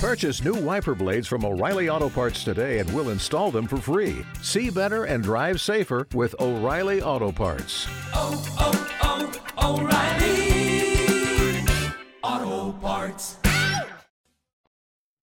Purchase 0.00 0.42
new 0.42 0.54
wiper 0.54 0.94
blades 0.94 1.26
from 1.28 1.44
O'Reilly 1.44 1.90
Auto 1.90 2.08
Parts 2.08 2.42
today 2.42 2.78
and 2.78 2.90
we'll 2.94 3.10
install 3.10 3.50
them 3.50 3.66
for 3.66 3.76
free. 3.76 4.24
See 4.40 4.70
better 4.70 5.04
and 5.04 5.22
drive 5.22 5.60
safer 5.60 6.06
with 6.14 6.34
O'Reilly 6.40 7.02
Auto 7.02 7.30
Parts. 7.30 7.86
oh, 8.14 8.42
oh, 9.02 9.30
oh, 9.58 9.78
O'Reilly 12.22 12.48
Auto 12.62 12.72
Parts. 12.78 13.36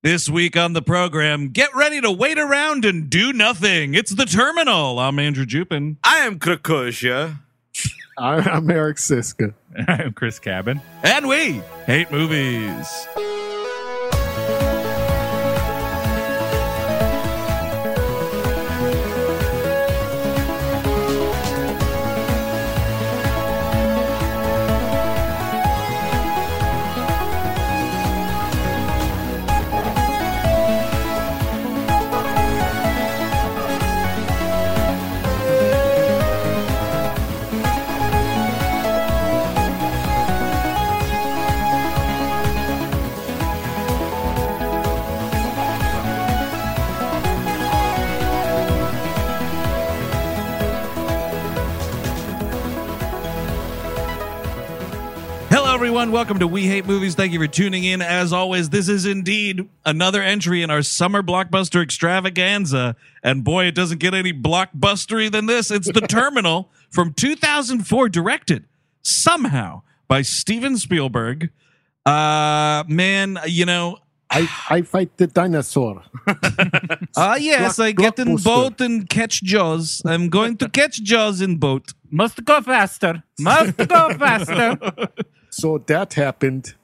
This 0.04 0.30
week 0.30 0.56
on 0.56 0.74
the 0.74 0.84
program, 0.84 1.50
get 1.50 1.74
ready 1.76 2.00
to 2.00 2.12
wait 2.12 2.38
around 2.38 2.86
and 2.86 3.10
do 3.10 3.34
nothing. 3.34 3.96
It's 3.96 4.12
the 4.14 4.26
terminal. 4.26 5.00
I'm 5.00 5.18
Andrew 5.18 5.46
Jupin. 5.48 5.98
I 6.04 6.20
am 6.20 6.38
Krakozhia. 6.38 7.40
I- 8.20 8.38
I'm 8.42 8.70
Eric 8.70 8.98
Szyszka. 8.98 9.56
I'm 9.88 10.14
Chris 10.14 10.38
Cabin. 10.38 10.82
And 11.02 11.28
we 11.28 11.62
hate 11.88 12.12
movies. 12.12 13.08
Everyone. 56.08 56.14
Welcome 56.14 56.40
to 56.40 56.48
We 56.48 56.66
Hate 56.68 56.86
Movies. 56.86 57.16
Thank 57.16 57.34
you 57.34 57.40
for 57.40 57.48
tuning 57.48 57.84
in. 57.84 58.02
As 58.02 58.32
always, 58.32 58.70
this 58.70 58.88
is 58.88 59.06
indeed 59.06 59.68
another 59.86 60.22
entry 60.22 60.62
in 60.62 60.70
our 60.70 60.82
summer 60.82 61.22
blockbuster 61.22 61.84
extravaganza. 61.84 62.96
And 63.24 63.44
boy, 63.44 63.66
it 63.66 63.76
doesn't 63.76 63.98
get 64.00 64.14
any 64.14 64.32
blockbustery 64.32 65.30
than 65.30 65.48
this. 65.48 65.70
It's 65.70 65.92
The 65.92 66.00
Terminal 66.02 66.70
from 66.92 67.14
2004, 67.14 68.08
directed 68.10 68.66
somehow 69.02 69.82
by 70.08 70.22
Steven 70.22 70.78
Spielberg. 70.78 71.50
Uh, 72.06 72.86
man, 72.88 73.38
you 73.46 73.66
know, 73.66 73.98
I, 74.30 74.48
I 74.70 74.82
fight 74.84 75.18
the 75.18 75.28
dinosaur. 75.28 76.04
uh, 76.26 77.38
yes, 77.40 77.76
Block- 77.78 77.86
I 77.86 77.92
get 77.92 78.20
in 78.20 78.28
blockbuster. 78.38 78.44
boat 78.46 78.82
and 78.82 79.10
catch 79.10 79.44
Jaws. 79.44 80.02
I'm 80.06 80.30
going 80.30 80.56
to 80.58 80.70
catch 80.70 81.02
Jaws 81.04 81.42
in 81.42 81.58
boat. 81.58 81.92
Must 82.10 82.44
go 82.46 82.62
faster. 82.62 83.24
Must 83.40 83.76
go 83.76 84.14
faster. 84.18 84.78
So 85.60 85.80
that 85.88 86.14
happened. 86.14 86.76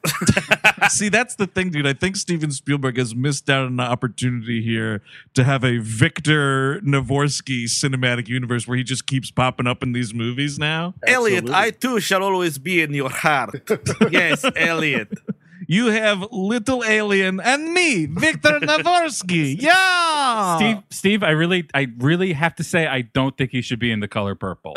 See, 0.90 1.10
that's 1.10 1.36
the 1.36 1.46
thing, 1.46 1.70
dude. 1.70 1.86
I 1.86 1.94
think 1.94 2.16
Steven 2.16 2.50
Spielberg 2.52 2.98
has 2.98 3.14
missed 3.14 3.48
out 3.48 3.68
on 3.68 3.74
an 3.74 3.80
opportunity 3.80 4.64
here 4.64 5.04
to 5.36 5.44
have 5.44 5.64
a 5.64 5.78
Viktor 5.78 6.82
Navorski 6.82 7.66
cinematic 7.66 8.28
universe 8.28 8.68
where 8.68 8.76
he 8.76 8.84
just 8.84 9.06
keeps 9.06 9.30
popping 9.30 9.68
up 9.68 9.84
in 9.84 9.92
these 9.92 10.12
movies 10.12 10.58
now. 10.58 10.96
Elliot, 11.06 11.52
I 11.52 11.70
too 11.70 12.00
shall 12.00 12.24
always 12.24 12.58
be 12.58 12.82
in 12.82 12.96
your 12.96 13.12
heart. 13.12 13.70
yes, 14.12 14.44
Elliot. 14.56 15.20
You 15.68 15.88
have 15.88 16.26
Little 16.32 16.84
Alien 16.84 17.40
and 17.40 17.74
me, 17.76 18.08
Viktor 18.08 18.60
Navorski. 18.60 19.56
Yeah. 19.64 20.58
Steve, 20.58 20.78
Steve, 20.90 21.24
I 21.24 21.30
really, 21.30 21.68
I 21.76 21.88
really 22.00 22.34
have 22.34 22.56
to 22.56 22.64
say, 22.64 22.88
I 22.88 23.02
don't 23.02 23.38
think 23.38 23.52
he 23.52 23.62
should 23.62 23.80
be 23.80 23.92
in 23.92 24.00
the 24.00 24.08
color 24.08 24.34
purple. 24.36 24.74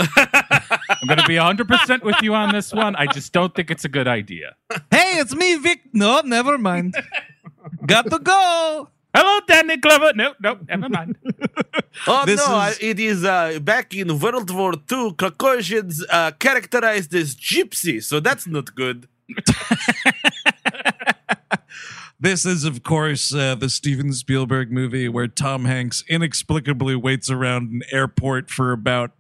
I'm 1.09 1.17
going 1.17 1.19
to 1.21 1.29
be 1.29 1.37
100% 1.37 2.03
with 2.03 2.17
you 2.23 2.35
on 2.35 2.53
this 2.53 2.73
one. 2.73 2.97
I 2.97 3.07
just 3.07 3.33
don't 3.33 3.55
think 3.55 3.71
it's 3.71 3.85
a 3.85 3.89
good 3.89 4.09
idea. 4.09 4.57
Hey, 4.91 5.19
it's 5.21 5.35
me, 5.35 5.57
Vic. 5.57 5.83
No, 5.93 6.21
never 6.25 6.59
mind. 6.59 6.95
Got 7.87 8.11
to 8.11 8.19
go. 8.19 8.89
Hello, 9.15 9.41
Danny 9.47 9.77
Glover. 9.77 10.13
No, 10.15 10.35
no, 10.41 10.59
never 10.69 10.89
mind. 10.89 11.17
Oh 12.07 12.27
This 12.27 12.47
no, 12.47 12.61
is- 12.67 12.79
it 12.83 13.01
is 13.01 13.25
uh, 13.25 13.59
back 13.61 13.95
in 13.95 14.19
World 14.19 14.51
War 14.55 14.73
II. 14.75 15.13
Krakozhians 15.13 16.03
uh, 16.11 16.31
characterized 16.33 17.15
as 17.15 17.35
gypsy, 17.35 18.03
so 18.05 18.21
that's 18.21 18.47
not 18.47 18.75
good. 18.75 19.09
This 22.19 22.47
is, 22.47 22.65
of 22.65 22.83
course, 22.83 23.35
uh, 23.35 23.57
the 23.57 23.69
Steven 23.69 24.11
Spielberg 24.15 24.73
movie 24.73 25.07
where 25.07 25.29
Tom 25.29 25.67
Hanks 25.67 26.03
inexplicably 26.09 26.97
waits 26.97 27.29
around 27.31 27.71
an 27.71 27.83
airport 27.93 28.51
for 28.51 28.73
about. 28.73 29.11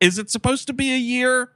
Is 0.00 0.18
it 0.18 0.30
supposed 0.30 0.66
to 0.68 0.72
be 0.72 0.92
a 0.92 0.98
year? 0.98 1.50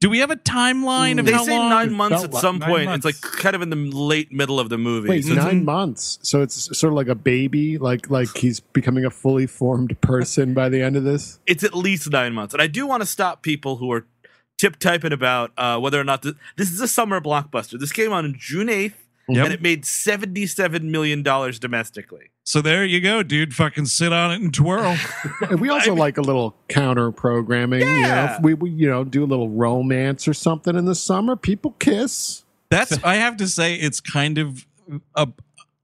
Do 0.00 0.10
we 0.10 0.18
have 0.18 0.32
a 0.32 0.36
timeline 0.36 1.20
of 1.20 1.26
They 1.26 1.32
how 1.32 1.44
say 1.44 1.56
long? 1.56 1.70
nine 1.70 1.92
months 1.92 2.24
at 2.24 2.34
some 2.34 2.58
nine 2.58 2.68
point. 2.68 2.84
months. 2.86 3.06
It's 3.06 3.22
like 3.22 3.32
kind 3.40 3.54
of 3.54 3.62
in 3.62 3.70
the 3.70 3.76
late 3.76 4.32
middle 4.32 4.58
of 4.58 4.68
the 4.68 4.76
movie. 4.78 5.08
Wait, 5.08 5.24
So 5.24 5.30
it's- 5.32 5.44
nine 5.46 5.64
months. 5.64 6.18
So 6.22 6.42
it's 6.42 6.76
sort 6.76 6.92
of 6.92 6.96
like 6.96 7.06
a 7.06 7.14
baby, 7.14 7.78
like 7.78 8.10
like 8.10 8.36
he's 8.36 8.58
becoming 8.58 9.04
a 9.04 9.10
fully 9.10 9.46
formed 9.46 10.00
person 10.00 10.54
by 10.54 10.68
the 10.68 10.82
end 10.82 10.96
of 10.96 11.04
this. 11.04 11.38
it's 11.46 11.62
at 11.62 11.72
least 11.74 12.10
nine 12.10 12.32
months. 12.32 12.52
And 12.52 12.60
I 12.60 12.66
do 12.66 12.84
want 12.84 13.02
to 13.02 13.06
stop 13.06 13.42
people 13.42 13.76
who 13.76 13.92
are 13.92 14.04
tip 14.58 14.78
typing 14.80 15.12
about 15.12 15.52
uh, 15.56 15.78
whether 15.78 16.00
or 16.00 16.04
not 16.04 16.22
th- 16.22 16.34
this 16.56 16.72
is 16.72 16.80
a 16.80 16.88
summer 16.88 17.20
blockbuster. 17.20 17.78
This 17.78 17.92
came 17.92 18.08
out 18.12 18.24
on 18.24 18.34
June 18.36 18.66
8th, 18.68 18.94
Yep. 19.28 19.44
and 19.44 19.54
it 19.54 19.62
made 19.62 19.84
$77 19.84 20.82
million 20.82 21.22
domestically. 21.22 22.30
So 22.44 22.60
there 22.60 22.84
you 22.84 23.00
go, 23.00 23.22
dude. 23.22 23.54
Fucking 23.54 23.86
sit 23.86 24.12
on 24.12 24.32
it 24.32 24.40
and 24.40 24.52
twirl. 24.52 24.96
And 25.48 25.60
we 25.60 25.68
also 25.68 25.94
like 25.94 26.18
a 26.18 26.22
little 26.22 26.56
counter 26.68 27.12
programming. 27.12 27.80
You 27.80 27.86
know, 27.86 27.92
Yeah. 27.98 28.36
if 28.36 28.42
we, 28.42 28.54
we 28.54 28.70
you 28.70 28.88
know 28.88 29.04
do 29.04 29.22
a 29.24 29.26
little 29.26 29.48
romance 29.50 30.26
or 30.26 30.34
something 30.34 30.76
in 30.76 30.84
the 30.84 30.94
summer. 30.94 31.36
People 31.36 31.72
kiss. 31.78 32.44
That's 32.70 32.98
I 33.04 33.16
have 33.16 33.36
to 33.38 33.46
say 33.48 33.74
it's 33.74 34.00
kind 34.00 34.38
of 34.38 34.66
a 35.14 35.28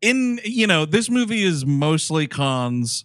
in 0.00 0.41
you 0.44 0.66
know 0.66 0.84
this 0.84 1.08
movie 1.10 1.42
is 1.44 1.64
mostly 1.64 2.26
cons. 2.26 3.04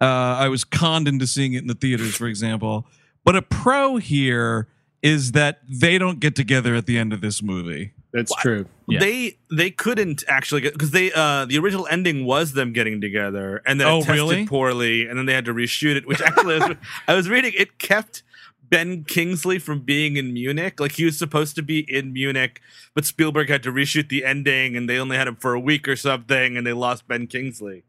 Uh, 0.00 0.04
I 0.06 0.48
was 0.48 0.64
conned 0.64 1.06
into 1.08 1.26
seeing 1.26 1.52
it 1.54 1.58
in 1.58 1.66
the 1.66 1.74
theaters, 1.74 2.14
for 2.16 2.26
example. 2.26 2.86
But 3.24 3.36
a 3.36 3.42
pro 3.42 3.96
here 3.96 4.68
is 5.02 5.32
that 5.32 5.60
they 5.68 5.98
don't 5.98 6.20
get 6.20 6.34
together 6.36 6.74
at 6.74 6.86
the 6.86 6.98
end 6.98 7.12
of 7.12 7.20
this 7.20 7.42
movie. 7.42 7.92
That's 8.12 8.34
true. 8.36 8.66
Yeah. 8.86 9.00
They 9.00 9.38
they 9.50 9.70
couldn't 9.70 10.24
actually 10.28 10.60
get 10.60 10.74
because 10.74 10.90
they 10.90 11.10
uh 11.12 11.46
the 11.46 11.58
original 11.58 11.86
ending 11.90 12.24
was 12.26 12.52
them 12.52 12.72
getting 12.72 13.00
together 13.00 13.62
and 13.66 13.80
then 13.80 13.86
Oh, 13.88 13.98
it 13.98 14.04
tested 14.04 14.14
really? 14.14 14.46
poorly 14.46 15.06
and 15.06 15.18
then 15.18 15.26
they 15.26 15.32
had 15.34 15.46
to 15.46 15.54
reshoot 15.54 15.96
it. 15.96 16.06
Which 16.06 16.20
actually 16.20 16.56
I 16.56 16.68
was, 16.68 16.76
I 17.08 17.14
was 17.14 17.28
reading 17.28 17.52
it 17.56 17.78
kept 17.78 18.22
Ben 18.62 19.04
Kingsley 19.04 19.58
from 19.58 19.80
being 19.80 20.16
in 20.16 20.32
Munich. 20.32 20.80
Like 20.80 20.92
he 20.92 21.04
was 21.04 21.18
supposed 21.18 21.54
to 21.56 21.62
be 21.62 21.80
in 21.80 22.12
Munich, 22.12 22.60
but 22.94 23.04
Spielberg 23.04 23.48
had 23.48 23.62
to 23.62 23.72
reshoot 23.72 24.08
the 24.08 24.24
ending 24.24 24.76
and 24.76 24.88
they 24.88 24.98
only 24.98 25.16
had 25.16 25.28
him 25.28 25.36
for 25.36 25.54
a 25.54 25.60
week 25.60 25.86
or 25.88 25.96
something 25.96 26.56
and 26.56 26.66
they 26.66 26.72
lost 26.72 27.06
Ben 27.08 27.26
Kingsley 27.26 27.84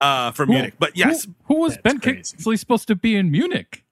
uh 0.00 0.30
for 0.32 0.44
Munich. 0.46 0.74
But 0.78 0.96
yes, 0.96 1.24
Who, 1.24 1.34
who 1.54 1.60
was 1.60 1.78
Ben 1.78 2.00
crazy. 2.00 2.16
Kingsley 2.36 2.56
supposed 2.56 2.86
to 2.88 2.94
be 2.94 3.16
in 3.16 3.30
Munich? 3.30 3.84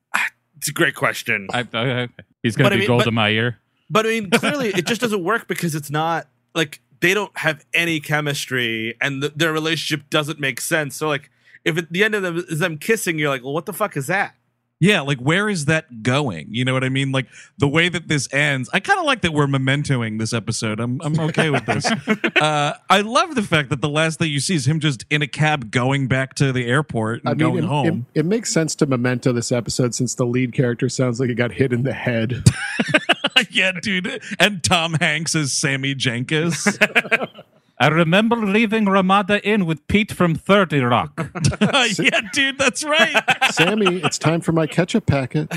it's 0.59 0.69
a 0.69 0.73
great 0.73 0.95
question. 0.95 1.49
I, 1.53 1.67
I, 1.75 2.09
he's 2.43 2.57
going 2.57 2.65
But 2.67 2.71
to 2.71 2.75
I 2.75 2.77
be 2.77 2.79
mean, 2.81 2.87
gold 2.89 3.01
but- 3.01 3.09
in 3.09 3.15
my 3.15 3.29
ear. 3.31 3.59
But 3.91 4.07
I 4.07 4.11
mean, 4.11 4.31
clearly, 4.31 4.69
it 4.69 4.87
just 4.87 5.01
doesn't 5.01 5.23
work 5.25 5.49
because 5.49 5.75
it's 5.75 5.91
not 5.91 6.29
like 6.55 6.81
they 7.01 7.15
don't 7.15 7.37
have 7.39 7.65
any 7.75 8.01
chemistry, 8.01 8.97
and 9.01 9.23
th- 9.23 9.35
their 9.35 9.53
relationship 9.53 10.09
doesn't 10.11 10.39
make 10.41 10.61
sense. 10.61 10.97
So, 10.97 11.09
like, 11.09 11.31
if 11.65 11.77
at 11.77 11.93
the 11.93 12.05
end 12.05 12.15
of 12.15 12.23
them 12.23 12.45
is 12.49 12.61
them 12.61 12.79
kissing, 12.79 13.19
you're 13.19 13.29
like, 13.29 13.43
well, 13.43 13.53
what 13.53 13.67
the 13.67 13.73
fuck 13.73 13.97
is 13.97 14.07
that? 14.07 14.35
Yeah, 14.79 15.01
like 15.01 15.19
where 15.19 15.49
is 15.49 15.65
that 15.67 16.03
going? 16.03 16.49
You 16.51 16.65
know 16.67 16.75
what 16.75 16.85
I 16.85 16.91
mean? 16.91 17.11
Like 17.11 17.29
the 17.57 17.69
way 17.69 17.89
that 17.89 18.09
this 18.09 18.33
ends. 18.33 18.69
I 18.75 18.81
kind 18.81 18.99
of 18.99 19.07
like 19.07 19.23
that 19.23 19.33
we're 19.33 19.47
mementoing 19.47 20.19
this 20.19 20.35
episode. 20.35 20.81
I'm 20.81 21.01
I'm 21.01 21.19
okay 21.21 21.49
with 21.49 21.65
this. 21.65 21.87
uh, 22.41 22.75
I 22.91 23.01
love 23.01 23.35
the 23.35 23.43
fact 23.43 23.71
that 23.71 23.81
the 23.81 23.89
last 23.89 24.19
thing 24.19 24.31
you 24.31 24.41
see 24.41 24.55
is 24.55 24.67
him 24.67 24.81
just 24.81 25.07
in 25.09 25.23
a 25.23 25.27
cab 25.27 25.71
going 25.71 26.09
back 26.09 26.35
to 26.35 26.53
the 26.53 26.67
airport 26.67 27.21
and 27.21 27.31
I 27.31 27.33
mean, 27.33 27.39
going 27.39 27.65
it, 27.65 27.67
home. 27.67 28.07
It, 28.13 28.21
it 28.21 28.27
makes 28.27 28.53
sense 28.53 28.75
to 28.77 28.87
memento 28.87 29.33
this 29.33 29.51
episode 29.51 29.95
since 29.95 30.15
the 30.15 30.27
lead 30.27 30.53
character 30.53 30.91
sounds 30.91 31.21
like 31.21 31.31
he 31.31 31.35
got 31.35 31.53
hit 31.53 31.73
in 31.73 31.83
the 31.83 31.95
head. 31.95 32.45
yeah, 33.51 33.73
dude. 33.81 34.23
And 34.39 34.63
Tom 34.63 34.95
Hanks 34.95 35.35
is 35.35 35.55
Sammy 35.55 35.95
Jenkins. 35.95 36.79
I 37.79 37.89
remember 37.89 38.37
leaving 38.37 38.87
Ramada 38.87 39.45
Inn 39.47 39.67
with 39.67 39.87
Pete 39.87 40.13
from 40.13 40.35
30 40.35 40.81
Rock. 40.81 41.31
yeah, 41.99 42.21
dude, 42.33 42.59
that's 42.59 42.83
right. 42.85 43.23
Sammy, 43.51 43.97
it's 44.03 44.19
time 44.19 44.41
for 44.41 44.53
my 44.53 44.67
ketchup 44.67 45.07
packet. 45.07 45.53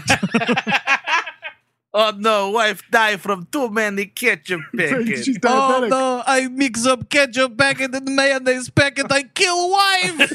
Oh 1.91 2.13
no, 2.15 2.51
wife 2.51 2.83
died 2.91 3.19
from 3.19 3.47
too 3.51 3.69
many 3.69 4.05
ketchup 4.05 4.61
packets. 4.77 5.23
She's 5.23 5.39
Oh 5.43 5.87
no, 5.89 6.21
I 6.25 6.47
mix 6.47 6.85
up 6.85 7.09
ketchup 7.09 7.57
packet 7.57 7.95
and 7.95 8.15
mayonnaise 8.15 8.69
packet. 8.69 9.07
I 9.09 9.23
kill 9.23 9.71
wife. 9.71 10.31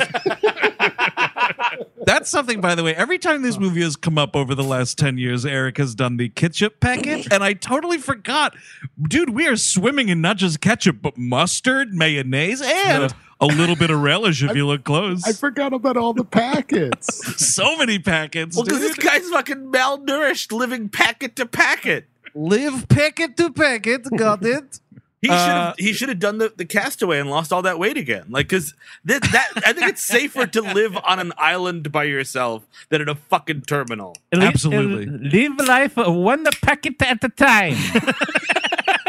That's 2.05 2.31
something, 2.31 2.61
by 2.61 2.75
the 2.75 2.83
way. 2.85 2.95
Every 2.95 3.19
time 3.19 3.43
this 3.43 3.59
movie 3.59 3.83
has 3.83 3.97
come 3.97 4.19
up 4.19 4.37
over 4.37 4.55
the 4.55 4.65
last 4.65 4.99
10 4.99 5.19
years, 5.19 5.47
Eric 5.47 5.79
has 5.79 5.95
done 5.95 6.17
the 6.17 6.29
ketchup 6.29 6.81
packet. 6.81 7.33
And 7.33 7.43
I 7.43 7.55
totally 7.55 7.99
forgot. 7.99 8.55
Dude, 9.03 9.31
we 9.31 9.47
are 9.47 9.57
swimming 9.57 10.09
in 10.09 10.21
not 10.21 10.37
just 10.37 10.61
ketchup, 10.61 10.99
but 11.03 11.17
mustard, 11.17 11.95
mayonnaise, 11.95 12.63
and 12.63 13.15
a 13.41 13.47
little 13.47 13.77
bit 13.77 13.91
of 13.91 14.01
relish 14.01 14.43
if 14.43 14.55
you 14.57 14.67
look 14.67 14.85
close. 14.85 15.25
I 15.27 15.33
forgot 15.33 15.73
about 15.73 15.97
all 15.97 16.13
the 16.13 16.25
packets. 16.25 17.23
so 17.55 17.77
many 17.77 17.99
packets. 17.99 18.57
Well, 18.57 18.65
because 18.65 18.81
this 18.81 18.97
guy's 18.97 19.29
fucking 19.31 19.73
malnourished, 19.73 20.53
living 20.53 20.89
packet 20.89 21.37
to 21.37 21.47
packet. 21.47 22.07
Live 22.35 22.89
packet 22.89 23.37
to 23.37 23.53
packet. 23.53 24.09
Got 24.17 24.45
it. 24.45 24.81
He 25.25 25.29
should 25.29 25.37
Uh, 25.37 25.47
have 25.73 25.75
he 25.79 25.93
should 25.95 26.11
have 26.11 26.19
done 26.19 26.37
the, 26.37 26.53
the 26.55 26.67
castaway 26.67 27.19
and 27.19 27.31
lost 27.31 27.51
all 27.51 27.63
that 27.63 27.79
weight 27.79 27.97
again. 27.97 28.27
Like, 28.29 28.47
cause 28.51 28.75
that, 29.07 29.23
that 29.33 29.49
I 29.65 29.73
think 29.73 29.89
it's 29.89 30.03
safer 30.03 30.47
to 30.47 30.61
live 30.61 30.99
on 31.03 31.19
an 31.19 31.33
island 31.39 31.91
by 31.91 32.05
yourself 32.05 32.67
than 32.91 33.01
in 33.01 33.09
a 33.09 33.15
fucking 33.15 33.63
terminal. 33.63 34.15
Absolutely. 34.35 35.07
Live 35.07 35.67
life 35.67 35.97
one 35.97 36.45
packet 36.61 37.01
at 37.01 37.25
a 37.25 37.31
time. 37.31 37.77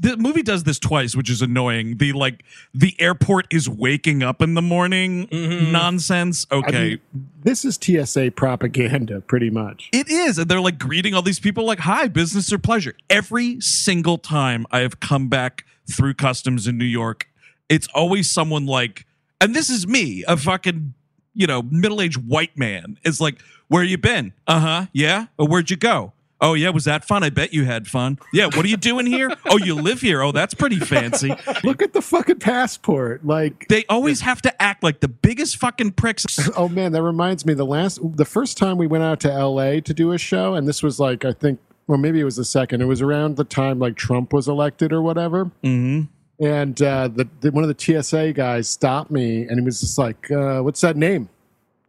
the 0.00 0.16
movie 0.16 0.42
does 0.42 0.64
this 0.64 0.78
twice, 0.78 1.16
which 1.16 1.30
is 1.30 1.40
annoying. 1.40 1.96
The 1.96 2.12
like 2.12 2.44
the 2.74 2.94
airport 3.00 3.46
is 3.50 3.68
waking 3.68 4.22
up 4.22 4.42
in 4.42 4.54
the 4.54 4.62
morning 4.62 5.28
nonsense. 5.32 6.46
I 6.50 6.56
Okay. 6.56 6.88
mean, 7.14 7.28
this 7.42 7.64
is 7.64 7.78
TSA 7.80 8.32
propaganda, 8.32 9.20
pretty 9.20 9.50
much. 9.50 9.88
It 9.92 10.08
is. 10.10 10.38
And 10.38 10.50
they're 10.50 10.60
like 10.60 10.78
greeting 10.78 11.14
all 11.14 11.22
these 11.22 11.40
people 11.40 11.64
like, 11.64 11.78
hi, 11.80 12.08
business 12.08 12.52
or 12.52 12.58
pleasure. 12.58 12.94
Every 13.08 13.60
single 13.60 14.18
time 14.18 14.66
I 14.70 14.80
have 14.80 15.00
come 15.00 15.28
back 15.28 15.64
through 15.90 16.14
customs 16.14 16.66
in 16.66 16.76
New 16.76 16.84
York, 16.84 17.28
it's 17.68 17.86
always 17.94 18.30
someone 18.30 18.66
like, 18.66 19.06
and 19.40 19.54
this 19.54 19.70
is 19.70 19.86
me, 19.86 20.24
a 20.28 20.36
fucking, 20.36 20.94
you 21.34 21.46
know, 21.46 21.62
middle 21.62 22.00
aged 22.02 22.26
white 22.28 22.56
man. 22.58 22.98
It's 23.04 23.20
like, 23.20 23.40
where 23.68 23.82
you 23.84 23.96
been? 23.98 24.32
Uh 24.46 24.60
huh. 24.60 24.86
Yeah. 24.92 25.26
Or 25.38 25.46
where'd 25.46 25.70
you 25.70 25.76
go? 25.76 26.12
Oh, 26.40 26.54
yeah. 26.54 26.70
Was 26.70 26.84
that 26.84 27.04
fun? 27.04 27.22
I 27.24 27.30
bet 27.30 27.52
you 27.52 27.64
had 27.64 27.88
fun. 27.88 28.18
Yeah. 28.32 28.46
What 28.46 28.64
are 28.64 28.68
you 28.68 28.76
doing 28.76 29.06
here? 29.06 29.30
Oh, 29.46 29.58
you 29.58 29.74
live 29.74 30.00
here. 30.00 30.22
Oh, 30.22 30.30
that's 30.30 30.54
pretty 30.54 30.78
fancy. 30.78 31.34
Look 31.64 31.82
at 31.82 31.92
the 31.92 32.00
fucking 32.02 32.38
passport. 32.38 33.26
Like, 33.26 33.66
They 33.68 33.84
always 33.88 34.20
have 34.20 34.40
to 34.42 34.62
act 34.62 34.82
like 34.84 35.00
the 35.00 35.08
biggest 35.08 35.56
fucking 35.56 35.92
pricks. 35.92 36.48
oh 36.56 36.68
man, 36.68 36.92
that 36.92 37.02
reminds 37.02 37.44
me. 37.44 37.54
The 37.54 37.66
last, 37.66 37.98
the 38.16 38.24
first 38.24 38.56
time 38.56 38.78
we 38.78 38.86
went 38.86 39.02
out 39.02 39.18
to 39.20 39.28
LA 39.28 39.80
to 39.80 39.92
do 39.94 40.12
a 40.12 40.18
show, 40.18 40.54
and 40.54 40.68
this 40.68 40.82
was 40.82 41.00
like, 41.00 41.24
I 41.24 41.32
think, 41.32 41.58
well, 41.88 41.98
maybe 41.98 42.20
it 42.20 42.24
was 42.24 42.36
the 42.36 42.44
second. 42.44 42.82
It 42.82 42.86
was 42.86 43.02
around 43.02 43.36
the 43.36 43.44
time 43.44 43.78
like 43.78 43.96
Trump 43.96 44.32
was 44.32 44.46
elected 44.46 44.92
or 44.92 45.02
whatever. 45.02 45.46
hmm 45.64 46.02
And 46.38 46.80
uh, 46.80 47.08
the, 47.08 47.26
the 47.40 47.50
one 47.50 47.64
of 47.64 47.76
the 47.76 48.02
TSA 48.02 48.34
guys 48.34 48.68
stopped 48.68 49.10
me, 49.10 49.42
and 49.42 49.58
he 49.58 49.64
was 49.64 49.80
just 49.80 49.98
like, 49.98 50.30
uh, 50.30 50.60
"What's 50.60 50.82
that 50.82 50.96
name?" 50.96 51.28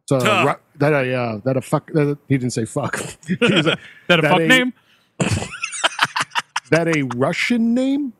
So 0.07 0.19
Huh. 0.19 0.55
Ru- 0.79 0.91
that 0.91 0.93
a 1.05 1.13
uh, 1.15 1.37
that 1.45 1.57
a 1.57 1.61
fuck. 1.61 1.91
That 1.93 2.07
a, 2.07 2.17
he 2.27 2.37
didn't 2.37 2.53
say 2.53 2.65
fuck. 2.65 2.97
he 3.27 3.35
was 3.39 3.65
like, 3.65 3.79
that 4.07 4.19
a 4.19 4.21
That 4.21 4.31
fuck 4.31 4.39
ain't- 4.39 4.49
name? 4.49 4.73
that 6.71 6.87
a 6.95 7.03
Russian 7.15 7.73
name, 7.73 8.13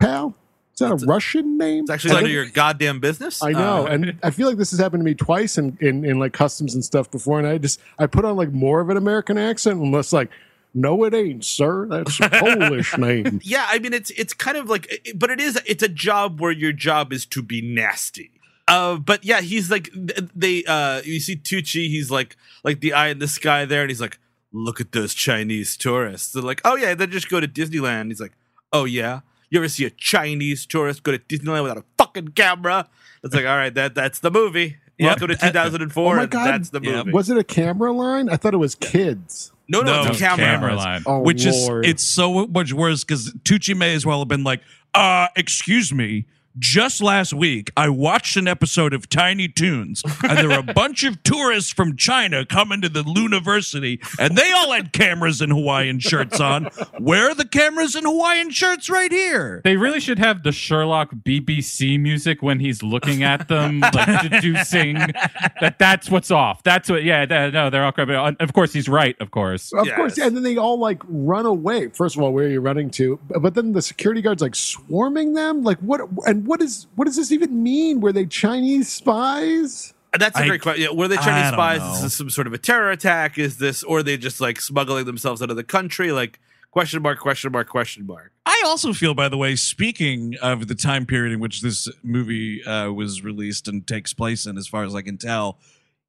pal? 0.00 0.34
Is 0.74 0.78
that 0.78 0.90
a 0.90 1.06
Russian 1.06 1.58
name? 1.58 1.82
It's 1.84 1.90
actually 1.90 2.10
And 2.12 2.16
none 2.20 2.24
of 2.24 2.30
your 2.30 2.46
goddamn 2.46 2.98
business. 3.00 3.42
I 3.42 3.52
know, 3.52 3.86
Uh, 3.86 3.90
and 3.90 4.18
I 4.22 4.30
feel 4.30 4.48
like 4.48 4.56
this 4.56 4.70
has 4.70 4.80
happened 4.80 5.00
to 5.02 5.04
me 5.04 5.14
twice 5.14 5.58
in, 5.58 5.76
in 5.80 6.04
in 6.04 6.18
like 6.18 6.32
customs 6.32 6.74
and 6.74 6.82
stuff 6.84 7.10
before, 7.10 7.38
and 7.38 7.46
I 7.46 7.58
just 7.58 7.78
I 7.98 8.06
put 8.06 8.24
on 8.24 8.36
like 8.36 8.50
more 8.52 8.80
of 8.80 8.88
an 8.88 8.96
American 8.96 9.36
accent, 9.36 9.78
and 9.80 9.92
less 9.92 10.12
like, 10.12 10.30
no, 10.74 11.04
it 11.04 11.12
ain't, 11.12 11.44
sir. 11.44 11.86
That's 11.86 12.18
a 12.20 12.30
Polish 12.30 12.96
name. 12.96 13.40
yeah, 13.44 13.66
I 13.68 13.78
mean 13.78 13.92
it's 13.92 14.10
it's 14.12 14.32
kind 14.32 14.56
of 14.56 14.70
like, 14.70 15.12
but 15.14 15.30
it 15.30 15.40
is 15.40 15.60
it's 15.66 15.82
a 15.82 15.88
job 15.88 16.40
where 16.40 16.52
your 16.52 16.72
job 16.72 17.12
is 17.12 17.26
to 17.26 17.42
be 17.42 17.60
nasty. 17.60 18.30
Uh, 18.72 18.96
but 18.96 19.24
yeah, 19.24 19.40
he's 19.40 19.70
like 19.70 19.90
they. 20.34 20.64
Uh, 20.64 21.02
you 21.04 21.20
see 21.20 21.36
Tucci, 21.36 21.88
he's 21.88 22.10
like 22.10 22.36
like 22.64 22.80
the 22.80 22.92
eye 22.94 23.08
in 23.08 23.18
the 23.18 23.28
sky 23.28 23.64
there, 23.64 23.82
and 23.82 23.90
he's 23.90 24.00
like, 24.00 24.18
look 24.52 24.80
at 24.80 24.92
those 24.92 25.14
Chinese 25.14 25.76
tourists. 25.76 26.32
They're 26.32 26.42
like, 26.42 26.60
oh 26.64 26.76
yeah, 26.76 26.94
they 26.94 27.06
just 27.06 27.28
go 27.28 27.40
to 27.40 27.48
Disneyland. 27.48 28.08
He's 28.08 28.20
like, 28.20 28.32
oh 28.72 28.84
yeah, 28.84 29.20
you 29.50 29.58
ever 29.58 29.68
see 29.68 29.84
a 29.84 29.90
Chinese 29.90 30.64
tourist 30.66 31.02
go 31.02 31.12
to 31.12 31.18
Disneyland 31.18 31.62
without 31.64 31.78
a 31.78 31.84
fucking 31.98 32.28
camera? 32.28 32.88
It's 33.22 33.34
like, 33.34 33.44
all 33.44 33.56
right, 33.56 33.74
that 33.74 33.94
that's 33.94 34.20
the 34.20 34.30
movie. 34.30 34.76
Yep. 34.98 35.20
Welcome 35.20 35.28
to 35.28 35.36
2004. 35.36 36.12
Oh 36.12 36.16
my 36.16 36.22
and 36.22 36.30
God. 36.30 36.46
That's 36.46 36.70
the 36.70 36.80
Yep. 36.82 36.94
movie. 37.06 37.12
Was 37.12 37.30
it 37.30 37.38
a 37.38 37.44
camera 37.44 37.92
line? 37.92 38.28
I 38.28 38.36
thought 38.36 38.54
it 38.54 38.58
was 38.58 38.74
kids. 38.74 39.52
no, 39.68 39.80
no, 39.80 40.02
No, 40.04 40.10
it's 40.10 40.18
a 40.20 40.22
camera. 40.22 40.44
Camera 40.44 40.76
line. 40.76 41.02
Oh, 41.06 41.20
which 41.20 41.44
Lord. 41.46 41.84
is 41.84 41.90
it's 41.92 42.02
so 42.02 42.46
much 42.46 42.72
worse 42.72 43.02
because 43.04 43.32
Tucci 43.44 43.76
may 43.76 43.94
as 43.94 44.04
well 44.06 44.18
have 44.20 44.28
been 44.28 44.44
like, 44.44 44.60
uh, 44.94 45.28
excuse 45.36 45.92
me. 45.92 46.26
Just 46.58 47.00
last 47.02 47.32
week, 47.32 47.70
I 47.76 47.88
watched 47.88 48.36
an 48.36 48.46
episode 48.46 48.92
of 48.92 49.08
Tiny 49.08 49.48
Toons, 49.48 50.02
and 50.22 50.36
there 50.38 50.48
were 50.48 50.58
a 50.68 50.72
bunch 50.74 51.02
of 51.02 51.22
tourists 51.22 51.72
from 51.72 51.96
China 51.96 52.44
coming 52.44 52.80
to 52.82 52.88
the 52.90 53.02
University, 53.04 54.00
and 54.18 54.36
they 54.36 54.52
all 54.52 54.72
had 54.72 54.92
cameras 54.92 55.40
and 55.40 55.50
Hawaiian 55.52 55.98
shirts 55.98 56.40
on. 56.40 56.64
Where 56.98 57.30
are 57.30 57.34
the 57.34 57.46
cameras 57.46 57.94
and 57.94 58.04
Hawaiian 58.06 58.50
shirts 58.50 58.90
right 58.90 59.10
here? 59.10 59.60
They 59.64 59.76
really 59.76 60.00
should 60.00 60.18
have 60.18 60.42
the 60.42 60.52
Sherlock 60.52 61.10
BBC 61.14 61.98
music 61.98 62.42
when 62.42 62.60
he's 62.60 62.82
looking 62.82 63.22
at 63.22 63.48
them, 63.48 63.80
like 63.80 64.22
deducing 64.30 64.94
that 65.60 65.76
that's 65.78 66.10
what's 66.10 66.30
off. 66.30 66.62
That's 66.62 66.90
what. 66.90 67.02
Yeah, 67.02 67.24
that, 67.26 67.52
no, 67.54 67.70
they're 67.70 67.84
all 67.84 67.92
correct. 67.92 68.10
Uh, 68.10 68.32
Of 68.44 68.52
course, 68.52 68.72
he's 68.72 68.88
right. 68.88 69.16
Of 69.20 69.30
course. 69.30 69.72
Of 69.72 69.86
Yes. 69.86 69.96
course, 69.96 70.18
and 70.18 70.36
then 70.36 70.42
they 70.42 70.56
all 70.58 70.78
like 70.78 71.00
run 71.08 71.46
away. 71.46 71.88
First 71.88 72.16
of 72.16 72.22
all, 72.22 72.32
where 72.32 72.46
are 72.46 72.50
you 72.50 72.60
running 72.60 72.90
to? 72.90 73.18
But 73.40 73.54
then 73.54 73.72
the 73.72 73.82
security 73.82 74.20
guards 74.20 74.42
like 74.42 74.54
swarming 74.54 75.32
them. 75.34 75.62
Like 75.62 75.78
what? 75.78 76.00
And 76.26 76.41
what 76.44 76.60
is 76.62 76.86
what 76.94 77.06
does 77.06 77.16
this 77.16 77.32
even 77.32 77.62
mean? 77.62 78.00
Were 78.00 78.12
they 78.12 78.26
Chinese 78.26 78.90
spies? 78.90 79.94
That's 80.18 80.38
a 80.38 80.42
I- 80.42 80.48
great 80.48 80.60
question. 80.60 80.82
Yeah, 80.82 80.90
were 80.90 81.08
they 81.08 81.16
Chinese 81.16 81.52
spies? 81.52 81.80
know. 81.80 81.94
Is 81.94 82.02
this 82.02 82.14
some 82.14 82.30
sort 82.30 82.46
of 82.46 82.52
a 82.52 82.58
terror 82.58 82.90
attack? 82.90 83.38
Is 83.38 83.56
this, 83.58 83.82
or 83.82 83.98
are 83.98 84.02
they 84.02 84.16
just 84.18 84.40
like 84.40 84.60
smuggling 84.60 85.06
themselves 85.06 85.40
out 85.40 85.50
of 85.50 85.56
the 85.56 85.64
country? 85.64 86.12
Like 86.12 86.38
question 86.70 87.00
mark, 87.02 87.18
question 87.18 87.50
mark, 87.52 87.68
question 87.68 88.06
mark. 88.06 88.32
I 88.44 88.62
also 88.66 88.92
feel, 88.92 89.14
by 89.14 89.28
the 89.28 89.38
way, 89.38 89.56
speaking 89.56 90.34
of 90.42 90.68
the 90.68 90.74
time 90.74 91.06
period 91.06 91.32
in 91.32 91.40
which 91.40 91.62
this 91.62 91.88
movie 92.02 92.62
uh, 92.64 92.90
was 92.92 93.24
released 93.24 93.68
and 93.68 93.86
takes 93.86 94.12
place 94.12 94.44
in, 94.46 94.58
as 94.58 94.66
far 94.66 94.84
as 94.84 94.94
I 94.94 95.00
can 95.02 95.16
tell, 95.16 95.58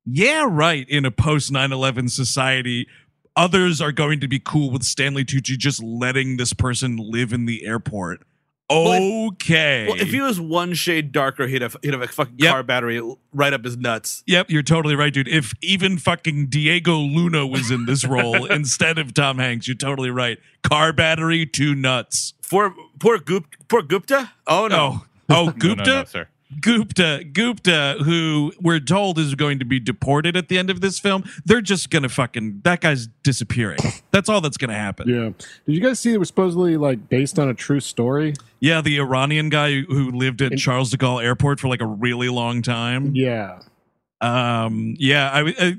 yeah, 0.06 0.46
right, 0.50 0.88
in 0.90 1.06
a 1.06 1.12
post 1.12 1.50
9 1.52 1.72
11 1.72 2.10
society, 2.10 2.88
others 3.38 3.80
are 3.80 3.94
going 3.94 4.20
to 4.20 4.28
be 4.28 4.40
cool 4.40 4.70
with 4.70 4.84
Stanley 4.84 5.24
Tucci 5.24 5.58
just 5.58 5.82
letting 5.82 6.36
this 6.36 6.52
person 6.52 6.98
live 6.98 7.32
in 7.32 7.46
the 7.46 7.66
airport. 7.66 8.24
Well, 8.70 9.28
Okay. 9.34 9.86
Well, 9.88 10.00
if 10.02 10.10
he 10.10 10.22
was 10.22 10.40
one 10.40 10.74
shade 10.74 11.12
darker, 11.12 11.48
he'd 11.48 11.62
have 11.62 11.76
he'd 11.84 11.94
have 11.94 12.02
a 12.02 12.08
fucking 12.08 12.36
Yep. 12.38 12.52
car 12.52 12.64
battery 12.64 13.02
right 13.34 13.54
up 13.54 13.64
his 13.64 13.78
nuts. 13.78 14.24
Yep, 14.26 14.50
you're 14.50 14.64
totally 14.64 14.96
right, 14.96 15.14
dude. 15.14 15.28
If 15.28 15.54
even 15.62 15.98
fucking 15.98 16.48
Diego 16.48 16.98
Luna 16.98 17.46
was 17.46 17.70
in 17.72 17.86
this 17.86 18.04
role 18.06 18.46
instead 18.52 18.98
of 18.98 19.14
Tom 19.14 19.38
Hanks, 19.38 19.68
you're 19.68 19.76
totally 19.76 20.10
right. 20.10 20.40
Car 20.64 20.92
battery, 20.94 21.46
two 21.46 21.76
nuts. 21.76 22.34
For 22.42 22.74
poor 23.00 23.20
Gup, 23.20 23.44
poor 23.68 23.82
Gupta. 23.84 24.32
Oh 24.48 24.68
no. 24.68 24.76
Oh, 24.76 25.06
oh, 25.30 25.46
No, 25.46 25.52
Gupta. 25.52 25.84
no, 25.86 25.96
no, 26.00 26.04
sir. 26.06 26.28
Gupta, 26.62 27.24
Gupta, 27.32 27.98
who 28.04 28.54
we're 28.62 28.80
told 28.80 29.20
is 29.20 29.36
going 29.36 29.60
to 29.60 29.66
be 29.66 29.80
deported 29.80 30.36
at 30.36 30.48
the 30.50 30.58
end 30.58 30.70
of 30.70 30.82
this 30.82 31.00
film, 31.00 31.24
they're 31.46 31.62
just 31.62 31.90
gonna 31.90 32.10
fucking 32.10 32.62
that 32.64 32.82
guy's 32.82 33.08
disappearing. 33.24 33.80
That's 34.12 34.30
all 34.30 34.42
that's 34.42 34.58
gonna 34.58 34.74
happen. 34.74 35.10
Yeah, 35.10 35.16
Yeah. 35.16 35.30
Did 35.66 35.76
you 35.76 35.82
guys 35.82 36.00
see 36.00 36.14
it 36.14 36.18
was 36.18 36.28
supposedly 36.28 36.78
like 36.78 37.10
based 37.10 37.40
on 37.40 37.50
a 37.50 37.54
true 37.54 37.80
story? 37.80 38.34
Yeah, 38.60 38.82
the 38.82 38.98
Iranian 39.00 39.50
guy 39.50 39.82
who 39.82 40.12
lived 40.12 40.42
at 40.42 40.58
Charles 40.58 40.90
de 40.92 40.98
Gaulle 40.98 41.24
Airport 41.24 41.60
for 41.60 41.68
like 41.68 41.82
a 41.82 41.86
really 41.86 42.30
long 42.30 42.62
time. 42.62 43.16
Yeah. 43.16 43.60
Um, 44.22 44.96
yeah, 44.98 45.30
I, 45.34 45.54
I, 45.60 45.78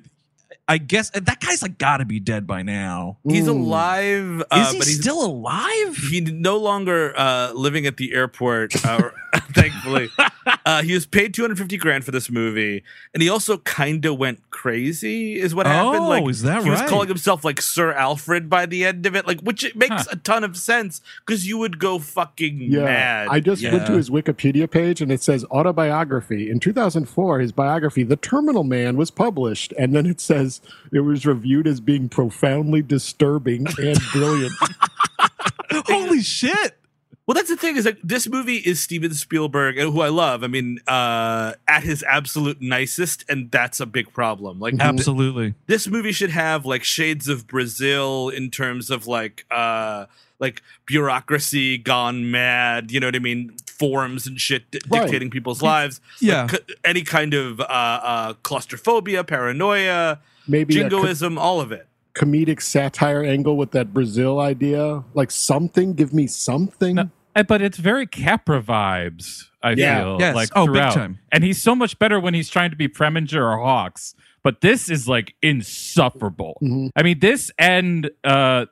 I 0.69 0.79
guess 0.79 1.11
that 1.11 1.41
guy's 1.41 1.63
like 1.63 1.79
got 1.79 1.99
to 1.99 2.05
be 2.05 2.21
dead 2.21 2.47
by 2.47 2.63
now. 2.63 3.19
He's 3.27 3.47
alive, 3.47 4.43
uh, 4.51 4.65
is 4.67 4.73
he 4.73 4.79
but 4.79 4.87
he's 4.87 5.01
still 5.01 5.25
alive? 5.25 5.97
he 6.11 6.21
no 6.21 6.59
longer 6.59 7.19
uh, 7.19 7.53
living 7.53 7.87
at 7.87 7.97
the 7.97 8.15
airport. 8.15 8.73
Uh, 8.85 9.11
thankfully, 9.55 10.09
uh, 10.67 10.83
he 10.83 10.93
was 10.95 11.07
paid 11.07 11.33
two 11.35 11.43
hundred 11.43 11.59
fifty 11.59 11.77
grand 11.77 12.05
for 12.05 12.11
this 12.11 12.31
movie, 12.31 12.83
and 13.13 13.23
he 13.23 13.29
also 13.29 13.59
kind 13.59 14.05
of 14.05 14.19
went 14.19 14.51
crazy. 14.51 15.41
Is 15.41 15.55
what 15.55 15.67
happened? 15.67 16.05
Oh, 16.05 16.09
Like, 16.09 16.29
is 16.29 16.43
that 16.43 16.63
he 16.65 16.71
was 16.71 16.83
calling 16.83 17.09
himself 17.09 17.45
like 17.45 17.61
Sir 17.61 17.93
Alfred 17.93 18.49
by 18.51 18.67
the 18.67 18.85
end 18.85 19.07
of 19.07 19.15
it, 19.17 19.27
like 19.27 19.41
which 19.41 19.65
it 19.65 19.77
makes 19.77 19.95
Huh. 19.95 20.05
a 20.13 20.17
ton 20.17 20.45
of 20.45 20.57
sense 20.57 21.01
because 21.27 21.47
you 21.47 21.59
would 21.59 21.79
go 21.79 21.99
fucking 21.99 22.59
Yeah. 22.61 22.85
mad. 22.85 23.29
I 23.31 23.41
just 23.41 23.63
went 23.63 23.87
to 23.87 23.93
his 23.93 24.11
Wikipedia 24.11 24.71
page 24.71 25.01
and 25.01 25.11
it 25.13 25.23
says 25.23 25.45
autobiography. 25.51 26.51
In 26.51 26.61
2004, 26.61 27.41
his 27.41 27.53
biography, 27.53 28.03
The 28.03 28.17
Terminal 28.17 28.65
Man, 28.65 28.97
was 28.97 29.11
published. 29.11 29.73
And 29.79 29.95
then 29.95 30.07
it 30.07 30.21
says 30.21 30.61
it 30.93 31.01
was 31.01 31.25
reviewed 31.27 31.67
as 31.67 31.81
being 31.81 32.09
profoundly 32.09 32.83
disturbing 32.83 33.67
and 33.79 33.99
brilliant. 34.13 34.53
Holy 35.87 36.23
shit! 36.23 36.77
Well, 37.27 37.35
that's 37.35 37.49
the 37.49 37.57
thing 37.57 37.77
is 37.79 37.87
like 37.87 37.99
this 38.05 38.29
movie 38.29 38.57
is 38.59 38.81
Steven 38.81 39.15
Spielberg, 39.15 39.79
uh, 39.79 39.91
who 39.91 40.03
I 40.03 40.09
love. 40.09 40.45
I 40.45 40.47
mean, 40.47 40.79
uh, 40.87 41.55
at 41.67 41.83
his 41.83 42.03
absolute 42.03 42.61
nicest, 42.61 43.25
and 43.31 43.51
that's 43.51 43.81
a 43.81 43.87
big 43.87 44.13
problem. 44.13 44.61
Like 44.61 44.75
Absolutely. 44.79 45.55
this 45.67 45.87
movie 45.89 46.13
should 46.13 46.29
have 46.31 46.67
like 46.67 46.85
shades 46.85 47.27
of 47.27 47.47
Brazil 47.47 48.29
in 48.29 48.51
terms 48.51 48.91
of 48.91 49.07
like 49.07 49.47
uh 49.51 50.05
like 50.39 50.63
bureaucracy 50.87 51.79
gone 51.79 52.31
mad. 52.31 52.91
You 52.91 53.01
know 53.01 53.07
what 53.07 53.17
I 53.17 53.21
mean? 53.21 53.55
Forms 53.69 54.27
and 54.27 54.39
shit 54.41 54.71
di- 54.71 54.79
Right. 54.91 55.03
dictating 55.03 55.31
people's 55.31 55.63
lives. 55.63 56.01
Yeah. 56.21 56.43
Like, 56.43 56.51
c- 56.51 56.75
any 56.85 57.03
kind 57.03 57.35
of 57.35 57.61
uh, 57.61 57.65
uh, 57.65 58.33
claustrophobia, 58.43 59.25
paranoia, 59.25 60.21
Maybe 60.47 60.79
a 60.79 60.83
co- 60.83 60.89
jingoism, 60.91 61.39
all 61.39 61.61
of 61.61 61.73
it. 61.73 61.87
Comedic 62.15 62.61
satire 62.63 63.23
angle 63.25 63.57
with 63.57 63.73
that 63.73 63.93
Brazil 63.93 64.41
idea. 64.41 65.03
Like 65.15 65.31
something, 65.31 65.95
give 65.95 66.13
me 66.13 66.27
something. 66.27 66.95
No. 66.97 67.11
But 67.49 67.61
it's 67.63 67.79
very 67.79 68.07
Capra 68.07 68.63
vibes. 68.63 69.45
I 69.63 69.73
Yeah. 69.73 70.01
feel 70.03 70.17
Yes. 70.21 70.35
like 70.37 70.49
Oh, 70.55 70.67
big 70.67 70.75
throughout. 70.75 70.95
time. 70.95 71.19
And 71.33 71.43
he's 71.43 71.61
so 71.61 71.75
much 71.75 71.99
better 71.99 72.21
when 72.21 72.33
he's 72.35 72.49
trying 72.49 72.71
to 72.71 72.77
be 72.77 72.87
Preminger 72.87 73.43
or 73.43 73.59
Hawks. 73.59 74.15
But 74.45 74.61
this 74.61 74.89
is 74.89 75.09
like 75.09 75.35
insufferable. 75.43 76.59
Mhm. 76.63 76.91
I 76.95 77.03
mean, 77.03 77.19
this 77.19 77.51
and 77.59 78.11
uh, 78.23 78.67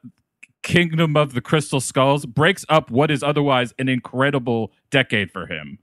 Kingdom 0.63 1.17
of 1.17 1.33
the 1.35 1.41
Crystal 1.41 1.81
Skulls 1.81 2.25
breaks 2.25 2.65
up 2.69 2.91
what 2.91 3.11
is 3.11 3.23
otherwise 3.25 3.75
an 3.81 3.89
incredible 3.89 4.73
decade 4.91 5.33
for 5.33 5.47
him. 5.47 5.79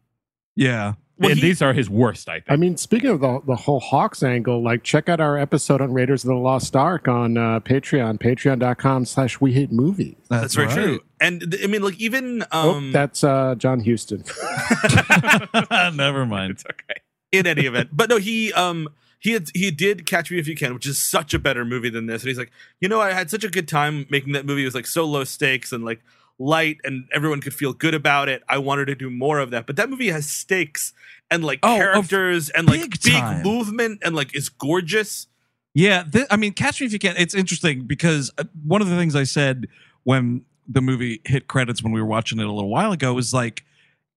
Yeah. 0.56 0.94
Well, 1.19 1.31
and 1.31 1.39
he- 1.39 1.47
these 1.47 1.61
are 1.61 1.73
his 1.73 1.89
worst, 1.89 2.29
I 2.29 2.35
think. 2.35 2.45
I 2.49 2.55
mean, 2.55 2.77
speaking 2.77 3.09
of 3.09 3.19
the 3.19 3.41
the 3.45 3.55
whole 3.55 3.79
Hawks 3.79 4.23
angle, 4.23 4.63
like 4.63 4.83
check 4.83 5.09
out 5.09 5.19
our 5.19 5.38
episode 5.38 5.81
on 5.81 5.91
Raiders 5.91 6.23
of 6.23 6.29
the 6.29 6.35
Lost 6.35 6.75
Ark 6.75 7.07
on 7.07 7.38
uh, 7.38 7.59
Patreon, 7.59 8.19
patreon.com 8.19 9.05
slash 9.05 9.41
we 9.41 9.53
hate 9.53 9.71
movies. 9.71 10.15
That's, 10.29 10.55
very 10.55 10.69
true. 10.69 10.99
And 11.19 11.51
th- 11.51 11.63
I 11.63 11.67
mean, 11.67 11.81
like 11.81 11.99
even 11.99 12.45
oh, 12.51 12.75
um, 12.75 12.91
that's 12.91 13.23
uh, 13.23 13.55
John 13.55 13.83
Huston. 13.83 14.23
Never 15.95 16.25
mind. 16.25 16.51
it's 16.51 16.65
okay. 16.65 17.01
in 17.31 17.45
any 17.47 17.65
event. 17.65 17.89
But 17.91 18.09
no, 18.09 18.17
he 18.17 18.53
um 18.53 18.88
he 19.19 19.31
had, 19.33 19.49
he 19.53 19.69
did 19.69 20.05
Catch 20.05 20.31
Me 20.31 20.39
If 20.39 20.47
You 20.47 20.55
Can, 20.55 20.73
which 20.73 20.85
is 20.85 20.97
such 20.97 21.33
a 21.33 21.39
better 21.39 21.65
movie 21.65 21.89
than 21.89 22.05
this. 22.05 22.21
And 22.21 22.29
he's 22.29 22.38
like, 22.38 22.51
you 22.79 22.88
know, 22.88 23.01
I 23.01 23.11
had 23.11 23.29
such 23.29 23.43
a 23.43 23.49
good 23.49 23.67
time 23.67 24.05
making 24.09 24.31
that 24.33 24.45
movie. 24.45 24.61
It 24.61 24.65
was 24.65 24.75
like 24.75 24.88
so 24.88 25.03
low 25.03 25.25
stakes 25.25 25.73
and 25.73 25.83
like 25.83 26.01
light, 26.39 26.77
and 26.84 27.08
everyone 27.13 27.41
could 27.41 27.53
feel 27.53 27.74
good 27.74 27.93
about 27.93 28.29
it. 28.29 28.41
I 28.50 28.58
wanted 28.58 28.86
to 28.86 28.96
do 28.96 29.10
more 29.10 29.39
of 29.39 29.51
that. 29.51 29.67
But 29.67 29.75
that 29.75 29.89
movie 29.89 30.10
has 30.10 30.25
stakes 30.29 30.93
and 31.29 31.43
like 31.43 31.60
Oh, 31.62 31.75
characters 31.75 32.50
and 32.50 32.67
like 32.67 32.79
big 32.81 33.01
big 33.03 33.24
movement 33.43 34.00
and 34.03 34.15
like 34.15 34.34
is 34.36 34.50
gorgeous. 34.50 35.27
Yeah, 35.75 36.03
th- 36.03 36.25
I 36.31 36.36
mean, 36.38 36.53
Catch 36.53 36.81
Me 36.81 36.88
If 36.88 36.93
You 36.93 37.00
Can. 37.00 37.15
It's 37.17 37.36
interesting 37.36 37.84
because 37.86 38.31
uh, 38.38 38.46
one 38.65 38.81
of 38.81 38.89
the 38.89 38.96
things 38.98 39.15
I 39.15 39.24
said 39.24 39.67
when 40.03 40.43
the 40.67 40.81
movie 40.81 41.22
hit 41.25 41.48
credits 41.48 41.84
when 41.84 41.91
we 41.91 42.01
were 42.01 42.08
watching 42.08 42.39
it 42.39 42.46
a 42.48 42.51
little 42.51 42.69
while 42.69 42.91
ago 42.91 43.13
was 43.13 43.34
like, 43.34 43.63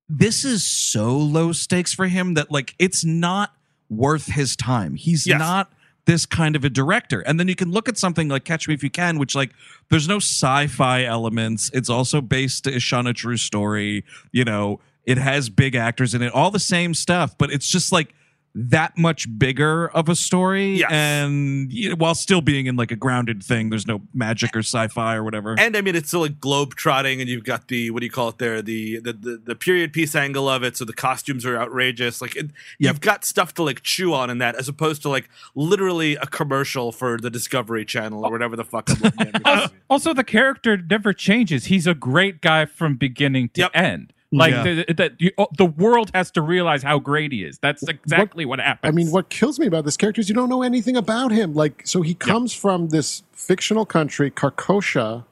this 0.09 0.45
is 0.45 0.62
so 0.64 1.17
low 1.17 1.52
stakes 1.52 1.93
for 1.95 2.07
him 2.07 2.35
that 2.35 2.50
like 2.50 2.75
it's 2.79 3.05
not 3.05 3.52
worth 3.91 4.26
his 4.26 4.57
time. 4.57 4.95
He's 4.95 5.26
Yes. 5.26 5.38
not 5.38 5.73
this 6.04 6.26
kind 6.26 6.56
of 6.56 6.64
a 6.64 6.71
director. 6.71 7.21
And 7.21 7.38
then 7.38 7.49
you 7.49 7.54
can 7.54 7.71
look 7.71 7.88
at 7.88 7.97
something 7.97 8.28
like 8.28 8.44
Catch 8.44 8.68
Me 8.68 8.75
If 8.75 8.82
You 8.82 8.90
Can, 8.90 9.18
which 9.18 9.35
like 9.35 9.50
there's 9.90 10.09
no 10.09 10.16
sci-fi 10.16 11.04
elements. 11.04 11.71
It's 11.73 11.88
also 11.88 12.21
based 12.21 12.68
on 12.92 13.06
a 13.06 13.12
true 13.12 13.37
story. 13.37 14.04
You 14.32 14.44
know, 14.44 14.80
it 15.04 15.18
has 15.18 15.49
big 15.49 15.75
actors 15.75 16.14
in 16.14 16.23
it, 16.23 16.32
all 16.32 16.50
the 16.50 16.59
same 16.61 16.94
stuff, 16.94 17.37
but 17.38 17.52
it's 17.52 17.68
just 17.68 17.92
like 17.92 18.14
that 18.54 18.99
much 18.99 19.26
bigger 19.38 19.88
of 19.92 20.11
a 20.11 20.14
story 20.14 20.75
Yes. 20.76 20.90
and 20.92 21.73
you 21.73 21.88
know, 21.90 21.97
while 21.97 22.14
still 22.14 22.42
being 22.42 22.66
in 22.66 22.76
like 22.76 22.90
a 22.90 22.97
grounded 22.97 23.42
thing 23.42 23.71
there's 23.71 23.87
no 23.87 24.02
magic 24.12 24.54
or 24.54 24.59
sci-fi 24.59 25.14
or 25.16 25.25
whatever 25.25 25.54
And 25.59 25.75
I 25.75 25.80
mean, 25.80 25.97
it's 25.97 26.09
still 26.09 26.21
like 26.21 26.38
globe 26.38 26.75
trotting, 26.75 27.21
and 27.21 27.30
you've 27.30 27.44
got 27.44 27.68
the 27.68 27.90
what 27.90 28.00
do 28.00 28.06
you 28.06 28.12
call 28.12 28.28
it 28.28 28.37
there? 28.38 28.61
The 28.61 28.99
the 29.00 29.12
the, 29.14 29.42
the 29.42 29.54
period 29.54 29.92
piece 29.94 30.14
angle 30.14 30.49
of 30.50 30.62
it. 30.62 30.76
So 30.76 30.85
the 30.85 30.92
costumes 30.92 31.47
are 31.47 31.56
outrageous. 31.59 32.21
Like 32.21 32.37
it, 32.37 32.50
you've 32.78 33.00
got 33.00 33.25
stuff 33.25 33.54
to 33.54 33.62
like 33.62 33.82
chew 33.82 34.12
on 34.12 34.28
in 34.28 34.38
that, 34.38 34.54
as 34.56 34.68
opposed 34.68 35.00
to 35.02 35.09
like 35.09 35.30
literally 35.54 36.16
a 36.16 36.26
commercial 36.26 36.92
for 36.92 37.16
the 37.18 37.30
Discovery 37.30 37.85
Channel 37.87 38.25
or 38.25 38.30
whatever 38.30 38.54
the 38.56 38.64
fuck 38.64 38.90
I'm 38.90 39.00
looking 39.00 39.28
at. 39.35 39.47
also, 39.47 39.75
also, 39.90 40.14
the 40.14 40.25
character 40.25 40.76
never 40.76 41.12
changes. 41.14 41.66
He's 41.66 41.87
a 41.87 41.94
great 41.94 42.40
guy 42.42 42.66
from 42.66 42.97
beginning 42.97 43.49
to 43.50 43.62
Yep. 43.62 43.71
end. 43.75 44.12
Like 44.33 44.53
Yeah. 44.53 44.62
the, 44.62 45.15
the, 45.19 45.35
oh, 45.39 45.49
the 45.57 45.67
world 45.67 46.11
has 46.15 46.31
to 46.33 46.43
realize 46.43 46.83
how 46.83 46.99
great 46.99 47.33
he 47.33 47.45
is. 47.45 47.59
That's 47.61 47.83
exactly 47.87 48.45
what, 48.47 48.61
happens. 48.61 48.91
I 48.91 48.95
mean, 48.95 49.11
what 49.11 49.29
kills 49.29 49.59
me 49.59 49.67
about 49.67 49.85
this 49.85 49.97
character 49.97 50.21
is 50.21 50.29
you 50.29 50.35
don't 50.35 50.49
know 50.49 50.62
anything 50.62 50.97
about 50.97 51.33
him. 51.33 51.55
Like, 51.55 51.87
so 51.87 52.03
he 52.03 52.15
comes 52.15 52.55
from 52.55 52.89
this 52.89 53.23
fictional 53.33 53.87
country, 53.87 54.31
Krakozhia, 54.31 55.25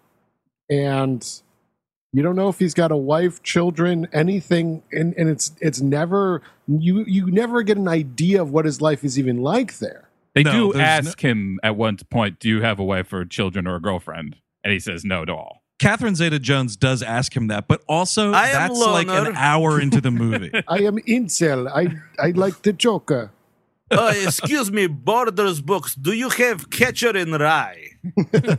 and 0.69 1.27
you 2.13 2.23
don't 2.23 2.37
know 2.37 2.49
if 2.49 2.59
he's 2.59 2.75
got 2.75 2.93
a 2.93 2.97
wife, 2.97 3.43
children, 3.43 4.09
anything, 4.13 4.83
and, 4.93 5.15
and 5.17 5.31
it's 5.31 5.53
it's 5.61 5.81
never 5.81 6.43
you 6.69 7.05
you 7.07 7.31
never 7.31 7.63
get 7.63 7.77
an 7.79 7.89
idea 7.89 8.43
of 8.43 8.51
what 8.53 8.65
his 8.65 8.81
life 8.81 9.05
is 9.05 9.19
even 9.19 9.39
like 9.43 9.79
there. 9.79 10.09
They 10.35 10.43
No, 10.43 10.53
do 10.53 10.73
there's 10.79 11.07
ask 11.09 11.21
him 11.21 11.59
at 11.63 11.77
one 11.77 11.97
point, 12.11 12.41
"Do 12.41 12.49
you 12.49 12.63
have 12.63 12.79
a 12.81 12.85
wife 12.85 13.13
or 13.13 13.25
children 13.25 13.67
or 13.67 13.77
a 13.77 13.81
girlfriend?" 13.81 14.37
And 14.65 14.73
he 14.73 14.81
says 14.81 15.05
no 15.05 15.25
to 15.25 15.33
all. 15.35 15.60
Catherine 15.81 16.15
zeta-jones 16.15 16.77
does 16.77 17.03
ask 17.03 17.35
him 17.35 17.49
that 17.49 17.67
but 17.67 17.83
also 17.89 18.33
I 18.33 18.53
that's 18.53 18.79
like 18.79 19.09
an 19.09 19.35
hour 19.35 19.81
into 19.81 20.01
the 20.01 20.11
movie 20.11 20.51
I 20.69 20.79
am 20.81 20.99
incel. 20.99 21.69
I 21.69 21.97
I 22.23 22.31
like 22.31 22.63
the 22.63 22.73
Joker. 22.73 23.33
uh, 23.91 24.13
excuse 24.15 24.71
me, 24.71 24.87
Borders 24.87 25.61
Books. 25.61 25.97
Do 25.97 26.13
you 26.13 26.29
have 26.29 26.71
Catcher 26.71 27.17
in 27.17 27.33
Rye? 27.33 27.89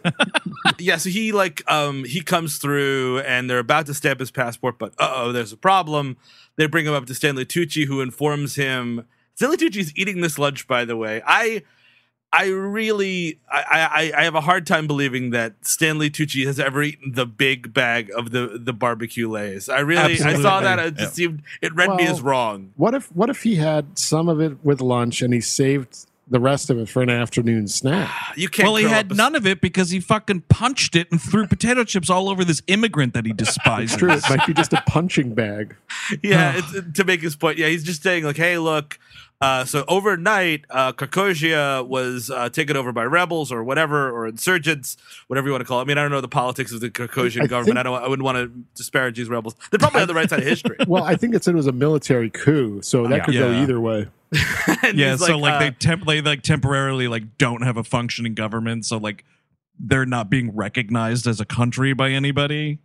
yeah, 0.79 0.97
so 0.97 1.09
he 1.09 1.31
like 1.31 1.63
um 1.71 2.03
he 2.03 2.21
comes 2.21 2.57
through 2.57 3.19
and 3.19 3.49
they're 3.49 3.59
about 3.59 3.85
to 3.85 3.93
stamp 3.93 4.19
his 4.19 4.31
passport, 4.31 4.77
but 4.77 4.93
uh 4.99 5.13
oh, 5.15 5.31
there's 5.31 5.53
a 5.53 5.57
problem. 5.57 6.17
They 6.57 6.65
bring 6.67 6.85
him 6.85 6.93
up 6.93 7.05
to 7.05 7.15
Stanley 7.15 7.45
Tucci, 7.45 7.85
who 7.85 8.01
informs 8.01 8.55
him. 8.55 9.05
Stanley 9.35 9.57
Tucci's 9.57 9.93
eating 9.95 10.19
this 10.19 10.37
lunch, 10.37 10.67
by 10.67 10.83
the 10.83 10.97
way. 10.97 11.21
I 11.25 11.63
I 12.33 12.45
really 12.47 13.39
I, 13.49 14.11
I 14.15 14.21
I 14.21 14.23
have 14.23 14.35
a 14.35 14.41
hard 14.41 14.65
time 14.65 14.87
believing 14.87 15.31
that 15.31 15.53
Stanley 15.63 16.09
Tucci 16.09 16.45
has 16.45 16.59
ever 16.59 16.81
eaten 16.81 17.11
the 17.13 17.25
big 17.25 17.73
bag 17.73 18.09
of 18.15 18.31
the 18.31 18.57
the 18.61 18.71
barbecue 18.73 19.29
lays. 19.29 19.67
I 19.67 19.79
really 19.79 20.21
I 20.21 20.41
saw 20.41 20.61
that 20.61 20.79
it 20.79 20.95
just 20.95 21.15
seemed 21.15 21.41
it 21.61 21.75
read 21.75 21.93
me 21.95 22.07
as 22.07 22.21
wrong. 22.21 22.71
What 22.77 22.93
if 22.93 23.11
what 23.13 23.29
if 23.29 23.43
he 23.43 23.55
had 23.55 23.97
some 23.99 24.29
of 24.29 24.39
it 24.39 24.63
with 24.63 24.79
lunch 24.81 25.21
and 25.21 25.33
he 25.33 25.41
saved 25.41 26.07
the 26.29 26.39
rest 26.39 26.69
of 26.69 26.77
it 26.77 26.87
for 26.87 27.01
an 27.01 27.09
afternoon 27.09 27.67
snack? 27.67 28.09
You 28.37 28.47
can't. 28.47 28.67
well 28.67 28.77
he 28.77 28.85
had 28.85 29.11
a- 29.11 29.15
none 29.15 29.35
of 29.35 29.45
it 29.45 29.59
because 29.59 29.89
he 29.89 29.99
fucking 29.99 30.43
punched 30.47 30.95
it 30.95 31.11
and 31.11 31.21
threw 31.21 31.45
potato 31.47 31.83
chips 31.83 32.09
all 32.09 32.29
over 32.29 32.45
this 32.45 32.61
immigrant 32.67 33.13
that 33.13 33.25
he 33.25 33.33
despises 33.33 33.91
It's 33.91 33.99
true. 33.99 34.09
It 34.09 34.23
might 34.29 34.47
be 34.47 34.53
just 34.53 34.71
a 34.71 34.81
punching 34.87 35.33
bag. 35.33 35.75
yeah, 36.23 36.53
it's, 36.73 36.97
to 36.97 37.03
make 37.03 37.19
his 37.21 37.35
point. 37.35 37.57
Yeah, 37.57 37.67
he's 37.67 37.83
just 37.83 38.03
saying 38.03 38.23
like, 38.23 38.37
hey, 38.37 38.57
look. 38.57 38.97
Uh, 39.41 39.65
so 39.65 39.83
overnight, 39.87 40.65
uh, 40.69 40.93
Krakozhia 40.93 41.85
was 41.87 42.29
uh, 42.29 42.49
taken 42.49 42.77
over 42.77 42.91
by 42.91 43.03
rebels 43.03 43.51
or 43.51 43.63
whatever, 43.63 44.11
or 44.11 44.27
insurgents, 44.27 44.97
whatever 45.27 45.47
you 45.47 45.51
want 45.51 45.61
to 45.61 45.67
call 45.67 45.79
it. 45.79 45.83
I 45.83 45.85
mean, 45.85 45.97
I 45.97 46.03
don't 46.03 46.11
know 46.11 46.21
the 46.21 46.27
politics 46.27 46.71
of 46.71 46.79
the 46.79 46.89
Krakozhian 46.91 47.41
I 47.43 47.47
government. 47.47 47.65
think- 47.65 47.77
I 47.79 47.83
don't. 47.83 48.03
I 48.03 48.07
wouldn't 48.07 48.23
want 48.23 48.37
to 48.37 48.51
disparage 48.75 49.17
these 49.17 49.29
rebels. 49.29 49.55
They're 49.71 49.79
probably 49.79 50.01
on 50.01 50.07
the 50.07 50.13
right 50.13 50.29
side 50.29 50.39
of 50.39 50.45
history. 50.45 50.77
Well, 50.87 51.03
I 51.03 51.15
think 51.15 51.33
it 51.35 51.43
said 51.43 51.53
it 51.53 51.57
was 51.57 51.67
a 51.67 51.71
military 51.71 52.29
coup, 52.29 52.81
so 52.81 53.03
that 53.07 53.17
Yeah. 53.17 53.23
could 53.25 53.33
go 53.33 53.51
either 53.51 53.79
way. 53.79 54.07
Yeah 54.93 55.11
he's 55.11 55.25
so 55.25 55.37
like 55.37 55.53
uh, 55.55 55.59
they 55.59 55.71
temp 55.71 56.05
they 56.05 56.21
like 56.21 56.41
temporarily 56.41 57.07
like 57.07 57.37
don't 57.37 57.63
have 57.63 57.75
a 57.77 57.83
functioning 57.83 58.33
government 58.33 58.85
so 58.85 58.97
like 58.97 59.25
they're 59.79 60.05
not 60.05 60.29
being 60.29 60.55
recognized 60.55 61.27
as 61.27 61.39
a 61.41 61.45
country 61.45 61.93
by 61.93 62.09
anybody 62.11 62.79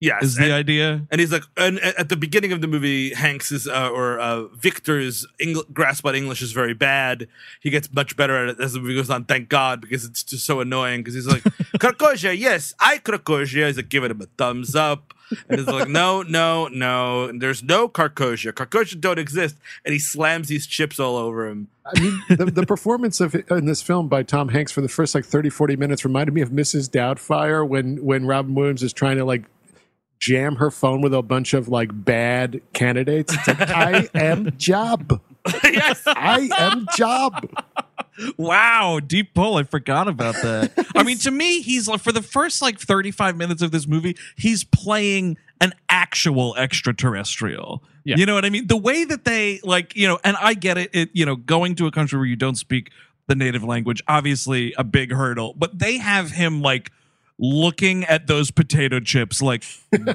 yes, 0.00 0.22
is 0.22 0.36
the 0.36 0.44
and, 0.44 0.52
idea 0.52 1.06
and 1.10 1.20
he's 1.20 1.32
like, 1.32 1.44
and 1.56 1.78
at 1.80 2.08
the 2.08 2.16
beginning 2.16 2.52
of 2.52 2.60
the 2.60 2.66
movie, 2.66 3.14
Hanks 3.14 3.52
is 3.52 3.66
uh, 3.66 3.90
or 3.90 4.18
uh, 4.18 4.44
Viktor's 4.48 5.26
Engl- 5.40 5.70
grasp 5.72 6.06
on 6.06 6.14
English 6.14 6.42
is 6.42 6.52
very 6.52 6.74
bad. 6.74 7.28
He 7.60 7.70
gets 7.70 7.92
much 7.92 8.16
better 8.16 8.36
at 8.36 8.48
it 8.50 8.60
as 8.60 8.72
the 8.72 8.80
movie 8.80 8.94
goes 8.94 9.10
on. 9.10 9.24
Thank 9.24 9.48
God, 9.48 9.80
because 9.80 10.04
it's 10.04 10.22
just 10.22 10.46
so 10.46 10.60
annoying. 10.60 11.00
Because 11.00 11.14
he's 11.14 11.26
like, 11.26 11.42
Krakozhia, 11.78 12.38
yes, 12.38 12.74
I 12.80 12.98
Krakozhia. 12.98 13.66
He's 13.66 13.76
like 13.76 13.88
giving 13.88 14.10
him 14.10 14.20
a 14.20 14.26
thumbs 14.26 14.74
up, 14.74 15.14
and 15.48 15.58
he's 15.58 15.68
like, 15.68 15.88
no, 15.88 16.22
no, 16.22 16.68
no. 16.68 17.24
And 17.24 17.40
there's 17.40 17.62
no 17.62 17.88
Krakozhia. 17.88 18.52
Krakozhia 18.52 19.00
don't 19.00 19.18
exist. 19.18 19.56
And 19.84 19.92
he 19.92 19.98
slams 19.98 20.48
these 20.48 20.66
chips 20.66 20.98
all 20.98 21.16
over 21.16 21.48
him. 21.48 21.68
I 21.84 22.00
mean, 22.00 22.22
the, 22.28 22.46
the 22.46 22.66
performance 22.66 23.20
of 23.20 23.34
in 23.34 23.66
this 23.66 23.82
film 23.82 24.08
by 24.08 24.22
Tom 24.22 24.48
Hanks 24.48 24.72
for 24.72 24.80
the 24.80 24.88
first 24.88 25.14
like 25.14 25.24
30, 25.24 25.50
40 25.50 25.76
minutes 25.76 26.04
reminded 26.04 26.34
me 26.34 26.42
of 26.42 26.50
Mrs. 26.50 26.88
Doubtfire 26.90 27.66
when 27.66 28.04
when 28.04 28.26
Robin 28.26 28.54
Williams 28.54 28.82
is 28.82 28.92
trying 28.92 29.16
to 29.16 29.24
like 29.24 29.44
jam 30.18 30.56
her 30.56 30.70
phone 30.70 31.00
with 31.00 31.14
a 31.14 31.22
bunch 31.22 31.54
of 31.54 31.68
like 31.68 31.90
bad 31.92 32.60
candidates. 32.72 33.34
It's 33.34 33.48
like 33.48 33.60
I 33.60 34.08
am 34.14 34.56
job. 34.56 35.20
yes. 35.64 36.02
I 36.06 36.48
am 36.58 36.86
job. 36.96 37.48
Wow, 38.36 39.00
deep 39.04 39.34
pull. 39.34 39.56
I 39.56 39.62
forgot 39.62 40.08
about 40.08 40.34
that. 40.36 40.72
I 40.94 41.02
mean, 41.02 41.18
to 41.18 41.30
me, 41.30 41.60
he's 41.62 41.86
like 41.86 42.00
for 42.00 42.12
the 42.12 42.22
first 42.22 42.60
like 42.60 42.78
35 42.78 43.36
minutes 43.36 43.62
of 43.62 43.70
this 43.70 43.86
movie, 43.86 44.16
he's 44.36 44.64
playing 44.64 45.38
an 45.60 45.72
actual 45.88 46.56
extraterrestrial. 46.56 47.82
Yeah. 48.04 48.16
You 48.16 48.26
know 48.26 48.34
what 48.34 48.44
I 48.44 48.50
mean? 48.50 48.66
The 48.66 48.76
way 48.76 49.04
that 49.04 49.24
they 49.24 49.60
like, 49.62 49.94
you 49.94 50.08
know, 50.08 50.18
and 50.24 50.36
I 50.40 50.54
get 50.54 50.78
it, 50.78 50.90
it, 50.92 51.10
you 51.12 51.26
know, 51.26 51.36
going 51.36 51.74
to 51.76 51.86
a 51.86 51.90
country 51.90 52.18
where 52.18 52.26
you 52.26 52.36
don't 52.36 52.56
speak 52.56 52.90
the 53.26 53.34
native 53.34 53.62
language, 53.62 54.02
obviously 54.08 54.74
a 54.78 54.84
big 54.84 55.12
hurdle, 55.12 55.54
but 55.56 55.78
they 55.78 55.98
have 55.98 56.30
him 56.30 56.62
like 56.62 56.90
looking 57.38 58.04
at 58.04 58.26
those 58.26 58.50
potato 58.50 58.98
chips 58.98 59.40
like 59.40 59.62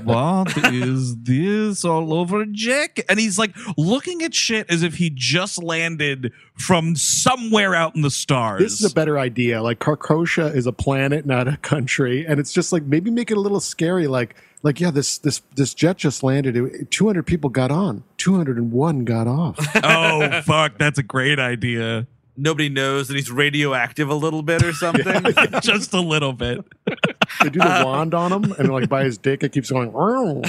what 0.03 0.56
is 0.74 1.15
this 1.24 1.86
all 1.86 2.13
over 2.13 2.46
jack 2.46 3.00
and 3.08 3.18
he's 3.18 3.39
like 3.39 3.56
looking 3.77 4.22
at 4.22 4.34
shit 4.36 4.70
as 4.70 4.84
if 4.84 4.96
he 4.96 5.10
just 5.10 5.63
landed 5.63 6.34
from 6.56 6.96
somewhere 6.96 7.74
out 7.74 7.96
in 7.96 8.01
the 8.01 8.12
stars 8.12 8.62
This 8.62 8.82
is 8.82 8.92
a 8.92 8.94
better 8.94 9.18
idea. 9.18 9.62
Like 9.63 9.80
Krakozhia 9.80 10.53
is 10.56 10.68
a 10.68 10.72
planet, 10.72 11.25
not 11.25 11.48
a 11.48 11.58
country, 11.58 12.25
and 12.27 12.39
it's 12.39 12.53
just 12.53 12.72
like 12.72 12.84
maybe 12.84 13.10
make 13.10 13.32
it 13.32 13.38
a 13.38 13.39
little 13.39 13.60
scary. 13.60 14.08
Like, 14.08 14.36
like 14.62 14.80
yeah, 14.80 14.92
this 14.92 15.18
this 15.18 15.42
this 15.56 15.74
jet 15.74 15.98
just 15.98 16.24
landed. 16.24 16.88
Two 16.92 17.08
hundred 17.08 17.24
people 17.25 17.50
got 17.50 17.72
on. 17.72 18.03
Two 18.18 18.36
hundred 18.36 18.58
and 18.58 18.72
one 18.72 19.03
got 19.03 19.27
off. 19.27 19.58
oh 19.84 20.42
fuck 20.42 20.77
that's 20.77 21.00
a 21.00 21.03
great 21.03 21.39
idea 21.39 22.08
Nobody 22.36 22.68
knows 22.70 23.08
that 23.10 23.16
he's 23.16 23.30
radioactive 23.32 24.10
a 24.10 24.16
little 24.16 24.42
bit 24.42 24.63
or 24.63 24.74
something. 24.84 25.04
just 25.62 25.94
a 25.94 26.02
little 26.02 26.34
bit 26.34 26.66
They 27.42 27.50
do 27.50 27.60
the 27.60 27.82
wand 27.86 28.13
on 28.13 28.32
him, 28.32 28.52
and 28.60 28.72
like 28.72 28.88
by 28.90 29.04
his 29.04 29.18
dick, 29.18 29.44
it 29.44 29.52
keeps 29.54 29.72
going. 29.72 29.92
"Wow, 29.92 30.42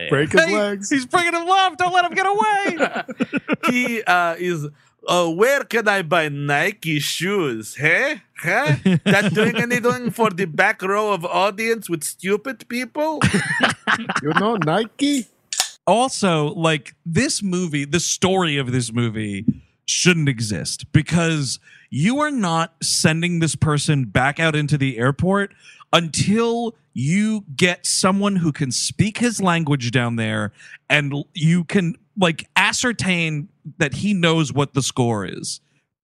Break 0.10 0.32
his 0.32 0.42
Hey, 0.46 0.56
legs. 0.58 0.90
He's 0.90 1.06
bringing 1.06 1.34
him 1.34 1.46
love. 1.48 1.78
Don't 1.78 1.94
let 1.94 2.06
him 2.06 2.13
get 2.13 2.25
away. 2.28 2.78
he 3.70 4.04
uh, 4.04 4.36
is. 4.38 4.68
Uh, 5.08 5.28
where 5.30 5.63
can 5.63 5.88
I 5.88 6.04
buy 6.04 6.30
Nike 6.30 7.00
shoes? 7.00 7.75
Hey, 7.75 8.22
huh? 8.38 8.75
That 9.06 9.32
doing 9.34 9.58
anything 9.58 10.12
for 10.12 10.30
the 10.30 10.46
back 10.46 10.82
row 10.84 11.12
of 11.12 11.25
audience 11.25 11.90
with 11.90 12.04
stupid 12.04 12.68
people? 12.68 13.20
You 14.22 14.30
know 14.40 14.58
Nike. 14.58 15.25
Also 15.91 16.53
like 16.53 16.95
this 17.05 17.43
movie 17.43 17.83
the 17.83 18.00
story 18.00 18.57
of 18.57 18.71
this 18.71 18.93
movie 18.93 19.45
shouldn't 19.86 20.29
exist 20.29 20.89
because 20.93 21.60
you 21.89 22.19
are 22.21 22.31
not 22.31 22.74
sending 22.81 23.39
this 23.39 23.57
person 23.57 24.05
back 24.05 24.39
out 24.39 24.55
into 24.55 24.77
the 24.77 24.98
airport 24.98 25.53
until 25.91 26.74
you 26.93 27.43
get 27.57 27.86
someone 27.86 28.38
who 28.38 28.53
can 28.53 28.71
speak 28.71 29.17
his 29.17 29.41
language 29.41 29.91
down 29.91 30.15
there 30.15 30.53
and 30.89 31.13
you 31.33 31.65
can 31.65 31.95
like 32.17 32.48
ascertain 32.55 33.50
that 33.77 33.93
he 33.95 34.13
knows 34.13 34.53
what 34.53 34.74
the 34.74 34.81
score 34.81 35.25
is 35.25 35.60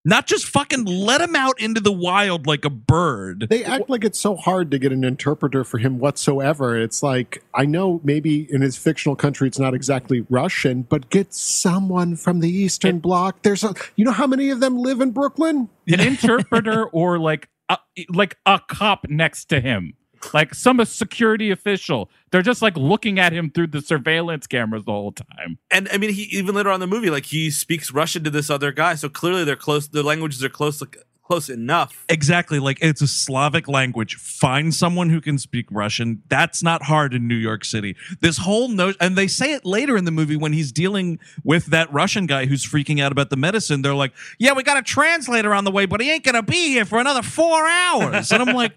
not 0.08 0.26
just 0.26 0.46
fucking 0.46 0.86
let 0.86 1.20
him 1.20 1.36
out 1.36 1.60
into 1.60 1.82
the 1.82 1.92
wild 1.92 2.48
like 2.48 2.64
a 2.64 2.70
bird 2.70 3.48
They 3.50 3.66
act 3.66 3.90
like 3.90 4.06
it's 4.06 4.18
so 4.18 4.38
hard 4.38 4.72
to 4.72 4.80
get 4.80 4.94
an 4.94 5.04
interpreter 5.04 5.66
for 5.66 5.80
him 5.80 6.00
whatsoever. 6.00 6.78
It's 6.78 7.04
like 7.04 7.44
I 7.54 7.66
know 7.66 8.00
maybe 8.04 8.48
in 8.50 8.62
his 8.62 8.78
fictional 8.78 9.18
country 9.18 9.50
it's 9.50 9.60
not 9.60 9.74
exactly 9.74 10.26
Russian, 10.30 10.84
but 10.84 11.10
get 11.10 11.34
someone 11.34 12.16
from 12.16 12.40
the 12.40 12.50
Eastern 12.50 13.00
Bloc. 13.00 13.42
There's 13.42 13.66
a, 13.66 13.74
you 13.98 14.06
know 14.06 14.12
how 14.12 14.28
many 14.28 14.50
of 14.50 14.62
them 14.62 14.78
live 14.78 15.02
in 15.02 15.12
Brooklyn? 15.12 15.70
an 15.90 16.00
interpreter 16.00 16.86
or 16.86 17.20
like 17.20 17.50
a, 17.70 17.78
like 18.10 18.38
a 18.46 18.60
cop 18.68 19.08
next 19.10 19.46
to 19.50 19.60
him 19.60 19.94
like 20.34 20.54
some 20.54 20.84
security 20.86 21.52
official 21.52 22.10
they're 22.32 22.42
just 22.42 22.62
like 22.62 22.76
looking 22.76 23.20
at 23.20 23.32
him 23.34 23.50
through 23.50 23.68
the 23.68 23.82
surveillance 23.82 24.48
cameras 24.48 24.84
the 24.86 24.92
whole 24.92 25.12
time 25.12 25.58
And 25.72 25.88
I 25.92 25.98
mean, 25.98 26.12
he 26.12 26.24
even 26.24 26.56
later 26.56 26.70
on 26.70 26.76
in 26.76 26.90
the 26.90 26.96
movie, 26.96 27.10
like 27.10 27.26
he 27.26 27.52
speaks 27.52 27.92
Russian 27.92 28.24
to 28.24 28.30
this 28.30 28.50
other 28.50 28.72
guy, 28.72 28.96
so 28.96 29.10
clearly 29.10 29.44
they're 29.44 29.56
close. 29.56 29.88
Their 29.88 30.04
languages 30.04 30.44
are 30.44 30.50
close, 30.50 30.82
like, 30.82 30.98
close 31.24 31.50
enough. 31.50 32.06
Exactly. 32.08 32.58
Like 32.58 32.78
it's 32.82 33.02
a 33.02 33.08
Slavic 33.08 33.68
language. 33.68 34.16
Find 34.16 34.74
someone 34.74 35.10
who 35.10 35.20
can 35.20 35.38
speak 35.38 35.66
Russian. 35.70 36.24
That's 36.30 36.64
not 36.64 36.84
hard 36.84 37.14
in 37.14 37.28
New 37.28 37.36
York 37.36 37.66
City. 37.66 37.96
This 38.22 38.38
whole 38.38 38.70
note, 38.70 38.96
and 39.02 39.18
they 39.18 39.28
say 39.28 39.54
it 39.54 39.66
later 39.66 39.98
in 39.98 40.06
the 40.06 40.12
movie 40.12 40.38
when 40.38 40.54
he's 40.54 40.72
dealing 40.72 41.20
with 41.44 41.66
that 41.68 41.92
Russian 41.92 42.28
guy 42.28 42.46
who's 42.46 42.66
freaking 42.66 43.02
out 43.02 43.12
about 43.12 43.30
the 43.30 43.36
medicine. 43.36 43.82
They're 43.82 43.94
like, 43.94 44.14
yeah, 44.40 44.54
we 44.54 44.64
got 44.64 44.78
a 44.78 44.82
translator 44.82 45.54
on 45.54 45.66
the 45.66 45.72
way, 45.72 45.86
but 45.86 46.00
he 46.00 46.10
ain't 46.10 46.24
going 46.24 46.36
to 46.36 46.44
be 46.44 46.70
here 46.70 46.86
for 46.86 47.00
another 47.00 47.22
four 47.22 47.68
hours. 47.68 48.32
And 48.32 48.42
I'm 48.42 48.56
like, 48.56 48.72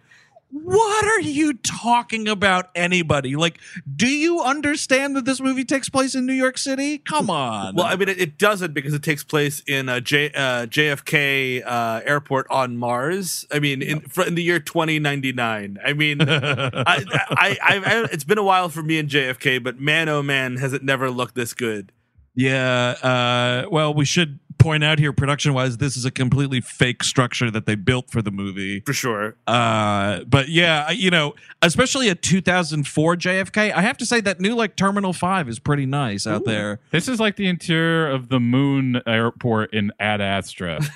what 0.50 1.04
are 1.04 1.20
you 1.20 1.54
talking 1.54 2.28
about, 2.28 2.70
anybody? 2.74 3.36
Like, 3.36 3.58
do 3.96 4.08
you 4.08 4.40
understand 4.40 5.14
that 5.14 5.24
this 5.24 5.40
movie 5.40 5.64
takes 5.64 5.88
place 5.88 6.14
in 6.16 6.26
New 6.26 6.32
York 6.32 6.58
City? 6.58 6.98
Come 6.98 7.30
on. 7.30 7.76
Well, 7.76 7.86
I 7.86 7.94
mean, 7.94 8.08
it, 8.08 8.20
it 8.20 8.38
doesn't 8.38 8.74
because 8.74 8.92
it 8.92 9.02
takes 9.02 9.22
place 9.22 9.62
in 9.66 9.88
a 9.88 10.00
J, 10.00 10.30
uh, 10.32 10.66
JFK 10.66 11.62
uh, 11.64 12.00
airport 12.04 12.48
on 12.50 12.76
Mars. 12.76 13.46
I 13.52 13.60
mean, 13.60 13.80
in, 13.80 14.04
in 14.26 14.34
the 14.34 14.42
year 14.42 14.58
2099. 14.58 15.78
I 15.84 15.92
mean, 15.92 16.20
I, 16.22 16.26
I, 16.28 17.58
I, 17.62 17.76
I, 17.76 18.08
it's 18.10 18.24
been 18.24 18.38
a 18.38 18.42
while 18.42 18.68
for 18.68 18.82
me 18.82 18.98
and 18.98 19.08
JFK, 19.08 19.62
but 19.62 19.78
man, 19.78 20.08
oh 20.08 20.22
man, 20.22 20.56
has 20.56 20.72
it 20.72 20.82
never 20.82 21.10
looked 21.10 21.36
this 21.36 21.54
good. 21.54 21.92
Yeah. 22.34 22.96
Uh, 23.02 23.68
well, 23.70 23.94
we 23.94 24.04
should 24.04 24.40
point 24.60 24.84
out 24.84 24.98
here, 25.00 25.12
production 25.12 25.54
wise, 25.54 25.78
this 25.78 25.96
is 25.96 26.04
a 26.04 26.10
completely 26.10 26.60
fake 26.60 27.02
structure 27.02 27.50
that 27.50 27.66
they 27.66 27.74
built 27.74 28.10
for 28.10 28.22
the 28.22 28.30
movie. 28.30 28.80
For 28.80 28.92
sure. 28.92 29.34
Uh, 29.46 30.20
but 30.24 30.48
yeah, 30.48 30.90
you 30.90 31.10
know, 31.10 31.34
especially 31.62 32.08
a 32.08 32.14
2004 32.14 33.16
JFK, 33.16 33.72
I 33.72 33.80
have 33.80 33.96
to 33.98 34.06
say 34.06 34.20
that 34.20 34.40
new 34.40 34.54
like 34.54 34.76
Terminal 34.76 35.12
Five 35.12 35.48
is 35.48 35.58
pretty 35.58 35.86
nice 35.86 36.26
out 36.26 36.44
there. 36.44 36.78
this 36.90 37.08
is 37.08 37.18
like 37.18 37.36
the 37.36 37.48
interior 37.48 38.08
of 38.08 38.28
the 38.28 38.38
moon 38.38 39.00
airport 39.06 39.72
in 39.74 39.90
ad 39.98 40.20
astra 40.20 40.80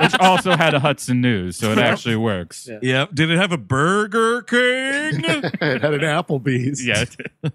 which 0.00 0.14
also 0.20 0.56
had 0.56 0.74
a 0.74 0.80
hudson 0.80 1.20
news 1.20 1.56
so 1.56 1.72
it 1.72 1.78
actually 1.78 2.16
works 2.16 2.68
Yeah. 2.68 2.78
Yep. 2.82 3.14
Did 3.14 3.30
it 3.30 3.38
have 3.38 3.52
a 3.52 3.58
Burger 3.58 4.42
King? 4.42 4.58
it 5.24 5.82
had 5.82 5.94
an 5.94 6.00
Applebee's. 6.00 6.86
yeah 6.86 7.04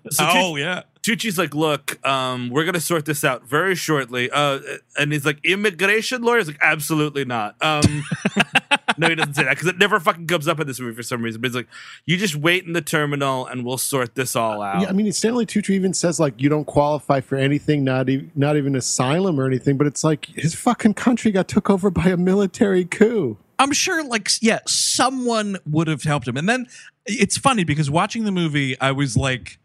So 0.10 0.26
oh 0.28 0.56
yeah. 0.56 0.84
Tucci's 1.04 1.38
like, 1.38 1.56
look, 1.56 2.04
um, 2.06 2.50
we're 2.50 2.64
gonna 2.64 2.80
sort 2.80 3.06
this 3.06 3.24
out 3.24 3.48
very 3.48 3.76
shortly. 3.76 4.30
Uh, 4.30 4.60
and 5.00 5.12
he's 5.12 5.26
like, 5.26 5.44
immigration 5.44 6.22
lawyers, 6.22 6.48
like, 6.48 6.60
absolutely 6.62 7.26
not. 7.26 7.56
Um, 7.62 8.04
no, 8.98 9.10
he 9.10 9.16
doesn't 9.16 9.34
say 9.34 9.44
that 9.44 9.52
because 9.52 9.68
it 9.68 9.78
never 9.80 10.00
fucking 10.00 10.28
comes 10.28 10.48
up 10.48 10.60
in 10.60 10.68
this 10.68 10.80
movie 10.80 10.96
for 10.96 11.04
some 11.04 11.24
reason. 11.24 11.42
But 11.42 11.50
he's 11.50 11.56
like, 11.56 11.68
you 12.06 12.18
just 12.18 12.36
wait 12.36 12.66
in 12.66 12.74
the 12.74 12.82
terminal 12.82 13.48
and 13.48 13.66
we'll 13.66 13.80
sort 13.80 14.14
this 14.16 14.36
all 14.36 14.62
out. 14.62 14.82
Yeah, 14.82 14.90
I 14.90 14.92
mean, 14.92 15.12
Stanley 15.12 15.46
Tucci 15.46 15.72
even 15.72 15.94
says 15.94 16.20
like 16.20 16.40
you 16.40 16.50
don't 16.50 16.66
qualify 16.66 17.22
for 17.22 17.36
anything, 17.36 17.84
not 17.84 18.10
even 18.10 18.32
not 18.36 18.56
even 18.56 18.76
asylum 18.76 19.40
or 19.40 19.48
anything. 19.48 19.78
But 19.78 19.88
it's 19.88 20.04
like 20.04 20.26
his 20.28 20.54
fucking 20.54 20.94
country 20.94 21.32
got 21.32 21.48
took 21.48 21.70
over 21.70 21.90
by 21.90 22.10
a 22.10 22.18
military 22.18 22.86
coup. 22.86 23.38
I'm 23.58 23.74
sure, 23.74 24.04
like, 24.04 24.28
yeah, 24.42 24.60
someone 24.66 25.58
would 25.68 25.88
have 25.88 26.02
helped 26.02 26.28
him. 26.28 26.36
And 26.36 26.50
then 26.50 26.66
it's 27.06 27.38
funny 27.38 27.64
because 27.64 27.92
watching 27.92 28.24
the 28.24 28.32
movie, 28.32 28.80
I 28.82 28.92
was 28.92 29.16
like, 29.16 29.60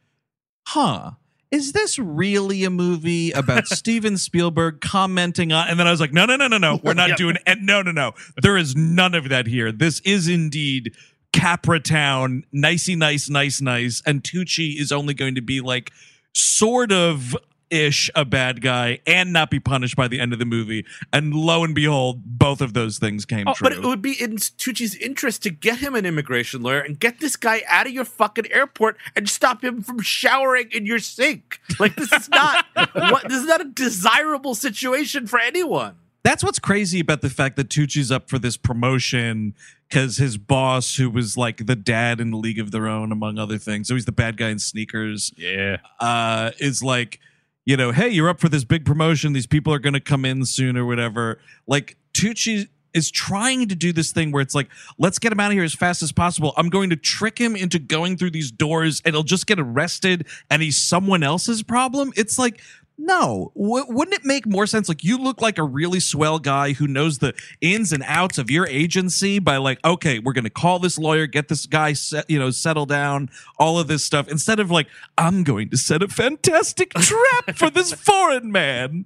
huh, 0.66 1.12
is 1.50 1.72
this 1.72 1.98
really 1.98 2.64
a 2.64 2.70
movie 2.70 3.30
about 3.32 3.66
Steven 3.68 4.16
Spielberg 4.16 4.80
commenting 4.80 5.52
on? 5.52 5.68
And 5.68 5.78
then 5.78 5.86
I 5.86 5.90
was 5.90 6.00
like, 6.00 6.12
no, 6.12 6.26
no, 6.26 6.36
no, 6.36 6.48
no, 6.48 6.58
no, 6.58 6.80
we're 6.82 6.94
not 6.94 7.08
Yep. 7.10 7.18
doing 7.18 7.36
it. 7.46 7.58
No, 7.60 7.82
no, 7.82 7.92
no. 7.92 8.12
There 8.42 8.56
is 8.56 8.74
none 8.74 9.14
of 9.14 9.28
that 9.28 9.46
here. 9.46 9.70
This 9.72 10.00
is 10.00 10.28
indeed 10.28 10.94
Capra 11.32 11.78
Town, 11.80 12.44
nicey, 12.52 12.96
nice, 12.96 13.28
nice, 13.28 13.60
nice. 13.60 14.02
And 14.06 14.22
Tucci 14.22 14.78
is 14.80 14.90
only 14.90 15.14
going 15.14 15.34
to 15.34 15.42
be 15.42 15.60
like 15.60 15.92
sort 16.32 16.92
of 16.92 17.36
ish 17.70 18.10
a 18.14 18.24
bad 18.24 18.62
guy 18.62 19.00
and 19.06 19.32
not 19.32 19.50
be 19.50 19.58
punished 19.58 19.96
by 19.96 20.06
the 20.08 20.20
end 20.20 20.32
of 20.32 20.38
the 20.38 20.44
movie. 20.44 20.84
And 21.12 21.34
lo 21.34 21.64
and 21.64 21.74
behold, 21.74 22.22
both 22.24 22.60
of 22.60 22.74
those 22.74 22.98
things 22.98 23.24
came 23.24 23.48
Oh, 23.48 23.54
true. 23.54 23.64
but 23.68 23.72
it 23.76 23.82
would 23.82 24.00
be 24.02 24.12
in 24.12 24.36
Tucci's 24.36 24.94
interest 24.94 25.42
to 25.42 25.50
get 25.50 25.78
him 25.78 25.94
an 25.94 26.06
immigration 26.06 26.62
lawyer 26.62 26.80
and 26.80 26.98
get 26.98 27.20
this 27.20 27.36
guy 27.36 27.62
out 27.68 27.86
of 27.86 27.92
your 27.92 28.04
fucking 28.04 28.50
airport 28.52 28.96
and 29.16 29.28
stop 29.28 29.64
him 29.64 29.82
from 29.82 30.00
showering 30.00 30.68
in 30.70 30.86
your 30.86 30.98
sink. 31.00 31.60
Like 31.80 31.96
this 31.96 32.12
is 32.12 32.28
not 32.28 32.64
what 32.92 33.28
this 33.28 33.40
is 33.42 33.46
not 33.46 33.60
a 33.60 33.64
desirable 33.64 34.54
situation 34.54 35.26
for 35.26 35.38
anyone. 35.40 35.96
That's 36.22 36.42
what's 36.42 36.58
crazy 36.58 36.98
about 36.98 37.20
the 37.20 37.30
fact 37.30 37.54
that 37.56 37.68
Tucci's 37.68 38.10
up 38.10 38.28
for 38.28 38.38
this 38.40 38.56
promotion 38.56 39.54
because 39.88 40.16
his 40.16 40.36
boss, 40.38 40.96
who 40.96 41.08
was 41.08 41.36
like 41.36 41.66
the 41.66 41.76
dad 41.76 42.20
in 42.20 42.32
the 42.32 42.36
League 42.36 42.58
of 42.58 42.72
Their 42.72 42.88
Own, 42.88 43.12
among 43.12 43.38
other 43.38 43.58
things, 43.58 43.86
so 43.86 43.94
he's 43.94 44.06
the 44.06 44.10
bad 44.12 44.36
guy 44.36 44.48
in 44.48 44.58
Sneakers, 44.58 45.32
yeah 45.36 45.76
uh, 46.00 46.50
is 46.58 46.82
like, 46.82 47.20
you 47.66 47.76
know, 47.76 47.90
hey, 47.90 48.08
you're 48.08 48.28
up 48.28 48.40
for 48.40 48.48
this 48.48 48.64
big 48.64 48.86
promotion. 48.86 49.32
These 49.32 49.48
people 49.48 49.74
are 49.74 49.78
going 49.78 49.92
to 49.92 50.00
come 50.00 50.24
in 50.24 50.46
soon 50.46 50.76
or 50.76 50.86
whatever. 50.86 51.38
Like 51.66 51.96
Tucci 52.14 52.68
is 52.94 53.10
trying 53.10 53.68
to 53.68 53.74
do 53.74 53.92
this 53.92 54.12
thing 54.12 54.32
where 54.32 54.40
it's 54.40 54.54
like, 54.54 54.68
let's 54.96 55.18
get 55.18 55.30
him 55.30 55.40
out 55.40 55.48
of 55.48 55.52
here 55.52 55.64
as 55.64 55.74
fast 55.74 56.02
as 56.02 56.12
possible. 56.12 56.54
I'm 56.56 56.70
going 56.70 56.88
to 56.90 56.96
trick 56.96 57.36
him 57.36 57.54
into 57.54 57.78
going 57.78 58.16
through 58.16 58.30
these 58.30 58.50
doors 58.50 59.02
and 59.04 59.14
he'll 59.14 59.22
just 59.22 59.46
get 59.46 59.60
arrested 59.60 60.26
and 60.48 60.62
he's 60.62 60.80
someone 60.80 61.22
else's 61.22 61.62
problem. 61.62 62.12
It's 62.16 62.38
like, 62.38 62.62
no, 62.98 63.52
w- 63.54 63.84
wouldn't 63.88 64.14
it 64.14 64.24
make 64.24 64.46
more 64.46 64.66
sense? 64.66 64.88
Like, 64.88 65.04
you 65.04 65.18
look 65.18 65.40
like 65.42 65.58
a 65.58 65.62
really 65.62 66.00
swell 66.00 66.38
guy 66.38 66.72
who 66.72 66.86
knows 66.86 67.18
the 67.18 67.34
ins 67.60 67.92
and 67.92 68.02
outs 68.06 68.38
of 68.38 68.50
your 68.50 68.66
agency 68.66 69.38
by, 69.38 69.58
like, 69.58 69.84
okay, 69.84 70.18
we're 70.18 70.32
going 70.32 70.44
to 70.44 70.50
call 70.50 70.78
this 70.78 70.98
lawyer, 70.98 71.26
get 71.26 71.48
this 71.48 71.66
guy, 71.66 71.92
set, 71.92 72.28
you 72.30 72.38
know, 72.38 72.50
settle 72.50 72.86
down, 72.86 73.28
all 73.58 73.78
of 73.78 73.88
this 73.88 74.04
stuff, 74.04 74.28
instead 74.28 74.60
of 74.60 74.70
like, 74.70 74.86
I'm 75.18 75.44
going 75.44 75.68
to 75.70 75.76
set 75.76 76.02
a 76.02 76.08
fantastic 76.08 76.90
trap 76.94 77.56
for 77.56 77.70
this 77.70 77.92
foreign 77.92 78.50
man. 78.50 79.04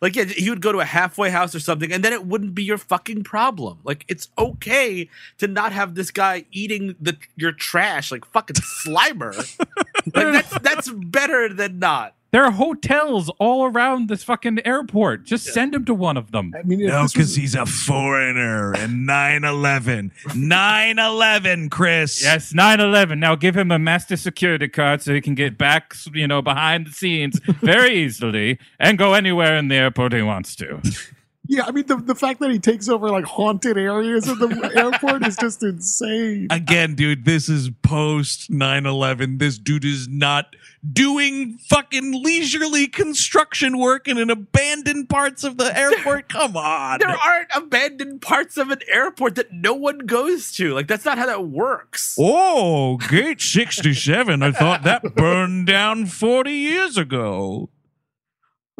Like, 0.00 0.14
yeah, 0.16 0.24
he 0.24 0.48
would 0.48 0.62
go 0.62 0.72
to 0.72 0.78
a 0.78 0.84
halfway 0.84 1.30
house 1.30 1.54
or 1.54 1.60
something, 1.60 1.92
and 1.92 2.04
then 2.04 2.12
it 2.12 2.24
wouldn't 2.24 2.54
be 2.54 2.62
your 2.62 2.78
fucking 2.78 3.24
problem. 3.24 3.80
Like, 3.84 4.04
it's 4.08 4.28
okay 4.38 5.08
to 5.38 5.48
not 5.48 5.72
have 5.72 5.94
this 5.94 6.10
guy 6.10 6.44
eating 6.52 6.94
the 7.00 7.16
your 7.36 7.52
trash 7.52 8.12
like 8.12 8.24
fucking 8.26 8.56
Slimer. 8.56 9.36
like, 10.14 10.32
that's 10.32 10.58
that's 10.60 10.90
better 10.90 11.52
than 11.52 11.80
not. 11.80 12.14
There 12.32 12.44
are 12.44 12.50
hotels 12.50 13.30
all 13.38 13.66
around 13.66 14.08
this 14.08 14.24
fucking 14.24 14.58
airport 14.66 15.24
just 15.24 15.44
send 15.52 15.74
him 15.74 15.84
to 15.84 15.94
one 15.94 16.16
of 16.16 16.32
them 16.32 16.52
I 16.58 16.62
mean, 16.62 16.80
No, 16.86 17.02
because 17.04 17.28
was- 17.28 17.36
he's 17.36 17.54
a 17.54 17.66
foreigner 17.66 18.72
and 18.74 19.06
9 19.06 19.44
11. 19.44 20.12
9 20.34 20.98
11, 20.98 21.70
Chris. 21.70 22.22
Yes, 22.22 22.52
9-11. 22.52 23.18
Now 23.18 23.34
give 23.34 23.56
him 23.56 23.70
a 23.70 23.78
master 23.78 24.16
security 24.16 24.68
card 24.68 25.02
so 25.02 25.14
he 25.14 25.20
can 25.20 25.34
get 25.34 25.56
back, 25.58 25.94
you 26.12 26.26
know, 26.26 26.42
behind 26.42 26.86
the 26.86 26.90
scenes 26.92 27.38
very 27.60 27.94
easily 27.96 28.58
and 28.78 28.98
go 28.98 29.14
anywhere 29.14 29.56
in 29.56 29.68
the 29.68 29.76
airport 29.76 30.12
he 30.12 30.22
wants 30.22 30.56
to. 30.56 30.80
Yeah, 31.52 31.64
I 31.66 31.70
mean 31.70 31.84
the 31.84 31.96
the 31.96 32.14
fact 32.14 32.40
that 32.40 32.50
he 32.50 32.58
takes 32.58 32.88
over 32.88 33.10
like 33.10 33.26
haunted 33.26 33.76
areas 33.76 34.26
of 34.26 34.38
the 34.38 34.72
airport 34.74 35.26
is 35.26 35.36
just 35.36 35.62
insane. 35.62 36.46
Again, 36.50 36.94
dude, 36.94 37.26
this 37.26 37.50
is 37.50 37.68
post 37.82 38.50
9 38.50 38.86
11. 38.86 39.36
This 39.36 39.58
dude 39.58 39.84
is 39.84 40.08
not 40.08 40.56
doing 40.90 41.58
fucking 41.58 42.24
leisurely 42.24 42.86
construction 42.86 43.76
work 43.76 44.08
in 44.08 44.16
an 44.16 44.30
abandoned 44.30 45.10
parts 45.10 45.44
of 45.44 45.58
the 45.58 45.76
airport. 45.78 46.30
Come 46.30 46.56
on. 46.56 47.00
There 47.00 47.10
aren't 47.10 47.50
abandoned 47.54 48.22
parts 48.22 48.56
of 48.56 48.70
an 48.70 48.80
airport 48.90 49.34
that 49.34 49.52
no 49.52 49.74
one 49.74 49.98
goes 49.98 50.52
to. 50.52 50.72
Like 50.72 50.86
that's 50.86 51.04
not 51.04 51.18
how 51.18 51.26
that 51.26 51.48
works. 51.48 52.16
Oh, 52.18 52.96
gate 52.96 53.42
67. 53.42 54.42
I 54.42 54.52
thought 54.52 54.84
that 54.84 55.14
burned 55.14 55.66
down 55.66 56.06
40 56.06 56.50
years 56.50 56.96
ago. 56.96 57.68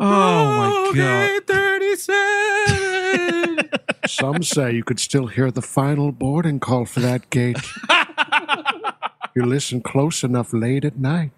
Oh 0.04 0.56
my 0.56 0.90
god. 0.96 1.46
thirty-seven. 1.46 3.70
Some 4.06 4.42
say 4.42 4.72
you 4.72 4.82
could 4.82 4.98
still 4.98 5.28
hear 5.28 5.52
the 5.52 5.62
final 5.62 6.10
boarding 6.10 6.58
call 6.58 6.86
for 6.86 6.98
that 7.00 7.30
gate. 7.30 7.56
you 9.36 9.44
listen 9.46 9.80
close 9.80 10.24
enough 10.24 10.52
late 10.52 10.84
at 10.84 10.98
night. 10.98 11.30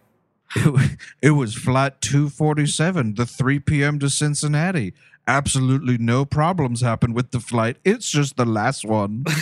It, 0.57 0.99
it 1.21 1.31
was 1.33 1.55
flight 1.55 2.01
247, 2.01 3.17
the 3.17 3.27
3 3.27 3.59
p.m. 3.61 3.99
to 3.99 4.09
Cincinnati. 4.09 4.95
Absolutely 5.27 5.99
no 5.99 6.25
problems 6.25 6.81
happened 6.81 7.15
with 7.15 7.33
the 7.33 7.41
flight. 7.41 7.77
It's 7.85 8.11
just 8.11 8.37
the 8.37 8.47
last 8.47 8.85
one. 8.85 9.25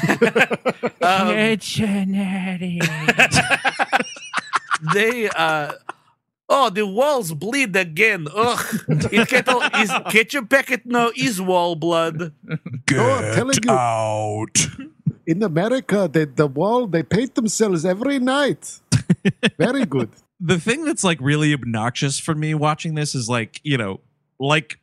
Um, 1.04 1.28
they 4.94 5.28
uh 5.30 5.72
oh 6.55 6.69
the 6.71 6.87
walls 6.87 7.33
bleed 7.33 7.75
again 7.77 8.27
ugh 8.35 8.62
it 9.17 9.29
get 9.29 9.49
all 9.49 9.62
is 9.83 9.91
get 10.11 10.33
your 10.35 10.45
packet 10.55 10.83
no 10.85 11.11
is 11.17 11.41
wall 11.41 11.75
blood 11.75 12.33
Get 12.87 12.99
I'm 13.01 13.35
telling 13.35 13.59
you. 13.65 13.71
out. 13.73 14.57
In 15.27 15.43
America, 15.43 16.11
they, 16.12 16.25
the 16.27 16.47
wall 16.49 16.87
they 16.88 17.03
paint 17.05 17.37
themselves 17.37 17.85
every 17.85 18.19
night. 18.19 18.81
Very 19.59 19.87
good. 19.87 20.11
the 20.41 20.59
thing 20.59 20.85
that's 20.85 21.05
like 21.05 21.21
really 21.21 21.55
obnoxious 21.55 22.19
for 22.19 22.35
me 22.35 22.51
watching 22.55 22.95
this 22.97 23.15
is 23.15 23.29
like 23.29 23.61
you 23.62 23.79
know 23.79 24.01
like 24.41 24.81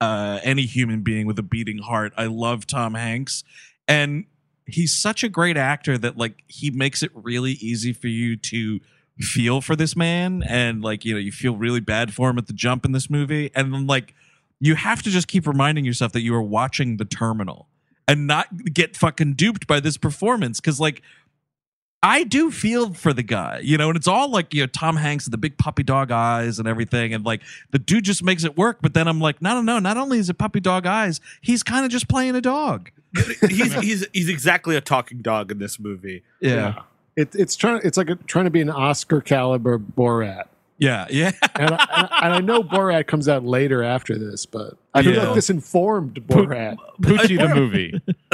uh 0.00 0.38
any 0.44 0.62
human 0.76 1.00
being 1.02 1.26
with 1.26 1.38
a 1.38 1.42
beating 1.54 1.78
heart 1.78 2.12
i 2.16 2.26
love 2.26 2.66
tom 2.66 2.94
hanks 2.94 3.42
and 3.88 4.24
he's 4.66 4.92
such 5.06 5.24
a 5.24 5.28
great 5.28 5.56
actor 5.56 5.98
that 5.98 6.16
like 6.16 6.36
he 6.46 6.70
makes 6.70 7.02
it 7.02 7.10
really 7.14 7.52
easy 7.70 7.92
for 7.92 8.06
you 8.08 8.36
to 8.36 8.78
feel 9.22 9.60
for 9.60 9.76
this 9.76 9.96
man 9.96 10.42
and 10.48 10.82
like 10.82 11.04
you 11.04 11.14
know 11.14 11.20
you 11.20 11.32
feel 11.32 11.56
really 11.56 11.80
bad 11.80 12.12
for 12.12 12.30
him 12.30 12.38
at 12.38 12.46
the 12.46 12.52
jump 12.52 12.84
in 12.84 12.92
this 12.92 13.08
movie 13.08 13.50
and 13.54 13.72
then 13.72 13.86
like 13.86 14.14
you 14.60 14.74
have 14.74 15.02
to 15.02 15.10
just 15.10 15.28
keep 15.28 15.46
reminding 15.46 15.84
yourself 15.84 16.12
that 16.12 16.20
you 16.20 16.34
are 16.34 16.42
watching 16.42 16.96
the 16.96 17.04
terminal 17.04 17.68
and 18.06 18.26
not 18.26 18.46
get 18.72 18.96
fucking 18.96 19.34
duped 19.34 19.66
by 19.66 19.80
this 19.80 19.96
performance 19.96 20.60
because 20.60 20.78
like 20.78 21.02
I 22.04 22.24
do 22.24 22.50
feel 22.50 22.94
for 22.94 23.12
the 23.12 23.22
guy, 23.22 23.60
you 23.62 23.78
know, 23.78 23.88
and 23.88 23.96
it's 23.96 24.08
all 24.08 24.28
like, 24.28 24.52
you 24.52 24.62
know, 24.62 24.66
Tom 24.66 24.96
Hanks 24.96 25.24
and 25.26 25.32
the 25.32 25.38
big 25.38 25.56
puppy 25.56 25.84
dog 25.84 26.10
eyes 26.10 26.58
and 26.58 26.66
everything. 26.66 27.14
And 27.14 27.24
like 27.24 27.42
the 27.70 27.78
dude 27.78 28.02
just 28.02 28.24
makes 28.24 28.42
it 28.42 28.56
work. 28.56 28.78
But 28.82 28.94
then 28.94 29.06
I'm 29.06 29.20
like, 29.20 29.40
no, 29.40 29.54
no, 29.54 29.60
no. 29.60 29.78
Not 29.78 29.96
only 29.96 30.18
is 30.18 30.28
it 30.28 30.34
puppy 30.34 30.58
dog 30.58 30.84
eyes, 30.84 31.20
he's 31.40 31.62
kind 31.62 31.84
of 31.84 31.92
just 31.92 32.08
playing 32.08 32.34
a 32.34 32.40
dog. 32.40 32.90
he's 33.48 33.74
he's 33.74 34.06
he's 34.12 34.28
exactly 34.28 34.74
a 34.74 34.80
talking 34.80 35.18
dog 35.22 35.50
in 35.52 35.58
this 35.58 35.78
movie 35.78 36.24
Yeah. 36.40 36.82
It, 37.16 37.34
it's 37.34 37.56
trying. 37.56 37.80
It's 37.84 37.96
like 37.98 38.10
a, 38.10 38.16
trying 38.16 38.46
to 38.46 38.50
be 38.50 38.60
an 38.60 38.70
Oscar 38.70 39.20
caliber 39.20 39.78
Borat. 39.78 40.44
Yeah. 40.78 41.06
Yeah. 41.10 41.32
And 41.54 41.70
I, 41.74 42.08
and 42.22 42.34
I- 42.34 42.40
know 42.40 42.62
Borat 42.62 43.06
comes 43.06 43.28
out 43.28 43.44
later 43.44 43.82
after 43.84 44.18
this, 44.18 44.46
but 44.46 44.74
I 44.94 45.02
feel 45.02 45.14
Yeah. 45.14 45.24
like 45.26 45.34
this 45.34 45.50
informed 45.50 46.14
Borat. 46.26 46.76
Poochie 47.00 47.38
the 47.38 47.54
movie. 47.54 48.00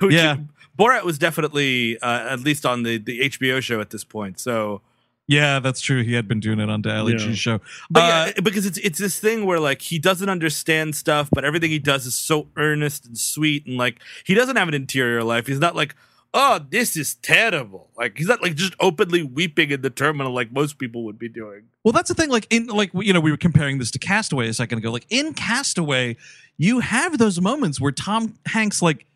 Poochie- 0.00 0.12
Yeah. 0.12 0.36
borat 0.78 1.04
was 1.04 1.18
definitely 1.18 1.98
uh, 2.00 2.32
at 2.32 2.40
least 2.40 2.64
on 2.66 2.82
the 2.82 2.98
the 2.98 3.20
hbo 3.20 3.60
show 3.62 3.80
at 3.80 3.90
this 3.90 4.02
point 4.04 4.40
so 4.40 4.80
yeah. 5.26 5.58
That's 5.58 5.80
true. 5.80 6.02
He 6.02 6.12
had 6.12 6.28
been 6.28 6.38
doing 6.40 6.60
it 6.60 6.68
on 6.68 6.82
Daly 6.82 7.12
Yeah. 7.12 7.18
G's 7.18 7.38
show. 7.38 7.60
but 7.90 8.00
Uh, 8.02 8.32
yeah, 8.36 8.40
because 8.42 8.66
it's 8.66 8.76
it's 8.78 8.98
this 8.98 9.18
thing 9.18 9.46
where 9.46 9.58
like 9.58 9.80
he 9.80 9.98
doesn't 9.98 10.28
understand 10.28 10.94
stuff, 10.94 11.30
but 11.32 11.44
everything 11.46 11.70
he 11.70 11.78
does 11.78 12.04
is 12.04 12.14
so 12.14 12.48
earnest 12.56 13.06
and 13.06 13.16
sweet, 13.16 13.64
and 13.66 13.78
like 13.78 14.00
he 14.24 14.34
doesn't 14.34 14.56
have 14.56 14.68
an 14.68 14.74
interior 14.74 15.22
life. 15.22 15.46
He's 15.46 15.60
not 15.60 15.74
like, 15.74 15.94
oh, 16.34 16.60
this 16.68 16.96
is 16.96 17.14
terrible. 17.14 17.88
Like 17.96 18.18
he's 18.18 18.26
not 18.26 18.42
like 18.42 18.56
just 18.56 18.74
openly 18.80 19.22
weeping 19.22 19.70
in 19.70 19.80
the 19.80 19.88
terminal 19.88 20.34
like 20.34 20.52
most 20.52 20.78
people 20.78 21.04
would 21.04 21.18
be 21.18 21.28
doing. 21.28 21.68
Well, 21.84 21.92
that's 21.92 22.08
the 22.08 22.14
thing. 22.14 22.28
Like 22.28 22.46
in 22.50 22.66
like 22.66 22.90
you 22.92 23.12
know 23.12 23.20
we 23.20 23.30
were 23.30 23.38
comparing 23.38 23.78
this 23.78 23.92
to 23.92 23.98
Castaway 23.98 24.48
a 24.48 24.54
second 24.54 24.78
ago. 24.78 24.90
Like 24.90 25.06
in 25.08 25.32
Castaway, 25.32 26.16
you 26.58 26.80
have 26.80 27.16
those 27.16 27.40
moments 27.40 27.80
where 27.80 27.92
Tom 27.92 28.34
Hanks 28.46 28.82
like 28.82 29.06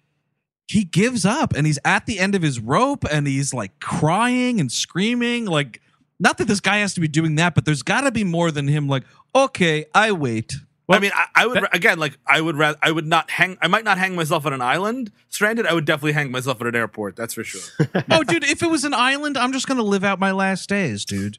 he 0.68 0.84
gives 0.84 1.26
up 1.26 1.54
and 1.54 1.66
he's 1.66 1.78
at 1.84 2.06
the 2.06 2.18
end 2.18 2.34
of 2.34 2.42
his 2.42 2.60
rope 2.60 3.04
and 3.10 3.26
he's 3.26 3.52
like 3.52 3.78
crying 3.80 4.60
and 4.60 4.70
screaming. 4.70 5.44
Like 5.46 5.82
not 6.20 6.38
that 6.38 6.46
this 6.46 6.60
guy 6.60 6.78
has 6.78 6.94
to 6.94 7.00
be 7.00 7.08
doing 7.08 7.34
that, 7.34 7.54
but 7.54 7.64
there's 7.64 7.82
got 7.82 8.02
to 8.02 8.12
be 8.12 8.24
more 8.24 8.50
than 8.50 8.68
him. 8.68 8.88
Like 8.88 9.02
okay, 9.34 9.86
I 9.94 10.12
wait. 10.12 10.54
I 10.96 11.00
mean, 11.00 11.10
I, 11.14 11.26
I 11.34 11.46
would 11.46 11.74
again 11.74 11.98
like 11.98 12.18
I 12.26 12.40
would 12.40 12.56
rather 12.56 12.78
I 12.82 12.90
would 12.90 13.06
not 13.06 13.30
hang. 13.30 13.58
I 13.60 13.68
might 13.68 13.84
not 13.84 13.98
hang 13.98 14.14
myself 14.14 14.46
on 14.46 14.52
an 14.52 14.62
island 14.62 15.12
stranded. 15.28 15.66
I 15.66 15.74
would 15.74 15.84
definitely 15.84 16.12
hang 16.12 16.30
myself 16.30 16.60
at 16.60 16.66
an 16.66 16.74
airport. 16.74 17.16
That's 17.16 17.34
for 17.34 17.44
sure. 17.44 17.86
oh, 18.10 18.24
dude, 18.24 18.44
if 18.44 18.62
it 18.62 18.70
was 18.70 18.84
an 18.84 18.94
island, 18.94 19.36
I'm 19.36 19.52
just 19.52 19.66
gonna 19.66 19.82
live 19.82 20.04
out 20.04 20.18
my 20.18 20.32
last 20.32 20.68
days, 20.68 21.04
dude. 21.04 21.38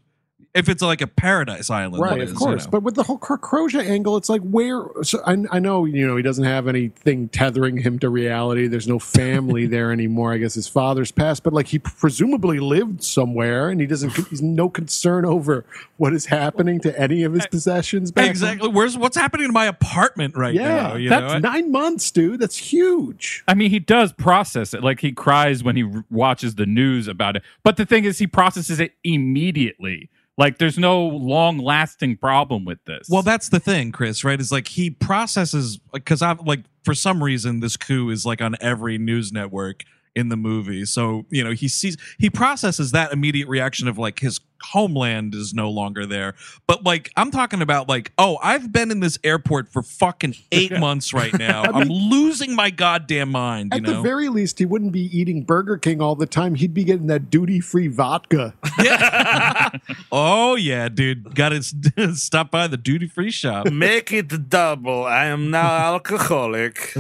If 0.51 0.67
it's 0.67 0.81
like 0.81 0.99
a 1.01 1.05
paradise 1.07 1.69
island, 1.69 2.01
Right, 2.01 2.21
of 2.21 2.29
is, 2.29 2.33
course. 2.35 2.63
you 2.63 2.67
know. 2.67 2.71
But 2.71 2.81
with 2.83 2.95
the 2.95 3.03
whole 3.03 3.19
Croatia 3.19 3.81
angle, 3.83 4.17
it's 4.17 4.29
like 4.29 4.41
where? 4.41 4.81
So 5.03 5.21
I, 5.25 5.37
I 5.51 5.59
know 5.59 5.85
you 5.85 6.07
know 6.07 6.17
he 6.17 6.23
doesn't 6.23 6.43
have 6.43 6.67
anything 6.67 7.29
tethering 7.29 7.77
him 7.77 7.99
to 7.99 8.09
reality. 8.09 8.65
There's 8.67 8.87
no 8.87 8.97
family 8.97 9.67
there 9.67 9.91
anymore. 9.91 10.33
I 10.33 10.37
guess 10.39 10.55
his 10.55 10.67
father's 10.67 11.11
passed, 11.11 11.43
but 11.43 11.53
like 11.53 11.67
he 11.67 11.77
presumably 11.77 12.59
lived 12.59 13.03
somewhere, 13.03 13.69
and 13.69 13.79
he 13.79 13.85
doesn't. 13.85 14.09
He's 14.29 14.41
no 14.41 14.69
concern 14.69 15.23
over 15.23 15.65
what 15.97 16.13
is 16.13 16.25
happening 16.25 16.79
to 16.81 16.99
any 16.99 17.23
of 17.23 17.33
his 17.33 17.43
eh, 17.45 17.49
possessions. 17.51 18.11
Back 18.11 18.23
home. 18.23 18.31
exactly. 18.31 18.69
Where's 18.69 18.97
what's 18.97 19.17
happening 19.17 19.47
to 19.47 19.53
my 19.53 19.65
apartment 19.65 20.35
right 20.35 20.55
Yeah, 20.55 20.67
now? 20.87 20.95
You 20.95 21.09
that's 21.09 21.33
know? 21.33 21.39
nine 21.51 21.71
months, 21.71 22.09
dude. 22.09 22.39
That's 22.39 22.57
huge. 22.57 23.43
I 23.47 23.53
mean, 23.53 23.69
he 23.69 23.77
does 23.79 24.13
process 24.13 24.73
it. 24.73 24.83
Like 24.83 24.99
he 25.01 25.11
cries 25.11 25.63
when 25.63 25.75
he 25.75 25.83
r- 25.83 26.03
watches 26.09 26.55
the 26.55 26.65
news 26.65 27.07
about 27.07 27.35
it. 27.35 27.43
But 27.63 27.77
the 27.77 27.85
thing 27.85 28.03
is, 28.03 28.17
he 28.17 28.25
processes 28.25 28.79
it 28.79 28.93
immediately. 29.03 30.09
Like 30.39 30.57
there's 30.57 30.79
no 30.79 31.05
long 31.05 31.57
lasting 31.57 32.15
problem 32.15 32.63
with 32.63 32.79
this. 32.85 33.07
Well, 33.09 33.23
that's 33.23 33.49
the 33.49 33.59
thing, 33.59 33.91
Chris. 33.91 34.23
Right? 34.23 34.39
Is 34.39 34.53
like 34.53 34.69
he 34.69 34.89
processes 34.89 35.77
because 35.91 36.21
I 36.21 36.31
like 36.33 36.61
for 36.85 36.95
some 36.95 37.21
reason 37.21 37.59
this 37.59 37.75
coup 37.75 38.09
is 38.09 38.25
like 38.25 38.41
on 38.41 38.55
every 38.61 38.97
news 38.97 39.33
network 39.33 39.83
in 40.15 40.29
the 40.29 40.37
movie. 40.37 40.85
So 40.85 41.25
you 41.29 41.43
know 41.43 41.51
he 41.51 41.67
sees 41.67 41.97
he 42.17 42.29
processes 42.29 42.91
that 42.91 43.11
immediate 43.11 43.49
reaction 43.49 43.89
of 43.89 43.97
like 43.97 44.19
his 44.19 44.39
homeland 44.61 45.33
is 45.35 45.53
no 45.53 45.69
longer 45.69 46.05
there. 46.05 46.35
But 46.67 46.83
like 46.83 47.11
I'm 47.17 47.31
talking 47.31 47.61
about 47.61 47.87
like 47.89 48.11
oh 48.17 48.37
I've 48.43 48.71
been 48.71 48.91
in 48.91 48.99
this 48.99 49.17
airport 49.23 49.69
for 49.69 49.81
fucking 49.83 50.35
eight 50.51 50.71
months 50.79 51.13
right 51.13 51.33
now. 51.37 51.63
I'm 51.63 51.89
losing 51.89 52.55
my 52.55 52.69
goddamn 52.69 53.29
mind. 53.31 53.71
You 53.73 53.77
At 53.77 53.83
know. 53.83 53.93
the 53.95 54.01
very 54.01 54.29
least, 54.29 54.59
he 54.59 54.65
wouldn't 54.65 54.91
be 54.91 55.05
eating 55.17 55.43
Burger 55.43 55.77
King 55.77 56.01
all 56.01 56.15
the 56.15 56.25
time. 56.25 56.55
He'd 56.55 56.73
be 56.73 56.83
getting 56.83 57.07
that 57.07 57.29
duty 57.29 57.59
free 57.59 57.87
vodka. 57.87 58.53
Yeah. 58.79 59.69
oh 60.11 60.55
yeah, 60.55 60.87
dude. 60.89 61.35
Got 61.35 61.49
to 61.49 61.61
stop 62.15 62.49
by 62.49 62.67
the 62.67 62.77
duty 62.77 63.07
free 63.07 63.29
shop. 63.31 63.69
Make 63.69 64.11
it 64.13 64.49
double. 64.49 65.05
I 65.05 65.25
am 65.25 65.51
now 65.51 65.93
alcoholic. 65.93 66.93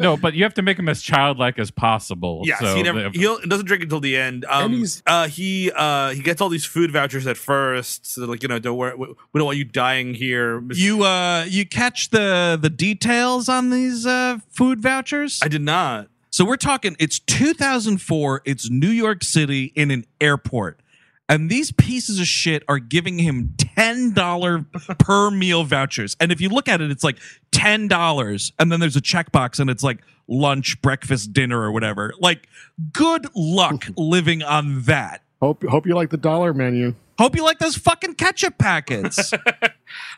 no, 0.00 0.16
but 0.16 0.34
you 0.34 0.42
have 0.42 0.54
to 0.54 0.62
make 0.62 0.78
him 0.78 0.88
as 0.88 1.02
childlike 1.02 1.58
as 1.58 1.70
possible. 1.70 2.42
Yes, 2.44 2.60
so 2.60 2.74
he 2.74 2.82
never 2.82 3.08
the- 3.10 3.18
he 3.18 3.48
doesn't 3.48 3.66
drink 3.66 3.82
until 3.84 4.00
the 4.00 4.16
end. 4.16 4.44
Um, 4.48 4.64
And 4.64 4.74
he's- 4.74 5.02
uh, 5.06 5.28
he 5.28 5.70
uh, 5.74 6.10
he 6.10 6.22
gets 6.22 6.40
all 6.40 6.48
these 6.48 6.64
food 6.76 6.90
vouchers 6.90 7.26
at 7.26 7.38
first, 7.38 8.04
so 8.04 8.26
like 8.26 8.42
you 8.42 8.50
know, 8.50 8.58
don't 8.58 8.76
worry, 8.76 8.94
we 8.94 9.06
don't 9.38 9.46
want 9.46 9.56
you 9.56 9.64
dying 9.64 10.12
here. 10.12 10.62
You 10.74 11.04
uh 11.04 11.46
you 11.48 11.64
catch 11.64 12.10
the 12.10 12.58
the 12.60 12.68
details 12.68 13.48
on 13.48 13.70
these 13.70 14.04
uh 14.04 14.40
food 14.50 14.82
vouchers? 14.82 15.40
I 15.42 15.48
did 15.48 15.62
not. 15.62 16.08
So 16.28 16.44
we're 16.44 16.58
talking 16.58 16.94
it's 16.98 17.18
2004, 17.18 18.42
it's 18.44 18.68
New 18.68 18.90
York 18.90 19.24
City 19.24 19.72
in 19.74 19.90
an 19.90 20.04
airport. 20.20 20.80
And 21.30 21.48
these 21.48 21.72
pieces 21.72 22.20
of 22.20 22.26
shit 22.26 22.62
are 22.68 22.78
giving 22.78 23.18
him 23.18 23.54
$10 23.56 24.98
per 24.98 25.30
meal 25.30 25.64
vouchers. 25.64 26.14
And 26.20 26.30
if 26.30 26.42
you 26.42 26.50
look 26.50 26.68
at 26.68 26.82
it, 26.82 26.90
it's 26.90 27.02
like 27.02 27.16
$10. 27.52 28.52
And 28.58 28.70
then 28.70 28.80
there's 28.80 28.96
a 28.96 29.00
checkbox 29.00 29.58
and 29.58 29.70
it's 29.70 29.82
like 29.82 30.02
lunch, 30.28 30.80
breakfast, 30.82 31.32
dinner, 31.32 31.60
or 31.60 31.72
whatever. 31.72 32.12
Like, 32.20 32.48
good 32.92 33.26
luck 33.34 33.86
living 33.96 34.42
on 34.42 34.82
that. 34.82 35.22
Hope 35.40 35.64
hope 35.64 35.86
you 35.86 35.94
like 35.94 36.10
the 36.10 36.16
dollar 36.16 36.54
menu. 36.54 36.94
Hope 37.18 37.34
you 37.36 37.42
like 37.44 37.58
those 37.58 37.76
fucking 37.76 38.14
ketchup 38.14 38.58
packets. 38.58 39.32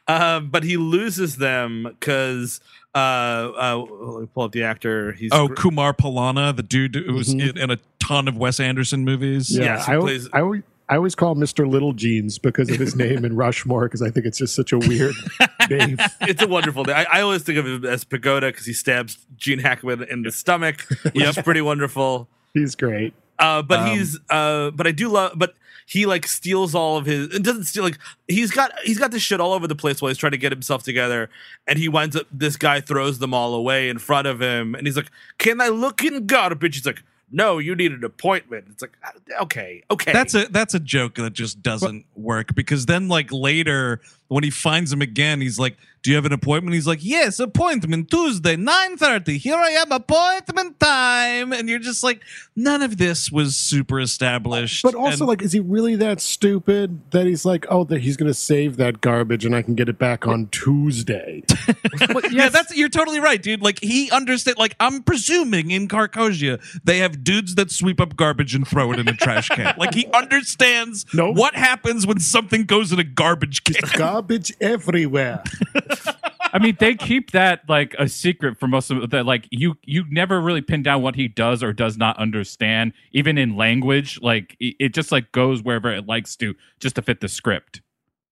Um, 0.09 0.49
but 0.49 0.65
he 0.65 0.79
loses 0.79 1.37
them 1.37 1.83
because 1.85 2.61
uh, 2.95 2.99
uh, 2.99 3.77
let 3.77 4.21
me 4.23 4.29
pull 4.35 4.45
up 4.45 4.53
the 4.53 4.63
actor. 4.65 5.13
He's 5.13 5.31
oh, 5.35 5.49
gr- 5.49 5.55
Kumar 5.55 5.93
Pallana, 5.93 6.57
the 6.57 6.63
dude 6.63 6.95
who 6.95 7.13
was 7.13 7.31
in, 7.31 7.59
in 7.59 7.71
a 7.71 7.77
ton 8.01 8.27
of 8.27 8.39
Wes 8.39 8.59
Anderson 8.59 9.05
movies. 9.05 9.55
Yeah, 9.55 9.65
Yes, 9.77 9.87
he 9.87 9.93
I, 9.93 9.99
plays- 9.99 10.29
I, 10.33 10.41
always, 10.41 10.63
I 10.89 10.97
always 10.97 11.15
call 11.15 11.33
him 11.33 11.39
Mr. 11.41 11.69
Littlejeans 11.71 12.41
because 12.41 12.71
of 12.71 12.79
his 12.79 12.97
name 12.97 13.27
in 13.27 13.37
Rushmore 13.37 13.85
because 13.85 14.01
I 14.01 14.09
think 14.11 14.25
it's 14.25 14.39
just 14.39 14.55
such 14.55 14.73
a 14.73 14.79
weird 14.79 15.15
name. 15.71 15.99
it's 16.23 16.43
a 16.43 16.49
wonderful 16.49 16.85
name. 16.85 16.97
I, 16.97 17.07
I 17.13 17.21
always 17.21 17.43
think 17.43 17.59
of 17.59 17.67
him 17.67 17.85
as 17.85 18.05
Pagoda 18.05 18.47
because 18.47 18.65
he 18.65 18.73
stabs 18.73 19.19
Gene 19.37 19.59
Hackman 19.59 20.05
in 20.05 20.23
the 20.23 20.33
stomach, 20.33 20.87
which 21.13 21.23
is 21.23 21.37
pretty 21.37 21.61
wonderful. 21.61 22.27
He's 22.55 22.75
great. 22.75 23.13
Uh, 23.39 23.63
but 23.63 23.81
Um, 23.81 23.89
he's 23.91 24.19
uh, 24.31 24.71
but 24.73 24.87
I 24.87 24.93
do 24.93 25.09
love 25.09 25.33
but 25.37 25.55
he 25.87 26.05
like 26.05 26.27
steals 26.27 26.75
all 26.75 26.97
of 26.99 27.07
his 27.07 27.35
it 27.35 27.43
doesn't 27.43 27.65
steal 27.65 27.83
like 27.83 27.99
he's 28.27 28.51
got 28.51 28.73
he's 28.85 28.99
got 28.99 29.11
this 29.11 29.23
shit 29.23 29.41
all 29.41 29.53
over 29.53 29.67
the 29.67 29.75
place 29.77 30.03
while 30.03 30.09
he's 30.09 30.19
trying 30.19 30.33
to 30.33 30.39
get 30.39 30.53
himself 30.53 30.83
together 30.83 31.31
and 31.67 31.79
he 31.79 31.89
winds 31.89 32.15
up 32.15 32.27
this 32.31 32.57
guy 32.57 32.81
throws 32.81 33.19
them 33.21 33.33
all 33.33 33.55
away 33.55 33.89
in 33.89 33.99
front 33.99 34.27
of 34.27 34.41
him 34.43 34.75
and 34.75 34.87
he's 34.87 34.97
like 34.97 35.11
can 35.39 35.61
I 35.61 35.69
look 35.69 36.05
in 36.05 36.27
garbage? 36.27 36.77
He's 36.77 36.85
like 36.87 37.03
no 37.31 37.59
you 37.59 37.75
need 37.75 37.93
an 37.93 38.05
appointment. 38.05 38.67
It's 38.71 38.83
like 38.83 38.93
"Ah, 39.05 39.13
okay 39.43 39.83
okay. 39.91 40.13
That's 40.13 40.35
a 40.35 40.47
that's 40.47 40.75
a 40.75 40.81
joke 40.81 41.15
that 41.15 41.33
just 41.33 41.63
doesn't 41.63 42.05
work 42.17 42.55
because 42.55 42.87
then 42.87 43.09
like 43.09 43.33
later 43.33 44.01
when 44.29 44.45
he 44.45 44.51
finds 44.51 44.93
him 44.93 45.01
again, 45.03 45.41
he's 45.41 45.59
like, 45.59 45.77
"Do 46.03 46.11
you 46.11 46.17
have 46.17 46.25
an 46.27 46.33
appointment?" 46.33 46.75
He's 46.75 46.87
like, 46.87 47.01
"Yes, 47.03 47.41
appointment 47.41 48.11
Tuesday, 48.11 48.57
nine 48.57 48.97
thirty. 48.97 49.39
Here 49.39 49.57
I 49.57 49.71
am, 49.71 49.91
appointment 49.91 50.79
time." 50.81 51.53
And 51.53 51.69
you're 51.69 51.79
just 51.79 52.03
like, 52.05 52.21
none 52.55 52.83
of 52.83 52.99
this 52.99 53.31
was 53.33 53.57
super 53.57 54.01
established. 54.01 54.83
But 54.83 54.95
also, 54.95 55.21
And- 55.25 55.29
like, 55.29 55.43
is 55.43 55.53
he 55.53 55.61
really 55.61 55.97
that 55.97 56.21
stupid 56.21 57.01
that 57.13 57.27
he's 57.27 57.45
like, 57.45 57.65
oh, 57.71 57.85
that 57.85 58.01
he's 58.03 58.17
going 58.17 58.27
to 58.31 58.35
save 58.35 58.77
that 58.79 59.01
garbage 59.01 59.45
and 59.47 59.55
I 59.55 59.63
can 59.63 59.75
get 59.75 59.89
it 59.89 59.99
back 59.99 60.27
on 60.27 60.49
Tuesday? 60.49 61.43
yeah, 62.31 62.49
that's 62.49 62.77
you're 62.77 62.89
totally 62.89 63.21
right, 63.21 63.43
dude. 63.43 63.63
Like 63.63 63.81
he 63.81 64.11
understand. 64.11 64.59
Like 64.59 64.75
I'm 64.81 65.03
presuming 65.03 65.71
in 65.71 65.89
Krakozhia 65.89 66.61
they 66.85 66.99
have 66.99 67.25
dudes 67.25 67.55
that 67.57 67.71
sweep 67.71 68.01
up 68.01 68.17
garbage 68.17 68.55
and 68.55 68.67
throw 68.67 68.93
it 68.93 68.99
in 68.99 69.09
a 69.09 69.13
trash 69.15 69.49
can. 69.49 69.75
Like 69.79 69.95
he 69.95 70.07
understands 70.13 71.07
Nope. 71.15 71.37
what 71.37 71.55
happens 71.55 72.07
when 72.07 72.19
something 72.21 72.65
goes 72.65 72.93
in 72.93 72.99
a 72.99 73.05
garbage 73.05 73.65
can. 73.65 73.77
Garbage 74.19 74.53
everywhere. 74.61 75.43
I 76.53 76.59
mean, 76.59 76.77
they 76.81 76.95
keep 76.95 77.33
that 77.33 77.61
like 77.69 77.95
a 77.99 78.09
secret 78.09 78.59
for 78.59 78.67
most 78.67 78.91
of 78.91 79.11
that. 79.11 79.27
Like 79.27 79.47
you, 79.51 79.77
you 79.85 80.05
never 80.11 80.41
really 80.41 80.63
pin 80.63 80.83
down 80.83 81.03
what 81.03 81.15
he 81.15 81.29
does 81.29 81.63
or 81.63 81.73
does 81.73 81.97
not 81.97 82.19
understand, 82.19 82.95
even 83.13 83.37
in 83.39 83.57
language. 83.57 84.19
Like 84.23 84.57
it, 84.59 84.75
it 84.81 84.95
just 84.95 85.13
like 85.13 85.31
goes 85.33 85.63
wherever 85.63 85.93
it 85.93 86.07
likes 86.07 86.37
to, 86.37 86.55
just 86.81 86.97
to 86.97 87.03
fit 87.03 87.21
the 87.21 87.29
script. 87.29 87.83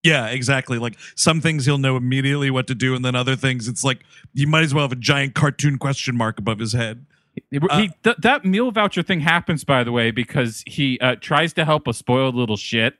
Yeah, 0.03 0.27
exactly. 0.29 0.79
Like 0.79 0.97
some 1.15 1.41
things 1.41 1.67
he'll 1.67 1.79
know 1.79 1.97
immediately 1.97 2.51
what 2.51 2.67
to 2.69 2.75
do, 2.75 2.95
and 2.95 3.05
then 3.05 3.15
other 3.15 3.37
things 3.37 3.69
it's 3.69 3.85
like 3.85 4.03
you 4.33 4.47
might 4.47 4.63
as 4.63 4.73
well 4.73 4.85
have 4.85 4.93
a 4.93 4.97
giant 4.97 5.35
cartoon 5.35 5.79
question 5.79 6.17
mark 6.17 6.39
above 6.39 6.59
his 6.59 6.73
head. 6.73 7.07
He, 7.51 7.59
Uh, 7.59 7.81
he- 7.81 7.91
th- 8.03 8.17
that 8.23 8.45
meal 8.47 8.71
voucher 8.71 9.03
thing 9.03 9.21
happens, 9.21 9.63
by 9.63 9.85
the 9.85 9.93
way, 9.93 10.11
because 10.11 10.65
he 10.67 10.99
uh, 11.01 11.17
tries 11.21 11.53
to 11.55 11.65
help 11.67 11.87
a 11.87 11.93
spoiled 11.93 12.35
little 12.35 12.57
shit 12.57 12.95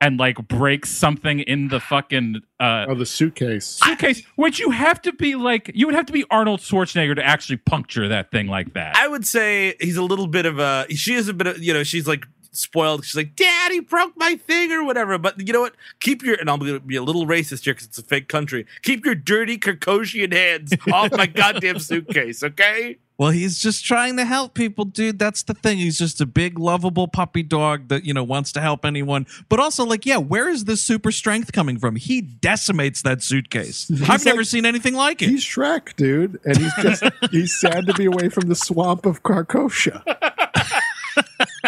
and 0.00 0.18
like 0.18 0.36
breaks 0.46 0.90
something 0.90 1.40
in 1.40 1.68
the 1.68 1.80
fucking 1.80 2.40
uh, 2.60 2.86
Oh, 2.88 2.94
the 2.94 3.04
suitcase. 3.06 3.80
suitcase, 3.82 4.22
which 4.36 4.58
you 4.60 4.70
have 4.70 5.02
to 5.02 5.12
be 5.12 5.34
like, 5.34 5.70
you 5.74 5.86
would 5.86 5.94
have 5.94 6.06
to 6.06 6.12
be 6.12 6.24
Arnold 6.30 6.60
Schwarzenegger 6.60 7.16
to 7.16 7.24
actually 7.26 7.56
puncture 7.56 8.06
that 8.08 8.30
thing 8.30 8.46
like 8.46 8.74
that. 8.74 8.96
I 8.96 9.08
would 9.08 9.26
say 9.26 9.74
he's 9.80 9.96
a 9.96 10.02
little 10.04 10.28
bit 10.28 10.46
of 10.46 10.58
a. 10.58 10.86
She 10.90 11.14
is 11.14 11.28
a 11.28 11.34
bit 11.34 11.46
of 11.48 11.58
you 11.62 11.72
know. 11.74 11.82
She's 11.82 12.06
like 12.06 12.26
spoiled. 12.58 13.04
She's 13.04 13.16
like, 13.16 13.36
"Daddy 13.36 13.80
broke 13.80 14.16
my 14.16 14.36
thing" 14.36 14.72
or 14.72 14.84
whatever. 14.84 15.18
But 15.18 15.46
you 15.46 15.52
know 15.52 15.60
what? 15.60 15.74
Keep 16.00 16.22
your 16.22 16.36
and 16.36 16.50
I'm 16.50 16.58
gonna 16.58 16.80
be 16.80 16.96
a 16.96 17.02
little 17.02 17.26
racist 17.26 17.64
here 17.64 17.74
because 17.74 17.86
it's 17.86 17.98
a 17.98 18.02
fake 18.02 18.28
country. 18.28 18.66
Keep 18.82 19.04
your 19.04 19.14
dirty 19.14 19.58
Krakozhian 19.58 20.32
hands 20.32 20.74
off 20.92 21.12
my 21.12 21.26
goddamn 21.26 21.78
suitcase, 21.78 22.42
okay? 22.42 22.98
Well, 23.18 23.30
he's 23.30 23.58
just 23.58 23.84
trying 23.84 24.16
to 24.18 24.24
help 24.24 24.54
people, 24.54 24.84
dude. 24.84 25.18
That's 25.18 25.42
the 25.42 25.54
thing. 25.54 25.78
He's 25.78 25.98
just 25.98 26.20
a 26.20 26.26
big, 26.26 26.56
lovable 26.56 27.08
puppy 27.08 27.42
dog 27.42 27.88
that, 27.88 28.04
you 28.04 28.14
know, 28.14 28.22
wants 28.22 28.52
to 28.52 28.60
help 28.60 28.84
anyone. 28.84 29.26
But 29.48 29.58
also, 29.58 29.84
like, 29.84 30.06
yeah, 30.06 30.18
where 30.18 30.48
is 30.48 30.66
this 30.66 30.84
super 30.84 31.10
strength 31.10 31.52
coming 31.52 31.80
from? 31.80 31.96
He 31.96 32.20
decimates 32.20 33.02
that 33.02 33.20
suitcase. 33.20 33.90
I've 34.08 34.24
never 34.24 34.44
seen 34.44 34.64
anything 34.64 34.94
like 34.94 35.20
it. 35.20 35.30
He's 35.30 35.44
Shrek, 35.44 35.96
dude, 35.96 36.38
and 36.44 36.56
he's 36.58 36.74
just 36.76 37.02
he's 37.32 37.58
sad 37.58 37.86
to 37.86 37.94
be 37.94 38.04
away 38.04 38.28
from 38.28 38.48
the 38.48 38.54
swamp 38.54 39.04
of 39.04 39.24
Krakozhia. 39.24 40.04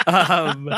um, 0.06 0.70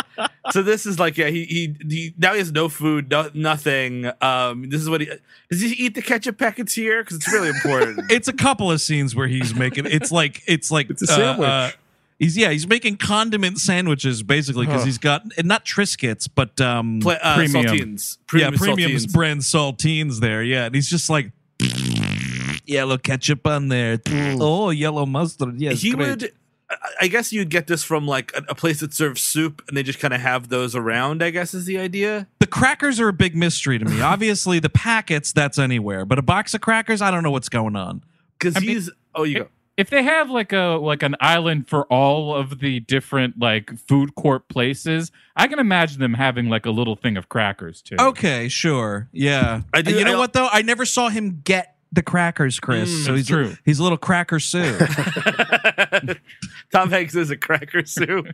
so 0.50 0.62
this 0.62 0.86
is 0.86 0.98
like, 0.98 1.16
yeah, 1.18 1.28
he, 1.28 1.44
he 1.44 1.76
he 1.88 2.14
now 2.18 2.32
he 2.32 2.38
has 2.38 2.52
no 2.52 2.68
food, 2.68 3.10
no, 3.10 3.30
nothing. 3.34 4.10
Um, 4.20 4.68
this 4.70 4.80
is 4.80 4.88
what 4.90 5.00
he 5.00 5.06
does. 5.06 5.18
He 5.60 5.68
eat 5.72 5.94
the 5.94 6.02
ketchup 6.02 6.38
packets 6.38 6.72
here 6.74 7.02
because 7.02 7.16
it's 7.18 7.32
really 7.32 7.48
important. 7.48 8.00
It's 8.10 8.28
a 8.28 8.32
couple 8.32 8.70
of 8.70 8.80
scenes 8.80 9.14
where 9.14 9.26
he's 9.28 9.54
making 9.54 9.86
it's 9.86 10.10
like 10.12 10.42
it's 10.46 10.70
like 10.70 10.90
It's 10.90 11.02
a 11.02 11.06
sandwich. 11.06 11.76
he's 12.18 12.36
yeah, 12.36 12.50
he's 12.50 12.66
making 12.66 12.96
condiment 12.96 13.58
sandwiches 13.58 14.22
basically 14.22 14.66
because 14.66 14.82
Huh. 14.82 14.86
he's 14.86 14.98
got 14.98 15.22
and 15.36 15.46
not 15.46 15.64
Triscuits, 15.64 16.28
but 16.34 16.60
um 16.60 17.00
Pla- 17.00 17.18
uh, 17.22 17.34
Premium. 17.36 17.64
saltines, 17.66 18.18
yeah, 18.34 18.50
premium 18.50 18.92
saltines. 18.92 19.12
brand 19.12 19.40
saltines 19.40 20.20
there. 20.20 20.42
Yeah, 20.42 20.64
and 20.66 20.74
he's 20.74 20.88
just 20.88 21.10
like 21.10 21.32
yellow 22.66 22.98
ketchup 22.98 23.46
on 23.46 23.68
there. 23.68 23.98
Oh, 24.44 24.70
yellow 24.70 25.06
mustard. 25.06 25.60
Yes, 25.60 25.80
he 25.82 25.92
great. 25.92 26.08
would 26.08 26.32
I- 26.72 26.88
I 27.02 27.08
guess 27.08 27.32
you'd 27.32 27.50
get 27.50 27.66
this 27.66 27.82
from 27.84 28.06
like 28.06 28.32
a, 28.36 28.42
a 28.50 28.54
place 28.54 28.80
that 28.80 28.94
serves 28.94 29.20
soup 29.22 29.62
and 29.68 29.76
they 29.76 29.82
just 29.82 29.98
kind 29.98 30.14
of 30.14 30.20
have 30.20 30.48
those 30.48 30.74
around, 30.74 31.22
I 31.22 31.30
guess 31.30 31.54
is 31.54 31.64
the 31.66 31.78
idea. 31.78 32.28
The 32.38 32.46
crackers 32.46 33.00
are 33.00 33.08
a 33.08 33.12
big 33.12 33.36
mystery 33.36 33.78
to 33.78 33.84
me. 33.84 34.00
Obviously, 34.02 34.58
the 34.58 34.70
packets 34.70 35.32
that's 35.32 35.58
anywhere, 35.58 36.04
but 36.04 36.18
a 36.18 36.22
box 36.22 36.54
of 36.54 36.60
crackers, 36.60 37.02
I 37.02 37.10
don't 37.10 37.22
know 37.22 37.30
what's 37.30 37.48
going 37.48 37.76
on. 37.76 38.02
Because 38.38 38.56
I 38.56 38.60
mean, 38.60 38.68
he's 38.70 38.90
oh 39.14 39.22
you 39.24 39.38
go. 39.40 39.48
if 39.76 39.88
they 39.90 40.02
have 40.02 40.28
like 40.30 40.52
a 40.52 40.78
like 40.80 41.02
an 41.02 41.14
island 41.20 41.68
for 41.68 41.84
all 41.86 42.34
of 42.34 42.58
the 42.60 42.80
different 42.80 43.38
like 43.40 43.70
food 43.78 44.14
court 44.14 44.48
places, 44.48 45.12
I 45.36 45.46
can 45.48 45.58
imagine 45.58 46.00
them 46.00 46.14
having 46.14 46.48
like 46.48 46.66
a 46.66 46.70
little 46.70 46.96
thing 46.96 47.16
of 47.16 47.28
crackers 47.28 47.80
too. 47.82 47.96
Okay, 48.00 48.48
sure, 48.48 49.08
yeah. 49.12 49.62
I 49.72 49.82
do- 49.82 49.96
you 49.96 50.04
know 50.04 50.16
I- 50.16 50.18
what 50.18 50.32
though? 50.32 50.48
I 50.50 50.62
never 50.62 50.84
saw 50.84 51.08
him 51.08 51.40
get 51.44 51.71
the 51.92 52.02
crackers, 52.02 52.58
Chris. 52.58 52.90
Mm, 52.90 53.04
so 53.06 53.14
he's 53.14 53.26
true. 53.28 53.56
he's 53.64 53.78
a 53.78 53.82
little 53.82 53.98
cracker 53.98 54.40
Sue. 54.40 54.78
Tom 56.72 56.90
Hanks 56.90 57.14
is 57.14 57.30
a 57.30 57.36
cracker 57.36 57.84
Sue. 57.84 58.24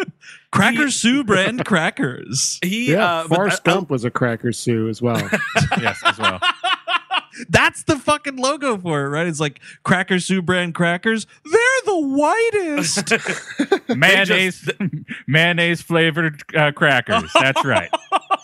cracker 0.52 0.90
Sue 0.90 1.24
brand 1.24 1.64
crackers. 1.64 2.58
He 2.62 2.92
Yeah, 2.92 3.20
uh, 3.20 3.28
Forrest 3.28 3.62
I- 3.66 3.70
I- 3.70 3.74
Gump 3.74 3.90
was 3.90 4.04
a 4.04 4.10
cracker 4.10 4.52
Sue 4.52 4.88
as 4.88 5.00
well. 5.02 5.16
yes, 5.80 6.00
as 6.04 6.18
well. 6.18 6.40
That's 7.48 7.82
the 7.82 7.96
fucking 7.96 8.36
logo 8.36 8.78
for 8.78 9.04
it, 9.04 9.08
right? 9.08 9.26
It's 9.26 9.40
like 9.40 9.60
Cracker 9.82 10.20
Sue 10.20 10.40
brand 10.40 10.74
crackers. 10.76 11.26
They're 11.44 11.82
the 11.84 11.98
whitest. 11.98 13.12
mayonnaise, 13.96 14.70
mayonnaise 15.26 15.82
flavored 15.82 16.42
uh, 16.56 16.70
crackers. 16.70 17.30
That's 17.34 17.64
right. 17.64 17.90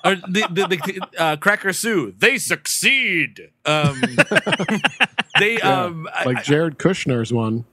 Or 0.05 0.15
the, 0.17 0.47
the, 0.51 0.67
the 0.67 1.09
uh, 1.19 1.37
Cracker 1.37 1.73
Sue, 1.73 2.15
they 2.19 2.39
succeed. 2.39 3.51
Um, 3.65 4.01
they 5.39 5.59
Yeah, 5.59 5.85
um, 5.85 6.09
I- 6.13 6.25
like 6.25 6.45
Jared 6.45 6.79
Kushner's 6.79 7.33
one. 7.33 7.65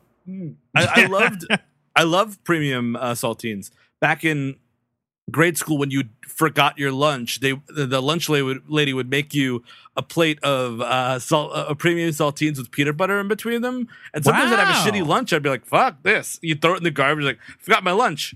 I, 0.75 1.03
I 1.03 1.05
loved 1.05 1.45
I 1.95 2.03
loved 2.03 2.43
premium 2.43 2.95
uh, 2.97 3.11
saltines 3.13 3.71
back 4.01 4.25
in 4.25 4.57
grade 5.31 5.57
school 5.57 5.77
when 5.77 5.89
you 5.89 6.03
forgot 6.27 6.77
your 6.77 6.91
lunch. 6.91 7.39
They 7.39 7.53
the, 7.69 7.85
the 7.85 8.01
lunch 8.01 8.27
lady 8.29 8.43
would, 8.43 8.69
lady 8.69 8.93
would 8.93 9.09
make 9.09 9.33
you 9.33 9.63
a 9.95 10.01
plate 10.01 10.37
of 10.43 10.81
uh, 10.81 11.19
salt, 11.19 11.51
uh, 11.53 11.73
premium 11.75 12.09
saltines 12.09 12.57
with 12.57 12.71
peanut 12.71 12.97
butter 12.97 13.19
in 13.19 13.27
between 13.27 13.61
them. 13.61 13.87
And 14.13 14.23
sometimes 14.23 14.51
I'd 14.51 14.59
have 14.59 14.85
a 14.85 14.89
shitty 14.89 15.05
lunch. 15.05 15.31
I'd 15.33 15.43
be 15.43 15.49
like, 15.49 15.65
"Fuck 15.65 16.03
this!" 16.03 16.39
You 16.41 16.55
throw 16.55 16.73
it 16.73 16.77
in 16.77 16.83
the 16.83 16.91
garbage. 16.91 17.23
Like, 17.25 17.39
forgot 17.59 17.83
my 17.83 17.91
lunch. 17.93 18.35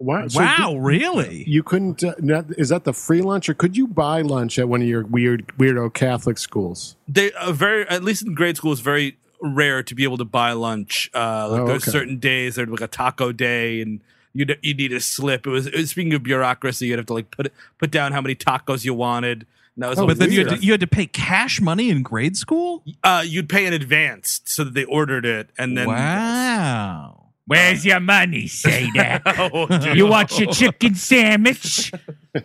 Wow, 0.00 0.28
so 0.28 0.40
wow, 0.40 0.74
really? 0.76 1.44
you 1.46 1.62
couldn't. 1.62 2.02
Uh, 2.02 2.14
not, 2.18 2.46
is 2.58 2.68
that 2.70 2.84
the 2.84 2.92
free 2.92 3.22
lunch, 3.22 3.48
or 3.48 3.54
could 3.54 3.76
you 3.76 3.86
buy 3.86 4.22
lunch 4.22 4.58
at 4.58 4.68
one 4.68 4.82
of 4.82 4.88
your 4.88 5.04
weird 5.04 5.46
weirdo 5.58 5.94
Catholic 5.94 6.36
schools? 6.38 6.96
They 7.08 7.32
uh, 7.32 7.52
very 7.52 7.86
at 7.88 8.02
least 8.02 8.26
in 8.26 8.34
grade 8.34 8.56
school 8.56 8.72
it's 8.72 8.80
very 8.80 9.16
rare 9.40 9.82
to 9.82 9.94
be 9.94 10.02
able 10.04 10.18
to 10.18 10.24
buy 10.24 10.52
lunch. 10.52 11.10
Uh, 11.14 11.48
like 11.48 11.60
Oh, 11.60 11.66
there's 11.68 11.82
okay. 11.84 11.90
certain 11.92 12.18
days 12.18 12.56
there's 12.56 12.68
like 12.68 12.80
a 12.80 12.88
taco 12.88 13.32
day 13.32 13.80
and. 13.80 14.00
You 14.36 14.46
you 14.62 14.74
need 14.74 14.92
a 14.92 14.98
slip. 14.98 15.46
It 15.46 15.50
was, 15.50 15.68
it 15.68 15.76
was 15.76 15.90
speaking 15.90 16.12
of 16.12 16.24
bureaucracy. 16.24 16.88
You'd 16.88 16.98
have 16.98 17.06
to 17.06 17.14
like 17.14 17.30
put 17.30 17.46
it, 17.46 17.52
put 17.78 17.92
down 17.92 18.10
how 18.10 18.20
many 18.20 18.34
tacos 18.34 18.84
you 18.84 18.92
wanted. 18.92 19.46
No, 19.76 19.94
Oh, 19.96 20.08
But 20.08 20.18
then 20.18 20.32
you 20.32 20.40
had, 20.44 20.58
to, 20.58 20.64
you 20.64 20.72
had 20.72 20.80
to 20.80 20.88
pay 20.88 21.06
cash 21.06 21.60
money 21.60 21.88
in 21.88 22.02
grade 22.02 22.36
school. 22.36 22.82
uh, 23.04 23.22
you'd 23.24 23.48
pay 23.48 23.64
in 23.64 23.72
advance 23.72 24.40
so 24.44 24.64
that 24.64 24.74
they 24.74 24.82
ordered 24.86 25.24
it, 25.24 25.50
and 25.56 25.78
then 25.78 25.86
wow. 25.86 27.23
Where's 27.46 27.84
your 27.84 28.00
money, 28.00 28.46
say 28.46 28.88
that? 28.94 29.22
oh, 29.52 29.66
dude. 29.66 29.96
You 29.96 30.06
want 30.06 30.38
your 30.38 30.50
chicken 30.52 30.94
sandwich? 30.94 31.92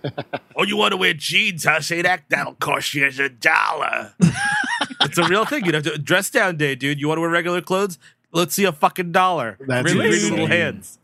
oh, 0.57 0.63
you 0.63 0.75
want 0.75 0.91
to 0.91 0.97
wear 0.97 1.13
jeans? 1.13 1.63
Huh? 1.63 1.79
Say 1.81 2.01
that 2.01 2.23
that'll 2.29 2.55
cost 2.55 2.93
you 2.93 3.05
a 3.07 3.29
dollar. 3.29 4.13
it's 5.01 5.17
a 5.17 5.23
real 5.27 5.45
thing. 5.45 5.65
You'd 5.65 5.75
have 5.75 5.83
to 5.83 5.97
dress 5.97 6.29
down 6.29 6.57
day, 6.57 6.75
dude. 6.75 6.99
You 6.99 7.07
want 7.07 7.17
to 7.17 7.21
wear 7.21 7.29
regular 7.29 7.61
clothes? 7.61 7.97
Let's 8.33 8.53
see 8.53 8.65
a 8.65 8.71
fucking 8.73 9.11
dollar. 9.13 9.57
That's 9.65 9.85
really 9.93 10.07
insane. 10.09 10.31
little 10.31 10.47
hands. 10.47 10.99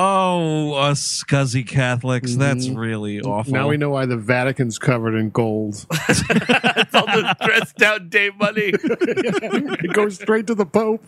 Oh, 0.00 0.74
us 0.74 1.24
scuzzy 1.24 1.66
Catholics. 1.66 2.36
That's 2.36 2.68
Mhm. 2.68 2.76
really 2.76 3.20
awful. 3.20 3.52
Now 3.52 3.66
we 3.68 3.76
know 3.76 3.90
why 3.90 4.06
the 4.06 4.16
Vatican's 4.16 4.78
covered 4.78 5.16
in 5.16 5.30
gold. 5.30 5.84
it's 6.08 6.94
all 6.94 7.06
the 7.06 7.34
dress 7.44 7.72
down 7.72 8.08
day 8.08 8.30
money. 8.38 8.72
it 8.74 9.92
goes 9.94 10.14
straight 10.16 10.46
to 10.46 10.54
the 10.54 10.66
Pope. 10.66 11.04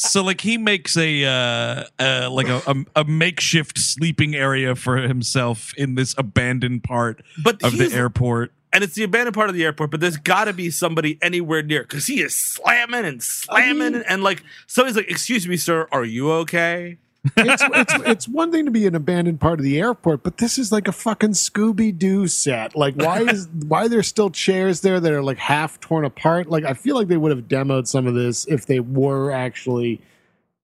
So 0.00 0.22
like 0.24 0.40
he 0.40 0.56
makes 0.56 0.96
a 0.96 1.24
uh, 1.24 1.84
uh 1.98 2.30
like 2.30 2.48
a, 2.48 2.62
a 2.66 3.02
a 3.02 3.04
makeshift 3.04 3.78
sleeping 3.78 4.34
area 4.34 4.74
for 4.74 4.96
himself 4.96 5.74
in 5.76 5.94
this 5.94 6.14
abandoned 6.16 6.82
part 6.84 7.22
But 7.42 7.62
of 7.62 7.76
the 7.76 7.92
airport. 7.92 8.52
and 8.72 8.82
it's 8.82 8.94
the 8.94 9.02
abandoned 9.04 9.34
part 9.34 9.50
of 9.50 9.54
the 9.54 9.64
airport, 9.64 9.90
but 9.90 10.00
there's 10.00 10.16
got 10.16 10.44
to 10.44 10.52
be 10.54 10.70
somebody 10.70 11.18
anywhere 11.20 11.62
near 11.62 11.82
because 11.82 12.06
he 12.06 12.22
is 12.22 12.34
slamming 12.34 13.04
and 13.04 13.22
slamming, 13.22 13.92
mean- 13.92 14.04
and 14.08 14.22
like 14.22 14.42
somebody's 14.66 14.96
like, 14.96 15.10
"Excuse 15.10 15.46
me, 15.46 15.56
sir, 15.58 15.86
are 15.92 16.04
you 16.04 16.30
okay?" 16.32 16.96
It's, 17.36 17.62
it's 17.62 17.94
it's 18.06 18.28
one 18.28 18.50
thing 18.50 18.64
to 18.64 18.70
be 18.70 18.86
an 18.86 18.94
abandoned 18.94 19.40
part 19.40 19.58
of 19.58 19.64
the 19.64 19.78
airport, 19.78 20.22
but 20.22 20.38
this 20.38 20.58
is 20.58 20.72
like 20.72 20.88
a 20.88 20.92
fucking 20.92 21.30
Scooby 21.30 21.96
Doo 21.96 22.26
set. 22.26 22.74
Like, 22.74 22.96
why 22.96 23.20
is 23.28 23.48
why 23.66 23.84
are 23.84 23.88
there 23.88 24.02
still 24.02 24.30
chairs 24.30 24.80
there 24.80 25.00
that 25.00 25.12
are 25.12 25.22
like 25.22 25.38
half 25.38 25.78
torn 25.80 26.04
apart? 26.04 26.48
Like, 26.48 26.64
I 26.64 26.74
feel 26.74 26.96
like 26.96 27.08
they 27.08 27.16
would 27.16 27.30
have 27.30 27.46
demoed 27.46 27.86
some 27.86 28.06
of 28.06 28.14
this 28.14 28.46
if 28.46 28.66
they 28.66 28.80
were 28.80 29.30
actually 29.30 30.00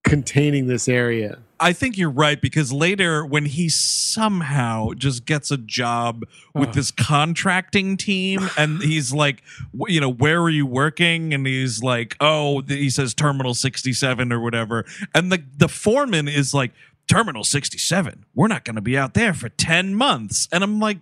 containing 0.02 0.66
this 0.66 0.88
area. 0.88 1.38
I 1.58 1.72
think 1.72 1.96
you're 1.96 2.10
right 2.10 2.40
because 2.40 2.72
later 2.72 3.24
when 3.24 3.46
he 3.46 3.68
somehow 3.68 4.92
just 4.92 5.24
gets 5.24 5.50
a 5.50 5.56
job 5.56 6.24
with 6.54 6.72
this 6.72 6.90
contracting 6.90 7.96
team 7.96 8.48
and 8.58 8.82
he's 8.82 9.12
like, 9.12 9.42
you 9.88 10.00
know, 10.00 10.10
where 10.10 10.42
are 10.42 10.50
you 10.50 10.66
working? 10.66 11.32
And 11.32 11.46
he's 11.46 11.82
like, 11.82 12.16
oh, 12.20 12.62
he 12.62 12.90
says 12.90 13.14
Terminal 13.14 13.54
67 13.54 14.32
or 14.32 14.40
whatever. 14.40 14.84
And 15.14 15.32
the 15.32 15.42
the 15.56 15.68
foreman 15.68 16.28
is 16.28 16.52
like, 16.52 16.72
Terminal 17.08 17.44
67. 17.44 18.24
We're 18.34 18.48
not 18.48 18.64
going 18.64 18.76
to 18.76 18.82
be 18.82 18.98
out 18.98 19.14
there 19.14 19.32
for 19.32 19.48
10 19.48 19.94
months. 19.94 20.48
And 20.50 20.64
I'm 20.64 20.80
like, 20.80 20.98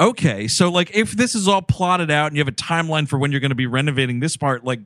okay, 0.00 0.46
so 0.46 0.70
like 0.70 0.94
if 0.94 1.12
this 1.12 1.34
is 1.34 1.48
all 1.48 1.62
plotted 1.62 2.10
out 2.10 2.28
and 2.28 2.36
you 2.36 2.40
have 2.40 2.48
a 2.48 2.52
timeline 2.52 3.08
for 3.08 3.18
when 3.18 3.32
you're 3.32 3.40
going 3.40 3.50
to 3.50 3.56
be 3.56 3.66
renovating 3.66 4.20
this 4.20 4.36
part, 4.36 4.64
like 4.64 4.80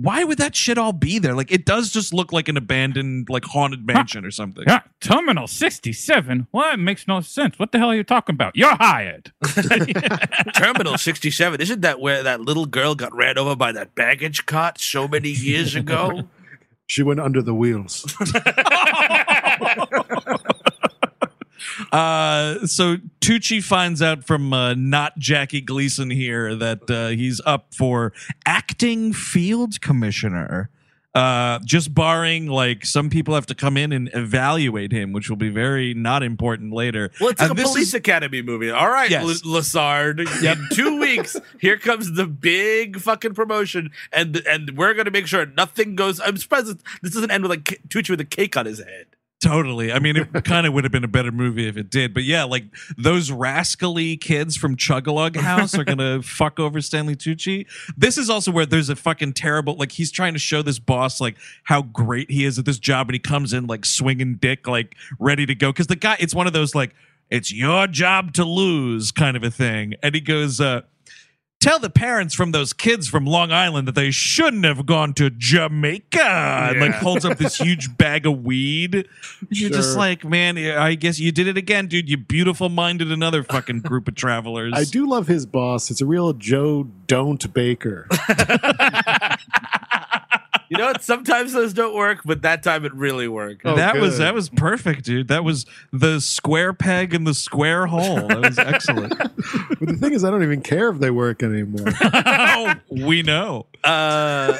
why 0.00 0.24
would 0.24 0.38
that 0.38 0.54
shit 0.54 0.78
all 0.78 0.92
be 0.92 1.18
there? 1.18 1.34
Like 1.34 1.50
it 1.50 1.64
does 1.64 1.90
just 1.90 2.14
look 2.14 2.32
like 2.32 2.48
an 2.48 2.56
abandoned, 2.56 3.28
like 3.28 3.44
haunted 3.44 3.86
mansion 3.86 4.24
or 4.24 4.30
something. 4.30 4.64
Yeah, 4.66 4.80
Terminal 5.00 5.46
67? 5.46 6.46
Well, 6.52 6.72
it 6.72 6.78
makes 6.78 7.08
no 7.08 7.20
sense. 7.20 7.58
What 7.58 7.72
the 7.72 7.78
hell 7.78 7.90
are 7.90 7.96
you 7.96 8.04
talking 8.04 8.34
about? 8.34 8.56
You're 8.56 8.76
hired. 8.76 9.32
Terminal 10.54 10.98
67 10.98 11.60
isn't 11.60 11.80
that 11.80 12.00
where 12.00 12.22
that 12.22 12.40
little 12.40 12.66
girl 12.66 12.94
got 12.94 13.14
ran 13.14 13.38
over 13.38 13.56
by 13.56 13.72
that 13.72 13.94
baggage 13.94 14.46
cart 14.46 14.80
so 14.80 15.08
many 15.08 15.30
years 15.30 15.74
ago? 15.74 16.28
She 16.90 17.02
went 17.02 17.20
under 17.20 17.42
the 17.42 17.52
wheels. 17.52 18.16
Uh, 21.92 22.66
so 22.66 22.96
Tucci 23.20 23.62
finds 23.62 24.02
out 24.02 24.24
from 24.26 24.52
uh, 24.52 24.74
not 24.74 25.18
Jackie 25.18 25.60
Gleason 25.60 26.10
here 26.10 26.54
that 26.54 26.90
uh, 26.90 27.08
he's 27.08 27.40
up 27.46 27.74
for 27.74 28.12
acting 28.46 29.12
field 29.12 29.80
commissioner. 29.80 30.70
Uh, 31.14 31.58
just 31.64 31.92
barring 31.94 32.46
like 32.46 32.84
some 32.86 33.10
people 33.10 33.34
have 33.34 33.46
to 33.46 33.54
come 33.54 33.76
in 33.76 33.92
and 33.92 34.08
evaluate 34.12 34.92
him, 34.92 35.10
which 35.12 35.28
will 35.28 35.38
be 35.38 35.48
very 35.48 35.92
not 35.94 36.22
important 36.22 36.72
later. 36.72 37.10
Well, 37.18 37.30
it's 37.30 37.40
like 37.40 37.50
And 37.50 37.58
a 37.58 37.62
this 37.62 37.72
police 37.72 37.88
is- 37.88 37.94
academy 37.94 38.40
movie. 38.42 38.70
All 38.70 38.88
right, 38.88 39.10
Yes. 39.10 39.24
L- 39.24 39.50
Lassard. 39.52 40.20
In 40.44 40.68
two 40.76 41.00
weeks, 41.00 41.36
here 41.60 41.76
comes 41.76 42.12
the 42.12 42.26
big 42.26 43.00
fucking 43.00 43.34
promotion, 43.34 43.90
and 44.12 44.36
and 44.46 44.76
we're 44.76 44.94
gonna 44.94 45.10
make 45.10 45.26
sure 45.26 45.44
nothing 45.46 45.96
goes. 45.96 46.20
I'm 46.20 46.36
surprised 46.36 46.66
this- 46.68 46.82
this 47.02 47.14
doesn't 47.14 47.30
end 47.32 47.42
with 47.42 47.50
like 47.50 47.64
Tucci 47.88 48.10
with 48.10 48.20
a 48.20 48.24
cake 48.26 48.56
on 48.56 48.66
his 48.66 48.78
head. 48.78 49.06
Totally. 49.40 49.92
I 49.92 50.00
mean, 50.00 50.16
it 50.16 50.32
kind 50.44 50.66
of 50.66 50.72
would 50.72 50.82
have 50.84 50.92
been 50.92 51.04
a 51.04 51.08
better 51.08 51.30
movie 51.30 51.68
if 51.68 51.76
it 51.76 51.90
did. 51.90 52.12
But 52.12 52.24
yeah, 52.24 52.42
like 52.42 52.64
those 52.96 53.30
rascally 53.30 54.16
kids 54.16 54.56
from 54.56 54.76
Chugalug 54.76 55.36
House 55.36 55.78
are 55.78 55.84
going 55.84 55.98
to 56.22 56.22
fuck 56.22 56.58
over 56.58 56.80
Stanley 56.80 57.14
Tucci. 57.14 57.66
This 57.96 58.18
is 58.18 58.28
also 58.28 58.50
where 58.50 58.66
there's 58.66 58.88
a 58.88 58.96
fucking 58.96 59.34
terrible, 59.34 59.76
like, 59.76 59.92
he's 59.92 60.10
trying 60.10 60.32
to 60.32 60.40
show 60.40 60.62
this 60.62 60.80
boss, 60.80 61.20
like, 61.20 61.36
how 61.64 61.82
great 61.82 62.30
he 62.30 62.44
is 62.44 62.58
at 62.58 62.64
this 62.64 62.78
job. 62.78 63.08
And 63.08 63.14
he 63.14 63.20
comes 63.20 63.52
in, 63.52 63.66
like, 63.68 63.84
swinging 63.84 64.36
dick, 64.36 64.66
like, 64.66 64.96
ready 65.20 65.46
to 65.46 65.54
go. 65.54 65.72
Cause 65.72 65.86
the 65.86 65.96
guy, 65.96 66.16
it's 66.18 66.34
one 66.34 66.48
of 66.48 66.52
those, 66.52 66.74
like, 66.74 66.94
it's 67.30 67.52
your 67.52 67.86
job 67.86 68.32
to 68.34 68.44
lose 68.44 69.12
kind 69.12 69.36
of 69.36 69.44
a 69.44 69.50
thing. 69.50 69.94
And 70.02 70.14
he 70.14 70.20
goes, 70.20 70.60
uh, 70.60 70.80
Tell 71.60 71.80
the 71.80 71.90
parents 71.90 72.36
from 72.36 72.52
those 72.52 72.72
kids 72.72 73.08
from 73.08 73.26
Long 73.26 73.50
Island 73.50 73.88
that 73.88 73.96
they 73.96 74.12
shouldn't 74.12 74.64
have 74.64 74.86
gone 74.86 75.12
to 75.14 75.28
Jamaica. 75.28 76.22
And 76.22 76.80
like 76.80 76.94
holds 76.94 77.24
up 77.24 77.36
this 77.36 77.56
huge 77.60 77.96
bag 77.98 78.26
of 78.26 78.44
weed. 78.44 79.08
You're 79.50 79.70
just 79.70 79.96
like, 79.96 80.24
man, 80.24 80.56
I 80.56 80.94
guess 80.94 81.18
you 81.18 81.32
did 81.32 81.48
it 81.48 81.56
again, 81.56 81.88
dude. 81.88 82.08
You 82.08 82.16
beautiful 82.16 82.68
minded 82.68 83.10
another 83.10 83.42
fucking 83.42 83.80
group 83.80 84.06
of 84.06 84.14
travelers. 84.14 84.72
I 84.76 84.84
do 84.84 85.08
love 85.08 85.26
his 85.26 85.46
boss. 85.46 85.90
It's 85.90 86.00
a 86.00 86.06
real 86.06 86.32
Joe 86.32 86.86
Don't 87.08 87.52
Baker. 87.52 88.06
You 90.70 90.76
know, 90.76 90.86
what? 90.86 91.02
sometimes 91.02 91.52
those 91.54 91.72
don't 91.72 91.94
work, 91.94 92.20
but 92.24 92.42
that 92.42 92.62
time 92.62 92.84
it 92.84 92.92
really 92.94 93.26
worked. 93.28 93.62
Oh, 93.64 93.74
that 93.76 93.96
was 93.96 94.18
that 94.18 94.34
was 94.34 94.48
perfect, 94.50 95.04
dude. 95.04 95.28
That 95.28 95.42
was 95.44 95.64
the 95.92 96.20
square 96.20 96.72
peg 96.72 97.14
in 97.14 97.24
the 97.24 97.34
square 97.34 97.86
hole. 97.86 98.26
That 98.28 98.40
was 98.40 98.58
excellent. 98.58 99.16
but 99.18 99.78
the 99.88 99.96
thing 99.98 100.12
is, 100.12 100.24
I 100.24 100.30
don't 100.30 100.42
even 100.42 100.60
care 100.60 100.90
if 100.90 100.98
they 100.98 101.10
work 101.10 101.42
anymore. 101.42 101.86
oh, 102.02 102.74
we 102.90 103.22
know. 103.22 103.66
Uh, 103.82 104.58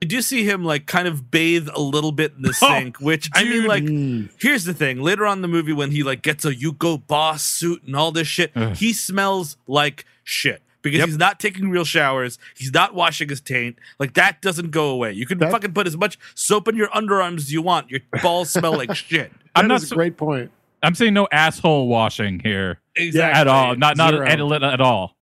you 0.00 0.08
do 0.08 0.20
see 0.22 0.44
him 0.44 0.64
like 0.64 0.86
kind 0.86 1.06
of 1.06 1.30
bathe 1.30 1.68
a 1.72 1.80
little 1.80 2.12
bit 2.12 2.32
in 2.36 2.42
the 2.42 2.58
Oh, 2.62 2.66
sink, 2.80 3.00
which 3.00 3.30
I 3.34 3.44
mean, 3.44 3.66
like, 3.66 3.84
Mm. 3.84 4.30
here's 4.40 4.64
the 4.64 4.74
thing: 4.74 5.00
later 5.00 5.26
on 5.26 5.38
in 5.38 5.42
the 5.42 5.48
movie, 5.48 5.72
when 5.72 5.90
he 5.90 6.02
like 6.02 6.22
gets 6.22 6.44
a 6.44 6.52
Hugo 6.52 6.96
Boss 6.98 7.42
suit 7.42 7.82
and 7.84 7.94
all 7.94 8.10
this 8.12 8.26
shit, 8.26 8.50
Ugh. 8.56 8.74
he 8.74 8.92
smells 8.92 9.56
like 9.66 10.04
shit 10.24 10.62
because 10.82 10.98
Yep. 10.98 11.08
he's 11.08 11.18
not 11.18 11.40
taking 11.40 11.70
real 11.70 11.84
showers. 11.84 12.38
He's 12.56 12.72
not 12.72 12.94
washing 12.94 13.28
his 13.28 13.40
taint. 13.40 13.78
Like 13.98 14.14
that 14.14 14.42
doesn't 14.42 14.70
go 14.70 14.88
away. 14.90 15.12
You 15.12 15.26
can 15.26 15.38
That- 15.38 15.50
fucking 15.52 15.72
put 15.72 15.86
as 15.86 15.96
much 15.96 16.18
soap 16.34 16.68
in 16.68 16.76
your 16.76 16.88
underarms 16.88 17.38
as 17.38 17.52
you 17.52 17.62
want. 17.62 17.90
Your 17.90 18.00
balls 18.22 18.50
smell 18.50 18.72
like 18.76 18.94
shit. 18.94 19.32
I'm 19.54 19.64
That 19.68 19.74
not. 19.74 19.82
so- 19.82 19.94
a 19.94 19.96
great 19.96 20.16
point. 20.16 20.50
I'm 20.82 20.94
saying 20.96 21.14
no 21.14 21.28
asshole 21.30 21.86
washing 21.86 22.40
here 22.40 22.80
Exactly. 22.96 23.40
at 23.40 23.46
all. 23.46 23.76
Not 23.76 23.96
not 23.96 24.14
at, 24.14 24.40
at 24.64 24.80
all. 24.80 25.16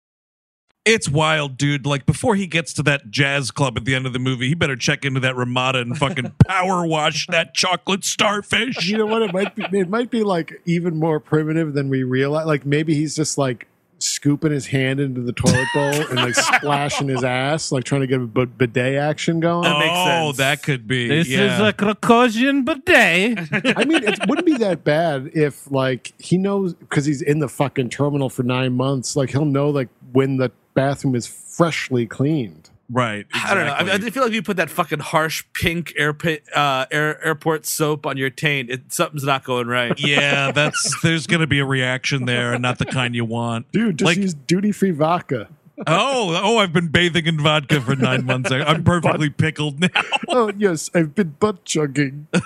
It's 0.87 1.07
wild, 1.11 1.59
dude. 1.59 1.85
Like 1.85 2.07
before 2.07 2.35
he 2.37 2.47
gets 2.47 2.73
to 2.75 2.83
that 2.85 3.11
jazz 3.11 3.51
club 3.51 3.77
at 3.77 3.85
the 3.85 3.95
end 3.95 4.07
of 4.07 4.15
the 4.15 4.19
movie, 4.19 4.49
he 4.49 4.55
better 4.55 4.77
check 4.77 5.05
into 5.05 5.21
that 5.21 5.37
Ramada 5.37 5.81
and 5.81 5.97
fucking 5.99 6.33
power 6.49 6.87
wash 6.87 7.27
that 7.27 7.53
chocolate 7.55 8.03
starfish. 8.03 8.89
You 8.89 8.97
know 8.97 9.05
what? 9.05 9.21
It 9.21 9.35
might 9.35 9.55
be. 9.55 9.65
It 9.79 9.91
might 9.91 10.11
be 10.11 10.23
like 10.23 10.63
even 10.65 10.97
more 10.99 11.21
primitive 11.21 11.75
than 11.75 11.91
we 11.91 12.03
realize. 12.03 12.47
Like 12.47 12.65
maybe 12.65 12.95
he's 12.95 13.15
just 13.15 13.37
like 13.37 13.67
scooping 14.01 14.51
his 14.51 14.67
hand 14.67 14.99
into 14.99 15.21
the 15.21 15.33
toilet 15.33 15.69
bowl 15.75 16.09
and 16.09 16.17
like 16.17 16.35
splashing 16.57 17.09
his 17.09 17.23
ass, 17.23 17.71
like 17.71 17.85
trying 17.85 18.01
to 18.01 18.07
get 18.07 18.21
a 18.21 18.27
b- 18.27 18.47
bidet 18.47 18.97
action 18.97 19.41
going. 19.41 19.63
That 19.63 19.79
makes 19.79 19.93
oh, 19.95 20.27
sense. 20.27 20.37
that 20.39 20.63
could 20.63 20.89
be. 20.89 21.09
This 21.09 21.29
yeah. 21.29 21.55
is 21.55 21.61
a 21.61 21.73
Caucasian 21.73 22.65
bidet. 22.65 23.39
I 23.77 23.85
mean, 23.85 24.03
it 24.03 24.19
wouldn't 24.27 24.47
be 24.47 24.57
that 24.57 24.83
bad 24.85 25.31
if 25.35 25.71
like 25.71 26.13
he 26.19 26.39
knows 26.39 26.75
because 26.75 27.05
he's 27.05 27.23
in 27.23 27.39
the 27.39 27.49
fucking 27.49 27.91
terminal 27.91 28.31
for 28.31 28.43
nine 28.43 28.73
months. 28.73 29.17
Like 29.17 29.31
he'll 29.31 29.45
know 29.45 29.71
like 29.71 29.89
when 30.13 30.39
the 30.39 30.51
bathroom 30.75 31.15
is 31.15 31.27
freshly 31.27 32.07
cleaned. 32.07 32.70
Right. 32.91 33.27
I 33.33 33.55
don't 33.55 33.67
know. 33.67 33.73
I, 33.73 33.81
exactly. 33.83 34.07
I 34.07 34.11
feel 34.11 34.23
like 34.25 34.31
if 34.31 34.35
you 34.35 34.43
put 34.43 34.57
that 34.59 34.71
fucking 34.71 34.99
harsh 35.01 35.45
pink 35.53 35.95
airpa- 35.99 36.41
uh, 36.55 36.87
air, 36.91 37.25
airport 37.25 37.67
soap 37.67 38.07
on 38.07 38.17
your 38.17 38.31
taint, 38.31 38.71
it, 38.71 38.93
something's 38.93 39.25
not 39.25 39.45
going 39.45 39.67
right. 39.69 39.99
yeah, 40.05 40.53
that's 40.53 41.01
there's 41.03 41.27
gonna 41.27 41.47
be 41.47 41.59
a 41.61 41.65
reaction 41.65 42.25
there, 42.27 42.53
and 42.53 42.63
not 42.63 42.79
the 42.79 42.87
kind 42.87 43.15
you 43.15 43.25
want. 43.25 43.71
Dude, 43.73 43.99
just 43.99 44.07
Like- 44.07 44.17
use 44.19 44.35
duty 44.35 44.73
free 44.73 44.91
vodka. 44.91 45.49
Oh, 45.87 46.39
oh, 46.43 46.59
I've 46.59 46.75
been 46.75 46.89
bathing 46.89 47.25
in 47.27 47.41
vodka 47.41 47.81
for 47.81 47.97
nine 47.97 48.27
months. 48.27 48.53
I- 48.53 48.61
I'm 48.61 48.85
perfectly 48.85 49.31
pickled 49.31 49.81
now. 49.81 49.89
Oh 50.29 50.53
yes, 50.57 50.91
I've 50.95 51.15
been 51.15 51.37
butt 51.41 51.65
chugging. 51.65 52.27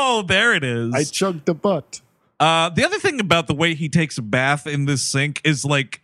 Oh, 0.00 0.22
there 0.22 0.54
it 0.54 0.62
is. 0.62 0.94
I 0.94 1.02
chugged 1.04 1.44
the 1.46 1.54
butt. 1.54 2.00
Uh, 2.38 2.68
the 2.70 2.84
other 2.84 2.98
thing 2.98 3.18
about 3.20 3.48
the 3.48 3.54
way 3.54 3.74
he 3.74 3.88
takes 3.88 4.16
a 4.16 4.22
bath 4.22 4.66
in 4.66 4.84
this 4.84 5.02
sink 5.02 5.40
is 5.44 5.64
like, 5.64 6.00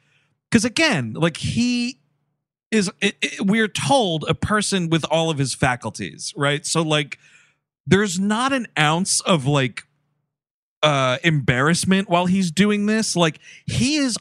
because 0.51 0.65
again, 0.65 1.13
like 1.13 1.37
he 1.37 1.99
is, 2.75 2.91
it, 3.01 3.17
it- 3.23 3.47
we're 3.47 3.69
told 3.69 4.25
a 4.29 4.35
person 4.35 4.91
with 4.91 5.05
all 5.11 5.31
of 5.31 5.39
his 5.39 5.55
faculties, 5.55 6.33
right? 6.37 6.67
So 6.67 6.83
like, 6.83 7.19
there's 7.87 8.19
not 8.19 8.53
an 8.53 8.67
ounce 8.79 9.21
of 9.21 9.47
like 9.47 9.85
uh 10.83 11.17
embarrassment 11.25 12.09
while 12.11 12.27
he's 12.27 12.51
doing 12.51 12.87
this. 12.87 13.17
Like 13.17 13.39
he 13.67 13.97
is 13.97 14.19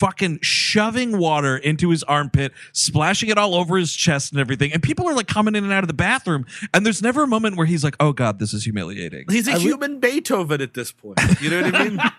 fucking 0.00 0.38
shoving 0.42 1.18
water 1.18 1.56
into 1.56 1.90
his 1.90 2.02
armpit, 2.04 2.52
splashing 2.72 3.28
it 3.30 3.38
all 3.38 3.54
over 3.54 3.76
his 3.76 3.94
chest 3.94 4.32
and 4.32 4.40
everything. 4.40 4.72
And 4.72 4.82
people 4.82 5.08
are 5.08 5.14
like 5.14 5.26
coming 5.28 5.54
in 5.54 5.64
and 5.64 5.72
out 5.72 5.84
of 5.84 5.88
the 5.88 5.94
bathroom, 5.94 6.44
and 6.74 6.84
there's 6.84 7.02
never 7.02 7.22
a 7.22 7.26
moment 7.26 7.56
where 7.56 7.66
he's 7.66 7.82
like, 7.84 7.96
"Oh 8.00 8.12
God, 8.12 8.38
this 8.38 8.52
is 8.52 8.64
humiliating." 8.64 9.24
He's 9.30 9.48
a 9.48 9.52
I 9.52 9.54
would- 9.54 9.62
human 9.62 10.00
Beethoven 10.00 10.60
at 10.60 10.74
this 10.74 10.92
point. 10.92 11.18
You 11.40 11.50
know 11.50 11.62
what 11.62 11.74
I 11.74 11.84
mean? 11.88 12.00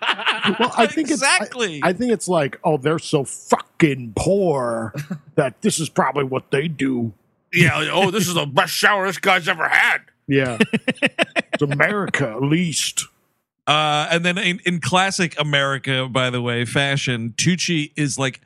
Well, 0.60 0.72
I 0.78 0.88
think 0.88 1.10
exactly. 1.10 1.78
it's 1.80 1.86
I, 1.86 1.90
I 1.90 1.94
think 1.94 2.14
it's 2.14 2.30
like, 2.30 2.58
oh, 2.64 2.78
they're 2.78 3.00
so 3.00 3.26
fucking 3.26 4.14
poor 4.16 4.94
that 5.36 5.62
this 5.62 5.78
is 5.78 5.90
probably 5.90 6.24
what 6.24 6.52
they 6.52 6.70
do. 6.70 7.12
yeah. 7.54 7.90
Oh, 7.92 8.12
this 8.12 8.30
is 8.30 8.34
the 8.36 8.46
best 8.46 8.72
shower 8.72 9.08
this 9.08 9.18
guy's 9.18 9.50
ever 9.50 9.68
had. 9.68 9.98
Yeah, 10.26 10.58
it's 11.54 11.62
America 11.62 12.30
at 12.30 12.42
least. 12.44 13.08
Uh, 13.68 14.08
and 14.10 14.24
then 14.24 14.38
in, 14.38 14.62
in 14.66 14.80
classic 14.80 15.38
America, 15.40 16.08
by 16.10 16.30
the 16.30 16.42
way, 16.42 16.64
fashion, 16.64 17.34
Tucci 17.38 17.92
is 17.98 18.18
like 18.18 18.40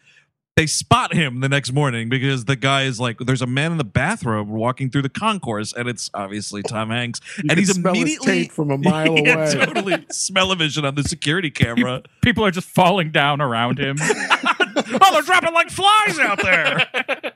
they 0.58 0.66
spot 0.68 1.14
him 1.14 1.40
the 1.40 1.48
next 1.48 1.72
morning 1.72 2.10
because 2.10 2.46
the 2.46 2.56
guy 2.56 2.84
is 2.84 3.00
like, 3.00 3.20
there's 3.20 3.42
a 3.42 3.48
man 3.48 3.72
in 3.72 3.78
the 3.78 3.84
bathrobe 3.86 4.50
walking 4.50 4.90
through 4.90 5.04
the 5.04 5.10
concourse, 5.10 5.74
and 5.74 5.88
it's 5.88 6.10
obviously 6.14 6.62
Tom 6.64 6.90
Hanks, 6.90 7.22
You 7.38 7.46
and 7.50 7.58
he's 7.60 7.72
smell 7.74 7.94
his 7.94 8.02
immediately 8.02 8.48
from 8.50 8.72
a 8.72 8.78
mile 8.78 9.18
Yeah, 9.26 9.36
away. 9.50 9.66
totally 9.66 10.06
smell 10.12 10.54
vision 10.56 10.86
on 10.86 10.96
the 10.96 11.04
security 11.04 11.52
camera. 11.52 12.02
People 12.24 12.44
are 12.44 12.52
just 12.52 12.68
falling 12.68 13.12
down 13.12 13.42
around 13.42 13.80
him. 13.80 13.96
oh, 14.02 15.10
they're 15.14 15.22
dropping 15.22 15.54
like 15.54 15.70
flies 15.70 16.20
out 16.20 16.42
there. 16.42 17.34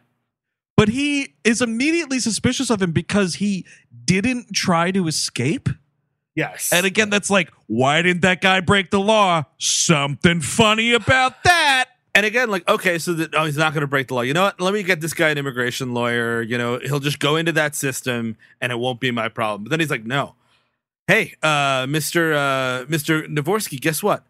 but 0.75 0.89
he 0.89 1.35
is 1.43 1.61
immediately 1.61 2.19
suspicious 2.19 2.69
of 2.69 2.81
him 2.81 2.91
because 2.91 3.35
he 3.35 3.65
didn't 4.05 4.53
try 4.53 4.91
to 4.91 5.07
escape. 5.07 5.69
Yes. 6.35 6.71
And 6.73 6.85
again, 6.85 7.09
that's 7.09 7.29
like, 7.29 7.51
why 7.67 8.01
didn't 8.01 8.21
that 8.23 8.41
guy 8.41 8.59
break 8.59 8.91
the 8.91 8.99
law? 8.99 9.43
Something 9.57 10.41
funny 10.41 10.93
about 10.93 11.43
that. 11.43 11.85
And 12.13 12.25
again, 12.25 12.49
like, 12.49 12.67
okay, 12.67 12.97
so 12.97 13.13
that 13.13 13.33
oh, 13.35 13.45
he's 13.45 13.57
not 13.57 13.73
going 13.73 13.81
to 13.81 13.87
break 13.87 14.07
the 14.07 14.15
law. 14.15 14.21
You 14.21 14.33
know 14.33 14.43
what? 14.43 14.59
Let 14.61 14.73
me 14.73 14.83
get 14.83 15.01
this 15.01 15.13
guy 15.13 15.29
an 15.29 15.37
immigration 15.37 15.93
lawyer. 15.93 16.41
You 16.41 16.57
know, 16.57 16.79
he'll 16.79 16.99
just 16.99 17.19
go 17.19 17.35
into 17.35 17.51
that 17.53 17.75
system, 17.75 18.37
and 18.61 18.71
it 18.71 18.75
won't 18.75 18.99
be 18.99 19.11
my 19.11 19.27
problem. 19.27 19.63
But 19.63 19.69
then 19.71 19.79
he's 19.81 19.89
like, 19.89 20.05
no, 20.05 20.35
hey, 21.07 21.33
uh, 21.43 21.85
Mister 21.89 22.33
uh, 22.33 22.85
Mister 22.87 23.23
Navorski, 23.23 23.79
guess 23.81 24.01
what? 24.01 24.25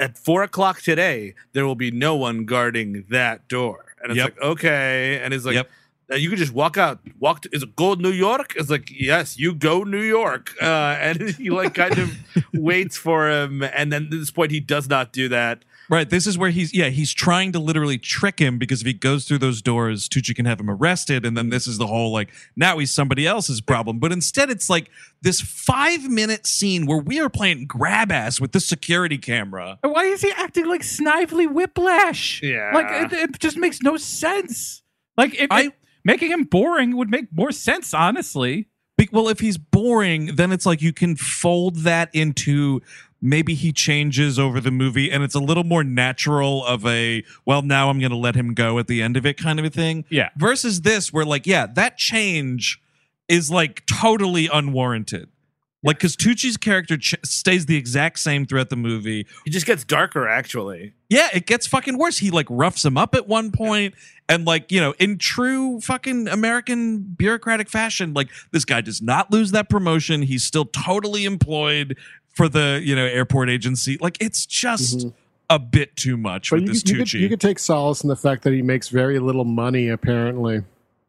At 0.00 0.18
four 0.18 0.42
o'clock 0.42 0.82
today, 0.82 1.34
there 1.52 1.64
will 1.64 1.76
be 1.76 1.92
no 1.92 2.16
one 2.16 2.44
guarding 2.44 3.04
that 3.10 3.46
door. 3.46 3.94
And 4.02 4.10
it's 4.10 4.18
Yep. 4.18 4.24
like, 4.24 4.42
okay. 4.42 5.20
And 5.22 5.32
he's 5.32 5.46
like, 5.46 5.54
Yep. 5.54 5.70
Uh, 6.12 6.16
you 6.16 6.28
could 6.28 6.38
just 6.38 6.52
walk 6.52 6.76
out. 6.76 7.00
Walk. 7.18 7.42
To, 7.42 7.48
is 7.52 7.62
it 7.62 7.74
go 7.74 7.94
New 7.94 8.10
York? 8.12 8.54
It's 8.56 8.70
like, 8.70 8.90
yes, 8.94 9.38
you 9.38 9.54
go 9.54 9.82
New 9.82 10.02
York. 10.02 10.52
Uh, 10.60 10.64
and 11.00 11.20
he 11.30 11.50
like 11.50 11.74
kind 11.74 11.98
of 11.98 12.16
waits 12.52 12.96
for 12.96 13.30
him, 13.30 13.62
and 13.62 13.92
then 13.92 14.04
at 14.04 14.10
this 14.10 14.30
point, 14.30 14.50
he 14.50 14.60
does 14.60 14.88
not 14.88 15.12
do 15.12 15.28
that. 15.30 15.64
Right. 15.90 16.08
This 16.08 16.26
is 16.26 16.38
where 16.38 16.48
he's 16.50 16.72
yeah, 16.72 16.88
he's 16.88 17.12
trying 17.12 17.52
to 17.52 17.58
literally 17.58 17.98
trick 17.98 18.38
him 18.38 18.56
because 18.56 18.80
if 18.80 18.86
he 18.86 18.94
goes 18.94 19.26
through 19.26 19.38
those 19.38 19.60
doors, 19.60 20.08
Tucci 20.08 20.34
can 20.34 20.46
have 20.46 20.58
him 20.58 20.70
arrested. 20.70 21.26
And 21.26 21.36
then 21.36 21.50
this 21.50 21.66
is 21.66 21.76
the 21.76 21.86
whole 21.86 22.12
like 22.12 22.30
now 22.56 22.78
he's 22.78 22.90
somebody 22.90 23.26
else's 23.26 23.60
problem. 23.60 23.98
But 23.98 24.10
instead 24.10 24.48
it's 24.48 24.70
like 24.70 24.90
this 25.20 25.40
five 25.42 26.08
minute 26.08 26.46
scene 26.46 26.86
where 26.86 26.96
we 26.98 27.20
are 27.20 27.28
playing 27.28 27.66
grab 27.66 28.10
ass 28.10 28.40
with 28.40 28.52
the 28.52 28.60
security 28.60 29.18
camera. 29.18 29.78
Why 29.82 30.04
is 30.04 30.22
he 30.22 30.32
acting 30.34 30.66
like 30.66 30.80
Snidely 30.82 31.52
Whiplash? 31.52 32.40
Yeah. 32.42 32.70
Like, 32.72 32.86
it, 32.90 33.12
it 33.12 33.38
just 33.38 33.58
makes 33.58 33.82
no 33.82 33.96
sense. 33.98 34.82
Like, 35.18 35.34
if, 35.34 35.48
I- 35.50 35.62
if- 35.64 35.72
making 36.04 36.30
him 36.30 36.44
boring 36.44 36.96
would 36.96 37.10
make 37.10 37.26
more 37.32 37.52
sense, 37.52 37.94
honestly. 37.94 38.68
Be- 38.96 39.08
Well, 39.12 39.28
if 39.28 39.40
he's 39.40 39.58
boring, 39.58 40.36
then 40.36 40.52
it's 40.52 40.66
like 40.66 40.82
you 40.82 40.92
can 40.92 41.16
fold 41.16 41.76
that 41.78 42.10
into 42.14 42.80
maybe 43.20 43.54
he 43.54 43.72
changes 43.72 44.38
over 44.38 44.60
the 44.60 44.70
movie 44.72 45.10
and 45.10 45.22
it's 45.22 45.34
a 45.36 45.40
little 45.40 45.62
more 45.64 45.84
natural 45.84 46.64
of 46.66 46.84
a, 46.84 47.22
well, 47.46 47.62
now 47.62 47.88
I'm 47.88 48.00
going 48.00 48.10
to 48.10 48.16
let 48.16 48.34
him 48.34 48.52
go 48.52 48.78
at 48.80 48.88
the 48.88 49.00
end 49.00 49.16
of 49.16 49.24
it 49.24 49.36
kind 49.36 49.58
of 49.60 49.64
a 49.64 49.70
thing. 49.70 50.04
Yeah. 50.10 50.30
Versus 50.36 50.80
this, 50.80 51.12
where 51.12 51.24
like, 51.24 51.46
yeah, 51.46 51.66
that 51.74 51.96
change 51.98 52.80
is 53.28 53.50
like 53.50 53.86
totally 53.86 54.48
unwarranted. 54.52 55.28
Like, 55.84 55.98
because 55.98 56.16
Tucci's 56.16 56.56
character 56.56 56.96
ch- 56.96 57.16
stays 57.24 57.66
the 57.66 57.76
exact 57.76 58.20
same 58.20 58.46
throughout 58.46 58.70
the 58.70 58.76
movie. 58.76 59.26
He 59.44 59.50
just 59.50 59.66
gets 59.66 59.82
darker, 59.82 60.28
actually. 60.28 60.94
Yeah, 61.08 61.28
it 61.34 61.46
gets 61.46 61.66
fucking 61.66 61.98
worse. 61.98 62.18
He 62.18 62.30
like 62.30 62.46
roughs 62.48 62.84
him 62.84 62.96
up 62.96 63.14
at 63.14 63.26
one 63.26 63.50
point, 63.50 63.94
and 64.28 64.46
like 64.46 64.70
you 64.70 64.80
know, 64.80 64.94
in 64.98 65.18
true 65.18 65.80
fucking 65.80 66.28
American 66.28 67.00
bureaucratic 67.00 67.68
fashion, 67.68 68.14
like 68.14 68.28
this 68.52 68.64
guy 68.64 68.80
does 68.80 69.02
not 69.02 69.30
lose 69.30 69.50
that 69.50 69.68
promotion. 69.68 70.22
He's 70.22 70.44
still 70.44 70.64
totally 70.66 71.24
employed 71.24 71.98
for 72.32 72.48
the 72.48 72.80
you 72.82 72.94
know 72.94 73.04
airport 73.04 73.50
agency. 73.50 73.98
Like 74.00 74.16
it's 74.20 74.46
just 74.46 74.98
mm-hmm. 74.98 75.08
a 75.50 75.58
bit 75.58 75.96
too 75.96 76.16
much 76.16 76.50
But 76.50 76.60
with 76.60 76.68
you, 76.68 76.72
this 76.72 76.88
you, 76.88 76.96
could, 76.96 77.06
Tucci. 77.06 77.20
you 77.20 77.28
could 77.28 77.40
take 77.40 77.58
solace 77.58 78.02
in 78.02 78.08
the 78.08 78.16
fact 78.16 78.44
that 78.44 78.52
he 78.52 78.62
makes 78.62 78.88
very 78.88 79.18
little 79.18 79.44
money, 79.44 79.88
apparently. 79.88 80.62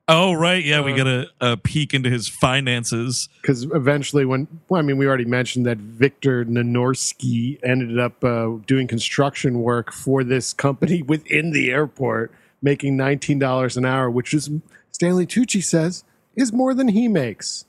Oh 0.09 0.33
right, 0.33 0.63
yeah, 0.63 0.81
we 0.81 0.91
Uh, 0.91 0.97
got 0.97 1.07
a, 1.07 1.27
a 1.39 1.57
peek 1.57 1.93
into 1.93 2.09
his 2.09 2.27
finances. 2.27 3.29
Because 3.41 3.63
eventually, 3.63 4.25
when 4.25 4.47
well, 4.67 4.79
I 4.79 4.83
mean, 4.83 4.97
we 4.97 5.07
already 5.07 5.25
mentioned 5.25 5.65
that 5.65 5.77
Viktor 5.77 6.43
Navorski 6.43 7.57
ended 7.63 7.97
up 7.97 8.21
uh, 8.23 8.57
doing 8.67 8.87
construction 8.87 9.61
work 9.61 9.93
for 9.93 10.23
this 10.25 10.51
company 10.53 11.01
within 11.07 11.51
the 11.51 11.71
airport, 11.71 12.33
making 12.61 12.97
nineteen 12.97 13.39
dollars 13.39 13.77
an 13.77 13.85
hour, 13.85 14.09
which 14.09 14.33
is 14.33 14.49
Stanley 14.91 15.25
Tucci 15.25 15.63
says 15.63 16.03
is 16.35 16.51
more 16.51 16.73
than 16.73 16.89
he 16.89 17.07
makes. 17.07 17.65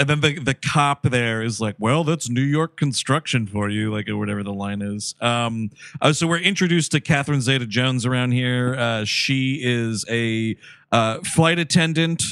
And 0.00 0.08
then 0.08 0.20
the 0.20 0.38
the 0.38 0.54
cop 0.54 1.02
there 1.02 1.42
is 1.42 1.60
like, 1.60 1.76
"Well, 1.78 2.02
that's 2.02 2.28
New 2.28 2.40
York 2.42 2.76
construction 2.76 3.46
for 3.46 3.68
you," 3.68 3.92
like 3.92 4.08
or 4.08 4.16
whatever 4.16 4.42
the 4.42 4.52
line 4.52 4.82
is. 4.82 5.14
Um, 5.20 5.70
uh, 6.00 6.12
so 6.12 6.26
we're 6.26 6.38
introduced 6.38 6.92
to 6.92 7.00
Catherine 7.00 7.40
Zeta-Jones 7.40 8.06
around 8.06 8.32
here. 8.32 8.74
Uh, 8.76 9.04
she 9.04 9.60
is 9.62 10.04
a 10.08 10.56
uh, 10.92 11.18
flight 11.20 11.58
attendant, 11.58 12.22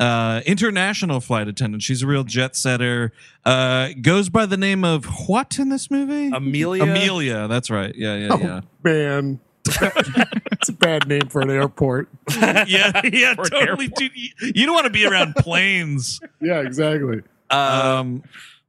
uh, 0.00 0.40
international 0.46 1.20
flight 1.20 1.48
attendant. 1.48 1.82
She's 1.82 2.02
a 2.02 2.06
real 2.06 2.24
jet 2.24 2.56
setter. 2.56 3.12
Uh, 3.44 3.90
goes 4.00 4.28
by 4.28 4.46
the 4.46 4.56
name 4.56 4.84
of 4.84 5.04
what 5.28 5.58
in 5.58 5.68
this 5.68 5.90
movie? 5.90 6.34
Amelia. 6.34 6.82
Amelia. 6.82 7.48
That's 7.48 7.70
right. 7.70 7.94
Yeah, 7.94 8.16
yeah, 8.16 8.36
yeah. 8.38 8.60
Man, 8.82 9.40
it's 9.66 10.68
a 10.68 10.72
bad 10.72 11.06
name 11.06 11.28
for 11.28 11.40
an 11.40 11.50
airport. 11.50 12.08
yeah, 12.40 13.00
yeah, 13.04 13.34
totally. 13.34 13.88
Dude, 13.88 14.12
you, 14.14 14.28
you 14.40 14.66
don't 14.66 14.74
want 14.74 14.86
to 14.86 14.92
be 14.92 15.06
around 15.06 15.34
planes. 15.36 16.20
Yeah, 16.40 16.60
exactly. 16.60 17.22
Uh, 17.50 17.98
Um, 18.00 18.22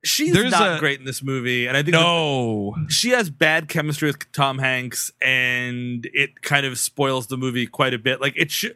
she's 0.04 0.34
there's 0.34 0.52
not 0.52 0.76
a- 0.78 0.80
great 0.80 1.00
in 1.00 1.06
this 1.06 1.24
movie, 1.24 1.66
and 1.68 1.76
I 1.76 1.82
think 1.82 1.94
no. 1.94 2.76
she 2.90 3.10
has 3.10 3.30
bad 3.30 3.70
chemistry 3.70 4.10
with 4.10 4.32
Tom 4.34 4.60
Hanks, 4.60 5.12
and 5.22 6.08
it 6.14 6.42
kind 6.44 6.66
of 6.66 6.78
spoils 6.78 7.28
the 7.28 7.38
movie 7.38 7.66
quite 7.66 7.94
a 7.94 8.00
bit. 8.00 8.22
Like 8.22 8.34
it 8.36 8.52
should. 8.52 8.76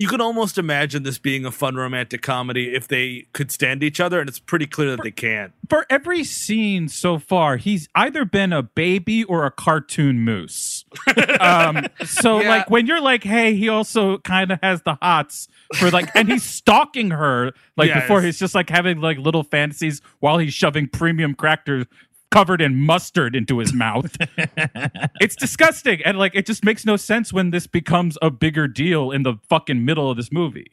You 0.00 0.06
can 0.06 0.20
almost 0.20 0.58
imagine 0.58 1.02
this 1.02 1.18
being 1.18 1.44
a 1.44 1.50
fun 1.50 1.74
romantic 1.74 2.22
comedy 2.22 2.72
if 2.72 2.86
they 2.86 3.26
could 3.32 3.50
stand 3.50 3.82
each 3.82 3.98
other, 3.98 4.20
and 4.20 4.28
it's 4.28 4.38
pretty 4.38 4.66
clear 4.66 4.92
that 4.92 5.02
they 5.02 5.10
can't. 5.10 5.52
For 5.68 5.86
every 5.90 6.22
scene 6.22 6.88
so 6.88 7.18
far, 7.18 7.56
he's 7.56 7.88
either 7.96 8.24
been 8.24 8.52
a 8.52 8.62
baby 8.62 9.24
or 9.24 9.44
a 9.44 9.50
cartoon 9.50 10.20
moose. 10.20 10.84
um, 11.40 11.84
so, 12.06 12.40
Yeah. 12.40 12.48
like, 12.48 12.70
when 12.70 12.86
you're 12.86 13.00
like, 13.00 13.24
hey, 13.24 13.56
he 13.56 13.68
also 13.68 14.18
kind 14.18 14.52
of 14.52 14.60
has 14.62 14.82
the 14.82 14.96
hots 15.02 15.48
for 15.74 15.90
like, 15.90 16.14
and 16.14 16.28
he's 16.28 16.44
stalking 16.44 17.10
her, 17.10 17.50
like, 17.76 17.88
Yes. 17.94 18.02
before 18.02 18.22
he's 18.22 18.38
just 18.38 18.54
like 18.54 18.70
having 18.70 19.00
like 19.00 19.18
little 19.18 19.42
fantasies 19.42 20.00
while 20.20 20.38
he's 20.38 20.54
shoving 20.54 20.86
premium 20.88 21.34
crackers 21.34 21.86
covered 22.30 22.60
in 22.60 22.76
mustard 22.76 23.34
into 23.34 23.58
his 23.58 23.72
mouth. 23.72 24.16
it's 25.20 25.36
disgusting. 25.36 26.02
And 26.04 26.18
like, 26.18 26.34
it 26.34 26.46
just 26.46 26.64
makes 26.64 26.84
no 26.84 26.96
sense 26.96 27.32
when 27.32 27.50
this 27.50 27.66
becomes 27.66 28.18
a 28.20 28.30
bigger 28.30 28.68
deal 28.68 29.10
in 29.10 29.22
the 29.22 29.34
fucking 29.48 29.84
middle 29.84 30.10
of 30.10 30.16
this 30.16 30.30
movie. 30.32 30.72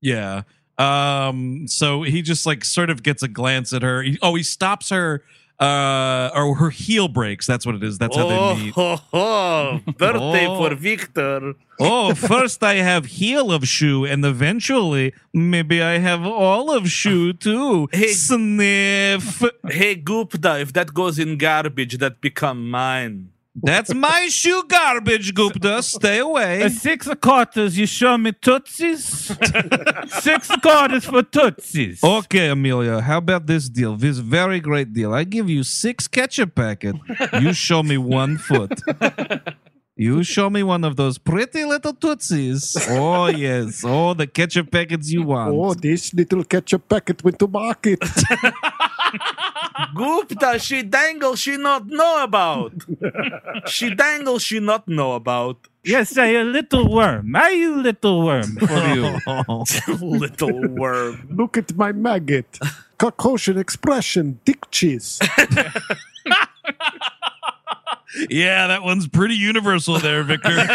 Yeah. 0.00 0.42
Um. 0.78 1.66
So 1.68 2.02
he 2.02 2.20
just 2.20 2.44
like 2.44 2.64
sort 2.64 2.90
of 2.90 3.02
gets 3.02 3.22
a 3.22 3.28
glance 3.28 3.72
at 3.72 3.82
her. 3.82 4.02
He- 4.02 4.18
oh, 4.20 4.34
he 4.34 4.42
stops 4.42 4.90
her. 4.90 5.22
Uh, 5.58 6.28
or 6.34 6.54
her 6.56 6.68
heel 6.68 7.08
breaks. 7.08 7.46
That's 7.46 7.64
what 7.64 7.74
it 7.74 7.82
is. 7.82 7.96
That's 7.96 8.14
how 8.14 8.28
they 8.28 8.62
meet. 8.64 8.74
ho, 8.74 8.96
ho. 8.96 9.80
birthday 9.96 10.46
Oh. 10.46 10.58
for 10.58 10.74
Viktor. 10.74 11.54
Oh, 11.80 12.14
first 12.14 12.62
I 12.62 12.74
have 12.74 13.06
heel 13.06 13.50
of 13.50 13.66
shoe, 13.66 14.04
and 14.04 14.22
eventually 14.24 15.14
maybe 15.32 15.80
I 15.82 15.96
have 15.98 16.26
all 16.26 16.70
of 16.70 16.90
shoe 16.90 17.32
too. 17.32 17.88
Hey. 17.92 18.12
Sniff. 18.12 19.42
Hey 19.68 19.94
Gupta, 19.94 20.58
if 20.60 20.72
that 20.74 20.92
goes 20.92 21.18
in 21.18 21.38
garbage, 21.38 21.98
that 21.98 22.20
become 22.20 22.70
mine. 22.70 23.30
That's 23.62 23.94
my 23.94 24.28
shoe 24.28 24.64
garbage, 24.68 25.32
Gupta. 25.34 25.82
Stay 25.82 26.18
away. 26.18 26.62
Uh, 26.62 26.68
six 26.68 27.08
quarters, 27.20 27.78
you 27.78 27.86
show 27.86 28.18
me 28.18 28.32
tootsies. 28.32 29.04
six 30.08 30.48
quarters 30.56 31.06
for 31.06 31.22
tootsies. 31.22 32.04
Okay, 32.04 32.48
Amelia, 32.50 33.00
how 33.00 33.18
about 33.18 33.46
this 33.46 33.68
deal? 33.68 33.96
This 33.96 34.18
very 34.18 34.60
great 34.60 34.92
deal. 34.92 35.14
I 35.14 35.24
give 35.24 35.48
you 35.48 35.62
six 35.62 36.06
ketchup 36.06 36.54
packet. 36.54 36.96
You 37.40 37.52
show 37.52 37.82
me 37.82 37.96
one 37.96 38.36
foot. 38.36 38.78
You 39.98 40.22
show 40.22 40.50
me 40.50 40.62
one 40.62 40.84
of 40.84 40.96
those 40.96 41.16
pretty 41.16 41.64
little 41.64 41.94
tootsies. 41.94 42.76
Oh 42.90 43.26
yes. 43.32 43.82
Oh, 43.82 44.12
the 44.12 44.26
ketchup 44.26 44.70
packets 44.70 45.10
you 45.10 45.22
want. 45.22 45.54
Oh, 45.56 45.72
this 45.72 46.12
little 46.12 46.44
ketchup 46.44 46.86
packet 46.86 47.24
went 47.24 47.38
to 47.38 47.48
market. 47.48 47.98
Gupta, 49.94 50.58
she 50.58 50.82
dangle, 50.82 51.34
she 51.34 51.56
not 51.56 51.86
know 51.86 52.22
about. 52.22 52.74
she 53.68 53.94
dangle, 53.94 54.38
she 54.38 54.60
not 54.60 54.86
know 54.86 55.12
about. 55.12 55.66
Yes, 55.82 56.18
I 56.18 56.26
a 56.26 56.44
little 56.44 56.92
worm. 56.92 57.34
Are 57.34 57.50
you 57.52 57.80
little 57.80 58.22
worm 58.22 58.56
for 58.56 58.80
you? 58.92 59.16
Little 60.18 60.68
worm. 60.74 61.28
Look 61.30 61.56
at 61.56 61.74
my 61.76 61.92
maggot. 61.92 62.58
Caucasian 62.98 63.56
expression, 63.56 64.40
dick 64.44 64.68
cheese. 64.70 65.20
Yeah, 68.30 68.68
that 68.68 68.82
one's 68.82 69.08
pretty 69.08 69.34
universal 69.34 69.98
there, 69.98 70.22
Viktor. 70.22 70.50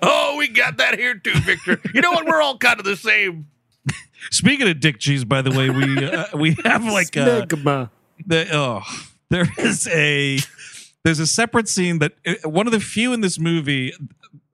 Oh, 0.00 0.36
we 0.38 0.48
got 0.48 0.76
that 0.76 0.98
here 0.98 1.14
too, 1.14 1.38
Viktor. 1.40 1.80
You 1.92 2.00
know 2.00 2.12
what? 2.12 2.26
We're 2.26 2.40
all 2.40 2.56
kind 2.58 2.78
of 2.78 2.84
the 2.84 2.96
same. 2.96 3.48
Speaking 4.30 4.68
of 4.68 4.80
dick 4.80 4.98
cheese, 4.98 5.24
by 5.24 5.42
the 5.42 5.50
way, 5.50 5.70
we 5.70 6.04
uh, 6.04 6.26
we 6.36 6.56
have 6.64 6.84
like 6.84 7.16
a, 7.16 7.46
Smegma. 7.46 7.90
the 8.26 8.46
oh 8.52 8.82
there 9.30 9.46
is 9.58 9.88
a 9.88 10.38
there's 11.04 11.18
a 11.18 11.26
separate 11.26 11.68
scene 11.68 11.98
that 11.98 12.12
uh, 12.26 12.48
one 12.48 12.66
of 12.66 12.72
the 12.72 12.80
few 12.80 13.12
in 13.12 13.22
this 13.22 13.38
movie 13.38 13.92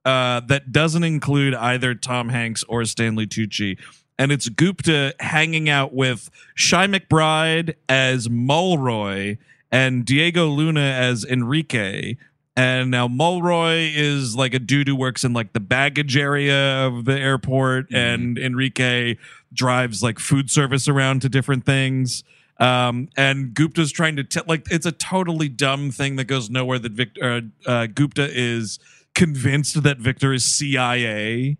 uh, 0.05 0.39
that 0.41 0.71
doesn't 0.71 1.03
include 1.03 1.53
either 1.55 1.93
Tom 1.95 2.29
Hanks 2.29 2.63
or 2.63 2.85
Stanley 2.85 3.27
Tucci. 3.27 3.77
And 4.17 4.31
it's 4.31 4.47
Gupta 4.47 5.13
hanging 5.19 5.67
out 5.67 5.93
with 5.93 6.29
Chi 6.55 6.87
McBride 6.87 7.75
as 7.89 8.29
Mulroy 8.29 9.37
and 9.71 10.05
Diego 10.05 10.47
Luna 10.47 10.81
as 10.81 11.23
Enrique. 11.25 12.15
And 12.57 12.89
now 12.89 13.07
Mulroy 13.07 13.91
is 13.93 14.35
like 14.35 14.53
a 14.53 14.59
dude 14.59 14.87
who 14.87 14.95
works 14.95 15.25
in 15.25 15.33
like 15.33 15.51
the 15.51 15.59
baggage 15.59 16.15
area 16.15 16.85
of 16.85 17.03
the 17.03 17.19
airport, 17.19 17.93
and 17.93 18.37
Enrique 18.37 19.17
drives 19.53 20.01
like 20.01 20.19
food 20.19 20.49
service 20.49 20.87
around 20.87 21.21
to 21.23 21.29
different 21.29 21.65
things. 21.65 22.23
Um, 22.57 23.09
and 23.17 23.53
Gupta's 23.53 23.91
trying 23.91 24.15
to 24.15 24.23
tell 24.23 24.45
like 24.47 24.67
it's 24.71 24.85
a 24.85 24.93
totally 24.93 25.49
dumb 25.49 25.91
thing 25.91 26.15
that 26.15 26.25
goes 26.25 26.49
nowhere. 26.49 26.79
That 26.79 26.93
Viktor 26.93 27.23
uh, 27.67 27.69
uh, 27.69 27.87
Gupta 27.87 28.29
is 28.31 28.79
convinced 29.13 29.83
that 29.83 29.97
Viktor 29.97 30.31
is 30.31 30.45
CIA, 30.57 31.57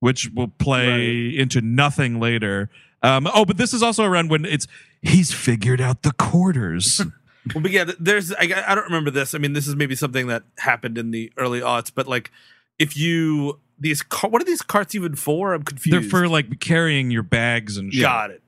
which 0.00 0.30
will 0.34 0.48
play 0.48 1.28
into 1.36 1.60
nothing 1.60 2.18
later. 2.18 2.70
Um, 3.04 3.28
oh, 3.32 3.44
but 3.44 3.58
this 3.58 3.72
is 3.72 3.82
also 3.82 4.02
around 4.02 4.30
when 4.30 4.44
it's 4.44 4.66
he's 5.02 5.32
figured 5.32 5.80
out 5.80 6.02
the 6.02 6.12
quarters. 6.12 7.00
Well, 7.54 7.62
but 7.62 7.70
yeah, 7.72 7.90
there's 7.98 8.32
I, 8.32 8.48
I 8.66 8.74
don't 8.74 8.84
remember 8.84 9.10
this. 9.10 9.34
I 9.34 9.38
mean, 9.38 9.52
this 9.52 9.66
is 9.66 9.76
maybe 9.76 9.94
something 9.96 10.28
that 10.28 10.44
happened 10.58 10.96
in 10.98 11.10
the 11.10 11.32
early 11.36 11.60
aughts, 11.60 11.90
but 11.94 12.06
like 12.06 12.30
if 12.78 12.96
you 12.96 13.58
these 13.78 14.02
car, 14.02 14.30
what 14.30 14.40
are 14.40 14.44
these 14.46 14.62
carts 14.62 14.94
even 14.94 15.14
for? 15.16 15.52
I'm 15.54 15.62
confused. 15.62 15.94
They're 16.04 16.08
for 16.10 16.28
like 16.28 16.60
carrying 16.60 17.10
your 17.10 17.22
bags 17.24 17.76
and 17.76 17.92
shit. 17.92 18.02
got 18.02 18.30
it. 18.30 18.40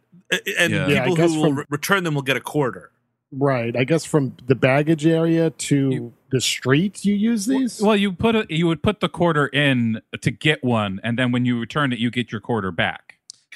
And 0.58 0.72
Yeah. 0.72 0.88
Yeah, 0.88 1.00
people 1.02 1.16
guess 1.16 1.30
who 1.32 1.36
will 1.40 1.46
from- 1.48 1.58
re- 1.58 1.64
return 1.68 2.04
them 2.04 2.14
will 2.14 2.22
get 2.22 2.36
a 2.36 2.40
quarter. 2.40 2.90
Right. 3.32 3.76
I 3.76 3.84
guess 3.84 4.04
from 4.04 4.36
the 4.46 4.54
baggage 4.54 5.04
area 5.06 5.50
to 5.50 5.90
You- 5.90 6.12
the 6.30 6.40
street, 6.40 7.04
you 7.04 7.14
use 7.14 7.46
these. 7.46 7.80
Well, 7.80 7.96
you 7.96 8.12
put 8.12 8.34
a, 8.34 8.46
you 8.48 8.66
would 8.66 8.82
put 8.82 9.00
the 9.00 9.08
quarter 9.08 9.46
in 9.46 10.00
to 10.20 10.30
get 10.32 10.64
one, 10.64 11.00
and 11.04 11.16
then 11.18 11.30
when 11.32 11.44
you 11.44 11.58
return 11.60 11.92
it, 11.92 11.98
you 12.00 12.10
get 12.10 12.32
your 12.32 12.40
quarter 12.40 12.72
back. 12.72 13.05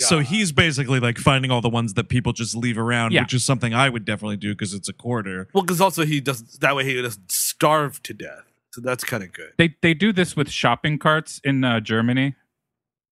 So 0.08 0.20
he's 0.20 0.52
basically 0.52 1.00
like 1.00 1.18
finding 1.18 1.50
all 1.50 1.60
the 1.60 1.68
ones 1.68 1.94
that 1.94 2.08
people 2.08 2.32
just 2.32 2.56
leave 2.56 2.78
around, 2.78 3.12
Yeah. 3.12 3.22
which 3.22 3.34
is 3.34 3.44
something 3.44 3.74
I 3.74 3.88
would 3.88 4.04
definitely 4.04 4.36
do 4.38 4.52
because 4.54 4.74
it's 4.74 4.88
a 4.88 4.92
quarter. 4.92 5.48
Well, 5.52 5.62
because 5.62 5.80
also 5.80 6.04
he 6.04 6.20
does 6.20 6.42
that 6.58 6.74
way 6.76 6.84
he 6.84 7.00
doesn't 7.00 7.30
starve 7.30 8.02
to 8.04 8.14
death. 8.14 8.44
So 8.72 8.80
that's 8.80 9.02
kind 9.04 9.22
of 9.22 9.32
good. 9.32 9.52
They 9.58 9.74
they 9.82 9.94
do 9.94 10.12
this 10.12 10.36
with 10.36 10.48
shopping 10.50 10.98
carts 10.98 11.40
in 11.44 11.64
uh, 11.64 11.80
Germany. 11.80 12.36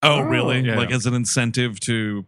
Oh, 0.03 0.19
Oh. 0.19 0.21
really? 0.21 0.61
Yeah. 0.61 0.77
Like 0.77 0.91
as 0.93 1.07
an 1.07 1.15
incentive 1.15 1.81
to 1.81 2.25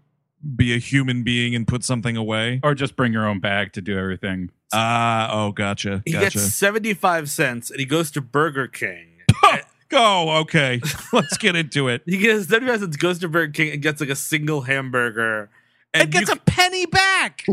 be 0.57 0.75
a 0.75 0.79
human 0.79 1.23
being 1.23 1.55
and 1.55 1.69
put 1.69 1.85
something 1.85 2.17
away? 2.17 2.61
or 2.63 2.75
just 2.75 2.97
bring 2.97 3.13
your 3.13 3.27
own 3.29 3.41
bag 3.41 3.73
to 3.75 3.81
do 3.83 3.97
everything. 3.99 4.51
Ah, 4.73 5.29
oh, 5.33 5.53
gotcha. 5.53 6.03
He 6.07 6.13
Gotcha. 6.13 6.39
gets 6.39 6.55
75 6.55 7.29
cents 7.29 7.71
and 7.71 7.79
he 7.79 7.85
goes 7.87 8.11
to 8.13 8.21
Burger 8.21 8.67
King. 8.67 9.07
Oh, 9.93 10.39
okay. 10.43 10.81
Let's 11.13 11.37
get 11.39 11.57
into 11.57 11.89
it. 11.89 12.03
He 12.07 12.19
gets 12.19 12.49
75 12.49 12.81
cents, 12.81 12.97
goes 12.97 13.19
to 13.21 13.29
Burger 13.29 13.53
King 13.53 13.73
and 13.73 13.83
gets 13.83 14.01
like 14.01 14.11
a 14.11 14.17
single 14.17 14.63
hamburger. 14.63 15.51
And 15.93 16.05
It 16.05 16.11
gets 16.11 16.29
you 16.29 16.35
a 16.35 16.39
penny 16.39 16.87
back. 16.87 17.45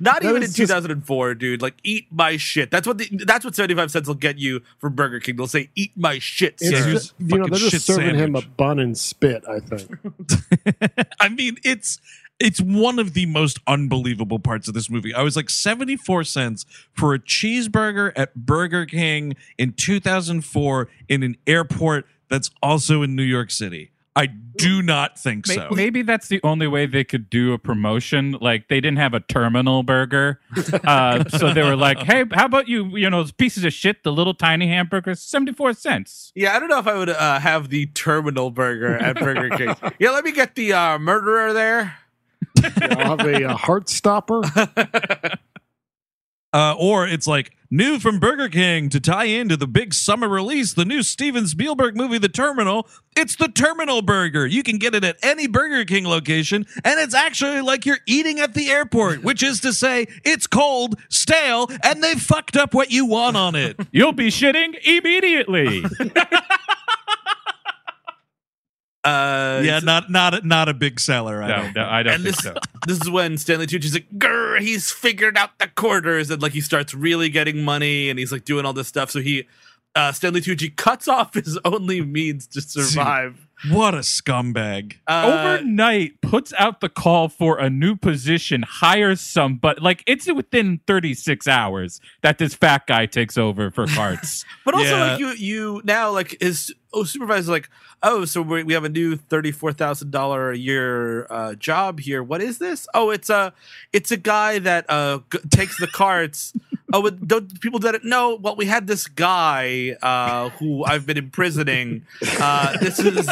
Not 0.00 0.22
That 0.22 0.24
even 0.24 0.36
in 0.38 0.42
is 0.44 0.54
just- 0.54 0.70
2004, 0.70 1.34
dude. 1.36 1.62
Like, 1.62 1.74
eat 1.84 2.06
my 2.10 2.36
shit. 2.36 2.70
That's 2.72 2.86
what 2.86 2.98
the, 2.98 3.08
that's 3.24 3.44
what 3.44 3.54
75 3.54 3.90
cents 3.92 4.08
will 4.08 4.14
get 4.16 4.38
you 4.38 4.60
from 4.78 4.94
Burger 4.94 5.20
King. 5.20 5.36
They'll 5.36 5.46
say, 5.46 5.70
"Eat 5.76 5.92
my 5.96 6.18
shit." 6.18 6.58
Sir." 6.58 6.70
just, 6.92 7.14
you 7.18 7.38
know, 7.38 7.46
they're 7.46 7.58
just 7.70 7.86
serving 7.86 8.16
him 8.16 8.34
a 8.34 8.42
bun 8.42 8.80
and 8.80 8.98
spit. 8.98 9.44
I 9.48 9.60
think. 9.60 9.88
I 11.20 11.28
mean, 11.28 11.58
it's 11.62 12.00
it's 12.44 12.60
one 12.60 12.98
of 12.98 13.14
the 13.14 13.24
most 13.24 13.58
unbelievable 13.66 14.38
parts 14.38 14.68
of 14.68 14.74
this 14.74 14.90
movie. 14.90 15.14
I 15.14 15.22
was 15.22 15.34
like 15.34 15.48
74 15.48 16.24
cents 16.24 16.66
for 16.92 17.14
a 17.14 17.18
cheeseburger 17.18 18.12
at 18.14 18.34
Burger 18.34 18.84
King 18.84 19.34
in 19.56 19.72
2004 19.72 20.88
in 21.08 21.22
an 21.22 21.36
airport 21.46 22.06
that's 22.28 22.50
also 22.62 23.02
in 23.02 23.16
New 23.16 23.22
York 23.22 23.50
City. 23.50 23.92
I 24.16 24.26
do 24.26 24.80
not 24.80 25.18
think 25.18 25.48
May- 25.48 25.54
so. 25.56 25.70
Maybe 25.72 26.02
that's 26.02 26.28
the 26.28 26.38
only 26.44 26.68
way 26.68 26.86
they 26.86 27.02
could 27.02 27.28
do 27.30 27.52
a 27.52 27.58
promotion. 27.58 28.36
Like 28.40 28.68
they 28.68 28.80
didn't 28.80 28.98
have 28.98 29.12
a 29.12 29.18
terminal 29.18 29.82
burger, 29.82 30.40
uh, 30.84 31.28
so 31.30 31.52
they 31.52 31.62
were 31.62 31.74
like, 31.74 31.98
"Hey, 31.98 32.24
how 32.30 32.44
about 32.44 32.68
you? 32.68 32.96
You 32.96 33.10
know, 33.10 33.22
those 33.22 33.32
pieces 33.32 33.64
of 33.64 33.72
shit, 33.72 34.04
the 34.04 34.12
little 34.12 34.32
tiny 34.32 34.68
hamburgers, 34.68 35.20
seventy 35.20 35.52
four 35.52 35.72
cents." 35.72 36.30
Yeah, 36.36 36.54
I 36.54 36.60
don't 36.60 36.68
know 36.68 36.78
if 36.78 36.86
I 36.86 36.94
would 36.94 37.08
uh, 37.08 37.40
have 37.40 37.70
the 37.70 37.86
terminal 37.86 38.52
burger 38.52 38.96
at 38.96 39.18
Burger 39.18 39.50
King. 39.56 39.74
Yeah, 39.98 40.10
let 40.10 40.24
me 40.24 40.30
get 40.30 40.54
the 40.54 40.72
uh, 40.72 40.98
murderer 40.98 41.52
there. 41.52 41.96
I'll 42.82 43.16
have 43.16 43.20
a, 43.20 43.44
uh 43.44 43.56
heart 43.56 43.88
stopper. 43.88 44.42
Uh, 46.54 46.72
or 46.78 47.04
it's 47.04 47.26
like 47.26 47.50
new 47.68 47.98
from 47.98 48.20
Burger 48.20 48.48
King 48.48 48.88
to 48.90 49.00
tie 49.00 49.24
into 49.24 49.56
the 49.56 49.66
big 49.66 49.92
summer 49.92 50.28
release, 50.28 50.72
the 50.72 50.84
new 50.84 51.02
Steven 51.02 51.48
Spielberg 51.48 51.96
movie, 51.96 52.16
The 52.16 52.28
Terminal. 52.28 52.86
It's 53.16 53.34
the 53.34 53.48
Terminal 53.48 54.02
Burger. 54.02 54.46
You 54.46 54.62
can 54.62 54.78
get 54.78 54.94
it 54.94 55.02
at 55.02 55.16
any 55.20 55.48
Burger 55.48 55.84
King 55.84 56.06
location, 56.06 56.64
and 56.84 57.00
it's 57.00 57.12
actually 57.14 57.60
like 57.60 57.84
you're 57.84 57.98
eating 58.06 58.38
at 58.38 58.54
the 58.54 58.70
airport, 58.70 59.24
which 59.24 59.42
is 59.42 59.58
to 59.62 59.72
say, 59.72 60.06
it's 60.24 60.46
cold, 60.46 60.94
stale, 61.08 61.68
and 61.82 62.04
they 62.04 62.14
fucked 62.14 62.56
up 62.56 62.72
what 62.72 62.92
you 62.92 63.04
want 63.04 63.36
on 63.36 63.56
it. 63.56 63.76
You'll 63.90 64.12
be 64.12 64.28
shitting 64.28 64.76
immediately. 64.84 65.82
Uh, 69.04 69.60
yeah, 69.62 69.80
not 69.80 70.10
not 70.10 70.32
a, 70.32 70.46
not 70.46 70.68
a 70.68 70.74
big 70.74 70.98
seller. 70.98 71.42
I 71.42 71.48
no, 71.48 71.56
don't. 71.56 71.76
no, 71.76 71.84
I 71.84 72.02
don't 72.02 72.14
and 72.14 72.24
think 72.24 72.36
this 72.36 72.44
so. 72.44 72.54
this 72.86 73.00
is 73.00 73.10
when 73.10 73.36
Stanley 73.36 73.66
Tucci's 73.66 73.92
like, 73.92 74.08
Grr, 74.16 74.60
he's 74.60 74.90
figured 74.90 75.36
out 75.36 75.58
the 75.58 75.68
quarters, 75.68 76.30
and 76.30 76.40
like 76.40 76.52
he 76.52 76.62
starts 76.62 76.94
really 76.94 77.28
getting 77.28 77.62
money, 77.62 78.08
and 78.08 78.18
he's 78.18 78.32
like 78.32 78.44
doing 78.44 78.64
all 78.64 78.72
this 78.72 78.88
stuff. 78.88 79.10
So 79.10 79.20
he, 79.20 79.46
uh, 79.94 80.12
Stanley 80.12 80.40
Tucci 80.40 80.74
cuts 80.74 81.06
off 81.06 81.34
his 81.34 81.58
only 81.66 82.00
means 82.00 82.46
to 82.48 82.60
survive. 82.62 83.46
What 83.70 83.94
a 83.94 83.98
scumbag. 83.98 84.96
Uh, 85.06 85.56
Overnight 85.56 86.20
puts 86.20 86.52
out 86.58 86.80
the 86.80 86.88
call 86.88 87.28
for 87.28 87.58
a 87.58 87.70
new 87.70 87.96
position, 87.96 88.62
hires 88.62 89.20
some, 89.20 89.56
but 89.56 89.80
like 89.80 90.02
it's 90.06 90.30
within 90.32 90.80
36 90.86 91.48
hours 91.48 92.00
that 92.22 92.38
this 92.38 92.54
fat 92.54 92.86
guy 92.86 93.06
takes 93.06 93.38
over 93.38 93.70
for 93.70 93.86
carts. 93.94 94.44
But 94.64 94.74
also, 94.74 94.84
Yeah. 94.96 95.04
like 95.12 95.18
you, 95.20 95.28
you 95.30 95.82
now 95.84 96.10
like 96.10 96.36
his 96.40 96.74
oh 96.92 97.04
supervisor's 97.04 97.48
like, 97.48 97.70
oh, 98.02 98.24
so 98.24 98.42
we 98.42 98.64
we 98.64 98.74
have 98.74 98.84
a 98.84 98.88
new 98.90 99.16
thirty 99.16 99.50
four 99.50 99.72
thousand 99.72 100.10
dollar 100.10 100.50
a 100.50 100.56
year 100.58 101.26
uh, 101.30 101.54
job 101.54 102.00
here. 102.00 102.22
What 102.22 102.42
is 102.42 102.58
this? 102.58 102.86
Oh, 102.92 103.10
it's 103.10 103.30
a 103.30 103.54
it's 103.92 104.10
a 104.10 104.16
guy 104.18 104.58
that 104.58 104.84
uh 104.90 105.20
g- 105.32 105.38
takes 105.50 105.78
the 105.78 105.86
carts. 105.86 106.52
oh, 106.92 107.10
don't 107.10 107.60
people 107.60 107.78
do 107.78 107.90
that? 107.92 108.04
No. 108.04 108.36
Well, 108.36 108.56
we 108.56 108.66
had 108.66 108.86
this 108.86 109.06
guy 109.06 109.96
uh 110.02 110.50
who 110.50 110.84
I've 110.84 111.06
been 111.06 111.18
imprisoning. 111.18 112.06
Uh, 112.40 112.76
this 112.78 112.98
is. 112.98 113.28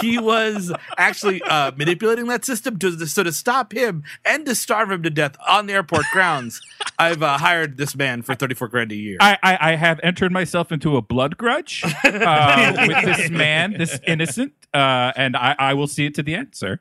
He 0.00 0.16
was 0.16 0.72
actually 0.96 1.42
uh, 1.42 1.72
manipulating 1.76 2.26
that 2.28 2.44
system 2.44 2.78
to 2.78 3.04
so 3.04 3.24
to 3.24 3.32
stop 3.32 3.72
him 3.72 4.04
and 4.24 4.46
to 4.46 4.54
starve 4.54 4.92
him 4.92 5.02
to 5.02 5.10
death 5.10 5.36
on 5.48 5.66
the 5.66 5.72
airport 5.72 6.04
grounds. 6.12 6.60
I've 7.00 7.20
uh, 7.20 7.36
hired 7.36 7.78
this 7.78 7.96
man 7.96 8.22
for 8.22 8.36
thirty 8.36 8.54
four 8.54 8.68
grand 8.68 8.92
a 8.92 8.94
year. 8.94 9.16
I, 9.18 9.36
I, 9.42 9.72
I 9.72 9.74
have 9.74 9.98
entered 10.04 10.30
myself 10.30 10.70
into 10.70 10.96
a 10.96 11.02
blood 11.02 11.36
grudge 11.36 11.82
uh, 12.04 12.74
with 12.86 13.04
this 13.04 13.28
man, 13.28 13.72
this 13.76 13.98
innocent, 14.06 14.52
uh, 14.72 15.10
and 15.16 15.36
I, 15.36 15.56
I 15.58 15.74
will 15.74 15.88
see 15.88 16.06
it 16.06 16.14
to 16.14 16.22
the 16.22 16.36
end, 16.36 16.50
sir. 16.52 16.78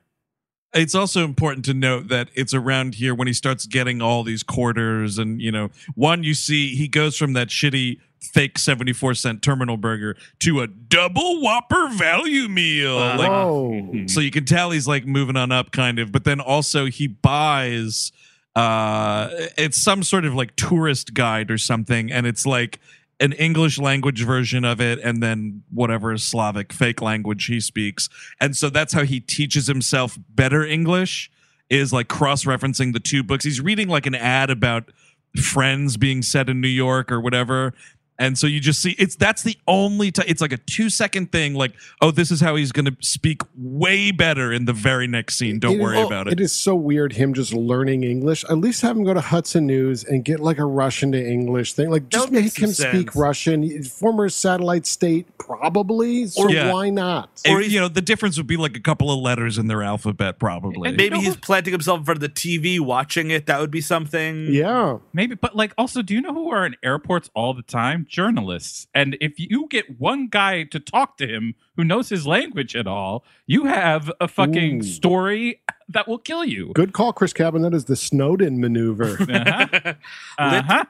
It's 0.73 0.95
also 0.95 1.23
important 1.23 1.65
to 1.65 1.73
note 1.73 2.09
that 2.09 2.29
it's 2.35 2.53
around 2.53 2.95
here 2.95 3.15
when 3.15 3.27
he 3.27 3.33
starts 3.33 3.65
getting 3.65 4.01
all 4.01 4.23
these 4.23 4.43
quarters 4.43 5.17
and 5.17 5.41
you 5.41 5.51
know 5.51 5.69
one 5.95 6.23
you 6.23 6.33
see 6.33 6.75
he 6.75 6.87
goes 6.87 7.17
from 7.17 7.33
that 7.33 7.47
shitty 7.47 7.99
fake 8.19 8.57
74 8.57 9.13
cent 9.13 9.41
terminal 9.41 9.77
burger 9.77 10.17
to 10.39 10.61
a 10.61 10.67
double 10.67 11.41
whopper 11.41 11.87
value 11.89 12.47
meal. 12.47 12.95
Like 12.97 14.09
so 14.09 14.19
you 14.19 14.31
can 14.31 14.43
tell 14.45 14.71
he's 14.71 14.87
like 14.87 15.05
moving 15.05 15.37
on 15.37 15.51
up 15.51 15.71
kind 15.71 15.99
of 15.99 16.11
but 16.11 16.23
then 16.23 16.39
also 16.39 16.85
he 16.85 17.07
buys 17.07 18.11
uh 18.55 19.29
it's 19.57 19.77
some 19.81 20.01
sort 20.03 20.25
of 20.25 20.33
like 20.33 20.55
tourist 20.55 21.13
guide 21.13 21.51
or 21.51 21.57
something 21.59 22.11
and 22.11 22.25
it's 22.25 22.45
like 22.45 22.79
an 23.19 23.33
english 23.33 23.79
language 23.79 24.23
version 24.23 24.63
of 24.63 24.79
it 24.79 24.99
and 24.99 25.23
then 25.23 25.63
whatever 25.71 26.15
slavic 26.17 26.71
fake 26.71 27.01
language 27.01 27.45
he 27.45 27.59
speaks. 27.59 28.09
And 28.39 28.55
so 28.55 28.69
that's 28.69 28.93
how 28.93 29.03
he 29.03 29.19
teaches 29.19 29.67
himself 29.67 30.17
better 30.29 30.65
english 30.65 31.31
is 31.69 31.91
like 31.91 32.07
cross-referencing 32.07 32.93
the 32.93 32.99
two 32.99 33.23
books. 33.23 33.43
He's 33.43 33.59
reading 33.59 33.89
like 33.89 34.05
an 34.05 34.15
ad 34.15 34.49
about 34.49 34.91
friends 35.35 35.97
being 35.97 36.21
set 36.21 36.49
in 36.49 36.61
new 36.61 36.67
york 36.67 37.11
or 37.11 37.19
whatever 37.19 37.73
and 38.19 38.37
so 38.37 38.47
you 38.47 38.59
just 38.59 38.81
see 38.81 38.91
it's 38.97 39.15
that's 39.15 39.43
the 39.43 39.57
only 39.67 40.11
time 40.11 40.25
it's 40.27 40.41
like 40.41 40.51
a 40.51 40.57
two 40.57 40.89
second 40.89 41.31
thing 41.31 41.53
like 41.53 41.73
oh 42.01 42.09
this 42.11 42.31
is 42.31 42.41
how 42.41 42.55
he's 42.55 42.71
going 42.71 42.85
to 42.85 42.95
speak 43.01 43.41
way 43.55 44.11
better 44.11 44.51
in 44.51 44.65
the 44.65 44.73
very 44.73 45.07
next 45.07 45.37
scene 45.37 45.59
don't 45.59 45.73
It 45.73 45.75
is- 45.77 45.81
worry 45.83 45.97
oh, 45.97 46.07
about 46.07 46.27
It 46.27 46.33
it 46.33 46.39
is 46.41 46.51
so 46.51 46.75
weird 46.75 47.13
him 47.13 47.33
just 47.33 47.53
learning 47.53 48.03
English. 48.03 48.43
At 48.45 48.57
least 48.59 48.81
have 48.81 48.95
him 48.95 49.03
go 49.03 49.13
to 49.13 49.21
Hudson 49.21 49.65
News 49.65 50.03
and 50.03 50.23
get 50.23 50.39
like 50.39 50.57
a 50.59 50.65
Russian 50.65 51.11
to 51.13 51.23
English 51.23 51.73
thing. 51.73 51.89
Like 51.89 52.09
just 52.09 52.25
would 52.25 52.33
make 52.33 52.43
make 52.45 52.57
him 52.59 52.71
some 52.71 52.91
speak 52.91 53.11
sense. 53.11 53.15
Russian. 53.15 53.83
Former 53.83 54.29
satellite 54.29 54.85
state, 54.85 55.25
probably. 55.37 56.27
So 56.27 56.47
Yeah. 56.49 56.71
why 56.71 56.89
not? 56.89 57.29
Or, 57.49 57.61
you 57.61 57.79
know 57.79 57.87
the 57.87 58.01
difference 58.01 58.37
would 58.37 58.47
be 58.47 58.57
like 58.57 58.75
a 58.77 58.79
couple 58.79 59.11
of 59.11 59.19
letters 59.19 59.57
in 59.57 59.67
their 59.67 59.81
alphabet 59.83 60.39
probably 60.39 60.89
And 60.89 60.97
Maybe 60.97 61.15
You 61.15 61.21
know 61.21 61.27
he's 61.27 61.35
planting 61.37 61.71
himself 61.73 61.99
in 61.99 62.05
front 62.05 62.17
of 62.17 62.21
the 62.21 62.29
TV 62.29 62.79
watching 62.79 63.31
it. 63.31 63.45
That 63.47 63.59
would 63.59 63.71
be 63.71 63.81
something. 63.81 64.47
Yeah. 64.53 64.97
Maybe, 65.13 65.35
but 65.35 65.55
like, 65.55 65.73
also, 65.77 66.01
do 66.01 66.13
you 66.13 66.21
know 66.21 66.33
who 66.33 66.49
are 66.51 66.65
in 66.65 66.75
airports 66.83 67.29
all 67.33 67.53
the 67.53 67.61
time? 67.63 68.06
Journalists. 68.07 68.87
And 68.93 69.17
if 69.21 69.39
you 69.39 69.67
get 69.69 69.99
one 69.99 70.27
guy 70.27 70.63
to 70.63 70.79
talk 70.79 71.17
to 71.17 71.27
him 71.27 71.55
who 71.75 71.83
knows 71.83 72.09
his 72.09 72.25
language 72.25 72.75
at 72.75 72.87
all, 72.87 73.23
you 73.45 73.65
have 73.65 74.11
a 74.19 74.27
fucking 74.27 74.79
Ooh. 74.79 74.83
story 74.83 75.61
that 75.89 76.07
will 76.07 76.17
kill 76.17 76.43
you. 76.43 76.71
Good 76.73 76.93
call, 76.93 77.13
Chris 77.13 77.33
Cabin. 77.33 77.61
That 77.61 77.73
is 77.73 77.85
the 77.85 77.95
Snowden 77.95 78.59
maneuver. 78.59 79.17
Uh-huh. 79.29 79.93
Uh-huh. 80.39 80.85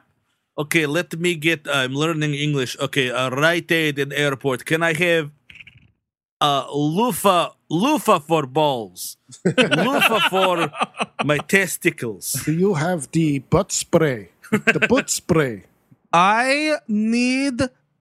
Okay, 0.58 0.86
let 0.86 1.16
me 1.18 1.36
get. 1.36 1.68
I'm 1.70 1.94
learning 1.94 2.34
English. 2.34 2.76
Okay, 2.80 3.10
uh, 3.10 3.30
Rite 3.30 3.70
Aid 3.70 3.98
in 3.98 4.12
airport. 4.12 4.64
Can 4.64 4.82
I 4.82 4.92
have 4.92 5.30
uh 6.40 6.66
loofah 6.72 7.50
loofah 7.70 8.18
for 8.18 8.46
balls, 8.46 9.16
loofah 9.44 10.28
for 10.30 10.70
my 11.24 11.38
testicles? 11.38 12.32
Do 12.44 12.52
you 12.52 12.74
have 12.74 13.10
the 13.12 13.38
butt 13.38 13.70
spray? 13.70 14.30
The 14.50 14.86
butt 14.88 15.10
spray. 15.10 15.64
I 16.12 16.76
need 16.88 17.60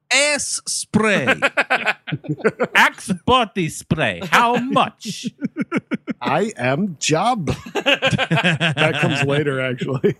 S 0.09 0.61
spray. 0.67 1.27
Axe 2.75 3.11
body 3.25 3.69
spray. 3.69 4.21
How 4.31 4.55
much? 4.55 5.27
I 6.21 6.51
am 6.57 6.97
job. 6.99 7.47
that 7.73 8.97
comes 9.01 9.23
later, 9.23 9.59
actually. 9.59 10.15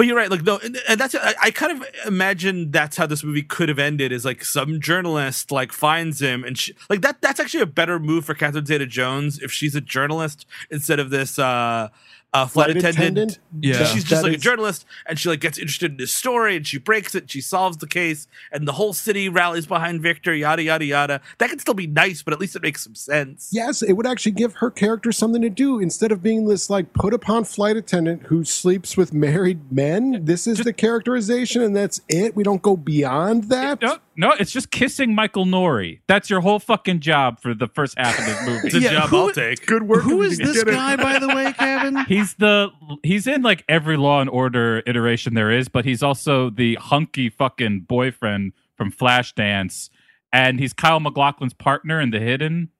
But 0.00 0.06
you're 0.06 0.16
right. 0.16 0.30
Like 0.30 0.44
no, 0.44 0.56
and, 0.56 0.78
and 0.88 0.98
that's 0.98 1.14
I, 1.14 1.34
I 1.42 1.50
kind 1.50 1.72
of 1.72 1.86
imagine 2.06 2.70
that's 2.70 2.96
how 2.96 3.04
this 3.04 3.22
movie 3.22 3.42
could 3.42 3.68
have 3.68 3.78
ended. 3.78 4.12
Is 4.12 4.24
like 4.24 4.42
some 4.42 4.80
journalist 4.80 5.50
like 5.52 5.72
finds 5.72 6.22
him 6.22 6.42
and 6.42 6.56
she, 6.56 6.74
like 6.88 7.02
that. 7.02 7.20
That's 7.20 7.38
actually 7.38 7.60
a 7.60 7.66
better 7.66 7.98
move 7.98 8.24
for 8.24 8.32
Catherine 8.32 8.64
Zeta-Jones 8.64 9.40
if 9.42 9.52
she's 9.52 9.74
a 9.74 9.80
journalist 9.82 10.46
instead 10.70 11.00
of 11.00 11.10
this 11.10 11.38
uh, 11.38 11.90
uh, 12.32 12.46
flight, 12.46 12.76
attendant. 12.76 13.38
Yeah. 13.60 13.84
She's 13.84 14.04
just 14.04 14.22
That 14.22 14.28
like 14.28 14.38
a 14.38 14.40
journalist, 14.40 14.86
and 15.06 15.18
she 15.18 15.28
like 15.28 15.40
gets 15.40 15.58
interested 15.58 15.90
in 15.92 15.96
this 15.96 16.12
story, 16.12 16.56
and 16.56 16.66
she 16.66 16.78
breaks 16.78 17.14
it, 17.14 17.30
she 17.30 17.40
solves 17.40 17.78
the 17.78 17.86
case, 17.88 18.28
and 18.52 18.68
the 18.68 18.72
whole 18.72 18.92
city 18.92 19.28
rallies 19.28 19.66
behind 19.66 20.00
Viktor. 20.00 20.34
Yada 20.34 20.62
yada 20.62 20.84
yada. 20.84 21.20
That 21.38 21.50
could 21.50 21.60
still 21.60 21.74
be 21.74 21.86
nice, 21.88 22.22
but 22.22 22.32
at 22.32 22.40
least 22.40 22.54
it 22.54 22.62
makes 22.62 22.84
some 22.84 22.94
sense. 22.94 23.50
Yes, 23.52 23.82
it 23.82 23.94
would 23.94 24.06
actually 24.06 24.32
give 24.32 24.54
her 24.56 24.70
character 24.70 25.10
something 25.12 25.42
to 25.42 25.50
do 25.50 25.80
instead 25.80 26.12
of 26.12 26.22
being 26.22 26.46
this 26.46 26.70
like 26.70 26.92
put 26.92 27.12
upon 27.14 27.44
flight 27.44 27.76
attendant 27.76 28.24
who 28.24 28.44
sleeps 28.44 28.96
with 28.96 29.12
married 29.12 29.72
men. 29.72 30.24
This 30.24 30.46
is 30.46 30.58
the 30.58 30.72
characterization, 30.72 31.62
and 31.62 31.74
that's 31.74 32.00
it. 32.08 32.36
We 32.36 32.42
don't 32.44 32.62
go 32.62 32.76
beyond 32.76 33.44
that. 33.44 33.80
No, 33.82 33.98
no, 34.16 34.32
it's 34.38 34.52
just 34.52 34.70
kissing 34.70 35.14
Michael 35.14 35.46
Nouri. 35.46 36.00
That's 36.06 36.28
your 36.30 36.40
whole 36.42 36.58
fucking 36.58 37.00
job 37.00 37.40
for 37.40 37.54
the 37.54 37.66
first 37.66 37.98
half 37.98 38.18
of 38.18 38.24
this 38.26 38.46
movie. 38.46 38.66
It's 38.68 38.76
a 38.76 38.80
Yeah, 38.80 38.90
job 38.92 39.08
who- 39.08 39.16
I'll 39.18 39.30
take. 39.32 39.66
Good 39.66 39.84
work. 39.84 40.02
Who 40.02 40.22
if 40.22 40.32
is 40.32 40.38
you 40.38 40.44
can 40.44 40.54
this 40.54 40.64
guy, 40.64 40.96
by 40.96 41.18
the 41.18 41.28
way, 41.28 41.52
Kevin? 41.54 41.96
He's 42.04 42.19
the 42.36 42.70
he's 43.02 43.26
in 43.26 43.42
like 43.42 43.64
every 43.68 43.96
Law 43.96 44.20
and 44.20 44.30
Order 44.30 44.82
iteration 44.86 45.34
there 45.34 45.50
is, 45.50 45.68
but 45.68 45.84
he's 45.84 46.02
also 46.02 46.50
the 46.50 46.76
hunky 46.76 47.28
fucking 47.28 47.80
boyfriend 47.80 48.52
from 48.76 48.92
Flashdance, 48.92 49.90
and 50.32 50.58
he's 50.60 50.72
Kyle 50.72 51.00
MacLachlan's 51.00 51.54
partner 51.54 52.00
in 52.00 52.10
The 52.10 52.20
Hidden. 52.20 52.70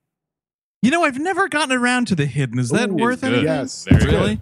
You 0.81 0.89
know, 0.89 1.03
I've 1.03 1.19
never 1.19 1.47
gotten 1.47 1.77
around 1.77 2.07
to 2.07 2.15
the 2.15 2.25
hidden. 2.25 2.57
Is 2.57 2.69
that 2.69 2.89
Ooh, 2.89 2.95
worth 2.95 3.23
it? 3.23 3.43
Yes. 3.43 3.85
Very 3.89 4.05
Really? 4.11 4.39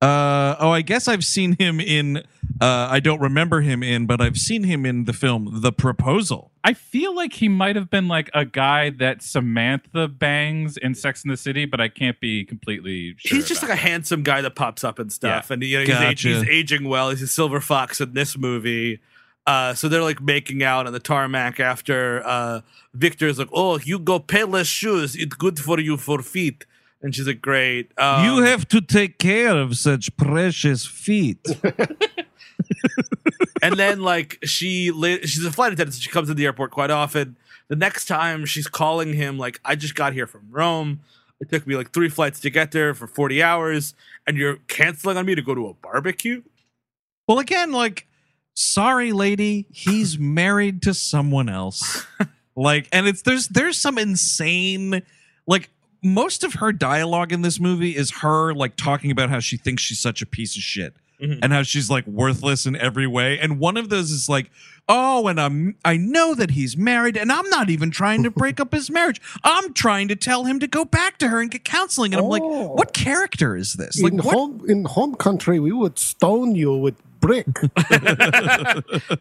Uh, 0.00 0.56
oh, 0.58 0.70
I 0.70 0.82
guess 0.82 1.06
I've 1.06 1.24
seen 1.24 1.54
him 1.56 1.78
in. 1.78 2.18
Uh, 2.60 2.88
I 2.90 2.98
don't 2.98 3.20
remember 3.20 3.60
him 3.60 3.84
in, 3.84 4.06
but 4.06 4.20
I've 4.20 4.36
seen 4.36 4.64
him 4.64 4.84
in 4.84 5.04
the 5.04 5.12
film 5.12 5.60
The 5.60 5.72
Proposal. 5.72 6.51
I 6.64 6.74
feel 6.74 7.14
like 7.14 7.32
he 7.32 7.48
might 7.48 7.74
have 7.74 7.90
been 7.90 8.06
like 8.06 8.30
a 8.34 8.44
guy 8.44 8.90
that 8.90 9.20
Samantha 9.22 10.06
bangs 10.06 10.76
in 10.76 10.94
Sex 10.94 11.24
in 11.24 11.30
the 11.30 11.36
City, 11.36 11.64
but 11.64 11.80
I 11.80 11.88
can't 11.88 12.20
be 12.20 12.44
completely 12.44 13.14
sure. 13.18 13.36
he's 13.36 13.48
just 13.48 13.62
like 13.62 13.72
a 13.72 13.76
handsome 13.76 14.22
guy 14.22 14.40
that 14.42 14.54
pops 14.54 14.84
up 14.84 14.98
and 15.00 15.12
stuff, 15.12 15.46
Yeah. 15.50 15.54
and 15.54 15.62
you 15.64 15.78
know 15.78 15.84
he's, 15.84 15.94
ag- 15.96 16.16
Gotcha. 16.16 16.28
he's 16.28 16.48
aging 16.48 16.84
well. 16.88 17.10
He's 17.10 17.22
a 17.22 17.26
silver 17.26 17.60
fox 17.60 18.00
in 18.00 18.14
this 18.14 18.38
movie. 18.38 19.00
Uh, 19.44 19.74
so 19.74 19.88
they're 19.88 20.04
like 20.04 20.20
making 20.22 20.62
out 20.62 20.86
on 20.86 20.92
the 20.92 21.00
tarmac 21.00 21.58
after 21.58 22.22
uh, 22.24 22.60
Viktor's 22.94 23.40
like, 23.40 23.48
"Oh, 23.52 23.80
you 23.80 23.98
go 23.98 24.20
payless 24.20 24.66
shoes. 24.66 25.16
It's 25.16 25.34
good 25.34 25.58
for 25.58 25.80
you 25.80 25.96
for 25.96 26.22
feet." 26.22 26.64
And 27.02 27.12
she's 27.12 27.26
like, 27.26 27.42
"Great." 27.42 27.90
Um, 27.98 28.24
you 28.24 28.44
have 28.44 28.68
to 28.68 28.80
take 28.80 29.18
care 29.18 29.56
of 29.56 29.76
such 29.76 30.16
precious 30.16 30.86
feet. 30.86 31.44
and 33.62 33.76
then 33.76 34.00
like 34.00 34.38
she 34.44 34.92
she's 35.24 35.44
a 35.44 35.52
flight 35.52 35.72
attendant 35.72 35.94
so 35.94 36.00
she 36.00 36.10
comes 36.10 36.28
to 36.28 36.34
the 36.34 36.44
airport 36.44 36.72
quite 36.72 36.90
often. 36.90 37.36
The 37.68 37.76
next 37.76 38.06
time 38.06 38.44
she's 38.44 38.66
calling 38.66 39.14
him 39.14 39.38
like 39.38 39.60
i 39.64 39.74
just 39.74 39.94
got 39.94 40.12
here 40.12 40.26
from 40.26 40.48
rome. 40.50 41.00
It 41.40 41.48
took 41.50 41.66
me 41.66 41.76
like 41.76 41.92
three 41.92 42.08
flights 42.08 42.40
to 42.40 42.50
get 42.50 42.72
there 42.72 42.92
for 42.94 43.06
40 43.06 43.42
hours 43.42 43.94
and 44.26 44.36
you're 44.36 44.56
canceling 44.68 45.16
on 45.16 45.26
me 45.26 45.34
to 45.34 45.42
go 45.42 45.54
to 45.54 45.66
a 45.68 45.74
barbecue? 45.74 46.42
Well, 47.26 47.40
again, 47.40 47.72
like, 47.72 48.06
sorry, 48.54 49.12
lady, 49.12 49.66
he's 49.70 50.18
married 50.20 50.82
to 50.82 50.94
someone 50.94 51.48
else. 51.48 52.06
like, 52.56 52.88
and 52.92 53.06
it's 53.06 53.22
there's 53.22 53.48
there's 53.48 53.78
some 53.78 53.98
insane 53.98 55.02
like 55.46 55.70
most 56.02 56.44
of 56.44 56.54
her 56.54 56.72
dialogue 56.72 57.32
in 57.32 57.42
this 57.42 57.60
movie 57.60 57.96
is 57.96 58.10
her 58.18 58.52
like 58.54 58.76
talking 58.76 59.10
about 59.10 59.30
how 59.30 59.38
she 59.38 59.56
thinks 59.56 59.82
she's 59.82 60.00
such 60.00 60.20
a 60.20 60.26
piece 60.26 60.56
of 60.56 60.62
shit 60.62 60.94
Mhm. 61.22 61.38
and 61.42 61.52
how 61.52 61.62
she's 61.62 61.88
like 61.88 62.06
worthless 62.06 62.66
in 62.66 62.74
every 62.76 63.06
way. 63.06 63.38
And 63.38 63.58
one 63.60 63.76
of 63.76 63.88
those 63.90 64.10
is 64.10 64.28
like, 64.28 64.50
oh, 64.88 65.28
and 65.28 65.40
I'm 65.40 65.76
I 65.84 65.96
know 65.96 66.34
that 66.34 66.50
he's 66.50 66.76
married, 66.76 67.16
and 67.16 67.30
I'm 67.30 67.48
not 67.48 67.70
even 67.70 67.90
trying 67.92 68.22
to 68.24 68.30
break 68.30 68.58
up 68.58 68.72
his 68.72 68.90
marriage. 68.90 69.20
I'm 69.44 69.72
trying 69.72 70.08
to 70.08 70.16
tell 70.16 70.44
him 70.44 70.58
to 70.60 70.66
go 70.66 70.84
back 70.84 71.18
to 71.18 71.28
her 71.28 71.40
and 71.40 71.50
get 71.50 71.64
counseling. 71.64 72.12
And 72.12 72.22
I'm 72.22 72.28
like, 72.28 72.42
Oh. 72.44 72.72
what 72.74 72.92
character 72.92 73.56
is 73.56 73.74
this? 73.74 74.00
Like, 74.02 74.12
in 74.14 74.18
what? 74.18 74.34
home 74.34 74.64
in 74.68 74.84
home 74.84 75.14
country, 75.14 75.60
we 75.60 75.70
would 75.72 75.98
stone 75.98 76.56
you 76.56 76.74
with 76.76 76.96
brick. 77.20 77.46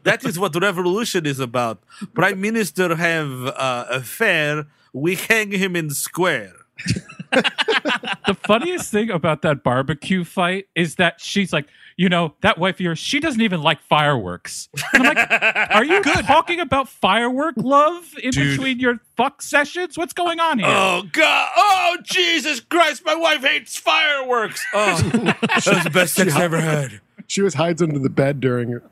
that 0.04 0.22
is 0.26 0.39
what 0.39 0.56
revolution 0.56 1.26
is 1.28 1.39
about 1.39 1.80
prime 2.16 2.41
minister 2.41 2.95
have 2.95 3.45
uh, 3.47 3.86
affair 3.91 4.66
we 4.93 5.14
hang 5.16 5.52
him 5.52 5.76
in 5.76 5.89
square 5.91 6.54
the 7.32 8.36
funniest 8.45 8.91
thing 8.91 9.12
about 9.12 9.43
that 9.43 9.64
barbecue 9.64 10.24
fight 10.24 10.68
is 10.76 10.95
that 10.95 11.22
she's 11.22 11.54
like, 11.54 11.68
you 12.02 12.10
know, 12.10 12.34
that 12.41 12.58
wife 12.58 12.78
of 12.78 12.80
yours, 12.80 12.97
she 12.97 13.20
doesn't 13.20 13.41
even 13.41 13.62
like 13.62 13.80
fireworks. 13.84 14.70
And 14.91 15.06
I'm 15.06 15.14
like, 15.14 15.32
are 15.70 15.86
you 15.86 16.02
talking 16.02 16.60
about 16.60 16.89
firework 16.89 17.54
love 17.58 18.16
in 18.24 18.32
Dude. 18.32 18.58
between 18.58 18.80
your 18.80 19.02
fuck 19.16 19.43
sessions? 19.43 19.99
What's 19.99 20.14
going 20.14 20.39
on 20.39 20.58
here? 20.58 20.68
oh 20.68 21.04
god 21.12 21.49
oh 21.56 21.97
jesus 22.04 22.60
christ 22.60 23.04
my 23.06 23.14
wife 23.14 23.41
hates 23.41 23.78
fireworks 23.78 24.66
oh 24.74 24.97
that 25.14 25.64
was 25.64 25.84
the 25.84 25.91
best 25.91 26.16
sex 26.16 26.34
i 26.34 26.43
ever 26.43 26.60
had 26.60 27.02
she 27.28 27.43
was 27.43 27.54
hides 27.54 27.84
under 27.84 27.99
the 27.99 28.10
bed 28.10 28.39
during 28.39 28.72
it. 28.72 28.84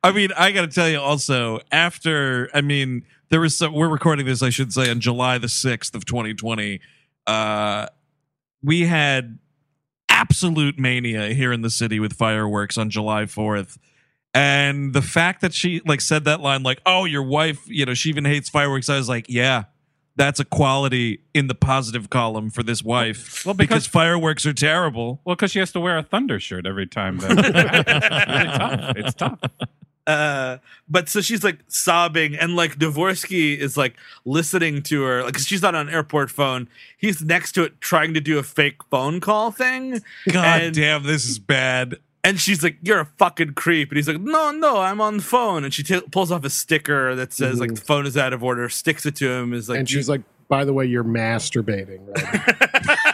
I 0.00 0.12
mean, 0.14 0.30
I 0.36 0.52
got 0.52 0.60
to 0.60 0.68
tell 0.68 0.88
you 0.88 1.00
also, 1.00 1.58
after, 1.72 2.50
I 2.54 2.60
mean, 2.60 3.04
there 3.30 3.40
was 3.40 3.56
some, 3.58 3.74
we're 3.74 3.88
recording 3.88 4.26
this, 4.26 4.44
I 4.44 4.50
should 4.50 4.72
say, 4.72 4.88
on 4.90 5.00
July 5.00 5.38
the 5.38 5.48
6th 5.48 5.96
of 5.96 6.04
2020. 6.04 6.80
Uh, 7.26 7.86
we 8.62 8.82
had 8.82 9.38
absolute 10.18 10.78
mania 10.78 11.28
here 11.28 11.52
in 11.52 11.62
the 11.62 11.70
city 11.70 12.00
with 12.00 12.12
fireworks 12.12 12.76
on 12.76 12.90
July 12.90 13.22
4th. 13.24 13.78
And 14.34 14.92
the 14.92 15.02
fact 15.02 15.40
that 15.40 15.54
she 15.54 15.80
like 15.86 16.00
said 16.00 16.24
that 16.24 16.40
line, 16.40 16.62
like, 16.62 16.80
oh, 16.84 17.04
your 17.04 17.22
wife, 17.22 17.60
you 17.66 17.86
know, 17.86 17.94
she 17.94 18.08
even 18.10 18.24
hates 18.24 18.48
fireworks. 18.48 18.88
I 18.88 18.96
was 18.96 19.08
like, 19.08 19.26
yeah, 19.28 19.64
that's 20.16 20.40
a 20.40 20.44
quality 20.44 21.20
in 21.32 21.46
the 21.46 21.54
positive 21.54 22.10
column 22.10 22.50
for 22.50 22.62
this 22.62 22.82
wife. 22.82 23.44
Well, 23.46 23.54
because 23.54 23.84
because- 23.84 23.86
fireworks 23.86 24.44
are 24.44 24.52
terrible. 24.52 25.20
Well, 25.24 25.36
because 25.36 25.52
she 25.52 25.60
has 25.60 25.72
to 25.72 25.80
wear 25.80 25.96
a 25.96 26.02
thunder 26.02 26.40
shirt 26.40 26.66
every 26.66 26.86
time. 26.86 27.20
It's 27.22 27.32
really 27.32 27.52
tough. 28.58 28.96
It's 28.96 29.14
tough. 29.14 29.38
Uh 30.08 30.58
but 30.88 31.08
so 31.08 31.20
she's 31.20 31.44
like 31.44 31.58
sobbing 31.68 32.34
and 32.34 32.56
like 32.56 32.76
Navorski 32.78 33.56
is 33.58 33.76
like 33.76 33.94
listening 34.24 34.82
to 34.84 35.02
her 35.02 35.22
like 35.22 35.36
she's 35.38 35.60
not 35.60 35.74
on 35.74 35.88
an 35.88 35.94
airport 35.94 36.30
phone 36.30 36.66
he's 36.96 37.22
next 37.22 37.52
to 37.52 37.62
it 37.64 37.78
trying 37.80 38.14
to 38.14 38.20
do 38.20 38.38
a 38.38 38.42
fake 38.42 38.82
phone 38.90 39.20
call 39.20 39.50
thing 39.50 40.00
God 40.32 40.62
and, 40.62 40.74
damn, 40.74 41.02
this 41.02 41.28
is 41.28 41.38
bad. 41.38 41.96
and 42.24 42.40
she's 42.40 42.62
like 42.62 42.78
you're 42.82 43.00
a 43.00 43.08
fucking 43.18 43.52
creep 43.52 43.90
and 43.90 43.96
he's 43.96 44.08
like 44.08 44.20
no 44.20 44.50
no 44.50 44.78
i'm 44.78 45.00
on 45.00 45.18
the 45.18 45.22
phone 45.22 45.62
and 45.62 45.74
she 45.74 45.82
t- 45.82 46.00
pulls 46.10 46.32
off 46.32 46.42
a 46.42 46.50
sticker 46.50 47.14
that 47.14 47.34
says 47.34 47.60
like 47.60 47.74
the 47.74 47.80
phone 47.80 48.06
is 48.06 48.16
out 48.16 48.32
of 48.32 48.42
order 48.42 48.68
sticks 48.70 49.04
it 49.04 49.14
to 49.16 49.30
him 49.30 49.52
is 49.52 49.68
like 49.68 49.78
and 49.80 49.88
she's 49.90 50.08
like, 50.08 50.22
by 50.48 50.64
the 50.64 50.72
way, 50.72 50.86
you're 50.86 51.04
masturbating. 51.04 52.00
Right? 52.08 52.98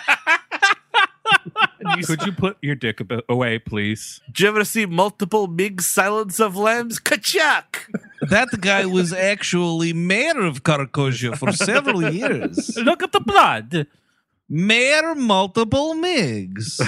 Could 2.06 2.22
you 2.26 2.32
put 2.32 2.56
your 2.62 2.74
dick 2.74 3.00
ab- 3.00 3.22
away, 3.28 3.58
please? 3.58 4.20
did 4.26 4.40
you 4.40 4.48
ever 4.48 4.64
see 4.64 4.86
multiple 4.86 5.46
big 5.46 5.80
silence 5.82 6.40
of 6.40 6.56
lambs 6.56 6.98
kachak 6.98 7.88
That 8.22 8.48
guy 8.60 8.86
was 8.86 9.12
actually 9.12 9.92
mayor 9.92 10.40
of 10.44 10.62
Krakozhia 10.62 11.36
for 11.36 11.52
several 11.52 12.02
years. 12.10 12.76
Look 12.76 13.02
at 13.02 13.12
the 13.12 13.20
blood. 13.20 13.86
Mayor 14.48 15.14
multiple 15.14 15.94
MIGs. 15.94 16.80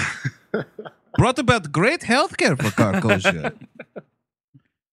Brought 1.17 1.39
about 1.39 1.71
great 1.71 2.03
health 2.03 2.37
care 2.37 2.55
for 2.55 2.69
Krakozhia. 2.69 3.53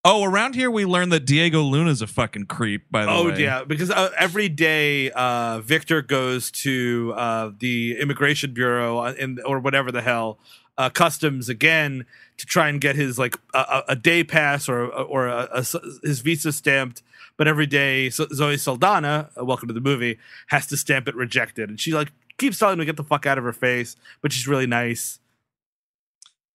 Oh, 0.07 0.23
around 0.23 0.55
here 0.55 0.71
we 0.71 0.85
learned 0.85 1.13
that 1.13 1.25
Diego 1.25 1.63
Luna's 1.63 2.03
a 2.03 2.07
fucking 2.07 2.45
creep, 2.47 2.85
by 2.91 3.07
the 3.07 3.11
Oh 3.11 3.27
way. 3.27 3.33
Oh 3.33 3.39
yeah, 3.39 3.65
because 3.65 3.91
uh, 3.91 4.11
every 4.19 4.51
day 4.51 5.11
uh, 5.13 5.61
Viktor 5.61 6.03
goes 6.03 6.51
to 6.51 7.15
uh, 7.17 7.51
the 7.59 7.99
immigration 7.99 8.53
bureau 8.53 8.99
uh, 8.99 9.15
in, 9.19 9.39
or 9.47 9.61
whatever 9.61 9.91
the 9.91 10.03
hell 10.03 10.39
uh, 10.77 10.91
customs 10.91 11.49
again 11.49 12.05
to 12.37 12.45
try 12.47 12.69
and 12.69 12.83
get 12.83 12.97
his 12.97 13.19
like 13.19 13.37
a, 13.55 13.83
a- 13.89 13.97
day 13.97 14.23
pass 14.25 14.69
or 14.69 14.85
or 14.93 15.27
a, 15.29 15.49
a 15.53 15.65
his 16.03 16.21
visa 16.21 16.53
stamped. 16.53 17.03
But 17.39 17.49
every 17.49 17.67
day, 17.67 18.11
Zoe 18.11 18.57
Saldana, 18.59 19.31
uh, 19.41 19.45
welcome 19.45 19.69
to 19.69 19.75
the 19.75 19.81
movie, 19.81 20.19
has 20.49 20.67
to 20.67 20.77
stamp 20.77 21.09
it 21.09 21.15
rejected, 21.17 21.71
and 21.71 21.81
she 21.81 21.93
like 21.93 22.13
keeps 22.37 22.59
telling 22.59 22.75
him 22.75 22.81
to 22.81 22.85
get 22.85 22.97
the 22.97 23.05
fuck 23.05 23.25
out 23.25 23.39
of 23.39 23.45
her 23.45 23.53
face, 23.55 23.97
but 24.21 24.33
she's 24.33 24.47
really 24.47 24.67
nice. 24.67 25.19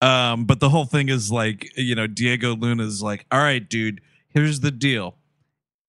Um, 0.02 0.46
but 0.46 0.60
the 0.60 0.70
whole 0.70 0.86
thing 0.86 1.10
is 1.10 1.32
like, 1.32 1.72
you 1.78 1.94
know, 1.96 2.08
Diego 2.08 2.56
Luna's 2.56 3.02
like, 3.02 3.26
all 3.32 3.40
right, 3.40 3.68
dude, 3.68 4.02
here's 4.30 4.62
the 4.62 4.72
deal. 4.72 5.16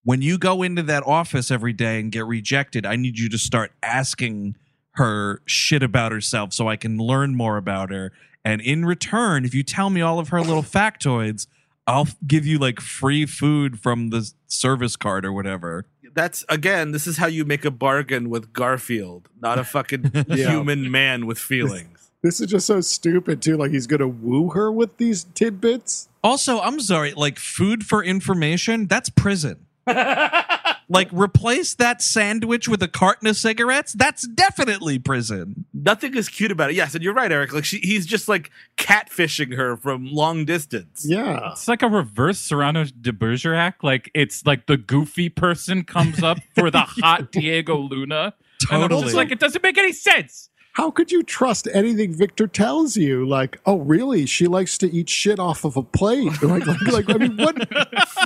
When 0.02 0.22
you 0.22 0.38
go 0.38 0.62
into 0.62 0.82
that 0.84 1.06
office 1.06 1.50
every 1.50 1.72
day 1.72 2.00
and 2.00 2.11
get 2.11 2.26
rejected, 2.26 2.86
I 2.86 2.96
need 2.96 3.18
you 3.18 3.28
to 3.28 3.38
start 3.38 3.72
asking 3.82 4.56
her 4.92 5.42
shit 5.44 5.82
about 5.82 6.11
herself 6.11 6.52
so 6.52 6.68
I 6.68 6.76
can 6.76 6.98
learn 6.98 7.36
more 7.36 7.56
about 7.56 7.90
her. 7.90 8.12
And 8.44 8.61
in 8.61 8.84
return, 8.84 9.44
if 9.44 9.54
you 9.54 9.62
tell 9.62 9.90
me 9.90 10.00
all 10.00 10.18
of 10.18 10.30
her 10.30 10.40
little 10.40 10.62
factoids, 10.64 11.46
I'll 11.86 12.08
give 12.26 12.46
you 12.46 12.58
like 12.58 12.80
free 12.80 13.26
food 13.26 13.78
from 13.80 14.08
the 14.11 14.30
service 14.46 14.96
card 14.96 15.24
or 15.24 15.32
whatever. 15.32 15.86
That's 16.14 16.44
again, 16.48 16.90
this 16.92 17.06
is 17.06 17.18
how 17.18 17.26
you 17.26 17.44
make 17.44 17.64
a 17.64 17.70
bargain 17.70 18.30
with 18.30 18.52
Garfield, 18.52 19.28
not 19.40 19.58
a 19.58 19.64
fucking 19.64 20.11
Yeah. 20.28 20.50
human 20.50 20.90
man 20.90 21.26
with 21.26 21.38
feelings. 21.38 21.99
This 22.23 22.41
is 22.41 22.49
just 22.49 22.66
so 22.66 22.81
stupid 22.81 23.41
too. 23.41 23.57
Like 23.57 23.71
he's 23.71 23.87
gonna 23.87 24.09
woo 24.09 24.51
her 24.51 24.71
with 24.71 24.97
these 24.99 25.25
tidbits. 25.35 26.09
Also, 26.23 26.61
I'm 26.61 26.81
sorry, 26.81 27.12
like 27.14 27.39
food 27.39 27.87
for 27.87 28.05
information, 28.05 28.87
that's 28.87 29.09
prison. 29.09 29.66
like 29.87 31.09
replace 31.12 31.75
that 31.77 32.03
sandwich 32.03 32.68
with 32.68 32.83
a 32.83 32.89
carton 32.89 33.29
of 33.29 33.37
cigarettes, 33.37 33.95
that's 33.95 34.27
definitely 34.29 34.99
prison. 34.99 35.64
Nothing 35.73 36.14
is 36.14 36.29
cute 36.29 36.51
about 36.51 36.71
it. 36.71 36.77
Yes, 36.77 36.95
and 36.95 37.03
you're 37.03 37.14
right, 37.14 37.33
Eric. 37.33 37.55
Like 37.55 37.64
she, 37.64 37.79
he's 37.79 38.05
just 38.05 38.29
like 38.29 38.51
catfishing 38.77 39.57
her 39.57 39.77
from 39.77 40.07
long 40.07 40.45
distance. 40.45 41.07
Yeah. 41.09 41.53
It's 41.53 41.68
like 41.68 41.83
a 41.83 41.89
reverse 41.89 42.39
Cyrano 42.39 42.85
de 42.85 43.12
Bergerac. 43.12 43.83
Like 43.83 44.11
it's 44.14 44.45
like 44.45 44.66
the 44.66 44.77
goofy 44.77 45.31
person 45.31 45.85
comes 45.85 46.23
up 46.23 46.39
for 46.55 46.71
the 46.71 46.81
hot 47.03 47.33
Diego 47.33 47.79
Luna. 47.79 48.35
And 48.71 48.83
Totally. 48.83 49.05
it's 49.05 49.14
like 49.14 49.31
it 49.31 49.39
doesn't 49.39 49.62
make 49.62 49.79
any 49.79 49.93
sense. 49.93 50.49
How 50.75 50.91
could 50.91 51.11
you 51.11 51.23
trust 51.23 51.66
anything 51.73 52.14
Viktor 52.16 52.47
tells 52.47 52.97
you? 52.97 53.27
Like, 53.27 53.61
oh, 53.66 53.79
really? 53.79 54.25
She 54.27 54.47
likes 54.47 54.79
to 54.79 54.91
eat 54.95 55.09
shit 55.11 55.39
off 55.39 55.64
of 55.64 55.77
a 55.77 55.83
plate. 55.83 56.33
Like, 56.43 56.66
like, 56.66 56.81
like 56.87 57.11
I 57.11 57.18
mean, 57.18 57.37
what? 57.37 57.57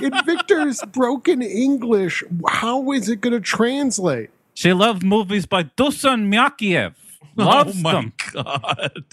In 0.03 0.11
Viktor's 0.25 0.81
broken 0.93 1.41
English, 1.41 2.23
how 2.47 2.91
is 2.91 3.09
it 3.09 3.21
going 3.21 3.33
to 3.33 3.39
translate? 3.39 4.29
She 4.53 4.73
loved 4.73 5.03
movies 5.03 5.45
by 5.45 5.63
Dusan 5.63 6.31
Makavejev. 6.33 6.93
Oh 7.37 7.43
Loves 7.43 7.77
oh 7.77 7.81
my 7.81 7.91
them. 7.91 8.13
god. 8.31 9.03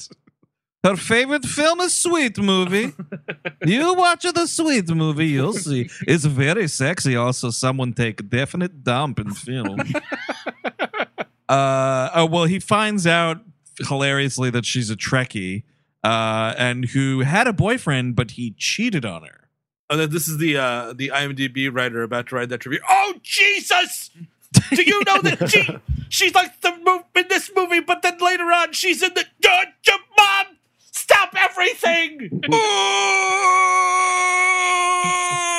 Her 0.85 0.97
favorite 0.97 1.45
film 1.45 1.81
is 1.81 1.93
Sweet 1.93 2.39
Movie. 2.39 2.93
you 3.67 3.95
watch 3.95 4.23
the 4.23 4.47
Sweet 4.47 4.89
Movie, 4.91 5.27
you'll 5.29 5.53
see. 5.55 5.89
It's 6.07 6.25
very 6.25 6.69
sexy. 6.69 7.17
Also, 7.17 7.51
someone 7.51 7.93
take 7.93 8.21
a 8.21 8.23
definite 8.23 8.85
dump 8.85 9.19
in 9.19 9.33
film. 9.33 9.81
Uh, 11.53 12.11
oh, 12.15 12.27
well, 12.27 12.45
he 12.45 12.59
finds 12.59 13.07
out 13.07 13.39
hilariously 13.79 14.51
that 14.51 14.65
she's 14.65 14.91
a 14.91 14.97
Trekkie 14.97 15.65
uh, 16.05 16.55
and 16.57 16.87
who 16.87 17.21
had 17.21 17.47
a 17.47 17.53
boyfriend, 17.53 18.17
but 18.17 18.33
he 18.33 18.55
cheated 18.59 19.05
on 19.05 19.23
her. 19.25 19.49
Oh, 19.91 19.97
that- 19.97 20.11
this 20.11 20.27
is 20.29 20.39
the 20.39 20.57
uh 20.57 20.93
the 20.95 21.11
IMDb 21.15 21.69
writer 21.75 22.03
about 22.03 22.29
to 22.29 22.35
write 22.37 22.49
that 22.49 22.61
trivia. 22.61 22.81
Oh 22.89 23.15
Jesus! 23.23 24.11
Do 24.71 24.83
you 24.83 25.03
know 25.07 25.21
that 25.23 25.51
she 25.51 25.69
she's 26.09 26.35
like 26.35 26.61
the 26.63 26.73
move 26.85 27.03
in 27.15 27.27
this 27.29 27.51
movie, 27.55 27.81
but 27.81 28.01
then 28.03 28.17
later 28.19 28.45
on 28.45 28.73
she's 28.73 29.03
in 29.03 29.13
the 29.15 29.25
uh, 29.49 29.65
mom. 30.17 30.47
Stop 30.93 31.35
everything! 31.37 32.43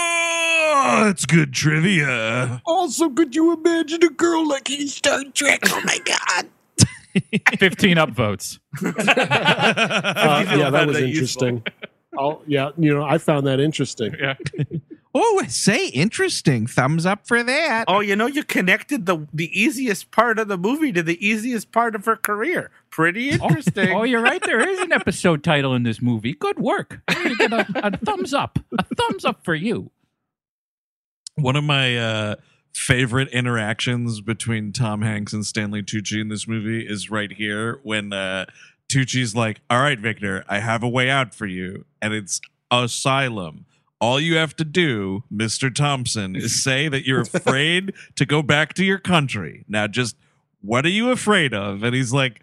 Oh, 1.03 1.07
that's 1.07 1.25
good 1.25 1.51
trivia. 1.51 2.61
Also, 2.65 3.09
could 3.09 3.35
you 3.35 3.51
imagine 3.53 4.01
a 4.05 4.09
girl 4.09 4.47
like 4.47 4.69
in 4.69 4.87
Star 4.87 5.21
Trek? 5.33 5.59
Oh 5.65 5.81
my 5.83 5.99
god! 6.05 6.47
15 7.59 7.97
upvotes. 7.97 8.59
Uh, 8.85 10.45
yeah, 10.57 10.69
that 10.69 10.71
found 10.71 10.87
was 10.87 10.97
that 10.97 11.03
interesting. 11.03 11.61
Oh, 12.17 12.41
yeah, 12.47 12.69
you 12.77 12.93
know, 12.93 13.03
I 13.03 13.17
found 13.17 13.45
that 13.47 13.59
interesting. 13.59 14.15
Yeah. 14.17 14.35
Oh, 15.15 15.43
say 15.47 15.89
interesting. 15.89 16.65
Thumbs 16.65 17.05
up 17.05 17.27
for 17.27 17.43
that. 17.43 17.85
Oh, 17.87 17.99
you 17.99 18.15
know, 18.15 18.25
you 18.25 18.43
connected 18.43 19.05
the 19.05 19.27
the 19.31 19.47
easiest 19.53 20.09
part 20.09 20.39
of 20.39 20.47
the 20.47 20.57
movie 20.57 20.91
to 20.91 21.03
the 21.03 21.23
easiest 21.23 21.71
part 21.71 21.93
of 21.93 22.05
her 22.05 22.15
career. 22.15 22.71
Pretty 22.89 23.29
interesting. 23.29 23.91
Oh, 23.91 24.01
you're 24.01 24.23
right. 24.23 24.41
There 24.41 24.67
is 24.67 24.79
an 24.79 24.91
episode 24.91 25.43
title 25.43 25.75
in 25.75 25.83
this 25.83 26.01
movie. 26.01 26.33
Good 26.33 26.57
work. 26.57 27.01
You 27.23 27.37
get 27.37 27.53
a, 27.53 27.67
a 27.75 27.97
thumbs 27.97 28.33
up. 28.33 28.57
A 28.79 28.83
thumbs 28.95 29.23
up 29.23 29.43
for 29.43 29.53
you. 29.53 29.91
One 31.35 31.55
of 31.55 31.63
my 31.63 31.97
uh, 31.97 32.35
favorite 32.73 33.29
interactions 33.29 34.21
between 34.21 34.71
Tom 34.71 35.01
Hanks 35.01 35.33
and 35.33 35.45
Stanley 35.45 35.81
Tucci 35.81 36.21
in 36.21 36.29
this 36.29 36.47
movie 36.47 36.85
is 36.87 37.09
right 37.09 37.31
here 37.31 37.79
when 37.83 38.13
uh, 38.13 38.45
Tucci's 38.87 39.35
like, 39.35 39.61
"All 39.69 39.79
right, 39.79 39.99
Viktor, 39.99 40.45
I 40.47 40.59
have 40.59 40.83
a 40.83 40.89
way 40.89 41.09
out 41.09 41.33
for 41.33 41.45
you, 41.45 41.85
and 42.01 42.13
it's 42.13 42.39
asylum." 42.69 43.65
All 43.99 44.19
you 44.19 44.35
have 44.35 44.55
to 44.57 44.65
do, 44.65 45.23
Mr. 45.33 45.73
Thompson, 45.73 46.35
is 46.35 46.61
say 46.63 46.89
that 46.89 47.05
you're 47.05 47.21
afraid 47.21 47.93
to 48.15 48.25
go 48.25 48.41
back 48.41 48.73
to 48.73 48.83
your 48.83 48.99
country. 48.99 49.63
Now, 49.67 49.87
just 49.87 50.17
what 50.61 50.85
are 50.85 50.89
you 50.89 51.09
afraid 51.11 51.53
of? 51.53 51.83
And 51.83 51.95
he's 51.95 52.13
like, 52.13 52.41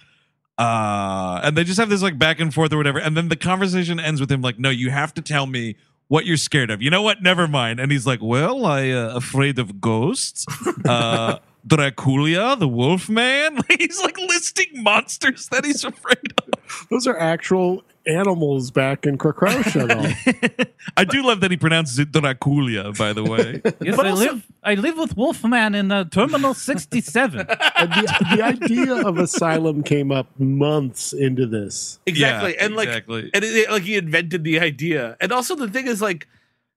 uh, 0.58 1.40
and 1.42 1.56
they 1.56 1.64
just 1.64 1.78
have 1.78 1.88
this 1.88 2.02
like 2.02 2.18
back 2.18 2.40
and 2.40 2.52
forth 2.52 2.72
or 2.72 2.76
whatever. 2.76 2.98
And 2.98 3.16
then 3.16 3.28
the 3.28 3.36
conversation 3.36 4.00
ends 4.00 4.20
with 4.20 4.30
him 4.30 4.42
like, 4.42 4.58
no, 4.58 4.68
you 4.70 4.90
have 4.90 5.14
to 5.14 5.22
tell 5.22 5.46
me 5.46 5.76
what 6.10 6.26
you're 6.26 6.36
scared 6.36 6.72
of. 6.72 6.82
You 6.82 6.90
know 6.90 7.02
what? 7.02 7.22
Never 7.22 7.46
mind. 7.46 7.78
And 7.78 7.92
he's 7.92 8.04
like, 8.04 8.18
well, 8.20 8.66
I 8.66 8.90
uh, 8.90 9.14
afraid 9.14 9.58
of 9.58 9.80
ghosts. 9.80 10.44
Uh, 10.88 11.38
Draculia, 11.66 12.58
the 12.58 12.66
Wolf 12.66 13.08
Man. 13.08 13.58
he's 13.78 14.00
like 14.00 14.16
listing 14.18 14.82
monsters 14.82 15.48
that 15.48 15.64
he's 15.64 15.84
afraid 15.84 16.32
of. 16.38 16.86
Those 16.90 17.06
are 17.06 17.18
actual 17.18 17.84
animals 18.10 18.70
back 18.70 19.06
in 19.06 19.16
Krakozhia, 19.18 19.86
though. 19.88 20.64
I 20.96 21.04
do 21.04 21.22
love 21.26 21.40
that 21.40 21.50
he 21.50 21.56
pronounces 21.56 21.98
it 21.98 22.12
Draculia, 22.12 22.96
by 22.98 23.12
the 23.12 23.24
way. 23.24 23.60
Yes, 23.80 23.96
But 23.96 24.06
I 24.06 24.10
also- 24.10 24.24
live. 24.32 24.46
I 24.62 24.74
live 24.74 24.98
with 24.98 25.16
Wolfman 25.16 25.74
in 25.74 25.90
uh, 25.90 26.04
Terminal 26.04 26.52
67. 26.54 27.46
And 27.80 27.90
the, 27.92 28.26
the 28.36 28.42
idea 28.42 28.94
of 29.06 29.16
asylum 29.18 29.82
came 29.82 30.12
up 30.12 30.26
months 30.38 31.12
into 31.14 31.46
this. 31.46 31.98
exactly, 32.04 32.54
Yeah, 32.54 32.64
and 32.66 32.76
like, 32.76 32.88
exactly. 32.88 33.30
and 33.32 33.42
it, 33.42 33.56
it- 33.56 33.70
like 33.70 33.84
he 33.84 33.96
invented 33.96 34.44
the 34.44 34.60
idea. 34.60 35.16
And 35.20 35.32
also, 35.32 35.54
the 35.56 35.68
thing 35.68 35.86
is, 35.86 36.02
like, 36.02 36.28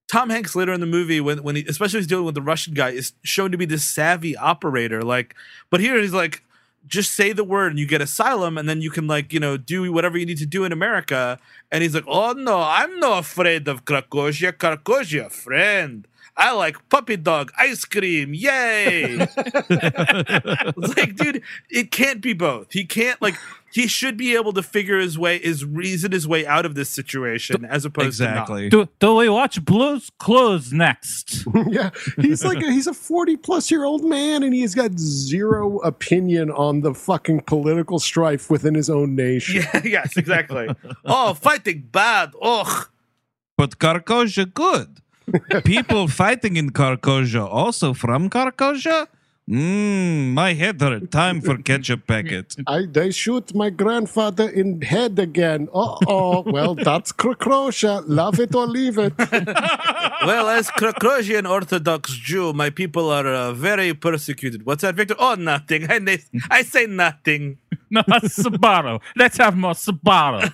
Tom 0.09 0.29
Hanks 0.29 0.55
later 0.55 0.71
in 0.73 0.79
the 0.79 0.85
movie, 0.85 1.19
when 1.19 1.43
when 1.43 1.55
he, 1.57 1.65
especially 1.67 1.97
when 1.97 2.01
he's 2.03 2.07
dealing 2.07 2.25
with 2.25 2.35
the 2.35 2.41
Russian 2.41 2.73
guy, 2.73 2.89
is 2.89 3.13
shown 3.23 3.51
to 3.51 3.57
be 3.57 3.65
this 3.65 3.83
savvy 3.85 4.35
operator. 4.37 5.01
Like, 5.01 5.35
but 5.69 5.79
here 5.81 5.99
he's 5.99 6.13
like, 6.13 6.43
just 6.87 7.13
say 7.13 7.33
the 7.33 7.43
word 7.43 7.71
and 7.71 7.79
you 7.79 7.85
get 7.85 8.01
asylum, 8.01 8.57
and 8.57 8.67
then 8.67 8.81
you 8.81 8.91
can 8.91 9.07
like, 9.07 9.33
you 9.33 9.39
know, 9.39 9.57
do 9.57 9.91
whatever 9.91 10.17
you 10.17 10.25
need 10.25 10.37
to 10.39 10.45
do 10.45 10.63
in 10.65 10.71
America. 10.71 11.39
And 11.71 11.81
he's 11.81 11.95
like, 11.95 12.05
oh 12.07 12.33
no, 12.33 12.59
I'm 12.59 12.99
not 12.99 13.19
afraid 13.19 13.67
of 13.67 13.85
Krakozhia. 13.85 14.53
Krakozhia, 14.53 15.31
friend. 15.31 16.07
I 16.35 16.51
like 16.53 16.89
puppy 16.89 17.17
dog 17.17 17.51
ice 17.57 17.85
cream. 17.85 18.33
Yay! 18.33 19.17
it's 19.19 20.77
like, 20.97 21.15
dude, 21.15 21.43
it 21.69 21.91
can't 21.91 22.21
be 22.21 22.33
both. 22.33 22.71
He 22.71 22.85
can't 22.85 23.21
like 23.21 23.35
he 23.73 23.87
should 23.87 24.17
be 24.17 24.35
able 24.35 24.53
to 24.53 24.61
figure 24.61 24.99
his 24.99 25.17
way, 25.17 25.39
his 25.39 25.65
reason 25.65 26.11
his 26.11 26.27
way 26.27 26.45
out 26.45 26.65
of 26.65 26.75
this 26.75 26.89
situation, 26.89 27.65
as 27.65 27.85
opposed 27.85 28.19
to 28.19 28.25
exactly. 28.25 28.69
do, 28.69 28.87
do 28.99 29.15
we 29.15 29.29
watch 29.29 29.63
Blue's 29.65 30.11
Clues 30.19 30.71
next? 30.71 31.45
yeah, 31.67 31.89
he's 32.17 32.43
like 32.45 32.61
a, 32.61 32.71
he's 32.71 32.87
a 32.87 32.93
forty 32.93 33.37
plus 33.37 33.69
year 33.69 33.83
old 33.83 34.03
man, 34.03 34.43
and 34.43 34.53
he's 34.53 34.73
got 34.73 34.97
zero 34.97 35.79
opinion 35.79 36.49
on 36.51 36.81
the 36.81 36.93
fucking 36.93 37.41
political 37.41 37.99
strife 37.99 38.49
within 38.49 38.73
his 38.73 38.89
own 38.89 39.15
nation. 39.15 39.63
Yeah, 39.73 39.81
yes, 39.83 40.17
exactly. 40.17 40.69
oh, 41.05 41.33
fighting 41.33 41.87
bad. 41.91 42.33
Ugh. 42.41 42.89
But 43.55 43.77
Krakozhia 43.77 44.51
good. 44.51 45.02
People 45.63 46.07
fighting 46.07 46.57
in 46.57 46.71
Krakozhia 46.71 47.45
also 47.47 47.93
from 47.93 48.29
Krakozhia? 48.29 49.07
Mmm, 49.49 50.31
my 50.33 50.53
head 50.53 50.79
hurt. 50.79 51.11
Time 51.11 51.41
for 51.41 51.57
ketchup 51.57 52.07
packet. 52.07 52.55
I 52.65 52.85
they 52.89 53.11
shoot 53.11 53.53
my 53.53 53.69
grandfather 53.69 54.47
in 54.49 54.79
head 54.81 55.19
again. 55.19 55.67
Uh 55.73 55.97
oh. 56.07 56.43
Well, 56.47 56.75
that's 56.75 57.11
Krakozhia. 57.11 58.03
Love 58.07 58.39
it 58.39 58.55
or 58.55 58.67
leave 58.67 58.97
it. 58.97 59.13
Well, 60.25 60.47
as 60.47 60.69
Krakozhian 60.69 61.49
Orthodox 61.49 62.11
Jew, 62.15 62.53
my 62.53 62.69
people 62.69 63.09
are 63.09 63.27
uh, 63.27 63.51
very 63.51 63.93
persecuted. 63.93 64.65
What's 64.65 64.81
that, 64.83 64.95
Viktor? 64.95 65.15
Oh, 65.19 65.35
nothing. 65.35 65.91
I, 65.91 65.99
na- 65.99 66.15
I 66.49 66.61
say 66.63 66.85
nothing. 66.85 67.57
no, 67.89 68.03
Subaru. 68.03 69.01
Let's 69.17 69.35
have 69.35 69.57
more 69.57 69.73
Subaru. 69.73 70.49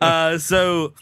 Uh, 0.00 0.38
so 0.38 0.94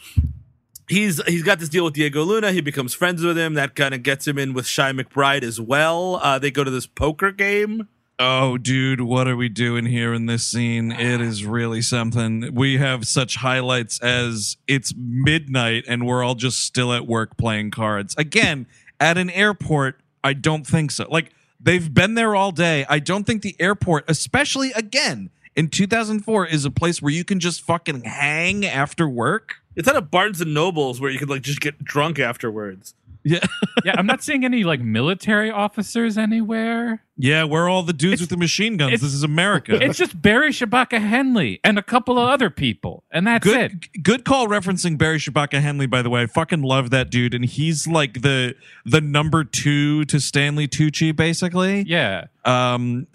he's 0.89 1.23
he's 1.25 1.43
got 1.43 1.59
this 1.59 1.69
deal 1.69 1.85
with 1.85 1.93
Diego 1.93 2.23
Luna. 2.23 2.51
He 2.51 2.61
becomes 2.61 2.93
friends 2.93 3.23
with 3.23 3.37
him. 3.37 3.53
That 3.53 3.75
kind 3.75 3.93
of 3.93 4.03
gets 4.03 4.27
him 4.27 4.37
in 4.37 4.53
with 4.53 4.65
Chi 4.65 4.91
McBride 4.91 5.43
as 5.43 5.61
well. 5.61 6.19
Uh, 6.21 6.39
they 6.39 6.51
go 6.51 6.63
to 6.63 6.71
this 6.71 6.87
poker 6.87 7.31
game. 7.31 7.87
Oh, 8.21 8.57
dude, 8.57 8.99
what 8.99 9.29
are 9.29 9.37
we 9.37 9.47
doing 9.47 9.85
here 9.85 10.13
in 10.13 10.25
this 10.25 10.45
scene? 10.45 10.91
It 10.91 11.21
is 11.21 11.45
really 11.45 11.81
something. 11.81 12.53
We 12.53 12.77
have 12.77 13.07
such 13.07 13.37
highlights 13.37 13.97
as 14.01 14.57
it's 14.67 14.93
midnight 14.97 15.85
and 15.87 16.05
we're 16.05 16.21
all 16.21 16.35
just 16.35 16.61
still 16.61 16.91
at 16.91 17.07
work 17.07 17.37
playing 17.37 17.71
cards. 17.71 18.13
Again, 18.17 18.67
at 18.99 19.17
an 19.17 19.29
airport, 19.29 20.01
I 20.21 20.33
don't 20.33 20.67
think 20.67 20.91
so. 20.91 21.07
Like, 21.09 21.31
they've 21.61 21.93
been 21.93 22.15
there 22.15 22.35
all 22.35 22.51
day. 22.51 22.85
I 22.89 22.99
don't 22.99 23.23
think 23.23 23.41
the 23.41 23.55
airport, 23.57 24.03
especially 24.09 24.73
again 24.73 25.29
in 25.55 25.69
2004, 25.69 26.45
is 26.45 26.65
a 26.65 26.71
place 26.71 27.01
where 27.01 27.13
you 27.13 27.23
can 27.23 27.39
just 27.39 27.61
fucking 27.61 28.01
hang 28.01 28.65
after 28.65 29.07
work. 29.07 29.55
It's 29.75 29.87
at 29.87 29.95
a 29.95 30.01
Barnes 30.01 30.41
and 30.41 30.53
Nobles 30.53 30.99
where 30.99 31.09
you 31.11 31.19
could 31.19 31.29
like 31.29 31.41
just 31.43 31.61
get 31.61 31.83
drunk 31.83 32.19
afterwards. 32.19 32.93
Yeah. 33.23 33.39
yeah, 33.85 33.95
I'm 33.97 34.05
not 34.05 34.23
seeing 34.23 34.45
any 34.45 34.63
like 34.63 34.79
military 34.79 35.51
officers 35.51 36.17
anywhere. 36.17 37.03
Yeah, 37.17 37.43
we're 37.43 37.67
all 37.69 37.83
the 37.83 37.91
dudes 37.93 38.13
It's- 38.13 38.21
with 38.21 38.29
the 38.29 38.37
machine 38.37 38.77
guns. 38.77 38.93
it's- 38.93 39.01
This 39.01 39.13
is 39.13 39.23
America. 39.23 39.77
It's 39.81 39.97
just 39.97 40.21
Barry 40.21 40.51
Shabaka 40.51 40.99
Henley 41.01 41.59
and 41.63 41.77
a 41.77 41.83
couple 41.83 42.17
of 42.17 42.29
other 42.29 42.49
people, 42.49 43.03
and 43.11 43.27
that's 43.27 43.45
it. 43.45 43.91
good 43.93 44.03
good 44.03 44.25
call 44.25 44.47
referencing 44.47 44.97
Barry 44.97 45.17
Shabaka 45.19 45.59
Henley 45.61 45.85
by 45.85 46.01
the 46.01 46.09
way. 46.09 46.21
I 46.23 46.25
fucking 46.27 46.61
love 46.61 46.89
that 46.91 47.09
dude 47.11 47.33
and 47.33 47.43
he's 47.45 47.87
like 47.87 48.21
the 48.21 48.55
the 48.85 49.01
number 49.01 49.43
2 49.43 50.05
to 50.05 50.19
Stanley 50.19 50.67
Tucci 50.67 51.13
basically. 51.15 51.83
Yeah, 51.87 52.25
Um 52.45 53.05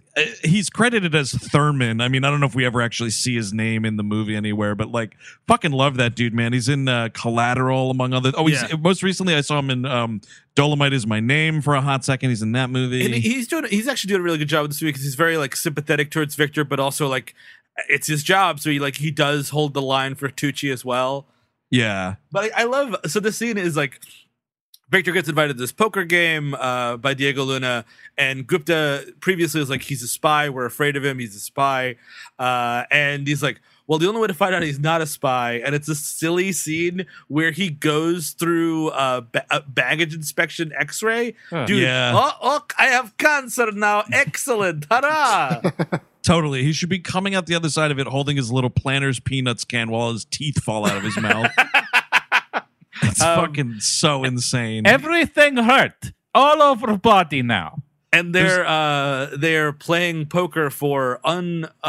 he's 0.43 0.71
credited 0.71 1.15
as 1.15 1.33
Thurman. 1.33 2.01
I 2.01 2.09
mean, 2.09 2.25
I 2.25 2.31
don't 2.31 2.41
know 2.41 2.47
if 2.47 2.55
we 2.55 2.65
ever 2.65 2.81
actually 2.81 3.11
see 3.11 3.35
his 3.35 3.53
name 3.53 3.85
in 3.85 3.97
the 3.97 4.03
movie 4.05 4.37
anywhere, 4.37 4.75
but 4.75 4.89
like 4.93 5.17
fucking 5.49 5.73
love 5.73 5.97
that 5.97 6.15
dude, 6.15 6.33
man. 6.35 6.53
He's 6.53 6.69
in 6.69 6.87
uh, 6.89 7.09
Collateral 7.13 7.91
among 7.91 8.13
other 8.13 8.33
Oh, 8.37 8.47
he's 8.47 8.63
Yeah. 8.63 8.77
most 8.77 9.03
recently 9.03 9.35
I 9.35 9.41
saw 9.41 9.59
him 9.59 9.71
in 9.71 9.85
um 9.85 10.21
Dolomite 10.55 10.93
is 10.93 11.07
my 11.07 11.19
name 11.21 11.61
for 11.61 11.75
a 11.75 11.81
hot 11.81 12.05
second. 12.05 12.31
He's 12.31 12.43
in 12.43 12.53
that 12.53 12.71
movie. 12.71 13.05
And 13.05 13.15
he's 13.15 13.49
doing 13.49 13.65
he's 13.69 13.89
actually 13.89 14.09
doing 14.09 14.21
a 14.21 14.25
really 14.25 14.39
good 14.39 14.49
job 14.49 14.63
with 14.63 14.71
this 14.71 14.81
movie 14.83 14.91
because 14.93 15.03
he's 15.05 15.17
very 15.17 15.37
like 15.37 15.57
sympathetic 15.57 16.11
towards 16.11 16.35
Viktor, 16.37 16.65
but 16.65 16.79
also 16.79 17.09
like 17.09 17.35
it's 17.89 18.07
his 18.07 18.23
job, 18.23 18.61
so 18.61 18.71
he 18.71 18.79
like 18.79 18.97
he 18.97 19.11
does 19.11 19.49
hold 19.49 19.75
the 19.75 19.83
line 19.83 20.15
for 20.15 20.29
Tucci 20.29 20.73
as 20.73 20.85
well. 20.85 21.27
yeah. 21.73 22.15
But 22.31 22.53
I, 22.57 22.63
I 22.63 22.65
love 22.65 22.95
so 23.07 23.19
this 23.19 23.37
scene 23.37 23.59
is 23.59 23.77
like 23.77 24.01
Viktor 24.91 25.13
gets 25.13 25.29
invited 25.29 25.55
to 25.57 25.61
this 25.63 25.73
poker 25.73 26.05
game 26.05 26.55
uh, 26.55 26.97
by 26.99 27.15
Diego 27.15 27.43
Luna, 27.45 27.85
and 28.19 28.47
Gupta 28.47 29.13
previously 29.21 29.59
was 29.61 29.71
like, 29.71 29.83
he's 29.83 30.03
a 30.03 30.09
spy. 30.09 30.49
We're 30.49 30.67
afraid 30.67 30.97
of 30.97 31.05
him. 31.05 31.19
He's 31.19 31.35
a 31.35 31.41
spy. 31.41 31.97
Uh, 32.39 32.85
and 32.91 33.27
he's 33.27 33.43
like, 33.43 33.61
well, 33.87 33.99
the 33.99 34.09
only 34.09 34.21
way 34.21 34.29
to 34.29 34.35
find 34.35 34.55
out 34.55 34.63
he's 34.63 34.79
not 34.79 35.01
a 35.03 35.07
spy, 35.07 35.55
and 35.65 35.75
it's 35.75 35.89
a 35.89 35.95
silly 35.95 36.53
scene 36.53 37.07
where 37.29 37.51
he 37.51 37.69
goes 37.71 38.31
through 38.31 38.89
uh, 38.91 39.21
ba- 39.23 39.45
a 39.51 39.61
baggage 39.63 40.15
inspection 40.15 40.73
X-ray. 40.79 41.35
Huh. 41.51 41.67
Dude, 41.67 41.83
Yeah. 41.83 42.13
oh, 42.15 42.33
oh, 42.41 42.61
I 42.79 42.87
have 42.87 43.17
cancer 43.19 43.71
now. 43.73 44.05
Excellent, 44.13 44.87
hurrah! 44.91 45.61
Totally. 46.23 46.63
He 46.63 46.73
should 46.73 46.89
be 46.89 46.99
coming 47.01 47.35
out 47.35 47.45
the 47.45 47.55
other 47.55 47.69
side 47.69 47.91
of 47.91 47.99
it 47.99 48.07
holding 48.07 48.39
his 48.39 48.51
little 48.51 48.71
Planters 48.71 49.21
peanuts 49.21 49.63
can 49.65 49.91
while 49.91 50.11
his 50.13 50.25
teeth 50.25 50.63
fall 50.63 50.87
out 50.87 50.97
of 50.97 51.03
his 51.03 51.19
mouth. 51.19 51.51
It's 53.03 53.21
Um, 53.23 53.47
fucking 53.47 53.81
so 53.81 54.25
insane. 54.25 54.87
everything 54.87 55.57
hurt 55.57 56.13
all 56.35 56.63
over 56.63 56.97
body 56.97 57.43
now. 57.43 57.83
and 58.13 58.33
they're 58.35 58.65
uh 58.65 59.27
they're 59.37 59.73
playing 59.73 60.27
poker 60.27 60.71
for 60.71 61.19
un 61.25 61.65
uh 61.83 61.89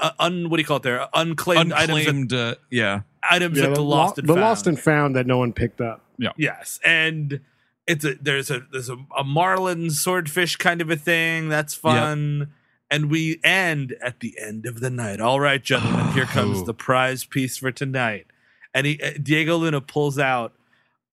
uh, 0.00 0.10
un 0.20 0.48
what 0.48 0.56
do 0.58 0.60
you 0.62 0.66
call 0.66 0.76
it 0.76 0.84
there 0.84 1.08
unclaimed, 1.14 1.72
items 1.72 2.28
that, 2.30 2.38
uh, 2.38 2.54
yeah. 2.70 3.00
items 3.28 3.56
Yeah, 3.58 3.64
that 3.64 3.68
the, 3.70 3.74
the 3.76 3.82
lo- 3.82 3.96
lost 3.96 4.18
and 4.18 4.26
found. 4.26 4.28
the 4.28 4.40
found. 4.40 4.48
lost 4.48 4.66
and 4.68 4.78
found 4.80 5.16
that 5.16 5.26
no 5.26 5.38
one 5.38 5.52
picked 5.52 5.80
up. 5.80 6.04
Yeah 6.18 6.30
yes 6.36 6.78
and 6.84 7.40
it's 7.88 8.04
a 8.04 8.14
there's 8.20 8.50
a 8.52 8.60
there's 8.70 8.88
a, 8.88 8.96
a 9.18 9.24
marlin 9.24 9.90
swordfish 9.90 10.54
kind 10.56 10.80
of 10.80 10.88
a 10.90 10.96
thing 10.96 11.48
that's 11.48 11.74
fun 11.74 12.52
and 12.88 13.10
we 13.10 13.40
end 13.42 13.96
at 14.00 14.20
the 14.20 14.36
end 14.40 14.66
of 14.66 14.78
the 14.78 14.90
night 14.90 15.20
all 15.20 15.40
right 15.40 15.62
gentlemen 15.64 16.06
here 16.12 16.26
comes 16.26 16.62
the 16.64 16.74
prize 16.74 17.24
piece 17.24 17.56
for 17.56 17.72
tonight 17.72 18.26
and 18.74 18.86
he 18.86 19.00
uh, 19.02 19.10
diego 19.22 19.56
luna 19.56 19.80
pulls 19.80 20.18
out 20.18 20.54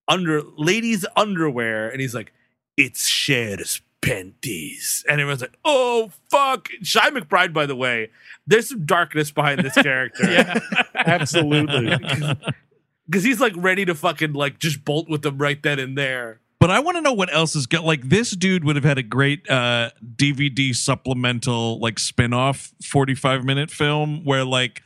under 0.08 0.42
ladies 0.58 1.06
underwear 1.16 1.90
and 1.90 2.02
he's 2.02 2.16
like 2.16 2.32
it's 2.78 3.08
Cher's 3.08 3.82
panties 4.02 5.04
and 5.10 5.20
everyone's 5.20 5.42
like 5.42 5.58
oh 5.66 6.10
fuck 6.30 6.70
chi 6.80 7.10
mcbride 7.12 7.54
by 7.54 7.66
the 7.66 7.76
way 7.76 8.10
there's 8.48 8.70
some 8.70 8.86
darkness 8.86 9.30
behind 9.32 9.62
this 9.62 9.74
character 9.82 10.30
Yeah, 10.32 10.60
Absolutely. 10.96 11.90
because 13.06 13.24
he's 13.24 13.40
like 13.42 13.54
ready 13.58 13.86
to 13.86 13.94
fucking 13.96 14.34
like 14.34 14.60
just 14.60 14.84
bolt 14.86 15.10
with 15.10 15.22
them 15.22 15.38
right 15.38 15.62
then 15.62 15.80
and 15.80 15.98
there 15.98 16.40
But 16.60 16.72
I 16.72 16.80
want 16.80 16.98
to 16.98 17.02
know 17.02 17.14
what 17.14 17.34
else 17.34 17.56
is 17.56 17.66
got. 17.68 17.84
Like 17.86 18.10
this 18.10 18.32
dude 18.32 18.64
would 18.64 18.76
have 18.76 18.86
had 18.86 18.98
a 18.98 19.04
great 19.04 19.50
uh, 19.50 19.92
DVD 20.16 20.76
supplemental, 20.76 21.80
like 21.80 22.00
spin-off 22.00 22.74
45 22.84 23.44
minute 23.46 23.72
film 23.72 24.24
where 24.26 24.44
like 24.46 24.82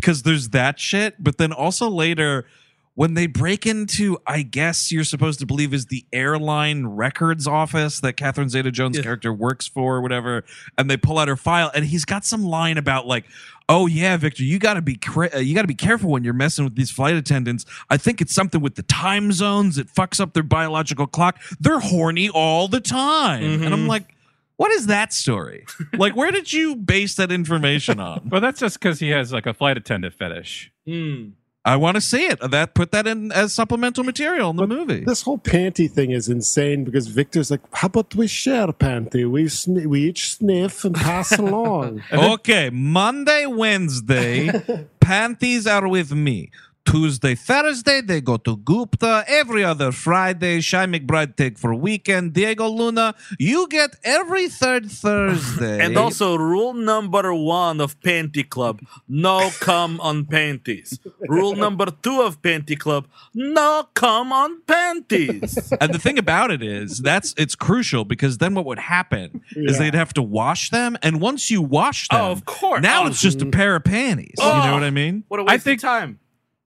because 0.00 0.22
there's 0.22 0.50
that 0.50 0.78
shit, 0.78 1.16
but 1.22 1.38
then 1.38 1.52
also 1.52 1.88
later 1.90 2.46
when 2.94 3.14
they 3.14 3.26
break 3.28 3.64
into, 3.66 4.18
I 4.26 4.42
guess 4.42 4.90
you're 4.90 5.04
supposed 5.04 5.38
to 5.40 5.46
believe 5.46 5.72
is 5.74 5.86
the 5.86 6.04
airline 6.12 6.84
records 6.86 7.46
office 7.46 8.00
that 8.00 8.16
Catherine 8.16 8.48
Zeta 8.48 8.70
Jones' 8.72 8.96
Yeah. 8.96 9.02
character 9.04 9.32
works 9.32 9.66
for, 9.68 9.96
or 9.96 10.00
whatever, 10.00 10.44
and 10.76 10.90
they 10.90 10.96
pull 10.96 11.18
out 11.18 11.28
her 11.28 11.36
file, 11.36 11.70
and 11.74 11.84
he's 11.84 12.04
got 12.04 12.24
some 12.24 12.42
line 12.42 12.76
about 12.76 13.06
like, 13.06 13.24
"Oh 13.68 13.86
yeah, 13.86 14.16
Viktor, 14.16 14.42
you 14.42 14.58
got 14.58 14.74
to 14.74 14.82
be 14.82 14.96
cra- 14.96 15.30
uh, 15.34 15.38
you 15.38 15.54
got 15.54 15.62
to 15.62 15.68
be 15.68 15.74
careful 15.76 16.10
when 16.10 16.24
you're 16.24 16.32
messing 16.32 16.64
with 16.64 16.74
these 16.74 16.90
flight 16.90 17.14
attendants. 17.14 17.64
I 17.88 17.98
think 17.98 18.20
it's 18.20 18.34
something 18.34 18.60
with 18.60 18.74
the 18.74 18.82
time 18.82 19.30
zones. 19.30 19.78
It 19.78 19.88
fucks 19.94 20.18
up 20.20 20.32
their 20.32 20.42
biological 20.42 21.06
clock. 21.06 21.40
They're 21.60 21.78
horny 21.80 22.28
all 22.28 22.66
the 22.68 22.80
time." 22.80 23.62
And 23.62 23.72
I'm 23.72 23.84
Mhm. 23.84 23.88
like, 23.88 24.12
"What 24.58 24.70
is 24.72 24.86
that 24.86 25.12
story? 25.14 25.64
like, 25.94 26.14
where 26.14 26.30
did 26.30 26.52
you 26.52 26.76
base 26.76 27.14
that 27.14 27.32
information 27.32 27.98
on?" 27.98 28.28
well, 28.30 28.42
that's 28.42 28.60
just 28.60 28.78
because 28.78 29.00
he 29.00 29.08
has 29.10 29.32
like 29.32 29.46
a 29.46 29.54
flight 29.54 29.76
attendant 29.78 30.14
fetish. 30.14 30.70
Hmm. 30.86 31.30
I 31.64 31.76
want 31.76 31.96
to 31.96 32.00
see 32.00 32.24
it. 32.24 32.38
That 32.50 32.72
put 32.74 32.92
that 32.92 33.06
in 33.06 33.30
as 33.32 33.52
supplemental 33.52 34.02
material 34.02 34.48
in 34.50 34.56
the 34.56 34.66
movie. 34.66 35.04
This 35.04 35.20
whole 35.22 35.38
panty 35.38 35.90
thing 35.90 36.12
is 36.12 36.28
insane 36.28 36.84
because 36.84 37.08
Viktor's 37.08 37.50
like, 37.50 37.60
"How 37.72 37.86
about 37.86 38.14
we 38.14 38.26
share 38.26 38.68
panty? 38.68 39.30
We 39.30 39.48
sn- 39.48 39.88
we 39.88 40.04
each 40.08 40.34
sniff 40.36 40.84
and 40.84 40.94
pass 40.94 41.32
along." 41.38 42.02
Okay, 42.12 42.70
Monday, 42.70 43.44
Wednesday, 43.46 44.86
panties 45.00 45.66
are 45.66 45.86
with 45.88 46.12
me. 46.12 46.50
Tuesday, 46.92 47.34
Thursday, 47.34 48.00
they 48.00 48.20
go 48.22 48.38
to 48.38 48.56
Gupta. 48.56 49.22
Every 49.28 49.62
other 49.62 49.92
Friday, 49.92 50.56
Chi 50.62 50.86
McBride 50.86 51.36
take 51.36 51.58
for 51.58 51.74
weekend. 51.74 52.32
Diego 52.32 52.66
Luna, 52.66 53.14
you 53.38 53.68
get 53.68 53.90
every 54.04 54.48
third 54.48 54.90
Thursday. 54.90 55.78
And 55.84 55.96
also, 55.98 56.36
rule 56.36 56.72
number 56.72 57.34
one 57.34 57.80
of 57.82 58.00
Panty 58.00 58.48
Club: 58.48 58.80
no 59.06 59.50
come 59.60 60.00
on 60.00 60.24
panties. 60.24 60.98
Rule 61.28 61.54
number 61.56 61.86
two 62.02 62.22
of 62.22 62.40
Panty 62.40 62.78
Club: 62.78 63.06
no 63.34 63.86
come 63.94 64.32
on 64.32 64.62
panties. 64.66 65.72
and 65.80 65.92
the 65.92 65.98
thing 65.98 66.18
about 66.18 66.50
it 66.50 66.62
is 66.62 66.98
that's 67.00 67.34
it's 67.36 67.54
crucial 67.54 68.04
because 68.06 68.38
then 68.38 68.54
what 68.54 68.64
would 68.64 68.78
happen 68.78 69.42
is 69.56 69.78
they'd 69.78 69.94
have 69.94 70.14
to 70.14 70.22
wash 70.22 70.70
them, 70.70 70.96
and 71.02 71.20
once 71.20 71.50
you 71.50 71.60
wash 71.60 72.08
oh, 72.10 72.16
them, 72.16 72.24
Oh, 72.26 72.30
of 72.32 72.44
course. 72.46 72.80
now 72.82 73.04
Oh. 73.04 73.08
it's 73.08 73.20
just 73.20 73.42
a 73.42 73.46
oh. 73.46 73.50
pair 73.50 73.76
of 73.76 73.84
panties. 73.84 74.34
You 74.38 74.44
Oh. 74.44 74.64
know 74.66 74.72
what 74.72 74.82
I 74.84 74.90
mean? 74.90 75.24
what 75.28 75.38
a 75.40 75.44
waste 75.44 75.64
think- 75.64 75.80
of 75.80 75.88
time. 75.90 76.18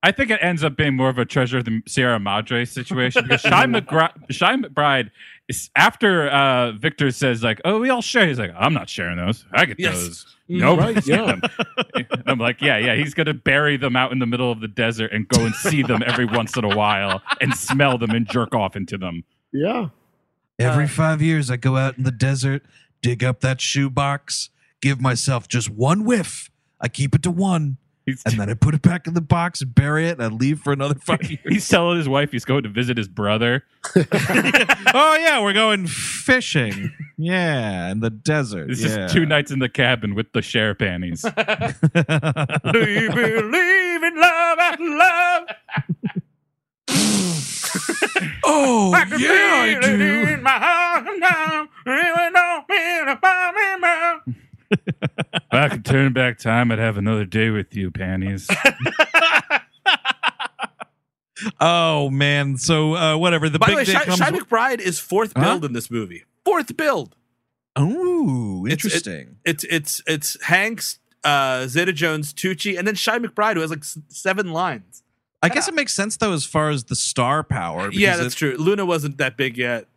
I 0.02 0.10
think 0.12 0.30
it 0.30 0.40
ends 0.42 0.64
up 0.64 0.76
being 0.76 0.96
more 0.96 1.08
of 1.08 1.18
a 1.18 1.24
treasure 1.24 1.58
of 1.58 1.64
the 1.64 1.80
Sierra 1.86 2.18
Madre 2.18 2.64
situation 2.64 3.22
because 3.22 3.40
Shy, 3.40 3.66
McGri- 3.66 4.12
Chi 4.38 4.56
McBride 4.56 5.10
is 5.48 5.70
after 5.76 6.28
uh, 6.28 6.72
Viktor 6.72 7.10
says 7.12 7.42
like, 7.44 7.60
"Oh, 7.64 7.78
we 7.80 7.88
all 7.90 8.02
share." 8.02 8.26
He's 8.26 8.38
like, 8.38 8.52
"I'm 8.58 8.74
not 8.74 8.88
sharing 8.88 9.16
those. 9.16 9.44
I 9.52 9.64
get 9.66 9.78
Yes. 9.78 9.94
those." 9.94 10.26
Nobody's 10.48 11.08
Right, 11.08 11.26
getting 11.26 11.26
them. 12.16 12.22
I'm 12.26 12.38
like, 12.38 12.60
yeah, 12.60 12.76
yeah. 12.76 12.94
He's 12.96 13.14
gonna 13.14 13.32
bury 13.32 13.76
them 13.78 13.96
out 13.96 14.12
in 14.12 14.18
the 14.18 14.26
middle 14.26 14.50
of 14.52 14.60
the 14.60 14.68
desert 14.68 15.10
and 15.12 15.26
go 15.28 15.44
and 15.46 15.54
see 15.54 15.82
them 15.82 16.02
every 16.04 16.24
once 16.38 16.56
in 16.56 16.64
a 16.64 16.76
while 16.76 17.22
and 17.40 17.54
smell 17.54 17.96
them 17.96 18.10
and 18.10 18.28
jerk 18.28 18.54
off 18.54 18.76
into 18.76 18.98
them. 18.98 19.24
yeah, 19.52 19.88
Every 20.58 20.86
five 20.88 21.22
years, 21.22 21.50
I 21.50 21.56
go 21.56 21.76
out 21.76 21.96
in 21.96 22.04
the 22.04 22.10
desert, 22.12 22.64
dig 23.00 23.24
up 23.24 23.40
that 23.40 23.60
shoebox, 23.60 24.50
give 24.82 25.00
myself 25.00 25.48
just 25.48 25.70
one 25.70 26.04
whiff. 26.04 26.50
I 26.80 26.88
keep 26.88 27.14
it 27.14 27.22
to 27.22 27.30
one, 27.30 27.78
He's, 28.04 28.22
and 28.26 28.38
then 28.38 28.50
I 28.50 28.54
put 28.54 28.74
it 28.74 28.82
back 28.82 29.06
in 29.06 29.14
the 29.14 29.20
box 29.20 29.60
and 29.60 29.72
bury 29.72 30.08
it, 30.08 30.18
and 30.18 30.22
I 30.22 30.26
leave 30.26 30.60
for 30.60 30.72
another 30.72 30.96
five 30.96 31.22
years. 31.30 31.40
he's 31.48 31.68
telling 31.68 31.98
his 31.98 32.08
wife 32.08 32.32
he's 32.32 32.44
going 32.44 32.64
to 32.64 32.68
visit 32.68 32.96
his 32.96 33.06
brother. 33.06 33.64
oh 33.96 35.16
yeah, 35.20 35.40
we're 35.40 35.52
going 35.52 35.86
fishing. 35.86 36.92
Yeah, 37.16 37.90
in 37.90 38.00
the 38.00 38.10
desert. 38.10 38.68
This 38.68 38.82
yeah. 38.82 39.06
is 39.06 39.12
two 39.12 39.24
nights 39.24 39.52
in 39.52 39.60
the 39.60 39.68
cabin 39.68 40.14
with 40.16 40.32
the 40.32 40.42
share 40.42 40.74
panties. 40.74 41.22
Do 41.22 41.28
you 41.30 43.10
believe 43.10 44.02
in 44.02 44.16
love 44.16 44.58
and 44.58 44.98
love? 44.98 45.48
oh 48.44 48.92
I 48.92 49.04
can 49.04 49.20
yeah, 49.20 49.28
I 49.62 49.78
do. 49.80 50.22
In 54.72 54.78
my 55.00 55.08
heart 55.08 55.12
now, 55.12 55.12
even 55.12 55.12
though 55.12 55.12
it's 55.12 55.32
about 55.32 55.32
me 55.32 55.32
now. 55.32 55.38
if 55.38 55.52
I 55.52 55.68
could 55.68 55.84
turn 55.84 56.12
back 56.12 56.38
time, 56.38 56.72
I'd 56.72 56.78
have 56.78 56.96
another 56.98 57.24
day 57.24 57.50
with 57.50 57.74
you, 57.76 57.90
panties. 57.90 58.48
Oh 61.60 62.08
man. 62.10 62.56
So 62.56 62.94
uh, 62.94 63.16
whatever. 63.16 63.48
The 63.48 63.58
By 63.58 63.66
the 63.66 63.70
big 63.72 63.76
way, 63.78 63.84
day 63.84 63.92
Shy, 63.92 64.04
comes. 64.04 64.20
Chi 64.20 64.30
McBride 64.30 64.78
is 64.80 64.98
fourth 65.00 65.32
Huh? 65.36 65.42
build 65.42 65.64
in 65.64 65.72
this 65.72 65.90
movie. 65.90 66.22
Fourth 66.44 66.76
build. 66.76 67.16
Oh, 67.74 68.64
It's- 68.66 68.66
it- 68.66 68.72
interesting. 68.84 69.36
It's 69.44 69.64
it's 69.64 70.02
it's 70.06 70.40
Hanks, 70.44 70.98
uh, 71.24 71.66
Zeta 71.66 71.92
Jones, 71.92 72.32
Tucci, 72.32 72.78
and 72.78 72.86
then 72.86 72.94
Chi 72.94 73.18
McBride, 73.18 73.54
who 73.54 73.60
has 73.60 73.70
like 73.70 73.80
s- 73.80 73.98
seven 74.08 74.52
lines. 74.52 75.02
I 75.42 75.48
guess 75.48 75.66
it 75.66 75.74
makes 75.74 75.92
sense 75.94 76.16
though 76.16 76.32
as 76.32 76.44
far 76.44 76.70
as 76.70 76.84
the 76.84 76.94
star 76.94 77.42
power. 77.42 77.90
Yeah, 77.90 78.10
because 78.12 78.20
that's 78.20 78.34
it- 78.34 78.38
true. 78.38 78.56
Luna 78.58 78.84
wasn't 78.86 79.16
that 79.18 79.36
big 79.36 79.56
yet. 79.58 79.88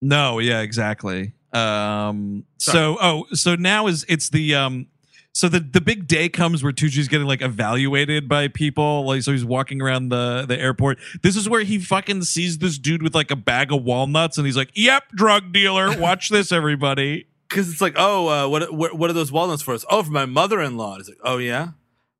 No, 0.00 0.38
yeah, 0.38 0.60
exactly. 0.60 1.32
Um 1.52 2.44
so 2.58 2.96
oh, 3.00 3.26
so 3.32 3.54
now 3.54 3.86
is 3.86 4.04
it's 4.08 4.30
the 4.30 4.54
um 4.54 4.86
so 5.32 5.50
the 5.50 5.60
the 5.60 5.82
big 5.82 6.08
day 6.08 6.30
comes 6.30 6.62
where 6.62 6.72
Tucci's 6.72 7.08
getting 7.08 7.26
like 7.26 7.42
evaluated 7.42 8.26
by 8.26 8.48
people. 8.48 9.04
Like 9.04 9.22
so 9.22 9.32
he's 9.32 9.44
walking 9.44 9.82
around 9.82 10.08
the 10.08 10.46
the 10.48 10.58
airport. 10.58 10.98
This 11.22 11.36
is 11.36 11.46
where 11.46 11.62
he 11.62 11.78
fucking 11.78 12.22
sees 12.22 12.56
this 12.56 12.78
dude 12.78 13.02
with 13.02 13.14
like 13.14 13.30
a 13.30 13.36
bag 13.36 13.70
of 13.70 13.82
walnuts 13.84 14.38
and 14.38 14.46
he's 14.46 14.56
like, 14.56 14.70
"Yep, 14.74 15.10
drug 15.14 15.52
dealer. 15.52 15.98
Watch 16.00 16.30
this 16.30 16.52
everybody." 16.52 17.26
Because 17.48 17.70
it's 17.70 17.80
like, 17.80 17.94
oh, 17.96 18.26
uh, 18.26 18.48
what, 18.48 18.74
what 18.74 18.98
what 18.98 19.08
are 19.08 19.12
those 19.12 19.30
walnuts 19.30 19.62
for 19.62 19.72
us? 19.72 19.84
Oh, 19.88 20.02
for 20.02 20.10
my 20.10 20.26
mother-in-law. 20.26 20.96
He's 20.96 21.08
like, 21.08 21.20
oh 21.22 21.38
yeah, 21.38 21.68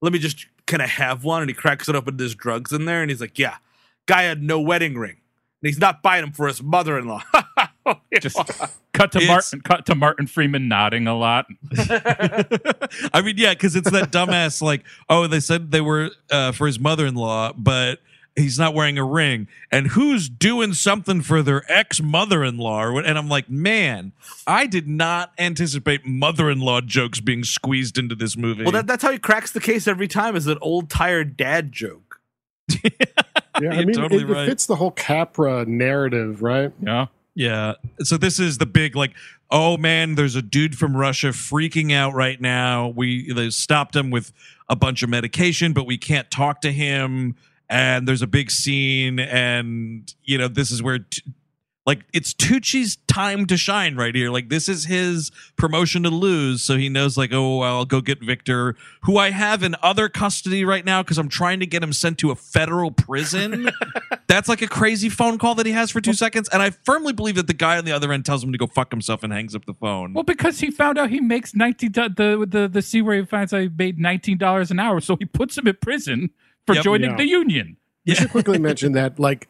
let 0.01 0.13
me 0.13 0.21
just 0.21 0.47
can 0.67 0.81
I 0.81 0.87
have 0.87 1.25
one? 1.25 1.43
And 1.43 1.51
he 1.51 1.55
cracks 1.55 1.89
it 1.89 1.97
open. 1.97 2.17
There's 2.17 2.37
drugs 2.37 2.73
in 2.73 2.85
there, 2.85 3.03
and 3.03 3.11
he's 3.11 3.21
like, 3.21 3.37
yeah, 3.37 3.57
guy 4.07 4.23
had 4.23 4.41
no 4.41 4.61
wedding 4.61 4.97
ring, 4.97 5.17
and 5.63 5.69
he's 5.69 5.81
not 5.81 6.01
buying 6.01 6.23
them 6.23 6.33
for 6.33 6.47
his 6.47 6.63
mother-in-law. 6.63 7.23
Just 8.21 8.37
cut 8.93 9.13
to 9.13 9.19
It's- 9.19 9.29
Martin. 9.29 9.61
Cut 9.65 9.87
to 9.87 9.95
Martin 9.95 10.27
Freeman 10.27 10.69
nodding 10.69 11.07
a 11.07 11.17
lot. 11.17 11.47
I 11.79 13.23
mean, 13.25 13.37
yeah, 13.37 13.55
because 13.55 13.77
it's 13.77 13.91
that 13.91 14.11
dumbass 14.13 14.63
like, 14.63 14.85
oh, 15.09 15.27
they 15.27 15.41
said 15.41 15.71
they 15.71 15.81
were 15.81 16.11
uh, 16.31 16.53
for 16.53 16.67
his 16.67 16.79
mother 16.79 17.07
in 17.07 17.15
law, 17.15 17.53
but 17.57 18.01
he's 18.37 18.59
not 18.59 18.75
wearing 18.75 18.99
a 18.99 19.05
ring. 19.05 19.49
And 19.71 19.89
who's 19.89 20.29
doing 20.29 20.73
something 20.73 21.23
for 21.23 21.43
their 21.43 21.63
ex 21.71 22.01
mother 22.01 22.45
in 22.45 22.59
law? 22.59 22.97
And 22.97 23.19
I'm 23.19 23.29
like, 23.29 23.51
man, 23.51 24.13
I 24.47 24.67
did 24.67 24.87
not 24.87 25.33
anticipate 25.39 26.07
mother 26.07 26.51
in 26.51 26.61
law 26.61 26.81
jokes 26.81 27.21
being 27.21 27.45
squeezed 27.45 27.99
into 27.99 28.15
this 28.15 28.37
movie. 28.37 28.63
well, 28.63 28.73
that, 28.73 28.87
that's 28.87 29.03
how 29.03 29.11
he 29.13 29.19
cracks 29.19 29.53
the 29.53 29.61
case 29.61 29.89
every 29.89 30.09
time. 30.09 30.37
Is 30.37 30.47
an 30.47 30.59
old 30.61 30.91
tired 30.91 31.37
dad 31.37 31.73
joke. 31.73 32.21
Yeah, 33.61 33.71
I 33.71 33.85
mean, 33.85 33.95
totally 33.95 34.23
it, 34.23 34.29
right. 34.29 34.43
it 34.45 34.49
fits 34.49 34.67
the 34.67 34.77
whole 34.77 34.91
Capra 34.91 35.65
narrative, 35.65 36.43
right? 36.43 36.73
Yeah. 36.83 37.07
Yeah. 37.37 37.75
So 38.01 38.17
this 38.17 38.41
is 38.41 38.57
the 38.59 38.67
big 38.67 38.97
like, 38.97 39.13
oh 39.51 39.77
man, 39.77 40.15
there's 40.15 40.35
a 40.37 40.43
dude 40.43 40.77
from 40.77 40.97
Russia 40.97 41.29
freaking 41.29 41.93
out 41.93 42.15
right 42.15 42.41
now. 42.41 42.89
We 42.89 43.31
they 43.33 43.51
stopped 43.51 43.95
him 43.95 44.11
with 44.11 44.33
a 44.69 44.75
bunch 44.75 45.03
of 45.03 45.11
medication, 45.11 45.75
but 45.75 45.87
we 45.87 45.99
can't 45.99 46.29
talk 46.31 46.63
to 46.63 46.73
him. 46.73 47.37
And 47.69 48.09
there's 48.09 48.23
a 48.23 48.27
big 48.27 48.51
scene, 48.51 49.19
and 49.19 50.13
you 50.25 50.39
know 50.39 50.49
this 50.49 50.73
is 50.73 50.83
where. 50.83 51.01
T- 51.01 51.23
like 51.87 52.01
it's 52.13 52.35
Tucci's 52.35 52.97
time 53.07 53.47
to 53.47 53.57
shine 53.57 53.95
right 53.97 54.15
here. 54.15 54.31
Like 54.31 54.49
this 54.49 54.69
is 54.69 54.87
his 54.87 55.31
promotion 55.57 56.03
to 56.03 56.11
lose, 56.11 56.63
so 56.63 56.77
he 56.77 56.89
knows 56.89 57.17
like, 57.17 57.31
oh, 57.33 57.61
I'll 57.61 57.85
go 57.85 58.01
get 58.01 58.21
Viktor, 58.21 58.75
who 59.03 59.19
I 59.19 59.31
have 59.31 59.63
in 59.63 59.77
other 59.83 60.09
custody 60.09 60.65
right 60.65 60.85
now 60.85 61.03
because 61.03 61.17
I'm 61.19 61.29
trying 61.29 61.61
to 61.61 61.67
get 61.67 61.83
him 61.83 61.93
sent 61.93 62.19
to 62.19 62.31
a 62.33 62.35
federal 62.35 62.91
prison. 62.91 63.71
That's 64.27 64.49
like 64.49 64.63
a 64.63 64.67
crazy 64.67 65.09
phone 65.09 65.39
call 65.39 65.55
that 65.55 65.67
he 65.67 65.73
has 65.73 65.91
for 65.93 66.01
two 66.01 66.13
seconds, 66.13 66.49
and 66.53 66.61
I 66.61 66.71
firmly 66.71 67.13
believe 67.13 67.37
that 67.37 67.47
the 67.47 67.55
guy 67.55 67.79
on 67.79 67.85
the 67.85 67.93
other 67.93 68.13
end 68.13 68.27
tells 68.27 68.43
him 68.43 68.51
to 68.51 68.59
go 68.59 68.67
fuck 68.67 68.91
himself 68.91 69.23
and 69.23 69.33
hangs 69.33 69.55
up 69.55 69.65
the 69.67 69.75
phone. 69.75 70.13
Well, 70.13 70.25
because 70.25 70.59
he 70.59 70.73
found 70.73 70.99
out 70.99 71.11
he 71.11 71.21
makes 71.21 71.55
nineteen 71.55 71.93
do- 71.93 72.09
the 72.09 72.45
the 72.49 72.67
the 72.69 72.83
C 72.83 73.01
where 73.03 73.17
he 73.21 73.25
finds 73.25 73.53
out 73.55 73.61
he 73.63 73.69
made 73.69 73.99
nineteen 74.01 74.39
dollars 74.39 74.73
an 74.73 74.81
hour, 74.81 75.01
so 75.01 75.15
he 75.17 75.25
puts 75.25 75.57
him 75.57 75.69
in 75.69 75.77
prison 75.81 76.31
for 76.67 76.75
Yep. 76.75 76.85
joining 76.85 77.11
Yeah. 77.11 77.17
the 77.17 77.29
union. 77.29 77.77
We 78.05 78.15
should 78.17 78.31
quickly 78.37 78.59
mention 78.59 78.93
that, 78.93 79.19
like, 79.21 79.49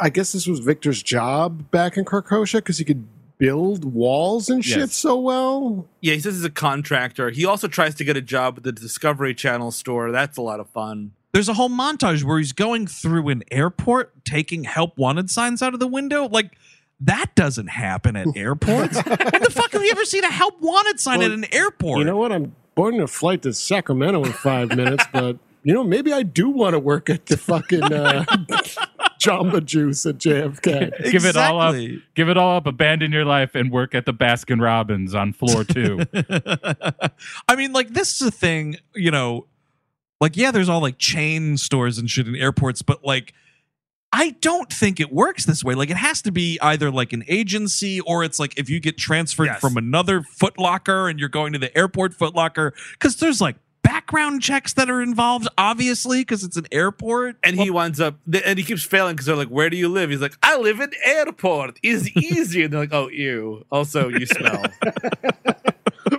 I 0.00 0.10
guess 0.10 0.32
this 0.32 0.46
was 0.46 0.60
Viktor's 0.60 1.02
job 1.02 1.70
back 1.70 1.96
in 1.96 2.04
Krakozhia 2.04 2.54
because 2.58 2.78
he 2.78 2.84
could 2.84 3.06
build 3.38 3.84
walls 3.84 4.48
and 4.48 4.64
shit 4.64 4.78
Yes. 4.78 4.94
so 4.96 5.18
well. 5.18 5.86
Yeah, 6.00 6.14
he 6.14 6.20
says 6.20 6.34
he's 6.34 6.44
a 6.44 6.50
contractor. 6.50 7.30
He 7.30 7.44
also 7.44 7.68
tries 7.68 7.94
to 7.96 8.04
get 8.04 8.16
a 8.16 8.20
job 8.20 8.54
at 8.58 8.64
the 8.64 8.72
Discovery 8.72 9.34
Channel 9.34 9.70
store. 9.70 10.10
That's 10.10 10.36
a 10.36 10.42
lot 10.42 10.58
of 10.60 10.68
fun. 10.70 11.12
There's 11.32 11.48
a 11.48 11.54
whole 11.54 11.68
montage 11.68 12.24
where 12.24 12.38
he's 12.38 12.52
going 12.52 12.86
through 12.86 13.28
an 13.28 13.44
airport, 13.50 14.24
taking 14.24 14.64
help 14.64 14.96
wanted 14.98 15.30
signs 15.30 15.62
out 15.62 15.74
of 15.74 15.78
the 15.80 15.86
window. 15.86 16.26
Like 16.26 16.52
that 17.00 17.34
doesn't 17.36 17.68
happen 17.68 18.16
at 18.16 18.26
airports. 18.36 18.96
when 18.96 19.42
the 19.42 19.52
fuck 19.52 19.70
have 19.72 19.82
you 19.84 19.90
ever 19.92 20.04
seen 20.04 20.24
a 20.24 20.30
help 20.32 20.60
wanted 20.60 20.98
sign 20.98 21.18
Well, 21.18 21.28
at 21.28 21.34
an 21.34 21.54
airport? 21.54 21.98
You 22.00 22.04
know 22.06 22.16
what? 22.16 22.32
I'm 22.32 22.56
boarding 22.74 23.00
a 23.00 23.06
flight 23.06 23.42
to 23.42 23.52
Sacramento 23.52 24.24
in 24.24 24.32
five 24.32 24.74
minutes, 24.74 25.04
but 25.12 25.36
you 25.64 25.74
know, 25.74 25.84
maybe 25.84 26.12
I 26.12 26.22
do 26.22 26.48
want 26.48 26.74
to 26.74 26.78
work 26.78 27.10
at 27.10 27.26
the 27.26 27.36
fucking 27.36 27.82
uh, 27.92 28.24
Jamba 29.18 29.64
Juice 29.64 30.06
at 30.06 30.18
JFK. 30.18 30.92
Exactly. 31.00 31.10
Give 31.10 31.24
it 31.24 31.36
all 31.36 31.60
up. 31.60 31.74
Give 32.14 32.28
it 32.28 32.36
all 32.36 32.56
up. 32.56 32.66
Abandon 32.66 33.10
your 33.12 33.24
life 33.24 33.54
and 33.54 33.70
work 33.70 33.94
at 33.94 34.06
the 34.06 34.14
Baskin 34.14 34.60
Robbins 34.62 35.14
on 35.14 35.32
floor 35.32 35.64
two. 35.64 36.00
I 37.48 37.56
mean, 37.56 37.72
like 37.72 37.88
this 37.90 38.20
is 38.20 38.28
a 38.28 38.30
thing, 38.30 38.76
you 38.94 39.10
know, 39.10 39.46
like 40.20 40.36
yeah, 40.36 40.50
there's 40.50 40.68
all 40.68 40.80
like 40.80 40.98
chain 40.98 41.56
stores 41.56 41.98
and 41.98 42.10
shit 42.10 42.26
in 42.28 42.36
airports, 42.36 42.82
but 42.82 43.04
like 43.04 43.32
I 44.12 44.30
don't 44.40 44.72
think 44.72 45.00
it 45.00 45.12
works 45.12 45.44
this 45.44 45.62
way. 45.62 45.74
Like 45.74 45.90
it 45.90 45.96
has 45.96 46.22
to 46.22 46.32
be 46.32 46.58
either 46.62 46.90
like 46.90 47.12
an 47.12 47.24
agency 47.28 48.00
or 48.00 48.24
it's 48.24 48.38
like 48.38 48.58
if 48.58 48.70
you 48.70 48.80
get 48.80 48.96
transferred 48.96 49.46
Yes. 49.46 49.60
from 49.60 49.76
another 49.76 50.22
Foot 50.22 50.58
Locker 50.58 51.08
and 51.08 51.20
you're 51.20 51.28
going 51.28 51.52
to 51.52 51.58
the 51.58 51.76
airport 51.76 52.14
Foot 52.14 52.34
Locker 52.34 52.72
because 52.92 53.16
there's 53.16 53.40
like 53.40 53.56
background 54.08 54.40
checks 54.40 54.72
that 54.72 54.88
are 54.88 55.02
involved, 55.02 55.48
obviously, 55.58 56.22
because 56.22 56.42
it's 56.42 56.56
an 56.56 56.66
airport. 56.72 57.36
And 57.42 57.56
he 57.56 57.70
winds 57.70 58.00
up, 58.00 58.16
and 58.44 58.58
he 58.58 58.64
keeps 58.64 58.82
failing 58.82 59.14
because 59.14 59.26
they're 59.26 59.36
like, 59.36 59.48
"Where 59.48 59.68
do 59.68 59.76
you 59.76 59.88
live?" 59.88 60.08
He's 60.08 60.22
like, 60.22 60.36
"I 60.42 60.56
live 60.56 60.80
in 60.80 60.90
airport. 61.04 61.78
Is 61.82 62.10
easy." 62.16 62.62
and 62.62 62.72
they're 62.72 62.80
like, 62.80 62.92
"Oh, 62.94 63.08
ew. 63.08 63.66
Also, 63.70 64.08
you 64.08 64.24
smell." 64.24 64.64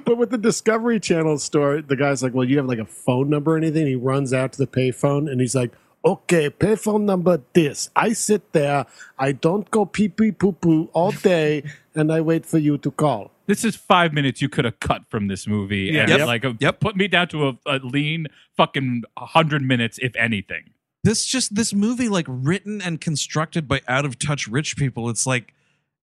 but 0.05 0.17
with 0.17 0.29
the 0.29 0.37
Discovery 0.37 0.99
Channel 0.99 1.39
store, 1.39 1.81
the 1.81 1.95
guy's 1.95 2.21
like, 2.21 2.35
"Well, 2.35 2.47
you 2.47 2.57
have 2.57 2.67
like 2.67 2.77
a 2.77 2.85
phone 2.85 3.27
number 3.27 3.55
or 3.55 3.57
anything?" 3.57 3.87
He 3.87 3.95
runs 3.95 4.33
out 4.33 4.53
to 4.53 4.59
the 4.59 4.67
payphone 4.67 5.29
and 5.29 5.41
he's 5.41 5.55
like, 5.55 5.71
"Okay, 6.05 6.51
payphone 6.51 7.01
number 7.01 7.41
this. 7.53 7.89
I 7.95 8.13
sit 8.13 8.53
there. 8.53 8.85
I 9.17 9.31
don't 9.31 9.69
go 9.71 9.85
pee 9.85 10.09
pee 10.09 10.31
poo 10.31 10.51
poo 10.51 10.89
all 10.93 11.11
day, 11.11 11.63
and 11.95 12.13
I 12.13 12.21
wait 12.21 12.45
for 12.45 12.59
you 12.59 12.77
to 12.77 12.91
call." 12.91 13.31
This 13.49 13.65
is 13.65 13.75
five 13.75 14.13
minutes 14.13 14.41
you 14.41 14.47
could 14.47 14.63
have 14.63 14.79
cut 14.79 15.01
from 15.09 15.27
this 15.27 15.45
movie 15.47 15.97
and 15.97 16.07
Yep. 16.07 16.27
like 16.27 16.43
a, 16.45 16.55
Yep. 16.59 16.79
put 16.79 16.95
me 16.95 17.07
down 17.09 17.27
to 17.29 17.49
a, 17.49 17.57
a 17.65 17.79
lean 17.79 18.27
fucking 18.55 19.03
hundred 19.17 19.61
minutes, 19.61 19.99
if 20.01 20.15
anything. 20.15 20.69
This 21.03 21.25
just 21.25 21.55
this 21.55 21.73
movie, 21.73 22.07
like 22.09 22.25
written 22.29 22.81
and 22.81 23.01
constructed 23.01 23.67
by 23.67 23.81
out 23.87 24.05
of 24.05 24.17
touch 24.19 24.47
rich 24.47 24.77
people. 24.77 25.09
It's 25.09 25.25
like. 25.27 25.53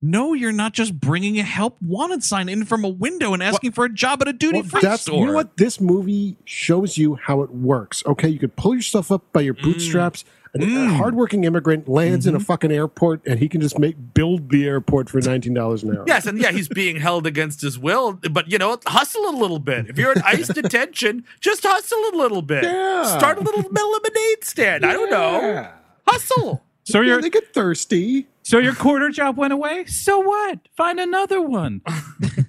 No, 0.03 0.34
you're 0.34 0.53
not 0.53 0.72
just 0.74 1.01
bringing 1.01 1.38
a 1.38 1.42
help 1.42 1.80
wanted 1.80 2.22
sign 2.22 2.51
in 2.51 2.66
from 2.66 2.84
a 2.84 2.88
window 2.88 3.32
and 3.32 3.42
asking 3.42 3.72
for 3.72 3.86
a 3.86 3.88
job 3.88 4.20
at 4.20 4.28
a 4.28 4.32
duty 4.32 4.61
Well, 4.61 4.68
free 4.68 4.80
that's 4.82 5.03
store. 5.03 5.20
you 5.20 5.26
know 5.26 5.32
what 5.32 5.57
this 5.57 5.80
movie 5.80 6.36
shows 6.44 6.99
you 6.99 7.14
how 7.14 7.40
it 7.42 7.51
works. 7.51 8.05
Okay, 8.05 8.28
you 8.28 8.38
could 8.38 8.57
pull 8.57 8.74
yourself 8.74 9.11
up 9.11 9.32
by 9.32 9.40
your 9.40 9.55
mm. 9.55 9.62
bootstraps. 9.62 10.24
An, 10.53 10.62
A 10.62 10.66
mm. 10.66 10.97
hardworking 10.97 11.44
immigrant 11.44 11.88
lands 11.88 12.26
in 12.26 12.34
a 12.34 12.38
mm-hmm. 12.38 12.44
fucking 12.44 12.72
airport, 12.72 13.26
and 13.26 13.38
he 13.38 13.49
can 13.49 13.61
just 13.61 13.78
make 13.78 14.14
build 14.14 14.51
the 14.51 14.66
airport 14.66 15.11
for 15.11 15.20
nineteen 15.20 15.53
dollars 15.53 15.82
an 15.82 15.94
hour. 15.94 16.05
yes, 16.07 16.24
and 16.24 16.38
yeah, 16.38 16.51
he's 16.51 16.68
being 16.68 16.97
held 16.97 17.26
against 17.26 17.61
his 17.61 17.78
will. 17.78 18.14
But 18.14 18.51
you 18.51 18.57
know, 18.57 18.78
hustle 18.86 19.28
a 19.28 19.36
little 19.36 19.59
bit. 19.59 19.90
If 19.90 19.99
you're 19.99 20.12
in 20.12 20.22
ICE 20.22 20.49
detention, 20.49 21.24
just 21.40 21.62
hustle 21.62 21.99
a 22.12 22.16
little 22.16 22.40
bit. 22.40 22.64
Yeah. 22.64 23.03
Start 23.18 23.36
a 23.36 23.42
little 23.42 23.62
lemonade 23.70 24.44
stand. 24.44 24.86
I 24.86 24.94
don't 24.94 25.11
know. 25.11 25.68
Hustle. 26.07 26.62
So 26.84 27.01
you're 27.01 27.16
Yeah, 27.16 27.22
they 27.22 27.30
get 27.30 27.53
thirsty. 27.53 28.26
So 28.47 28.59
your 28.59 28.76
quarter 28.76 29.09
job 29.09 29.36
went 29.36 29.53
away. 29.53 29.86
So 29.86 30.20
what? 30.20 30.61
Find 30.76 31.01
another 31.01 31.42
one. 31.42 31.82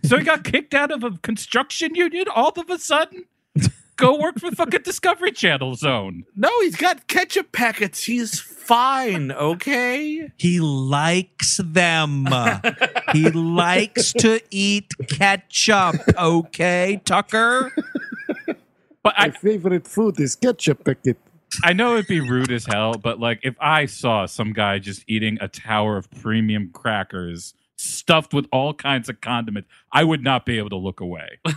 so 0.06 0.18
you 0.18 0.24
got 0.24 0.44
kicked 0.44 0.76
out 0.76 0.92
of 0.92 1.04
a 1.04 1.10
construction 1.24 1.96
union 1.96 2.26
all 2.36 2.54
of 2.56 2.70
a 2.70 2.78
sudden. 2.78 3.26
Go 3.96 4.20
work 4.20 4.40
for 4.40 4.52
fucking 4.52 4.84
Discovery 4.84 5.32
Channel 5.32 5.74
Zone. 5.74 6.24
No, 6.36 6.52
he's 6.62 6.76
got 6.76 7.08
ketchup 7.08 7.52
packets. 7.52 8.04
He's 8.04 8.40
fine. 8.40 9.32
Okay. 9.32 10.30
He 10.38 10.60
likes 10.60 11.58
them. 11.64 12.28
he 13.14 13.32
likes 13.32 14.14
to 14.14 14.40
eat 14.52 14.94
ketchup. 15.10 15.96
Okay, 16.16 17.02
Tucker. 17.06 17.72
But 19.02 19.16
My 19.18 19.26
I, 19.26 19.30
favorite 19.32 19.88
food 19.88 20.20
is 20.20 20.36
ketchup 20.36 20.84
packet. 20.84 21.18
I 21.64 21.74
know 21.74 21.94
it'd 21.94 22.08
be 22.08 22.20
rude 22.20 22.52
as 22.52 22.66
hell, 22.66 22.94
but 22.94 23.20
like 23.20 23.40
if 23.44 23.56
I 23.60 23.86
saw 23.86 24.26
some 24.26 24.54
guy 24.54 24.80
just 24.80 25.04
eating 25.08 25.38
a 25.42 25.48
tower 25.48 25.98
of 25.98 26.10
premium 26.12 26.70
crackers 26.74 27.54
stuffed 27.78 28.34
with 28.34 28.48
all 28.52 28.74
kinds 28.74 29.08
of 29.10 29.22
condiments, 29.22 29.70
I 29.92 30.04
would 30.04 30.24
not 30.24 30.46
be 30.46 30.58
able 30.58 30.70
to 30.70 30.78
look 30.78 31.00
away. 31.00 31.40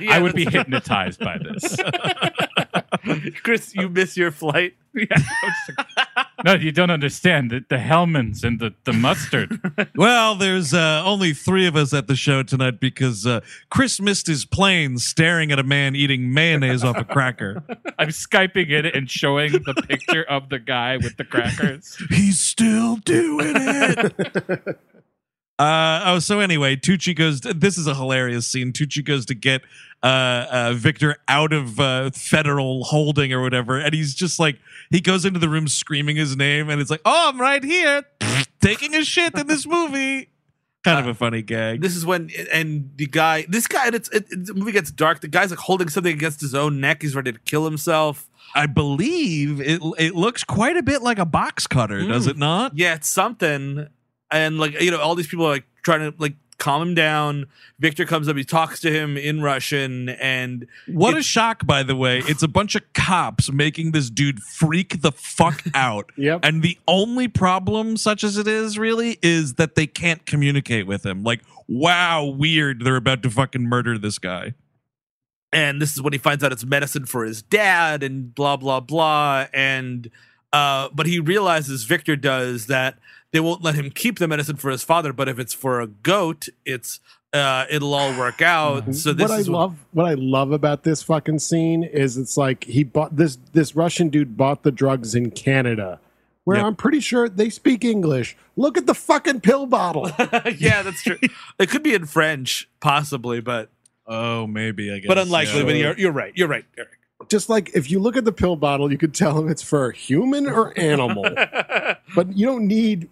Yeah, 0.00 0.14
I 0.14 0.22
would 0.22 0.34
be 0.34 0.46
hypnotized 0.46 1.20
by 1.20 1.36
this. 1.36 1.76
Chris, 3.42 3.74
you 3.74 3.88
miss 3.90 4.16
your 4.16 4.30
flight. 4.30 4.74
Yeah, 4.94 5.06
I 5.12 5.52
was 5.68 5.76
like, 5.96 6.06
no, 6.44 6.54
you 6.54 6.72
don't 6.72 6.90
understand 6.90 7.50
the, 7.50 7.64
the 7.68 7.78
Hellmann's 7.78 8.44
and 8.44 8.58
the, 8.60 8.74
the 8.84 8.92
mustard. 8.92 9.60
Well, 9.96 10.34
there's 10.34 10.72
uh, 10.72 11.02
only 11.04 11.34
three 11.34 11.66
of 11.66 11.76
us 11.76 11.92
at 11.92 12.06
the 12.06 12.14
show 12.14 12.42
tonight 12.42 12.80
because 12.80 13.26
uh, 13.26 13.40
Chris 13.70 14.00
missed 14.00 14.26
his 14.26 14.44
plane 14.44 14.98
staring 14.98 15.52
at 15.52 15.58
a 15.58 15.62
man 15.62 15.94
eating 15.94 16.32
mayonnaise 16.32 16.84
off 16.84 16.96
a 16.96 17.04
cracker. 17.04 17.62
I'm 17.98 18.08
skyping 18.08 18.70
it 18.70 18.94
and 18.94 19.10
showing 19.10 19.52
the 19.52 19.74
picture 19.88 20.24
of 20.24 20.48
the 20.48 20.58
guy 20.58 20.96
with 20.96 21.16
the 21.16 21.24
crackers. 21.24 21.96
He's 22.08 22.40
still 22.40 22.96
doing 22.96 23.54
it. 23.56 24.78
Uh, 25.60 26.02
oh, 26.06 26.18
so 26.20 26.40
anyway, 26.40 26.74
Tucci 26.74 27.14
goes. 27.14 27.40
this 27.42 27.76
is 27.76 27.86
a 27.86 27.94
hilarious 27.94 28.46
scene. 28.46 28.72
Tucci 28.72 29.04
goes 29.04 29.26
to 29.26 29.34
get 29.34 29.60
uh, 30.02 30.06
uh, 30.50 30.72
Viktor 30.74 31.16
out 31.28 31.52
of 31.52 31.78
uh, 31.78 32.10
federal 32.14 32.84
holding 32.84 33.32
or 33.34 33.42
whatever, 33.42 33.78
and 33.78 33.92
he's 33.92 34.14
just 34.14 34.40
like 34.40 34.58
he 34.90 35.00
goes 35.02 35.26
into 35.26 35.38
the 35.38 35.50
room 35.50 35.68
screaming 35.68 36.16
his 36.16 36.34
name, 36.34 36.70
and 36.70 36.80
it's 36.80 36.90
like, 36.90 37.02
"Oh, 37.04 37.28
I'm 37.28 37.38
right 37.38 37.62
here, 37.62 38.04
taking 38.62 38.94
a 38.94 39.04
shit 39.04 39.38
in 39.38 39.46
this 39.48 39.66
movie." 39.66 40.30
Kind 40.82 40.98
of 40.98 41.06
a 41.08 41.12
funny 41.12 41.42
gag. 41.42 41.82
This 41.82 41.94
is 41.94 42.06
when 42.06 42.30
and 42.50 42.92
the 42.96 43.04
guy, 43.04 43.44
this 43.46 43.66
guy, 43.66 43.84
and 43.88 43.94
it's 43.94 44.08
it, 44.08 44.24
it- 44.30 44.46
the 44.46 44.54
movie 44.54 44.72
gets 44.72 44.90
dark. 44.90 45.20
The 45.20 45.28
guy's 45.28 45.50
like 45.50 45.58
holding 45.58 45.90
something 45.90 46.14
against 46.14 46.40
his 46.40 46.54
own 46.54 46.80
neck. 46.80 47.02
He's 47.02 47.14
ready 47.14 47.32
to 47.32 47.38
kill 47.40 47.66
himself. 47.66 48.30
I 48.54 48.64
believe 48.64 49.60
it. 49.60 49.82
It 49.98 50.14
looks 50.14 50.42
quite 50.42 50.78
a 50.78 50.82
bit 50.82 51.02
like 51.02 51.18
a 51.18 51.26
box 51.26 51.66
cutter, 51.66 52.00
does 52.08 52.26
it 52.26 52.38
not? 52.38 52.78
Yeah, 52.78 52.94
it's 52.94 53.10
something. 53.10 53.88
And 54.30 54.58
like 54.58 54.80
you 54.80 54.90
know, 54.90 55.00
all 55.00 55.14
these 55.14 55.26
people 55.28 55.46
are 55.46 55.50
like 55.52 55.64
trying 55.82 56.00
to 56.00 56.14
like 56.18 56.34
calm 56.58 56.82
him 56.82 56.94
down. 56.94 57.46
Viktor 57.78 58.04
comes 58.04 58.28
up, 58.28 58.36
he 58.36 58.44
talks 58.44 58.80
to 58.80 58.92
him 58.92 59.16
in 59.16 59.40
Russian, 59.42 60.10
and 60.10 60.66
What 60.86 61.16
a 61.16 61.22
shock, 61.22 61.64
by 61.66 61.82
the 61.82 61.96
way. 61.96 62.18
It's 62.26 62.42
a 62.42 62.48
bunch 62.48 62.74
of 62.74 62.82
cops 62.92 63.50
making 63.50 63.92
this 63.92 64.10
dude 64.10 64.40
freak 64.40 65.00
the 65.00 65.10
fuck 65.12 65.62
out. 65.74 66.12
Yep. 66.16 66.40
And 66.42 66.62
the 66.62 66.78
only 66.86 67.28
problem, 67.28 67.96
such 67.96 68.22
as 68.22 68.36
it 68.36 68.46
is, 68.46 68.78
really, 68.78 69.18
is 69.22 69.54
that 69.54 69.74
they 69.74 69.86
can't 69.86 70.26
communicate 70.26 70.86
with 70.86 71.04
him. 71.06 71.22
Like, 71.24 71.40
wow, 71.66 72.26
weird. 72.26 72.84
They're 72.84 72.96
about 72.96 73.22
to 73.22 73.30
fucking 73.30 73.62
murder 73.62 73.96
this 73.96 74.18
guy. 74.18 74.52
and 75.52 75.80
this 75.80 75.94
is 75.94 76.02
when 76.02 76.12
he 76.12 76.18
finds 76.18 76.44
out 76.44 76.52
it's 76.52 76.64
medicine 76.64 77.06
for 77.06 77.24
his 77.24 77.42
dad 77.42 78.02
and 78.02 78.34
blah 78.34 78.56
blah 78.56 78.78
blah 78.80 79.46
and 79.52 80.10
uh 80.52 80.88
but 80.94 81.06
he 81.06 81.18
realizes 81.18 81.82
viktor 81.84 82.14
does 82.16 82.66
that 82.66 82.98
they 83.32 83.40
won't 83.40 83.62
let 83.62 83.74
him 83.74 83.90
keep 83.90 84.18
the 84.18 84.26
medicine 84.28 84.56
for 84.56 84.70
his 84.70 84.82
father 84.82 85.12
but 85.12 85.28
if 85.28 85.38
it's 85.38 85.52
for 85.54 85.80
a 85.80 85.86
goat 85.86 86.48
it's 86.64 87.00
uh 87.32 87.64
it'll 87.70 87.94
all 87.94 88.16
work 88.18 88.42
out 88.42 88.94
so 88.94 89.12
this 89.12 89.28
what 89.28 89.36
I 89.36 89.40
is 89.40 89.48
love, 89.48 89.76
what 89.92 90.06
I 90.06 90.14
love 90.14 90.52
about 90.52 90.82
this 90.82 91.02
fucking 91.02 91.38
scene 91.38 91.84
is 91.84 92.16
it's 92.16 92.36
like 92.36 92.64
he 92.64 92.82
bought 92.84 93.16
this 93.16 93.36
this 93.52 93.76
Russian 93.76 94.08
dude 94.08 94.36
bought 94.36 94.62
the 94.64 94.72
drugs 94.72 95.14
in 95.14 95.30
Canada, 95.30 96.00
where 96.44 96.56
Yep. 96.56 96.66
I'm 96.66 96.74
pretty 96.76 96.98
sure 97.00 97.28
they 97.28 97.48
speak 97.50 97.84
English. 97.84 98.36
Look 98.56 98.76
at 98.76 98.86
the 98.86 98.94
fucking 98.94 99.42
pill 99.42 99.66
bottle. 99.66 100.10
yeah 100.58 100.82
that's 100.82 101.02
true 101.04 101.18
it 101.58 101.70
could 101.70 101.82
be 101.84 101.94
in 101.94 102.06
french 102.06 102.68
possibly 102.80 103.40
but 103.40 103.68
Oh, 104.12 104.48
maybe, 104.48 104.92
I 104.92 104.98
guess. 104.98 105.06
but 105.06 105.18
unlikely 105.18 105.60
yeah. 105.60 105.64
but 105.66 105.74
you're, 105.76 105.96
you're 105.98 106.12
right 106.12 106.32
you're 106.34 106.48
right 106.48 106.64
Eric. 106.76 106.90
Just 107.28 107.48
like 107.48 107.70
if 107.74 107.90
you 107.90 108.00
look 108.00 108.16
at 108.16 108.24
the 108.24 108.32
pill 108.32 108.56
bottle, 108.56 108.90
you 108.90 108.96
could 108.98 109.14
tell 109.14 109.44
if 109.44 109.50
it's 109.50 109.62
for 109.62 109.92
human 109.92 110.48
or 110.48 110.72
animal. 110.80 111.22
but 112.16 112.34
you 112.36 112.46
don't 112.46 112.66
need 112.66 113.08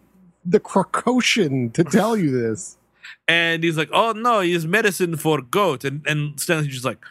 the 0.51 0.61
Krakozhian 0.61 1.72
to 1.74 1.84
tell 1.84 2.16
you 2.16 2.30
this. 2.30 2.76
and 3.28 3.62
he's 3.62 3.76
like, 3.76 3.90
"Oh 3.92 4.12
no, 4.12 4.40
he's 4.40 4.66
medicine 4.66 5.16
for 5.16 5.40
goat." 5.40 5.84
And 5.84 6.07
and 6.07 6.40
Stanley's 6.40 6.68
just 6.68 6.84
like, 6.84 7.05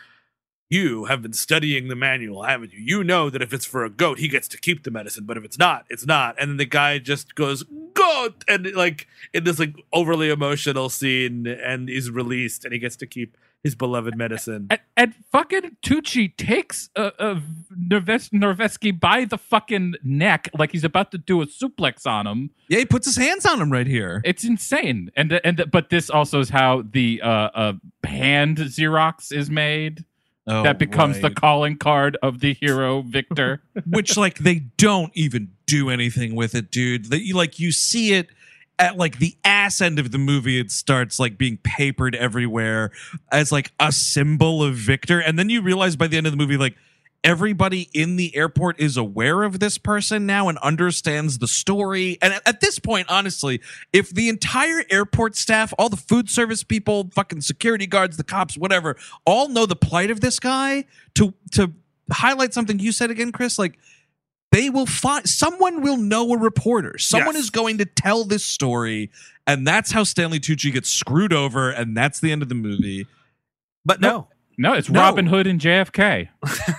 "You 0.70 1.06
have 1.06 1.22
been 1.22 1.34
studying 1.34 1.88
the 1.88 1.96
manual, 1.96 2.44
haven't 2.44 2.74
you? 2.74 2.80
You 2.80 3.04
know 3.04 3.30
that 3.30 3.42
if 3.42 3.54
it's 3.54 3.66
for 3.66 3.86
a 3.86 3.90
goat, 3.90 4.20
he 4.20 4.28
gets 4.28 4.48
to 4.50 4.58
keep 4.60 4.84
the 4.84 4.92
medicine, 4.92 5.26
but 5.26 5.38
if 5.38 5.44
it's 5.44 5.60
not, 5.60 5.86
it's 5.90 6.06
not." 6.06 6.36
And 6.40 6.52
then 6.52 6.58
the 6.58 6.66
guy 6.66 7.00
just 7.00 7.36
goes, 7.36 7.64
"Goat!" 7.94 8.44
and 8.48 8.72
like 8.74 9.08
in 9.34 9.44
this 9.44 9.60
like 9.60 9.76
overly 9.94 10.30
emotional 10.30 10.90
scene, 10.90 11.48
and 11.48 11.90
he's 11.90 12.10
released, 12.10 12.66
and 12.66 12.74
he 12.74 12.80
gets 12.80 12.96
to 12.98 13.08
keep 13.08 13.38
his 13.64 13.76
beloved 13.76 14.16
medicine. 14.16 14.68
And, 14.70 14.80
and 14.96 15.16
fucking 15.32 15.78
Tucci 15.84 16.36
takes 16.38 16.90
uh, 16.96 17.12
uh, 17.20 17.40
Nerves- 17.76 18.30
Nervesky 18.30 18.98
by 18.98 19.26
the 19.26 19.38
fucking 19.38 19.96
neck 20.04 20.50
like 20.58 20.72
he's 20.72 20.84
about 20.84 21.12
to 21.12 21.18
do 21.18 21.42
a 21.42 21.46
suplex 21.46 22.06
on 22.06 22.28
him. 22.28 22.52
Yeah, 22.70 22.80
he 22.80 22.86
puts 22.86 23.06
his 23.06 23.18
hands 23.18 23.46
on 23.46 23.62
him 23.62 23.72
right 23.72 23.88
here. 23.88 24.22
It's 24.24 24.44
insane. 24.44 25.12
And 25.16 25.34
and 25.44 25.66
but 25.72 25.90
this 25.90 26.10
also 26.10 26.40
is 26.40 26.50
how 26.50 26.84
the 26.90 27.22
uh, 27.22 27.30
uh, 27.30 27.74
hand 28.04 28.58
Xerox 28.58 29.32
is 29.32 29.50
made. 29.50 30.06
Oh, 30.50 30.64
that 30.64 30.80
becomes 30.80 31.20
the 31.20 31.30
calling 31.30 31.78
card 31.78 32.18
of 32.24 32.40
the 32.40 32.54
hero 32.54 33.02
Viktor. 33.02 33.62
which 33.90 34.16
like 34.16 34.40
they 34.40 34.60
don't 34.78 35.12
even 35.14 35.52
do 35.66 35.90
anything 35.90 36.36
with 36.36 36.56
it, 36.56 36.72
dude. 36.72 37.10
That 37.10 37.26
you 37.26 37.36
like 37.36 37.60
you 37.60 37.74
see 37.74 38.14
it 38.14 38.30
at 38.80 38.98
like 38.98 39.20
the 39.20 39.36
ass 39.44 39.82
end 39.82 40.00
of 40.00 40.12
the 40.12 40.18
movie. 40.18 40.60
It 40.60 40.72
starts 40.72 41.20
like 41.20 41.38
being 41.38 41.58
papered 41.64 42.16
everywhere 42.16 42.92
as 43.32 43.52
like 43.52 43.72
a 43.80 43.92
symbol 43.92 44.64
of 44.64 44.76
Viktor, 44.76 45.20
and 45.20 45.38
then 45.38 45.50
you 45.50 45.62
realize 45.62 45.96
by 45.96 46.08
the 46.08 46.18
end 46.18 46.28
of 46.28 46.34
the 46.34 46.38
movie, 46.38 46.58
like 46.58 46.76
everybody 47.24 47.90
in 47.94 48.16
the 48.16 48.36
airport 48.36 48.80
is 48.80 48.96
aware 48.96 49.44
of 49.44 49.60
this 49.60 49.78
person 49.78 50.26
now 50.26 50.48
and 50.48 50.58
understands 50.60 51.40
the 51.40 51.48
story. 51.48 52.18
And 52.22 52.34
at, 52.34 52.48
at 52.48 52.62
this 52.62 52.80
point, 52.80 53.08
honestly, 53.10 53.60
if 53.92 54.12
the 54.12 54.30
entire 54.30 54.84
airport 54.90 55.36
staff, 55.36 55.74
all 55.78 55.90
the 55.90 55.98
food 55.98 56.30
service 56.30 56.64
people, 56.64 57.10
fucking 57.14 57.42
security 57.42 57.88
guards, 57.88 58.18
the 58.18 58.24
cops, 58.24 58.58
whatever, 58.58 58.96
all 59.26 59.50
know 59.50 59.66
the 59.66 59.76
plight 59.76 60.12
of 60.12 60.22
this 60.22 60.40
guy, 60.40 60.86
to 61.16 61.34
to 61.52 61.74
highlight 62.12 62.54
something 62.54 62.80
you 62.80 62.92
said 62.92 63.12
again, 63.12 63.32
Chris, 63.32 63.60
like 63.60 63.78
they 64.52 64.70
will 64.70 64.86
find 64.86 65.28
someone 65.28 65.82
will 65.82 65.98
know 65.98 66.32
a 66.34 66.38
reporter. 66.38 66.98
Someone 66.98 67.36
Yes. 67.36 67.46
is 67.46 67.50
going 67.50 67.78
to 67.80 67.86
tell 67.86 68.24
this 68.24 68.46
story, 68.46 69.12
and 69.46 69.68
that's 69.68 69.92
how 69.92 70.04
Stanley 70.04 70.40
Tucci 70.40 70.72
gets 70.72 70.90
screwed 70.90 71.34
over, 71.34 71.70
and 71.70 71.96
that's 71.96 72.20
the 72.20 72.32
end 72.32 72.42
of 72.42 72.50
the 72.50 72.56
movie. 72.56 73.08
But 73.86 74.02
no, 74.02 74.28
No, 74.58 74.74
it's 74.74 74.90
No. 74.90 75.00
Robin 75.02 75.28
Hood 75.28 75.46
and 75.48 75.62
JFK. 75.62 76.30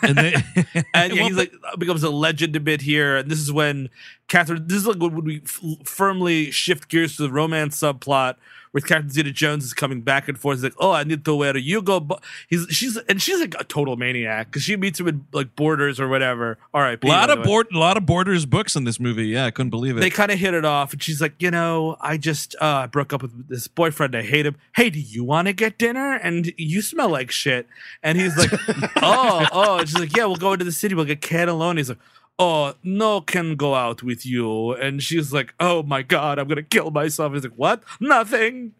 And 0.02 0.16
they, 0.18 0.34
and 0.94 1.14
yeah, 1.14 1.22
he's 1.24 1.36
like 1.36 1.52
uh, 1.72 1.76
becomes 1.76 2.02
a 2.02 2.10
legend 2.10 2.56
a 2.56 2.60
bit 2.60 2.80
here. 2.82 3.16
And 3.18 3.30
this 3.30 3.38
is 3.38 3.52
when 3.52 3.88
Catherine. 4.28 4.66
This 4.66 4.78
is 4.78 4.86
like 4.86 4.98
when 4.98 5.22
we 5.24 5.42
f- 5.44 5.60
firmly 5.84 6.50
shift 6.50 6.88
gears 6.88 7.16
to 7.16 7.22
the 7.22 7.30
romance 7.30 7.80
subplot, 7.80 8.34
where 8.72 8.80
Captain 8.80 9.10
Zeta-Jones 9.10 9.64
is 9.64 9.72
coming 9.72 10.00
back 10.00 10.28
and 10.28 10.38
forth. 10.38 10.58
He's 10.58 10.64
like, 10.64 10.74
"Oh, 10.78 10.92
I 10.92 11.04
need 11.04 11.24
to 11.24 11.34
wear 11.34 11.56
a 11.56 11.60
Hugo." 11.60 12.00
Bo-. 12.00 12.20
He's 12.48 12.66
she's 12.70 12.96
and 12.96 13.20
she's 13.20 13.40
like 13.40 13.54
a 13.58 13.64
total 13.64 13.96
maniac 13.96 14.48
because 14.48 14.62
she 14.62 14.76
meets 14.76 15.00
him 15.00 15.08
in 15.08 15.26
like 15.32 15.54
Borders 15.56 16.00
or 16.00 16.08
whatever. 16.08 16.58
All 16.74 16.80
right, 16.80 17.02
a 17.02 17.06
lot 17.06 17.30
of 17.30 17.42
board, 17.42 17.68
a 17.72 17.78
lot 17.78 17.96
of 17.96 18.06
Borders 18.06 18.46
books 18.46 18.76
in 18.76 18.84
this 18.84 19.00
movie. 19.00 19.26
Yeah, 19.26 19.46
I 19.46 19.50
couldn't 19.50 19.70
believe 19.70 19.96
it. 19.96 20.00
They 20.00 20.10
kind 20.10 20.30
of 20.30 20.38
hit 20.38 20.54
it 20.54 20.64
off, 20.64 20.92
and 20.92 21.02
she's 21.02 21.20
like, 21.20 21.34
"You 21.40 21.50
know, 21.50 21.96
I 22.00 22.16
just 22.16 22.54
uh, 22.60 22.86
broke 22.86 23.12
up 23.12 23.22
with 23.22 23.48
this 23.48 23.68
boyfriend. 23.68 24.14
I 24.14 24.22
hate 24.22 24.46
him. 24.46 24.56
Hey, 24.74 24.90
do 24.90 25.00
you 25.00 25.24
want 25.24 25.48
to 25.48 25.52
get 25.52 25.78
dinner? 25.78 26.14
And 26.14 26.52
you 26.56 26.82
smell 26.82 27.08
like 27.08 27.30
shit." 27.30 27.66
And 28.02 28.18
he's 28.18 28.36
like, 28.36 28.50
"Oh, 28.96 29.46
oh." 29.52 29.78
And 29.78 29.88
she's 29.88 29.98
like, 29.98 30.16
"Yeah, 30.16 30.26
we'll 30.26 30.36
go 30.36 30.52
into 30.52 30.64
the 30.64 30.72
city. 30.72 30.94
We'll 30.94 31.04
get 31.04 31.20
cannelloni." 31.20 31.78
He's 31.78 31.88
like, 31.88 31.98
"Oh, 32.38 32.74
no, 32.82 33.20
can 33.20 33.56
go 33.56 33.74
out 33.74 34.02
with 34.02 34.24
you." 34.26 34.72
And 34.72 35.02
she's 35.02 35.32
like, 35.32 35.54
"Oh 35.60 35.82
my 35.82 36.02
god, 36.02 36.38
I'm 36.38 36.48
gonna 36.48 36.62
kill 36.62 36.90
myself." 36.90 37.28
And 37.28 37.36
he's 37.36 37.44
like, 37.44 37.58
"What? 37.58 37.82
Nothing." 38.00 38.72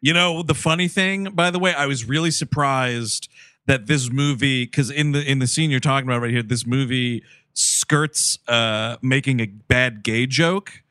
You 0.00 0.12
know, 0.12 0.42
the 0.42 0.54
funny 0.54 0.88
thing, 0.88 1.30
by 1.32 1.50
the 1.50 1.60
way, 1.60 1.72
I 1.74 1.86
was 1.86 2.04
really 2.04 2.32
surprised 2.32 3.28
that 3.66 3.86
this 3.86 4.10
movie, 4.10 4.64
because 4.64 4.90
in 4.90 5.12
the 5.12 5.22
in 5.22 5.38
the 5.38 5.46
scene 5.46 5.70
you're 5.70 5.80
talking 5.80 6.08
about 6.08 6.20
right 6.22 6.30
here, 6.30 6.42
this 6.42 6.66
movie 6.66 7.22
skirts 7.54 8.38
uh 8.48 8.96
making 9.02 9.38
a 9.40 9.46
bad 9.46 10.02
gay 10.02 10.26
joke 10.26 10.82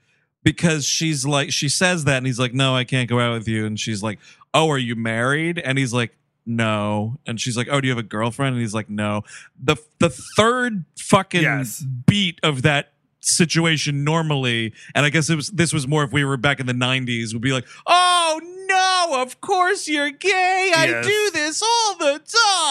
because 0.43 0.85
she's 0.85 1.25
like 1.25 1.51
she 1.51 1.67
says 1.67 2.03
that 2.05 2.17
and 2.17 2.25
he's 2.25 2.39
like, 2.39 2.53
No, 2.53 2.75
I 2.75 2.83
can't 2.83 3.09
go 3.09 3.19
out 3.19 3.33
with 3.33 3.47
you. 3.47 3.65
And 3.65 3.79
she's 3.79 4.01
like, 4.03 4.19
Oh, 4.53 4.69
are 4.69 4.77
you 4.77 4.95
married? 4.95 5.59
And 5.59 5.77
he's 5.77 5.93
like, 5.93 6.15
No. 6.55 7.17
And 7.25 7.39
she's 7.39 7.55
like, 7.57 7.67
Oh, 7.71 7.79
do 7.81 7.87
you 7.87 7.91
have 7.91 8.03
a 8.03 8.07
girlfriend? 8.07 8.53
And 8.55 8.61
he's 8.61 8.73
like, 8.73 8.89
No. 8.89 9.23
The 9.61 9.77
the 9.99 10.09
third 10.37 10.85
fucking 10.97 11.41
Yes. 11.41 11.83
beat 12.05 12.39
of 12.43 12.61
that 12.63 12.93
situation 13.23 14.03
normally 14.03 14.73
and 14.95 15.05
i 15.05 15.09
guess 15.11 15.29
it 15.29 15.35
was 15.35 15.49
this 15.51 15.71
was 15.71 15.87
more 15.87 16.03
if 16.03 16.11
we 16.11 16.25
were 16.25 16.37
back 16.37 16.59
in 16.59 16.65
the 16.65 16.73
90s 16.73 17.33
would 17.33 17.41
be 17.43 17.51
like 17.51 17.67
oh 17.85 18.41
no 18.71 19.21
of 19.21 19.41
course 19.41 19.87
you're 19.87 20.11
gay 20.11 20.71
i 20.75 21.01
do 21.01 21.29
this 21.33 21.61
all 21.61 21.95
the 21.97 22.21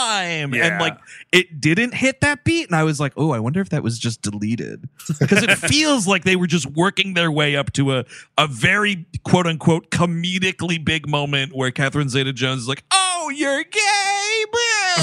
time 0.08 0.54
Yeah. 0.54 0.66
and 0.66 0.80
like 0.80 0.98
it 1.32 1.60
didn't 1.60 1.94
hit 1.94 2.20
that 2.22 2.44
beat 2.44 2.66
and 2.68 2.76
i 2.76 2.82
was 2.84 2.98
like 3.00 3.12
oh 3.16 3.32
i 3.32 3.38
wonder 3.38 3.60
if 3.60 3.68
that 3.70 3.82
was 3.82 3.98
just 3.98 4.22
deleted 4.22 4.88
because 5.20 5.42
it 5.42 5.50
feels 5.58 6.06
like 6.06 6.24
they 6.24 6.36
were 6.36 6.46
just 6.46 6.66
working 6.66 7.14
their 7.14 7.30
way 7.30 7.56
up 7.56 7.72
to 7.74 7.92
a 7.96 8.04
a 8.38 8.46
very 8.46 9.06
quote 9.24 9.46
unquote 9.46 9.90
comedically 9.90 10.82
big 10.84 11.08
moment 11.08 11.52
where 11.54 11.70
catherine 11.70 12.08
zeta 12.08 12.32
jones 12.32 12.62
is 12.62 12.68
like 12.68 12.84
oh 12.92 13.30
you're 13.34 13.64
gay 13.64 14.44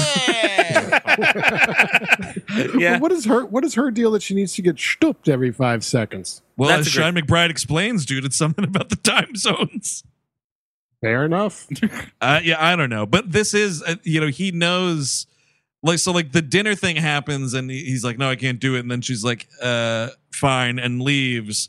Yeah. 2.78 2.98
What 2.98 3.12
is 3.12 3.24
her 3.24 3.44
what 3.46 3.64
is 3.64 3.74
her 3.74 3.90
deal 3.90 4.10
that 4.12 4.22
she 4.22 4.34
needs 4.34 4.54
to 4.54 4.62
get 4.62 4.78
stooped 4.78 5.28
every 5.28 5.50
five 5.52 5.84
seconds? 5.84 6.42
well 6.56 6.68
That's 6.68 6.86
as 6.88 6.96
a 6.96 7.00
great- 7.00 7.14
chi 7.14 7.20
mcbride 7.20 7.50
explains 7.50 8.04
dude 8.06 8.24
it's 8.24 8.36
something 8.36 8.64
about 8.64 8.88
the 8.90 8.96
time 8.96 9.34
zones 9.36 10.02
Fair 11.00 11.24
enough. 11.24 11.66
Uh, 12.20 12.40
yeah, 12.42 12.56
I 12.58 12.74
don't 12.74 12.90
know, 12.90 13.06
but 13.06 13.30
this 13.30 13.54
is 13.54 13.80
uh, 13.84 13.94
you 14.02 14.20
know 14.20 14.26
he 14.26 14.50
knows 14.50 15.26
like 15.84 16.00
so 16.00 16.10
like 16.10 16.32
the 16.32 16.42
dinner 16.42 16.74
thing 16.74 16.96
happens 16.96 17.54
and 17.54 17.70
he's 17.70 18.02
like 18.02 18.18
no 18.18 18.28
I 18.28 18.34
can't 18.34 18.58
do 18.58 18.74
it 18.74 18.80
and 18.80 18.90
then 18.90 19.00
she's 19.02 19.22
like 19.22 19.46
uh 19.62 20.08
fine 20.32 20.80
and 20.80 21.00
leaves. 21.00 21.68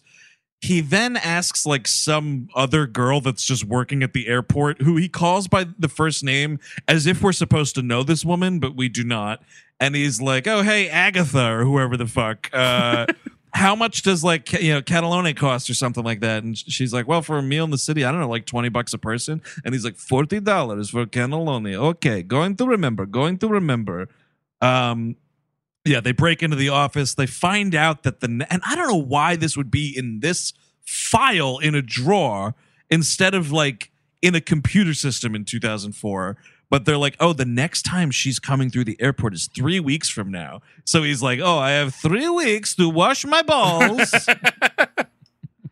He 0.62 0.82
then 0.82 1.16
asks 1.18 1.68
like 1.68 1.88
some 1.88 2.50
other 2.56 2.88
girl 2.88 3.22
that's 3.22 3.46
just 3.46 3.64
working 3.64 4.02
at 4.02 4.14
the 4.14 4.28
airport 4.28 4.82
who 4.82 4.98
he 4.98 5.08
calls 5.08 5.48
by 5.48 5.68
the 5.78 5.88
first 5.88 6.24
name 6.24 6.60
as 6.88 7.06
if 7.06 7.22
we're 7.22 7.32
supposed 7.32 7.76
to 7.76 7.84
know 7.84 8.02
this 8.02 8.26
woman 8.26 8.60
but 8.60 8.76
we 8.76 8.90
do 8.90 9.04
not. 9.04 9.44
And 9.80 9.96
he's 9.96 10.20
like, 10.20 10.48
"Oh 10.48 10.64
hey 10.64 10.90
Agatha 10.90 11.46
or 11.52 11.64
whoever 11.64 11.96
the 11.96 12.08
fuck." 12.08 12.50
Uh 12.52 13.06
how 13.54 13.76
much 13.76 14.04
does 14.04 14.24
like 14.24 14.54
you 14.54 14.74
know 14.74 14.82
Catalone 14.82 15.36
cost 15.36 15.70
or 15.70 15.74
something 15.74 16.04
like 16.04 16.20
that? 16.20 16.44
And 16.44 16.58
she's 16.58 16.94
like, 16.94 17.08
well, 17.08 17.22
for 17.22 17.38
a 17.38 17.42
meal 17.42 17.64
in 17.64 17.72
the 17.72 17.78
city, 17.78 18.06
I 18.06 18.12
don't 18.12 18.22
know, 18.22 18.30
like 18.30 18.46
twenty 18.46 18.70
bucks 18.70 18.94
a 18.94 18.98
person. 18.98 19.42
And 19.66 19.74
he's 19.74 19.84
like, 19.84 19.96
forty 19.96 20.40
dollars 20.40 20.92
for 20.92 21.06
Catalone. 21.06 21.76
Okay, 21.76 22.24
going 22.24 22.56
to 22.58 22.66
remember, 22.66 23.06
going 23.06 23.38
to 23.40 23.48
remember. 23.48 24.10
Um, 24.62 25.16
yeah, 25.86 26.00
they 26.02 26.12
break 26.12 26.44
into 26.44 26.56
the 26.56 26.70
office. 26.70 27.16
They 27.16 27.26
find 27.26 27.74
out 27.74 28.04
that 28.04 28.20
the 28.20 28.46
and 28.50 28.62
I 28.66 28.76
don't 28.76 28.88
know 28.88 28.96
why 28.96 29.36
this 29.36 29.58
would 29.58 29.72
be 29.72 29.94
in 29.96 30.20
this 30.20 30.54
file 30.86 31.58
in 31.60 31.76
a 31.76 31.82
drawer 31.82 32.56
instead 32.90 33.34
of 33.34 33.52
like 33.52 33.92
in 34.22 34.36
a 34.36 34.42
computer 34.42 34.94
system 34.94 35.36
in 35.36 35.46
2004. 35.46 36.38
But 36.70 36.86
they're 36.86 36.98
like, 36.98 37.16
oh, 37.20 37.34
the 37.34 37.46
next 37.46 37.84
time 37.84 38.12
she's 38.12 38.40
coming 38.40 38.70
through 38.70 38.84
the 38.86 38.98
airport 39.02 39.34
is 39.34 39.48
three 39.48 39.80
weeks 39.80 40.10
from 40.10 40.32
now. 40.32 40.62
So 40.86 41.04
he's 41.04 41.24
like, 41.24 41.40
oh, 41.40 41.58
I 41.58 41.72
have 41.72 41.96
three 41.96 42.30
weeks 42.30 42.76
to 42.76 42.90
wash 42.90 43.26
my 43.26 43.42
balls. 43.42 44.14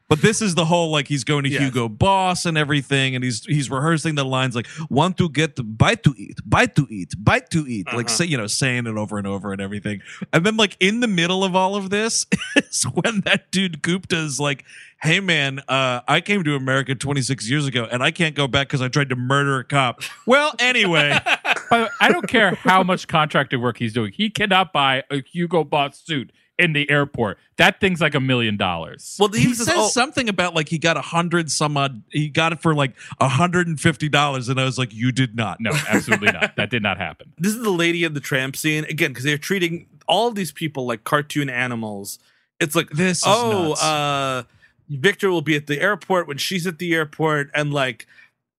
But 0.09 0.21
this 0.21 0.41
is 0.41 0.55
the 0.55 0.63
whole 0.63 0.89
like 0.89 1.07
he's 1.07 1.23
going 1.25 1.43
to 1.43 1.49
Yes. 1.49 1.61
Hugo 1.61 1.89
Boss 1.89 2.45
and 2.45 2.57
everything, 2.57 3.15
and 3.15 3.23
he's 3.23 3.45
he's 3.45 3.69
rehearsing 3.69 4.15
the 4.15 4.23
lines 4.23 4.55
like 4.55 4.67
"want 4.89 5.17
to 5.17 5.29
get 5.29 5.59
bite 5.77 6.03
to 6.03 6.13
eat, 6.17 6.39
bite 6.45 6.75
to 6.75 6.87
eat, 6.89 7.13
bite 7.17 7.49
to 7.49 7.67
eat," 7.67 7.87
like 7.93 8.07
say 8.09 8.25
you 8.25 8.37
know 8.37 8.47
saying 8.47 8.87
it 8.87 8.97
over 8.97 9.17
and 9.17 9.27
over 9.27 9.51
and 9.51 9.61
everything. 9.61 10.01
And 10.31 10.45
then 10.45 10.55
like 10.55 10.77
in 10.79 11.01
the 11.01 11.07
middle 11.07 11.43
of 11.43 11.55
all 11.55 11.75
of 11.75 11.89
this 11.89 12.25
is 12.55 12.83
when 12.83 13.21
that 13.21 13.51
dude 13.51 13.81
Gupta 13.81 14.17
is 14.17 14.39
like, 14.39 14.63
"Hey 15.01 15.19
man, 15.19 15.59
uh, 15.67 16.01
I 16.07 16.21
came 16.21 16.43
to 16.45 16.55
America 16.55 16.95
26 16.95 17.49
years 17.49 17.65
ago, 17.67 17.85
and 17.91 18.01
I 18.01 18.11
can't 18.11 18.35
go 18.35 18.47
back 18.47 18.67
because 18.67 18.81
I 18.81 18.87
tried 18.87 19.09
to 19.09 19.15
murder 19.17 19.59
a 19.59 19.63
cop." 19.65 20.01
Well, 20.25 20.53
anyway, 20.59 21.19
I 21.71 22.09
don't 22.09 22.27
care 22.27 22.55
how 22.55 22.81
much 22.83 23.07
contracted 23.07 23.61
work 23.61 23.77
he's 23.77 23.93
doing. 23.93 24.13
He 24.13 24.29
cannot 24.29 24.71
buy 24.71 25.03
a 25.11 25.21
Hugo 25.21 25.63
Boss 25.65 26.01
suit 26.01 26.31
in 26.59 26.73
the 26.73 26.89
airport. 26.89 27.37
That 27.57 27.79
thing's 27.79 28.01
like 28.01 28.15
a 28.15 28.19
million 28.19 28.57
dollars. 28.57 29.17
Well, 29.19 29.29
he 29.29 29.43
he 29.43 29.53
says, 29.53 29.67
says 29.67 29.75
oh, 29.77 29.87
something 29.89 30.29
about 30.29 30.55
like 30.55 30.69
he 30.69 30.77
got 30.77 30.97
a 30.97 31.01
hundred 31.01 31.51
some 31.51 31.77
odd. 31.77 32.01
He 32.11 32.29
got 32.29 32.51
it 32.53 32.59
for 32.61 32.73
like 32.73 32.93
a 33.19 33.27
hundred 33.27 33.67
and 33.67 33.79
fifty 33.79 34.09
dollars, 34.09 34.49
and 34.49 34.59
I 34.59 34.65
was 34.65 34.77
like, 34.77 34.93
"You 34.93 35.11
did 35.11 35.35
not." 35.35 35.59
No, 35.59 35.71
absolutely 35.87 36.31
not. 36.31 36.55
That 36.55 36.69
did 36.69 36.83
not 36.83 36.97
happen. 36.97 37.33
this 37.37 37.53
is 37.53 37.61
the 37.61 37.69
lady 37.69 38.03
in 38.03 38.13
the 38.13 38.19
tramp 38.19 38.55
scene 38.55 38.85
again 38.85 39.11
because 39.11 39.23
they're 39.23 39.37
treating 39.37 39.87
all 40.07 40.31
these 40.31 40.51
people 40.51 40.85
like 40.85 41.03
cartoon 41.03 41.49
animals. 41.49 42.19
It's 42.59 42.75
like 42.75 42.89
This 42.89 43.19
is 43.19 43.23
oh, 43.27 43.69
nuts. 43.69 43.83
uh, 43.83 44.43
Viktor 44.89 45.29
will 45.29 45.41
be 45.41 45.55
at 45.55 45.67
the 45.67 45.79
airport 45.79 46.27
when 46.27 46.37
she's 46.37 46.65
at 46.65 46.79
the 46.79 46.95
airport, 46.95 47.49
and 47.53 47.73
like 47.73 48.07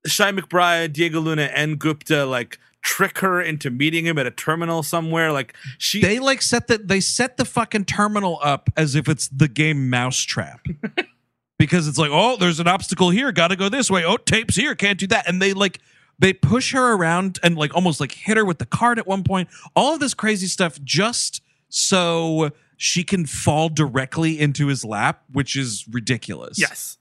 Chi 0.05 0.31
McBride, 0.33 0.93
Diego 0.93 1.21
Luna, 1.21 1.51
and 1.55 1.79
Gupta 1.79 2.25
like 2.25 2.59
trick 2.83 3.19
her 3.19 3.41
into 3.41 3.71
meeting 3.71 4.07
him 4.07 4.19
at 4.19 4.27
a 4.27 4.31
terminal 4.31 4.83
somewhere. 4.83 5.33
Like 5.33 5.55
she, 5.79 6.01
they 6.01 6.19
like 6.19 6.43
set 6.43 6.67
the 6.69 6.79
they 6.79 7.01
set 7.01 7.37
the 7.37 7.45
fucking 7.45 7.85
terminal 7.87 8.39
up 8.43 8.71
as 8.77 8.95
if 8.95 9.09
it's 9.09 9.29
the 9.29 9.49
game 9.49 9.91
Mousetrap. 9.91 10.67
because 11.59 11.89
it's 11.89 11.99
like, 11.99 12.11
oh, 12.13 12.37
there's 12.37 12.61
an 12.61 12.69
obstacle 12.69 13.11
here, 13.11 13.33
gotta 13.33 13.57
go 13.57 13.69
this 13.69 13.91
way. 13.91 14.05
Oh, 14.05 14.17
tapes 14.17 14.57
here, 14.57 14.75
can't 14.75 14.99
do 14.99 15.07
that. 15.09 15.29
And 15.29 15.43
they 15.43 15.53
like 15.53 15.81
they 16.19 16.33
push 16.33 16.73
her 16.73 16.95
around 16.95 17.39
and 17.43 17.57
like 17.57 17.75
almost 17.75 18.01
like 18.01 18.13
hit 18.13 18.37
her 18.37 18.45
with 18.45 18.59
the 18.59 18.67
card 18.67 18.99
at 18.99 19.07
one 19.07 19.23
point. 19.25 19.49
All 19.77 19.95
of 19.95 20.01
this 20.01 20.15
crazy 20.15 20.47
stuff 20.47 20.79
just 20.83 21.43
so 21.69 22.51
she 22.77 23.03
can 23.05 23.27
fall 23.27 23.69
directly 23.69 24.39
into 24.39 24.69
his 24.69 24.85
lap, 24.85 25.23
which 25.33 25.57
is 25.57 25.85
ridiculous. 25.91 26.59
yes, 26.59 26.97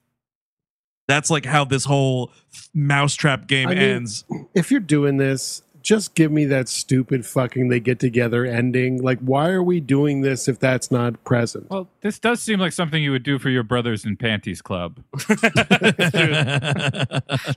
That's 1.08 1.30
like 1.30 1.46
how 1.46 1.66
this 1.66 1.86
whole 1.86 2.32
mousetrap 2.74 3.48
game 3.48 3.70
I 3.70 3.76
mean- 3.76 3.84
ends. 3.84 4.26
If 4.56 4.72
you're 4.72 4.80
doing 4.80 5.18
this, 5.18 5.62
just 5.88 6.16
give 6.16 6.34
me 6.34 6.44
that 6.44 6.68
stupid 6.68 7.26
fucking 7.26 7.70
they 7.70 7.80
get 7.80 7.98
together 7.98 8.46
ending. 8.46 9.02
Like, 9.02 9.20
why 9.20 9.48
are 9.52 9.64
we 9.64 9.80
doing 9.80 10.20
this 10.20 10.50
if 10.50 10.60
that's 10.60 10.92
not 10.92 11.24
present? 11.24 11.70
Well, 11.70 11.88
this 12.02 12.20
does 12.20 12.42
seem 12.42 12.60
like 12.60 12.74
something 12.74 13.02
you 13.02 13.12
would 13.12 13.24
do 13.24 13.40
for 13.40 13.50
your 13.50 13.64
brothers 13.64 14.04
in 14.04 14.18
panties 14.18 14.62
club. 14.62 15.02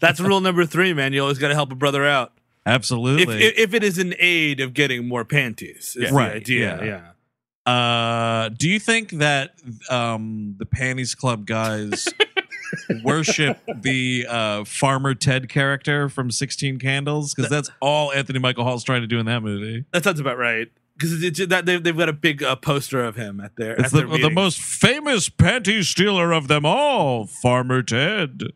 that's 0.00 0.20
rule 0.20 0.40
number 0.40 0.64
three, 0.64 0.94
man. 0.94 1.12
You 1.12 1.22
always 1.22 1.38
got 1.40 1.48
to 1.48 1.54
help 1.54 1.72
a 1.72 1.74
brother 1.74 2.06
out. 2.06 2.30
If, 2.64 2.72
Absolutely. 2.72 3.42
if 3.42 3.58
if 3.58 3.74
it 3.74 3.82
is 3.82 3.98
an 3.98 4.14
aid 4.20 4.60
of 4.60 4.74
getting 4.74 5.08
more 5.08 5.24
panties, 5.24 5.96
is 5.98 6.12
Right, 6.12 6.30
the 6.30 6.36
idea. 6.36 6.84
yeah. 6.84 6.84
yeah. 7.66 7.72
Uh, 7.72 8.48
do 8.50 8.68
you 8.68 8.78
think 8.78 9.10
that 9.10 9.54
um, 9.90 10.54
the 10.58 10.66
Panties 10.66 11.16
Club 11.16 11.46
guys 11.46 12.06
worship 13.04 13.58
the 13.74 14.26
uh, 14.28 14.64
Farmer 14.64 15.14
Ted 15.14 15.48
character 15.48 16.08
from 16.08 16.30
Sixteen 16.30 16.78
Candles? 16.78 17.34
Because 17.34 17.50
that's 17.50 17.70
all 17.80 18.12
Anthony 18.12 18.38
Michael 18.38 18.64
Hall's 18.64 18.84
trying 18.84 19.02
to 19.02 19.06
do 19.06 19.18
in 19.18 19.26
that 19.26 19.42
movie. 19.42 19.84
That 19.92 20.04
sounds 20.04 20.20
about 20.20 20.38
right. 20.38 20.68
Because 20.96 21.20
that 21.48 21.64
they've, 21.64 21.82
they've 21.82 21.96
got 21.96 22.10
a 22.10 22.12
big 22.12 22.42
uh, 22.42 22.56
poster 22.56 23.02
of 23.02 23.16
him 23.16 23.40
at 23.40 23.56
their. 23.56 23.72
It's 23.72 23.84
at 23.84 23.90
the, 23.92 24.06
their 24.06 24.18
the 24.18 24.30
most 24.30 24.60
famous 24.60 25.30
panty 25.30 25.82
stealer 25.82 26.32
of 26.32 26.48
them 26.48 26.66
all, 26.66 27.26
Farmer 27.26 27.82
Ted. 27.82 28.52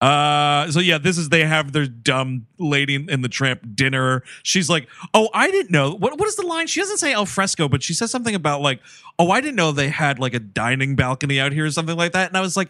Uh, 0.00 0.70
so 0.70 0.80
yeah, 0.80 0.98
this 0.98 1.16
is 1.16 1.30
they 1.30 1.44
have 1.44 1.72
their 1.72 1.86
dumb 1.86 2.46
lady 2.58 2.96
in 3.08 3.22
the 3.22 3.28
tramp 3.28 3.60
dinner. 3.74 4.22
She's 4.42 4.68
like, 4.68 4.86
"Oh, 5.14 5.30
I 5.32 5.50
didn't 5.50 5.70
know 5.70 5.92
what 5.94 6.18
what 6.18 6.28
is 6.28 6.36
the 6.36 6.46
line?" 6.46 6.66
She 6.66 6.80
doesn't 6.80 6.98
say 6.98 7.14
al 7.14 7.24
fresco, 7.24 7.68
but 7.68 7.82
she 7.82 7.94
says 7.94 8.10
something 8.10 8.34
about 8.34 8.60
like, 8.60 8.80
"Oh, 9.18 9.30
I 9.30 9.40
didn't 9.40 9.56
know 9.56 9.72
they 9.72 9.88
had 9.88 10.18
like 10.18 10.34
a 10.34 10.40
dining 10.40 10.94
balcony 10.94 11.40
out 11.40 11.52
here 11.52 11.64
or 11.64 11.70
something 11.70 11.96
like 11.96 12.12
that." 12.12 12.28
And 12.28 12.36
I 12.36 12.42
was 12.42 12.54
like, 12.56 12.68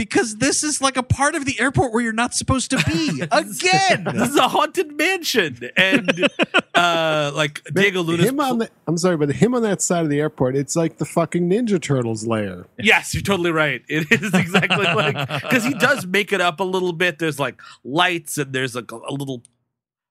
"Because 0.00 0.36
this 0.36 0.64
is 0.64 0.80
like 0.80 0.96
a 0.96 1.02
part 1.02 1.34
of 1.34 1.44
the 1.44 1.60
airport 1.60 1.92
where 1.92 2.02
you're 2.02 2.14
not 2.14 2.32
supposed 2.32 2.70
to 2.70 2.78
be 2.86 3.20
again." 3.30 4.04
this 4.14 4.30
is 4.30 4.36
a 4.36 4.48
haunted 4.48 4.96
mansion, 4.96 5.58
and 5.76 6.26
uh, 6.74 7.32
like 7.34 7.62
Diego 7.74 8.02
Luna's. 8.02 8.30
him 8.30 8.40
on 8.40 8.58
the, 8.58 8.70
I'm 8.86 8.96
sorry, 8.96 9.18
but 9.18 9.30
him 9.30 9.54
on 9.54 9.60
that 9.60 9.82
side 9.82 10.04
of 10.04 10.08
the 10.08 10.18
airport, 10.18 10.56
it's 10.56 10.74
like 10.74 10.96
the 10.96 11.04
fucking 11.04 11.50
Ninja 11.50 11.78
Turtles 11.78 12.26
lair. 12.26 12.66
yes, 12.78 13.12
you're 13.12 13.22
totally 13.22 13.50
right. 13.50 13.82
It 13.88 14.10
is 14.10 14.32
exactly 14.32 14.86
like 14.86 15.28
because 15.42 15.64
he 15.64 15.74
does 15.74 16.06
make 16.06 16.32
it 16.32 16.40
up 16.40 16.60
a 16.60 16.64
little 16.64 16.94
bit. 16.94 17.18
There's 17.18 17.38
like 17.38 17.60
lights, 17.84 18.38
and 18.38 18.54
there's 18.54 18.74
like 18.74 18.90
a, 18.90 18.96
a 18.96 19.12
little 19.12 19.42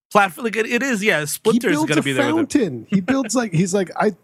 platform. 0.10 0.46
Like 0.46 0.56
it, 0.56 0.66
it 0.66 0.84
is, 0.84 1.04
yeah. 1.04 1.22
He 1.22 1.26
Splinter's 1.26 1.72
builds 1.72 1.90
gonna 1.90 2.02
be 2.02 2.14
there. 2.14 2.34
With 2.34 2.54
him. 2.54 2.62
fountain. 2.62 2.88
he 2.90 3.02
builds 3.02 3.36
like 3.36 3.54
he's 3.54 3.74
like 3.74 3.92
I 3.96 4.16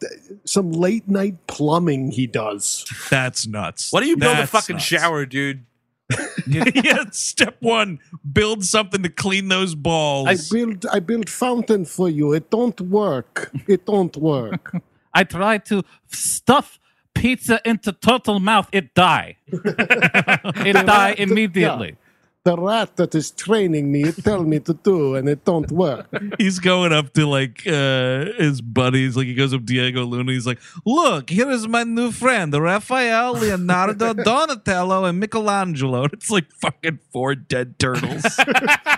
some 0.46 0.72
late 0.72 1.08
night 1.08 1.48
plumbing. 1.48 2.12
He 2.12 2.28
does. 2.28 2.86
That's 3.10 3.48
nuts. 3.48 3.92
Why 3.92 4.02
do 4.02 4.08
you 4.08 4.18
build 4.18 4.38
a 4.38 4.48
fucking 4.48 4.76
nuts. 4.76 4.86
shower, 4.86 5.26
dude? 5.26 5.66
yeah, 6.48 7.06
step 7.12 7.58
one: 7.62 8.00
build 8.32 8.64
something 8.64 9.02
to 9.02 9.10
clean 9.10 9.48
those 9.48 9.74
balls. 9.74 10.28
I 10.28 10.38
build 10.54 10.86
I 10.92 11.00
build 11.00 11.30
fountain 11.30 11.86
for 11.86 12.10
you. 12.10 12.34
It 12.34 12.52
don't 12.52 12.80
work. 12.82 13.52
It 13.68 13.86
don't 13.86 14.16
work. 14.18 14.76
I 15.14 15.24
try 15.24 15.58
to 15.60 15.84
stuff 16.12 16.80
pizza 17.16 17.60
into 17.66 17.92
turtle 17.94 18.40
mouth. 18.40 18.70
It 18.72 18.94
die. 18.94 19.38
it 19.48 20.86
die 20.86 21.16
immediately. 21.18 21.98
The 22.46 22.56
rat 22.56 22.96
that 22.96 23.14
is 23.16 23.32
training 23.32 23.92
me 23.92 24.04
it 24.04 24.16
tell 24.24 24.44
me 24.44 24.60
to 24.60 24.74
do 24.76 25.16
and 25.16 25.28
it 25.28 25.44
don't 25.46 25.70
work. 25.72 26.06
he's 26.38 26.60
going 26.60 26.94
up 26.94 27.12
to 27.14 27.26
like 27.26 27.66
uh 27.68 28.26
his 28.38 28.62
buddies 28.62 29.18
like 29.18 29.26
he 29.26 29.34
goes 29.34 29.54
up 29.54 29.66
Diego 29.66 30.04
Luna 30.06 30.32
he's 30.32 30.46
like 30.46 30.60
look 30.86 31.30
here 31.30 31.50
is 31.50 31.68
my 31.68 31.84
new 31.84 32.12
friend 32.12 32.54
Raphael 32.54 33.34
Leonardo 33.34 34.14
Donatello 34.30 35.06
and 35.06 35.20
Michelangelo 35.20 36.06
it's 36.06 36.30
like 36.30 36.52
fucking 36.54 37.00
four 37.12 37.34
dead 37.36 37.80
turtles 37.80 38.24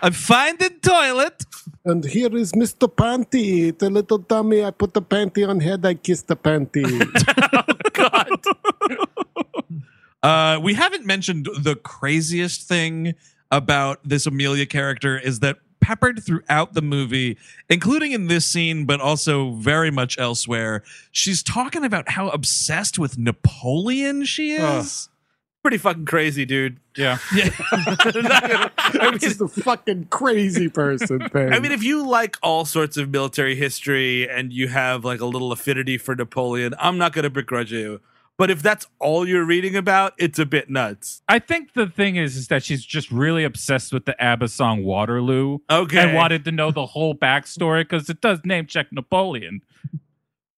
I 0.06 0.10
find 0.12 0.60
the 0.60 0.70
toilet 0.82 1.46
And 1.86 2.04
here 2.04 2.36
is 2.36 2.52
Mr. 2.52 2.88
Panty. 2.92 3.72
The 3.78 3.90
little 3.90 4.18
dummy, 4.20 4.60
I 4.64 4.72
put 4.72 4.94
the 4.94 5.02
panty 5.02 5.48
on 5.48 5.62
head, 5.62 5.86
I 5.86 5.94
kiss 5.96 6.22
the 6.24 6.36
panty. 6.36 6.84
uh 10.24 10.60
we 10.62 10.74
haven't 10.74 11.06
mentioned 11.06 11.48
the 11.62 11.76
craziest 11.76 12.68
thing 12.68 13.14
about 13.52 14.00
this 14.04 14.26
Amelia 14.26 14.66
character 14.66 15.18
is 15.18 15.40
that 15.40 15.58
peppered 15.80 16.24
throughout 16.24 16.74
the 16.74 16.82
movie, 16.82 17.38
including 17.70 18.12
in 18.12 18.28
this 18.28 18.46
scene, 18.46 18.86
but 18.86 19.00
also 19.00 19.52
very 19.52 19.92
much 19.92 20.18
elsewhere. 20.20 20.84
She's 21.12 21.42
talking 21.42 21.86
about 21.86 22.10
how 22.10 22.30
obsessed 22.30 23.00
with 23.00 23.18
Napoleon 23.18 24.26
she 24.26 24.54
is. 24.54 25.10
Pretty 25.64 25.78
fucking 25.78 26.06
crazy, 26.06 26.46
dude. 26.46 26.80
Yeah. 26.96 27.18
I 27.32 29.00
mean, 29.02 29.14
this 29.14 29.24
is 29.24 29.38
the 29.38 29.48
fucking 29.48 30.06
crazy 30.06 30.70
person 30.70 31.28
thing. 31.30 31.52
I 31.52 31.60
mean, 31.60 31.72
if 31.72 31.84
you 31.84 32.08
like 32.08 32.38
all 32.42 32.64
sorts 32.64 32.96
of 32.96 33.10
military 33.10 33.56
history 33.56 34.30
and 34.30 34.54
you 34.54 34.68
have 34.70 35.04
like 35.04 35.20
a 35.20 35.26
little 35.26 35.52
affinity 35.52 35.98
for 35.98 36.16
Napoleon, 36.16 36.74
I'm 36.80 36.98
not 36.98 37.12
going 37.14 37.24
to 37.24 37.30
begrudge 37.30 37.72
you. 37.72 38.02
But 38.38 38.52
if 38.52 38.62
that's 38.62 38.86
all 39.00 39.28
you're 39.28 39.46
reading 39.46 39.76
about, 39.76 40.14
it's 40.18 40.38
a 40.38 40.46
bit 40.46 40.70
nuts. 40.70 41.24
I 41.28 41.40
think 41.40 41.74
the 41.74 41.88
thing 41.88 42.18
is, 42.18 42.36
is 42.36 42.48
that 42.50 42.64
she's 42.64 42.86
just 42.86 43.12
really 43.12 43.44
obsessed 43.44 43.92
with 43.92 44.06
the 44.06 44.22
ABBA 44.22 44.50
song 44.50 44.84
Waterloo. 44.84 45.60
Okay. 45.70 46.00
And 46.00 46.14
wanted 46.14 46.46
to 46.46 46.52
know 46.52 46.70
the 46.70 46.86
whole 46.86 47.16
backstory 47.16 47.82
because 47.82 48.10
it 48.10 48.22
does 48.22 48.40
name 48.46 48.68
check 48.68 48.92
Napoleon. 48.92 49.62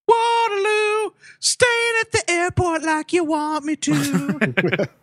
Waterloo, 0.06 1.10
staying 1.38 1.94
at 2.00 2.12
the 2.12 2.24
airport 2.28 2.82
like 2.82 3.12
you 3.14 3.24
want 3.24 3.64
me 3.64 3.76
to. 3.76 4.88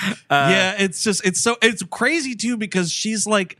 Uh, 0.00 0.14
yeah, 0.30 0.74
it's 0.78 1.02
just 1.02 1.26
it's 1.26 1.42
so 1.42 1.56
it's 1.60 1.82
crazy 1.82 2.36
too 2.36 2.56
because 2.56 2.92
she's 2.92 3.26
like 3.26 3.58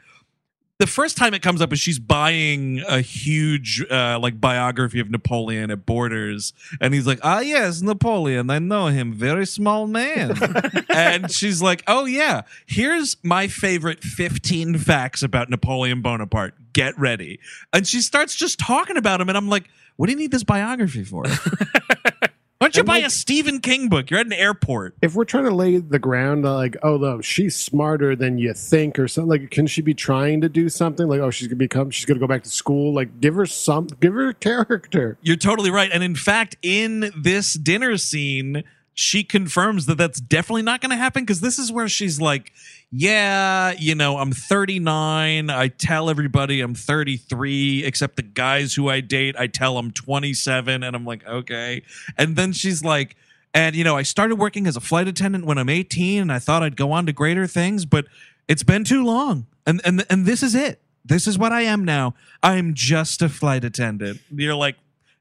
the 0.79 0.87
first 0.87 1.17
time 1.17 1.35
it 1.35 1.43
comes 1.43 1.61
up 1.61 1.73
is 1.73 1.81
she's 1.81 1.99
buying 1.99 2.83
a 2.89 3.01
huge 3.01 3.85
uh, 3.91 4.19
like 4.21 4.41
biography 4.41 5.01
of 5.01 5.11
Napoleon 5.11 5.73
at 5.73 5.85
Borders, 5.85 6.53
and 6.81 6.95
he's 6.95 7.07
like, 7.07 7.19
"Ah, 7.23 7.41
yes, 7.41 7.83
Napoleon. 7.83 8.49
I 8.49 8.61
know 8.61 8.87
him. 8.87 9.13
Very 9.13 9.45
small 9.45 9.89
man." 9.89 10.39
and 10.89 11.31
she's 11.33 11.61
like, 11.61 11.83
"Oh 11.89 12.05
yeah, 12.05 12.43
here's 12.67 13.17
my 13.25 13.49
favorite 13.49 14.05
15 14.05 14.79
facts 14.79 15.23
about 15.23 15.51
Napoleon 15.51 16.01
Bonaparte. 16.01 16.55
Get 16.73 16.97
ready." 16.97 17.41
And 17.73 17.87
she 17.87 18.01
starts 18.01 18.37
just 18.37 18.61
talking 18.61 18.97
about 18.97 19.21
him, 19.21 19.29
and 19.29 19.37
I'm 19.37 19.49
like, 19.49 19.69
"What 19.97 20.07
do 20.07 20.13
you 20.13 20.19
need 20.19 20.31
this 20.31 20.45
biography 20.45 21.03
for?" 21.03 21.25
Why 22.59 22.67
don't 22.67 22.77
you 22.77 22.81
And, 22.81 22.87
buy 22.89 22.95
like- 22.95 23.07
a 23.07 23.11
Stephen 23.11 23.61
King 23.61 23.89
book? 23.89 24.11
You're 24.11 24.19
at 24.21 24.27
an 24.27 24.33
airport. 24.33 24.97
if 25.01 25.15
we're 25.15 25.25
trying 25.25 25.45
to 25.45 25.55
lay 25.55 25.77
the 25.79 25.99
ground 26.01 26.45
uh, 26.45 26.55
like 26.55 26.77
oh 26.83 26.97
no 26.97 27.21
she's 27.21 27.55
smarter 27.55 28.17
than 28.17 28.37
you 28.39 28.53
think 28.53 28.99
or 28.99 29.07
something 29.07 29.29
like 29.31 29.51
can 29.51 29.67
she 29.69 29.81
be 29.81 29.95
trying 29.95 30.41
to 30.41 30.49
do 30.49 30.69
something 30.69 31.07
like 31.07 31.21
oh 31.21 31.31
she's 31.31 31.47
gonna 31.47 31.57
become 31.57 31.91
she's 31.91 32.05
gonna 32.05 32.19
go 32.19 32.27
back 32.27 32.43
to 32.43 32.51
school 32.51 32.93
like 32.93 33.21
give 33.21 33.37
her 33.37 33.47
some 33.47 33.87
give 34.01 34.13
her 34.15 34.33
character 34.33 35.17
You're 35.23 35.37
totally 35.37 35.71
right. 35.71 35.91
And 35.93 36.03
in 36.03 36.17
fact, 36.17 36.57
in 36.63 37.13
this 37.17 37.55
dinner 37.55 37.97
scene, 37.97 38.65
she 38.99 39.23
confirms 39.23 39.87
that 39.87 39.97
that's 39.97 40.21
definitely 40.21 40.63
not 40.63 40.81
going 40.81 40.91
to 40.91 40.97
happen 40.97 41.23
because 41.23 41.41
this 41.41 41.57
is 41.57 41.71
where 41.71 41.89
she's 41.89 42.21
like, 42.21 42.53
Yeah, 42.91 43.73
you 43.79 43.95
know, 43.95 44.19
I'm 44.19 44.33
39. 44.33 45.51
I 45.51 45.69
tell 45.69 46.11
everybody 46.11 46.61
I'm 46.61 46.75
33, 46.75 47.85
except 47.85 48.17
the 48.17 48.23
guys 48.23 48.75
who 48.75 48.89
I 48.89 48.99
date, 48.99 49.37
I 49.39 49.47
tell 49.47 49.77
them 49.77 49.93
27. 49.93 50.83
And 50.83 50.97
I'm 50.97 51.05
like, 51.05 51.25
Okay. 51.25 51.85
And 52.17 52.35
then 52.35 52.53
she's 52.53 52.83
like, 52.83 53.15
and 53.55 53.77
you 53.77 53.85
know, 53.85 53.97
I 53.97 54.03
started 54.03 54.35
working 54.35 54.67
as 54.67 54.77
a 54.77 54.81
flight 54.81 55.07
attendant 55.07 55.47
when 55.47 55.59
I'm 55.59 55.69
18, 55.69 56.23
and 56.23 56.33
I 56.33 56.41
thought 56.41 56.65
I'd 56.65 56.77
go 56.77 56.91
on 56.91 57.07
to 57.07 57.13
greater 57.13 57.47
things, 57.47 57.85
but 57.87 58.07
it's 58.49 58.65
been 58.65 58.83
too 58.83 59.05
long. 59.05 59.47
And 59.65 59.81
and 59.85 60.05
and 60.11 60.27
this 60.27 60.43
is 60.43 60.57
it. 60.57 60.83
This 61.05 61.29
is 61.29 61.39
what 61.39 61.53
I 61.53 61.63
am 61.63 61.85
now. 61.85 62.15
I'm 62.43 62.75
just 62.75 63.23
a 63.23 63.29
flight 63.29 63.65
attendant. 63.65 64.21
You're 64.35 64.57
like, 64.57 64.75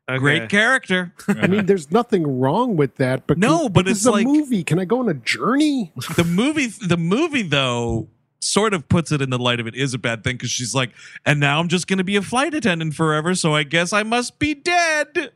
Okay. 0.10 0.20
great 0.20 0.50
character. 0.50 1.12
i 1.28 1.48
mean 1.48 1.66
there's 1.66 1.92
nothing 1.92 2.40
wrong 2.40 2.78
with 2.78 2.96
that 2.96 3.28
but 3.28 3.38
No, 3.38 3.64
can- 3.64 3.74
but 3.74 3.88
it's 3.90 4.06
a 4.06 4.12
like- 4.12 4.26
movie 4.26 4.64
can 4.64 4.80
i 4.80 4.86
go 4.86 5.00
on 5.00 5.10
a 5.10 5.14
journey 5.14 5.92
the 6.16 6.24
movie, 6.24 6.68
the 6.68 6.96
movie 6.98 7.42
though, 7.42 8.08
sort 8.40 8.74
of 8.74 8.88
puts 8.88 9.12
it 9.12 9.22
in 9.22 9.30
the 9.32 9.40
light 9.40 9.60
of 9.60 9.68
it 9.68 9.76
is 9.76 9.94
a 9.94 9.98
bad 9.98 10.24
thing 10.24 10.36
because 10.36 10.50
she's 10.52 10.74
like, 10.76 10.92
and 11.26 11.40
now 11.40 11.60
I'm 11.60 11.68
just 11.68 11.88
going 11.88 11.98
to 11.98 12.04
be 12.04 12.16
a 12.16 12.22
flight 12.22 12.54
attendant 12.54 12.94
forever, 12.94 13.34
so 13.36 13.54
I 13.56 13.64
guess 13.64 13.92
I 13.92 14.04
must 14.04 14.38
be 14.40 14.54
dead. 14.54 15.32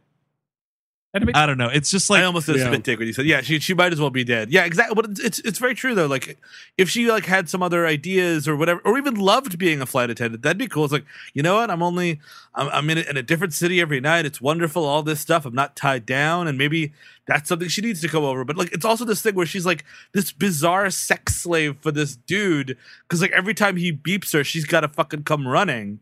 And 1.14 1.26
I 1.26 1.28
mean, 1.28 1.36
I 1.36 1.46
don't 1.46 1.58
know. 1.58 1.68
It's 1.68 1.92
just 1.92 2.10
like 2.10 2.22
I 2.22 2.24
almost 2.24 2.46
did 2.46 2.56
a 2.56 2.60
Yeah. 2.60 2.68
spit 2.68 2.86
take 2.86 2.98
when 2.98 3.06
you 3.06 3.14
said, 3.14 3.26
"Yeah, 3.26 3.42
she 3.42 3.60
she 3.60 3.74
might 3.74 3.92
as 3.92 4.00
well 4.00 4.10
be 4.10 4.24
dead." 4.24 4.50
Yeah, 4.50 4.64
exactly. 4.64 4.96
But 4.96 5.12
it's, 5.12 5.20
it's 5.20 5.40
it's 5.40 5.60
very 5.60 5.76
true 5.76 5.94
though. 5.94 6.06
Like, 6.06 6.38
if 6.78 6.90
she 6.90 7.12
like 7.12 7.26
had 7.26 7.50
some 7.50 7.62
other 7.62 7.86
ideas 7.86 8.48
or 8.48 8.56
whatever, 8.56 8.80
or 8.86 8.98
even 8.98 9.16
loved 9.16 9.58
being 9.58 9.82
a 9.82 9.86
flight 9.86 10.10
attendant, 10.10 10.42
that'd 10.42 10.58
be 10.58 10.68
cool. 10.68 10.86
It's 10.86 10.94
like, 10.94 11.04
you 11.34 11.44
know 11.44 11.56
what? 11.56 11.70
I'm 11.70 11.84
only 11.84 12.22
I'm, 12.56 12.70
I'm 12.70 12.90
in 12.90 12.98
a, 13.00 13.02
in 13.02 13.18
a 13.18 13.24
different 13.24 13.54
city 13.54 13.82
every 13.82 14.00
night. 14.00 14.26
It's 14.26 14.40
wonderful. 14.40 14.86
All 14.86 15.04
this 15.04 15.20
stuff. 15.20 15.46
I'm 15.46 15.54
not 15.54 15.76
tied 15.76 16.06
down, 16.06 16.48
and 16.48 16.58
maybe 16.58 16.94
that's 17.28 17.50
something 17.50 17.68
she 17.68 17.82
needs 17.82 18.00
to 18.02 18.08
come 18.08 18.24
over. 18.24 18.46
But 18.46 18.56
like, 18.56 18.72
it's 18.72 18.86
also 18.86 19.04
this 19.04 19.22
thing 19.22 19.36
where 19.36 19.46
she's 19.46 19.66
like 19.66 19.84
this 20.14 20.32
bizarre 20.32 20.90
sex 20.92 21.36
slave 21.36 21.76
for 21.82 21.92
this 21.92 22.16
dude 22.16 22.78
because 23.04 23.22
like 23.22 23.32
every 23.32 23.54
time 23.54 23.76
he 23.76 23.92
beeps 23.92 24.32
her, 24.32 24.46
she's 24.46 24.64
got 24.66 24.80
to 24.82 24.88
fucking 24.88 25.24
come 25.24 25.46
running. 25.46 26.00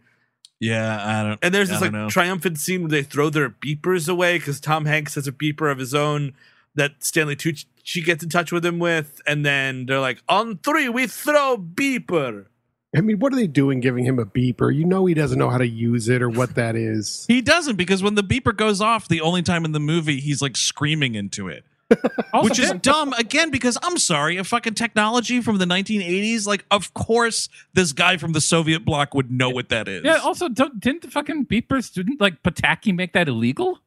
Yeah, 0.59 1.19
I 1.19 1.23
don't. 1.23 1.39
And 1.41 1.53
there's 1.53 1.69
this 1.69 1.81
like 1.81 1.91
know. 1.91 2.09
triumphant 2.09 2.59
scene 2.59 2.81
where 2.81 2.89
they 2.89 3.03
throw 3.03 3.29
their 3.29 3.49
beepers 3.49 4.09
away 4.09 4.37
because 4.37 4.59
Tom 4.59 4.85
Hanks 4.85 5.15
has 5.15 5.27
a 5.27 5.31
beeper 5.31 5.71
of 5.71 5.77
his 5.77 5.93
own 5.93 6.33
that 6.75 7.03
Stanley 7.03 7.35
Tucci 7.35 8.05
gets 8.05 8.23
in 8.23 8.29
touch 8.29 8.51
with 8.51 8.65
him 8.65 8.79
with, 8.79 9.21
and 9.25 9.45
then 9.45 9.85
they're 9.85 9.99
like, 9.99 10.21
"On 10.27 10.57
three, 10.57 10.89
we 10.89 11.07
throw 11.07 11.57
beeper." 11.57 12.45
i 12.95 13.01
mean 13.01 13.19
what 13.19 13.31
are 13.31 13.35
they 13.35 13.45
doing 13.45 13.79
giving 13.79 14.03
him 14.03 14.17
a 14.17 14.25
beeper 14.25 14.75
you 14.75 14.83
know 14.83 15.05
he 15.05 15.13
doesn't 15.13 15.37
know 15.37 15.51
how 15.51 15.59
to 15.59 15.67
use 15.67 16.09
it 16.09 16.23
or 16.23 16.29
what 16.29 16.55
that 16.55 16.75
is 16.75 17.23
He 17.29 17.39
doesn't 17.39 17.75
because 17.75 18.01
when 18.01 18.15
the 18.15 18.23
beeper 18.23 18.55
goes 18.55 18.81
off, 18.81 19.07
the 19.07 19.21
only 19.21 19.43
time 19.43 19.63
in 19.63 19.73
the 19.73 19.79
movie 19.79 20.19
he's 20.19 20.41
like 20.41 20.57
screaming 20.57 21.13
into 21.13 21.47
it. 21.47 21.63
Also, 22.33 22.49
which 22.49 22.59
is 22.59 22.71
dumb 22.81 23.13
again 23.13 23.49
because 23.49 23.77
I'm 23.81 23.97
sorry, 23.97 24.37
a 24.37 24.43
fucking 24.43 24.75
technology 24.75 25.41
from 25.41 25.57
the 25.57 25.65
1980s. 25.65 26.45
Like, 26.47 26.65
of 26.71 26.93
course, 26.93 27.49
this 27.73 27.91
guy 27.93 28.17
from 28.17 28.33
the 28.33 28.41
Soviet 28.41 28.85
bloc 28.85 29.13
would 29.15 29.31
know 29.31 29.49
what 29.49 29.69
that 29.69 29.87
is. 29.87 30.03
yeah. 30.03 30.17
Also, 30.17 30.49
don't, 30.49 30.79
didn't 30.79 31.01
the 31.01 31.09
fucking 31.11 31.45
beeper 31.47 31.91
didn't 31.93 32.21
like 32.21 32.43
Pataki 32.43 32.95
make 32.95 33.13
that 33.13 33.27
illegal? 33.27 33.79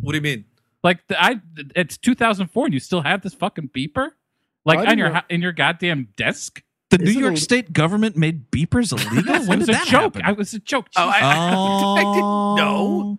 What 0.00 0.12
do 0.12 0.18
you 0.18 0.22
mean? 0.22 0.44
Like 0.82 1.06
the, 1.08 1.22
I, 1.22 1.40
it's 1.74 1.96
2004 1.96 2.66
and 2.66 2.74
you 2.74 2.80
still 2.80 3.00
have 3.02 3.22
this 3.22 3.34
fucking 3.34 3.70
beeper, 3.74 4.10
like 4.64 4.86
on 4.86 4.98
your 4.98 5.10
know- 5.10 5.20
in 5.30 5.40
your 5.42 5.52
goddamn 5.52 6.08
desk. 6.16 6.62
the 6.90 6.98
New 6.98 7.10
Is 7.10 7.16
it 7.16 7.20
York 7.20 7.34
a- 7.34 7.36
State 7.38 7.72
government 7.72 8.16
made 8.16 8.50
beepers 8.50 8.92
illegal. 8.92 9.34
when 9.46 9.58
it 9.58 9.58
was 9.60 9.66
did 9.66 9.68
a 9.76 9.78
that 9.78 9.86
joke. 9.86 10.14
happen? 10.14 10.22
I 10.24 10.32
was 10.32 10.52
a 10.54 10.58
joke. 10.58 10.88
Oh, 10.96 11.08
I- 11.08 11.12
Jesus. 11.12 11.24
I 11.24 11.96
didn't 12.12 12.20
know. 12.20 13.18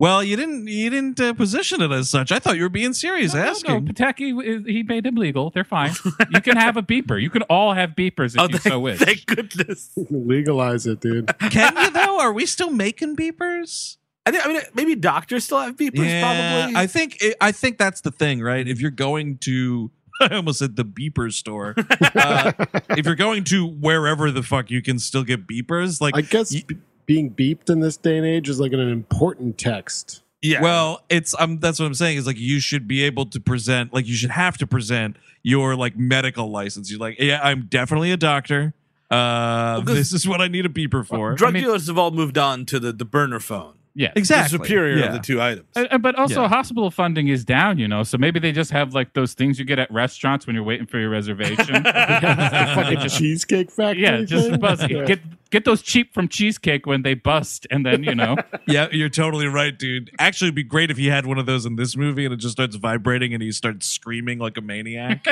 Well, 0.00 0.24
you 0.24 0.34
didn't. 0.34 0.66
You 0.66 0.88
didn't 0.90 1.20
uh, 1.20 1.34
position 1.34 1.82
it 1.82 1.92
as 1.92 2.08
such. 2.10 2.32
I 2.32 2.38
thought 2.38 2.56
you 2.56 2.62
were 2.62 2.68
being 2.70 2.94
serious, 2.94 3.34
No, 3.34 3.44
no, 3.44 3.50
asking. 3.50 3.84
no, 3.84 3.92
Pataki, 3.92 4.66
he 4.66 4.82
made 4.82 5.04
them 5.04 5.14
legal. 5.16 5.50
They're 5.50 5.62
fine. 5.62 5.92
you 6.30 6.40
can 6.40 6.56
have 6.56 6.78
a 6.78 6.82
beeper. 6.82 7.20
You 7.20 7.28
can 7.28 7.42
all 7.42 7.74
have 7.74 7.90
beepers 7.90 8.34
if 8.34 8.40
Oh, 8.40 8.44
you 8.44 8.56
thank, 8.58 8.62
so 8.62 8.80
wish. 8.80 8.98
thank 9.00 9.26
goodness. 9.26 9.90
legalize 10.10 10.86
it 10.86 11.00
dude 11.00 11.30
Can 11.50 11.76
you 11.76 11.90
though? 11.90 12.18
Are 12.18 12.32
we 12.32 12.46
still 12.46 12.70
making 12.70 13.14
beepers? 13.16 13.98
I, 14.26 14.30
think, 14.32 14.46
I 14.46 14.48
mean, 14.52 14.62
maybe 14.74 14.94
doctors 14.96 15.44
still 15.44 15.58
have 15.60 15.76
beepers. 15.76 16.20
probably. 16.22 16.76
I 16.76 16.86
think. 16.86 17.22
I 17.40 17.52
think 17.52 17.76
that's 17.78 18.00
the 18.00 18.10
thing, 18.10 18.40
right? 18.40 18.66
If 18.66 18.80
you're 18.80 18.90
going 18.90 19.36
to, 19.38 19.90
I 20.22 20.34
almost 20.36 20.60
said 20.60 20.76
the 20.76 20.84
beeper 20.84 21.32
store. 21.32 21.74
uh, 22.14 22.52
if 22.90 23.04
you're 23.06 23.14
going 23.16 23.44
to 23.44 23.66
wherever 23.66 24.30
the 24.30 24.42
fuck 24.42 24.70
you 24.70 24.80
can 24.82 24.98
still 24.98 25.24
get 25.24 25.46
beepers, 25.46 26.00
like 26.00 26.14
i 26.16 26.20
guess 26.22 26.52
y- 26.54 26.62
b- 26.66 26.76
being 27.10 27.28
beeped 27.28 27.68
in 27.68 27.80
this 27.80 27.96
day 27.96 28.16
and 28.16 28.24
age 28.24 28.48
is 28.48 28.60
like 28.60 28.72
an 28.72 28.78
important 28.78 29.58
text 29.58 30.22
yeah. 30.42 30.62
Well, 30.62 31.02
it's 31.10 31.34
um 31.38 31.58
that's 31.58 31.78
what 31.78 31.84
I'm 31.84 31.92
saying 31.92 32.16
is 32.16 32.26
like 32.26 32.38
you 32.38 32.60
should 32.60 32.88
be 32.88 33.02
able 33.02 33.26
to 33.26 33.38
present 33.40 33.92
like 33.92 34.06
you 34.06 34.14
should 34.14 34.30
have 34.30 34.56
to 34.58 34.66
present 34.66 35.16
your 35.42 35.76
like 35.76 35.98
medical 35.98 36.50
license. 36.50 36.90
You're 36.90 36.98
like, 36.98 37.16
yeah, 37.20 37.40
I'm 37.42 37.66
definitely 37.66 38.10
a 38.12 38.16
doctor. 38.16 38.72
Uh, 39.10 39.82
'cause- 39.82 39.94
this 39.94 40.12
is 40.14 40.26
what 40.26 40.40
I 40.40 40.48
need 40.48 40.64
a 40.64 40.70
beeper 40.70 41.04
for. 41.06 41.34
drug 41.34 41.50
I 41.50 41.52
mean- 41.52 41.64
dealers 41.64 41.88
have 41.88 41.98
all 41.98 42.10
moved 42.10 42.38
on 42.38 42.64
to 42.66 42.80
the 42.80 42.90
the 42.90 43.04
burner 43.04 43.38
phone. 43.38 43.74
Yeah. 43.94 44.12
exactly. 44.16 44.58
The 44.58 44.64
superior 44.64 44.98
Yeah. 44.98 45.06
of 45.06 45.12
the 45.14 45.18
two 45.18 45.40
items. 45.40 45.68
Uh, 45.76 45.98
but 45.98 46.14
also, 46.16 46.42
Yeah. 46.42 46.48
hospital 46.48 46.90
funding 46.90 47.28
is 47.28 47.44
down, 47.44 47.78
you 47.78 47.88
know. 47.88 48.02
So 48.02 48.18
maybe 48.18 48.38
they 48.40 48.52
just 48.52 48.70
have 48.70 48.94
like 48.94 49.14
those 49.14 49.34
things 49.34 49.58
you 49.58 49.64
get 49.64 49.78
at 49.78 49.90
restaurants 49.90 50.46
when 50.46 50.54
you're 50.54 50.64
waiting 50.64 50.86
for 50.86 50.98
your 50.98 51.10
reservation. 51.10 51.82
fucking 51.84 53.08
cheesecake 53.08 53.70
factory 53.70 54.02
yeah, 54.02 54.22
just 54.22 54.50
thing? 54.50 54.60
bust. 54.60 54.88
Yeah. 54.88 55.04
Get 55.04 55.20
get 55.50 55.64
those 55.64 55.82
cheap 55.82 56.14
from 56.14 56.28
cheesecake 56.28 56.86
when 56.86 57.02
they 57.02 57.14
bust, 57.14 57.66
and 57.70 57.84
then 57.84 58.04
you 58.04 58.14
know. 58.14 58.36
Yeah, 58.66 58.86
you're 58.92 59.08
totally 59.08 59.46
right, 59.46 59.76
dude. 59.76 60.10
Actually, 60.20 60.48
it'd 60.48 60.54
be 60.54 60.62
great 60.62 60.90
if 60.92 60.96
he 60.96 61.06
had 61.08 61.26
one 61.26 61.38
of 61.38 61.46
those 61.46 61.66
in 61.66 61.74
this 61.74 61.96
movie 61.96 62.24
and 62.24 62.32
it 62.32 62.36
just 62.36 62.52
starts 62.52 62.76
vibrating 62.76 63.34
and 63.34 63.42
he 63.42 63.50
starts 63.50 63.86
screaming 63.88 64.38
like 64.38 64.56
a 64.56 64.60
maniac. 64.60 65.24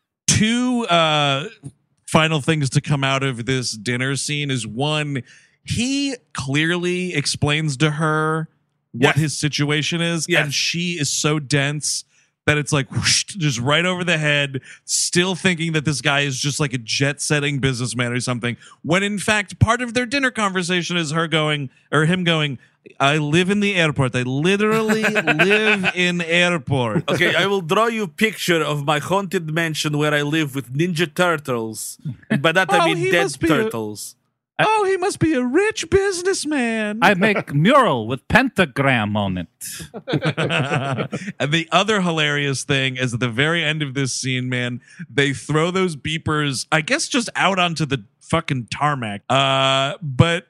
Two 0.26 0.86
uh, 0.86 1.48
final 2.06 2.40
things 2.40 2.70
to 2.70 2.80
come 2.80 3.04
out 3.04 3.22
of 3.22 3.46
this 3.46 3.72
dinner 3.72 4.16
scene 4.16 4.50
is 4.50 4.66
one, 4.66 5.22
he 5.64 6.16
clearly 6.32 7.14
explains 7.14 7.76
to 7.78 7.92
her 7.92 8.48
what 8.92 9.16
Yes. 9.16 9.18
his 9.18 9.38
situation 9.38 10.00
is, 10.00 10.26
Yes. 10.28 10.44
and 10.44 10.54
she 10.54 10.98
is 10.98 11.08
so 11.10 11.38
dense 11.38 12.04
that 12.46 12.58
it's 12.58 12.72
like 12.72 12.90
whoosh, 12.90 13.24
just 13.24 13.60
right 13.60 13.84
over 13.84 14.02
the 14.02 14.18
head, 14.18 14.60
still 14.84 15.34
thinking 15.36 15.72
that 15.72 15.84
this 15.84 16.00
guy 16.00 16.20
is 16.20 16.40
just 16.40 16.58
like 16.58 16.72
a 16.72 16.78
jet 16.78 17.20
setting 17.20 17.58
businessman 17.60 18.12
or 18.12 18.18
something. 18.20 18.56
When 18.82 19.02
in 19.02 19.18
fact, 19.18 19.58
part 19.60 19.80
of 19.82 19.94
their 19.94 20.06
dinner 20.06 20.30
conversation 20.32 20.96
is 20.96 21.12
her 21.12 21.28
going 21.28 21.70
or 21.92 22.06
him 22.06 22.24
going, 22.24 22.58
I 22.98 23.18
live 23.18 23.50
in 23.50 23.60
the 23.60 23.74
airport. 23.76 24.16
I 24.16 24.22
literally 24.22 25.02
live 25.04 25.92
in 25.94 26.22
airport. 26.22 27.08
Okay, 27.10 27.34
I 27.36 27.46
will 27.46 27.60
draw 27.60 27.86
you 27.86 28.04
a 28.04 28.08
picture 28.08 28.60
of 28.62 28.84
my 28.84 28.98
haunted 28.98 29.50
mansion 29.52 29.96
where 29.98 30.14
I 30.14 30.22
live 30.22 30.54
with 30.54 30.72
ninja 30.72 31.14
turtles. 31.14 31.98
By 32.40 32.52
that 32.52 32.68
Oh, 32.72 32.78
I 32.78 32.92
mean 32.94 33.12
dead 33.12 33.30
turtles. 33.38 34.16
Oh, 34.66 34.84
he 34.84 34.96
must 34.96 35.18
be 35.18 35.34
a 35.34 35.42
rich 35.44 35.88
businessman. 35.90 36.98
I 37.02 37.14
make 37.14 37.54
mural 37.54 38.06
with 38.06 38.26
pentagram 38.28 39.16
on 39.16 39.38
it. 39.38 39.48
and 41.38 41.52
the 41.52 41.68
other 41.72 42.00
hilarious 42.00 42.64
thing 42.64 42.96
is 42.96 43.14
at 43.14 43.20
the 43.20 43.28
very 43.28 43.62
end 43.64 43.82
of 43.82 43.94
this 43.94 44.12
scene, 44.14 44.48
man, 44.48 44.80
they 45.08 45.32
throw 45.32 45.70
those 45.70 45.96
beepers, 45.96 46.66
I 46.72 46.80
guess, 46.80 47.08
just 47.08 47.28
out 47.36 47.58
onto 47.58 47.86
the 47.86 48.04
fucking 48.20 48.68
tarmac. 48.70 49.22
Uh, 49.28 49.94
but 50.02 50.46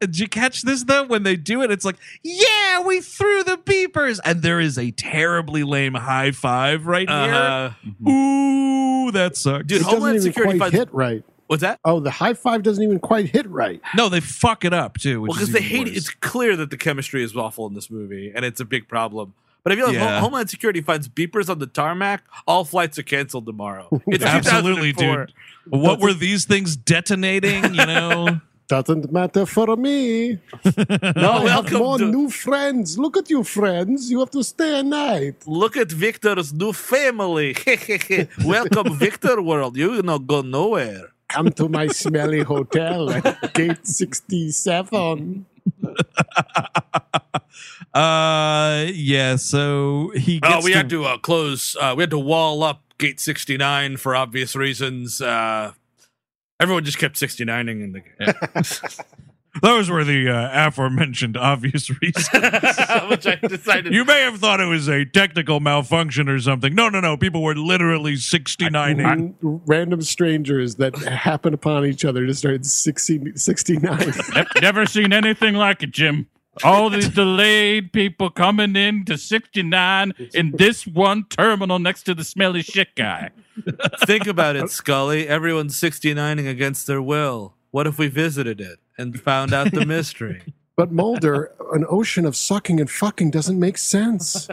did 0.00 0.18
you 0.18 0.28
catch 0.28 0.62
this 0.62 0.82
though? 0.84 1.04
When 1.06 1.22
they 1.22 1.36
do 1.36 1.62
it, 1.62 1.70
it's 1.70 1.84
like, 1.84 1.96
yeah, 2.22 2.80
we 2.84 3.00
threw 3.00 3.44
the 3.44 3.56
beepers, 3.56 4.18
and 4.24 4.42
there 4.42 4.58
is 4.60 4.76
a 4.76 4.90
terribly 4.90 5.62
lame 5.62 5.94
high 5.94 6.32
five 6.32 6.86
right 6.86 7.08
Uh, 7.08 7.70
here. 7.80 8.12
Ooh, 8.12 9.10
that 9.12 9.36
sucks. 9.36 9.66
Dude, 9.66 9.80
it 9.80 9.84
doesn't 9.84 9.94
Homeland 9.94 10.16
even 10.16 10.22
Security 10.32 10.58
quite 10.58 10.72
finds- 10.72 10.78
hit 10.78 10.92
right 10.94 11.24
what's 11.52 11.60
that? 11.62 11.78
oh 11.84 12.00
the 12.00 12.10
high 12.10 12.34
five 12.34 12.62
doesn't 12.62 12.82
even 12.82 12.98
quite 12.98 13.28
hit 13.28 13.46
right 13.48 13.80
no, 13.94 14.08
they 14.08 14.20
fuck 14.20 14.64
it 14.64 14.72
up 14.72 14.98
too. 14.98 15.20
Which 15.20 15.28
Well, 15.30 15.36
because 15.38 15.52
they 15.52 15.60
even 15.60 15.70
hate 15.70 15.86
it. 15.88 15.90
worse. 15.90 15.96
It's 15.98 16.10
clear 16.10 16.56
that 16.56 16.70
the 16.70 16.76
chemistry 16.76 17.22
is 17.22 17.36
awful 17.36 17.66
in 17.66 17.74
this 17.74 17.90
movie, 17.90 18.32
and 18.34 18.44
it's 18.44 18.60
a 18.60 18.64
big 18.64 18.88
problem. 18.88 19.34
But 19.62 19.72
I 19.72 19.76
feel 19.76 19.86
like 19.86 19.94
Yeah. 19.94 20.18
Homeland 20.20 20.50
Security 20.50 20.80
finds 20.80 21.06
beepers 21.08 21.48
on 21.48 21.60
the 21.60 21.68
tarmac. 21.68 22.24
All 22.48 22.64
flights 22.64 22.98
are 22.98 23.04
canceled 23.04 23.46
tomorrow. 23.46 23.86
It's 24.08 24.24
Absolutely, 24.24 24.92
dude. 24.92 25.32
What 25.68 26.00
were 26.00 26.12
these 26.14 26.46
things 26.46 26.74
detonating? 26.74 27.62
You 27.78 27.86
know. 27.86 28.40
Doesn't 28.68 29.12
matter 29.12 29.44
for 29.46 29.76
me. 29.76 30.38
No, 31.26 31.42
welcome 31.44 31.78
more 31.78 31.98
to- 31.98 32.06
new 32.10 32.28
friends. 32.30 32.98
Look 32.98 33.16
at 33.16 33.28
you, 33.30 33.44
friends. 33.44 34.10
You 34.10 34.18
have 34.20 34.30
to 34.30 34.42
stay 34.42 34.80
a 34.80 34.82
night. 34.82 35.36
Look 35.46 35.76
at 35.76 35.92
Viktor's 35.92 36.52
new 36.54 36.72
family. 36.72 37.54
Welcome, 38.44 38.96
Viktor 38.96 39.42
World. 39.42 39.76
You 39.76 40.00
not 40.02 40.26
go 40.26 40.40
nowhere. 40.42 41.11
Come 41.32 41.50
to 41.52 41.68
my 41.68 41.86
smelly 41.88 42.42
hotel 42.42 43.10
at 43.10 43.54
gate 43.54 43.86
67. 43.86 45.46
Uh, 47.94 48.86
yeah. 48.94 49.36
So 49.36 50.12
he. 50.16 50.40
Gets 50.40 50.54
Oh, 50.54 50.60
we 50.64 50.72
had 50.72 50.88
to 50.88 51.04
uh, 51.04 51.18
close. 51.18 51.76
Uh, 51.76 51.92
we 51.94 52.02
had 52.02 52.10
to 52.10 52.18
wall 52.18 52.62
up 52.62 52.82
gate 52.96 53.20
sixty 53.20 53.58
nine 53.58 53.98
for 53.98 54.16
obvious 54.16 54.56
reasons. 54.56 55.20
Uh, 55.20 55.72
everyone 56.58 56.84
just 56.84 56.96
kept 56.98 57.18
sixty 57.18 57.44
nining 57.44 57.82
in 57.82 57.92
the 57.92 58.02
Those 59.60 59.90
were 59.90 60.02
the 60.02 60.30
uh, 60.30 60.66
aforementioned 60.68 61.36
obvious 61.36 61.90
reasons. 62.02 62.28
which 63.08 63.26
I 63.26 63.38
decided. 63.42 63.92
you 63.92 64.04
may 64.04 64.22
have 64.22 64.38
thought 64.38 64.60
it 64.60 64.66
was 64.66 64.88
a 64.88 65.04
technical 65.04 65.60
malfunction 65.60 66.28
or 66.28 66.38
something. 66.40 66.74
No, 66.74 66.88
no, 66.88 67.00
no. 67.00 67.16
People 67.18 67.42
were 67.42 67.54
literally 67.54 68.16
69 68.16 69.00
And 69.00 69.34
random 69.66 70.00
strangers 70.02 70.76
that 70.76 70.96
happen 70.96 71.52
upon 71.52 71.84
each 71.84 72.04
other 72.04 72.26
to 72.26 72.34
start 72.34 72.64
60, 72.64 73.32
69. 73.36 73.98
Ne- 74.34 74.44
Never 74.62 74.86
seen 74.86 75.12
anything 75.12 75.54
like 75.54 75.82
it, 75.82 75.90
Jim. 75.90 76.28
All 76.64 76.90
these 76.90 77.08
delayed 77.08 77.92
people 77.94 78.28
coming 78.30 78.76
in 78.76 79.04
to 79.06 79.16
69 79.16 80.12
in 80.34 80.52
this 80.58 80.86
one 80.86 81.24
terminal 81.30 81.78
next 81.78 82.02
to 82.04 82.14
the 82.14 82.24
smelly 82.24 82.62
shit 82.62 82.94
guy. 82.94 83.30
Think 84.06 84.26
about 84.26 84.56
it, 84.56 84.68
Scully. 84.70 85.26
Everyone's 85.28 85.76
sixty 85.76 86.12
nining 86.12 86.46
against 86.46 86.86
their 86.86 87.00
will. 87.00 87.54
What 87.70 87.86
if 87.86 87.98
we 87.98 88.08
visited 88.08 88.60
it 88.60 88.78
and 88.98 89.20
found 89.20 89.52
out 89.52 89.72
the 89.72 89.86
mystery? 89.86 90.42
But 90.74 90.90
Mulder, 90.90 91.52
an 91.74 91.84
ocean 91.86 92.24
of 92.24 92.34
sucking 92.34 92.80
and 92.80 92.90
fucking 92.90 93.30
doesn't 93.30 93.60
make 93.60 93.76
sense. 93.76 94.48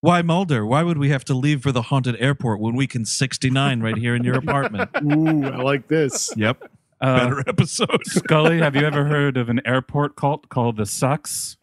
Why 0.00 0.20
Mulder? 0.20 0.66
Why 0.66 0.82
would 0.82 0.98
we 0.98 1.10
have 1.10 1.24
to 1.26 1.34
leave 1.34 1.62
for 1.62 1.70
the 1.70 1.82
haunted 1.82 2.16
airport 2.18 2.58
when 2.58 2.74
we 2.74 2.88
can 2.88 3.04
69 3.04 3.80
right 3.80 3.96
here 3.96 4.16
in 4.16 4.24
your 4.24 4.36
apartment? 4.36 4.90
Ooh, 5.02 5.44
I 5.44 5.62
like 5.62 5.86
this. 5.86 6.32
Yep. 6.36 6.64
Uh, 7.00 7.18
Better 7.18 7.44
episode. 7.46 8.04
Scully, 8.06 8.58
have 8.58 8.74
you 8.74 8.84
ever 8.84 9.04
heard 9.04 9.36
of 9.36 9.48
an 9.48 9.60
airport 9.64 10.16
cult 10.16 10.48
called 10.48 10.76
the 10.76 10.86
Sucks? 10.86 11.56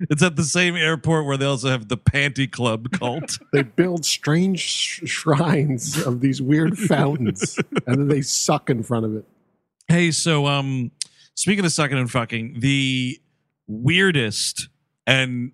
It's 0.00 0.22
at 0.22 0.36
the 0.36 0.44
same 0.44 0.76
airport 0.76 1.24
where 1.26 1.36
they 1.36 1.46
also 1.46 1.68
have 1.70 1.88
the 1.88 1.96
Panty 1.96 2.50
Club 2.50 2.90
cult. 2.90 3.38
They 3.52 3.62
build 3.62 4.04
strange 4.04 4.60
sh- 4.60 5.00
shrines 5.06 5.96
of 6.04 6.20
these 6.20 6.42
weird 6.42 6.76
fountains, 6.78 7.58
and 7.86 7.98
then 8.00 8.08
they 8.08 8.20
suck 8.20 8.68
in 8.68 8.82
front 8.82 9.06
of 9.06 9.16
it. 9.16 9.24
hey, 9.88 10.10
so 10.10 10.46
um, 10.46 10.90
speaking 11.34 11.64
of 11.64 11.72
sucking 11.72 11.96
and 11.96 12.10
fucking, 12.10 12.60
the 12.60 13.18
weirdest 13.66 14.68
and 15.06 15.52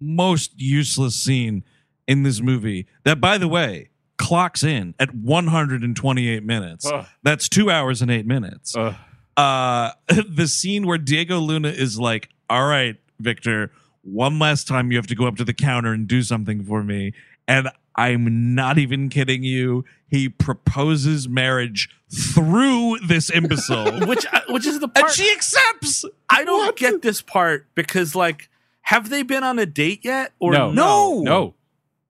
most 0.00 0.52
useless 0.56 1.14
scene 1.16 1.64
in 2.06 2.22
this 2.22 2.40
movie 2.40 2.86
that, 3.04 3.20
by 3.20 3.38
the 3.38 3.48
way, 3.48 3.88
clocks 4.18 4.62
in 4.62 4.94
at 5.00 5.14
128 5.14 6.44
minutes. 6.44 6.86
Ugh. 6.86 7.06
That's 7.22 7.48
two 7.48 7.70
hours 7.70 8.02
and 8.02 8.10
eight 8.10 8.26
minutes. 8.26 8.76
Ugh. 8.76 8.94
uh 9.36 9.90
the 10.28 10.46
scene 10.46 10.86
where 10.86 10.98
Diego 10.98 11.38
Luna 11.38 11.68
is 11.68 11.98
like, 11.98 12.28
"All 12.48 12.66
right, 12.66 12.96
Viktor, 13.24 13.70
one 14.02 14.38
last 14.38 14.68
time 14.68 14.90
you 14.92 14.98
have 14.98 15.06
to 15.08 15.14
go 15.14 15.26
up 15.26 15.36
to 15.36 15.44
the 15.44 15.54
counter 15.54 15.92
and 15.92 16.06
do 16.06 16.22
something 16.22 16.62
for 16.62 16.82
me." 16.84 17.12
And 17.48 17.68
I'm 17.96 18.54
not 18.54 18.78
even 18.78 19.08
kidding 19.08 19.42
you. 19.44 19.84
He 20.08 20.28
proposes 20.28 21.28
marriage 21.28 21.88
through 22.32 22.98
this 23.06 23.30
imbecile. 23.30 24.00
which 24.06 24.26
uh, 24.32 24.40
which 24.48 24.66
is 24.66 24.78
the 24.80 24.86
and 24.86 24.94
part 24.94 25.12
she 25.12 25.30
accepts. 25.30 26.04
I 26.30 26.44
don't 26.44 26.66
What? 26.66 26.76
get 26.76 27.02
this 27.02 27.20
part 27.22 27.66
because 27.74 28.14
like 28.14 28.48
have 28.82 29.10
they 29.10 29.22
been 29.22 29.42
on 29.44 29.58
a 29.58 29.66
date 29.66 30.04
yet 30.04 30.32
or 30.38 30.52
No. 30.52 30.70
No. 30.72 31.20
No. 31.22 31.54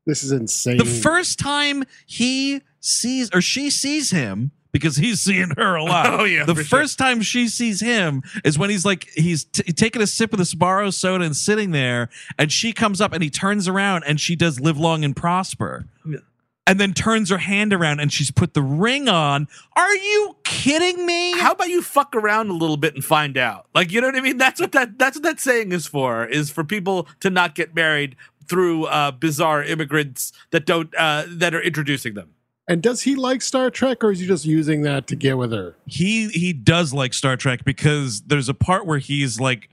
This 0.07 0.23
is 0.23 0.33
insane. 0.33 0.77
The 0.79 0.85
first 0.85 1.39
time 1.39 1.85
he 2.07 2.61
sees 2.81 3.31
or 3.35 3.41
she 3.41 3.71
sees 3.71 4.11
him 4.11 4.51
because 4.75 4.97
he's 4.97 5.23
seeing 5.23 5.53
her 5.57 5.77
a 5.77 5.83
lot. 5.85 6.07
Oh, 6.21 6.25
yeah, 6.25 6.45
The 6.45 6.55
for 6.57 6.65
sure. 6.65 6.79
first 6.81 6.99
time 6.99 7.23
she 7.23 7.49
sees 7.49 7.81
him 7.81 8.23
is 8.45 8.59
when 8.59 8.69
he's 8.69 8.85
like 8.85 9.09
he's 9.15 9.45
t- 9.45 9.63
taking 9.73 10.03
a 10.03 10.07
sip 10.07 10.33
of 10.35 10.39
the 10.39 10.45
Sbarro 10.45 10.93
soda 10.93 11.25
and 11.25 11.35
sitting 11.35 11.71
there, 11.71 12.11
and 12.39 12.53
she 12.53 12.73
comes 12.75 13.01
up 13.01 13.13
and 13.15 13.23
he 13.23 13.31
turns 13.31 13.67
around 13.69 14.05
and 14.07 14.21
she 14.21 14.37
does 14.37 14.61
"Live 14.61 14.77
Long 14.77 15.03
and 15.05 15.17
Prosper." 15.17 15.87
Yeah. 16.05 16.19
And 16.67 16.81
then 16.81 16.95
turns 16.95 17.29
her 17.29 17.37
hand 17.37 17.75
around 17.75 18.01
and 18.01 18.11
she's 18.11 18.31
put 18.31 18.55
the 18.55 18.63
ring 18.63 19.07
on. 19.07 19.49
Are 19.77 19.95
you 19.95 20.35
kidding 20.45 21.05
me? 21.05 21.33
How 21.39 21.53
about 21.53 21.69
you 21.69 21.83
fuck 21.83 22.17
around 22.17 22.49
a 22.49 22.55
little 22.55 22.79
bit 22.79 22.95
and 22.95 23.05
find 23.05 23.37
out? 23.37 23.67
Like, 23.75 23.93
you 23.93 24.01
know 24.01 24.07
what 24.07 24.17
I 24.17 24.21
mean? 24.23 24.39
That's 24.39 24.61
what 24.61 24.73
that 24.73 24.99
that's 24.99 25.17
what 25.19 25.25
that 25.25 25.41
saying 25.41 25.73
is 25.73 25.87
for. 25.87 26.25
Is 26.27 26.51
for 26.51 26.65
people 26.65 27.07
to 27.21 27.29
not 27.31 27.55
get 27.55 27.75
married 27.75 28.17
through 28.49 28.85
uh, 28.87 29.11
bizarre 29.11 29.63
immigrants 29.63 30.33
that 30.53 30.65
don't 30.65 30.95
uh, 30.97 31.25
that 31.29 31.55
are 31.55 31.61
introducing 31.63 32.15
them. 32.15 32.31
And 32.67 32.83
does 32.83 33.03
he 33.03 33.15
like 33.15 33.43
Star 33.43 33.71
Trek, 33.71 34.03
or 34.03 34.11
is 34.11 34.21
he 34.21 34.27
just 34.27 34.45
using 34.45 34.83
that 34.83 35.07
to 35.09 35.17
get 35.17 35.37
with 35.39 35.53
her? 35.53 35.77
he 35.87 36.29
he 36.29 36.53
does 36.53 36.93
like 36.93 37.13
Star 37.15 37.37
Trek 37.37 37.65
because 37.65 38.23
there's 38.23 38.49
a 38.49 38.55
part 38.55 38.87
where 38.87 38.99
he's 38.99 39.39
like 39.41 39.69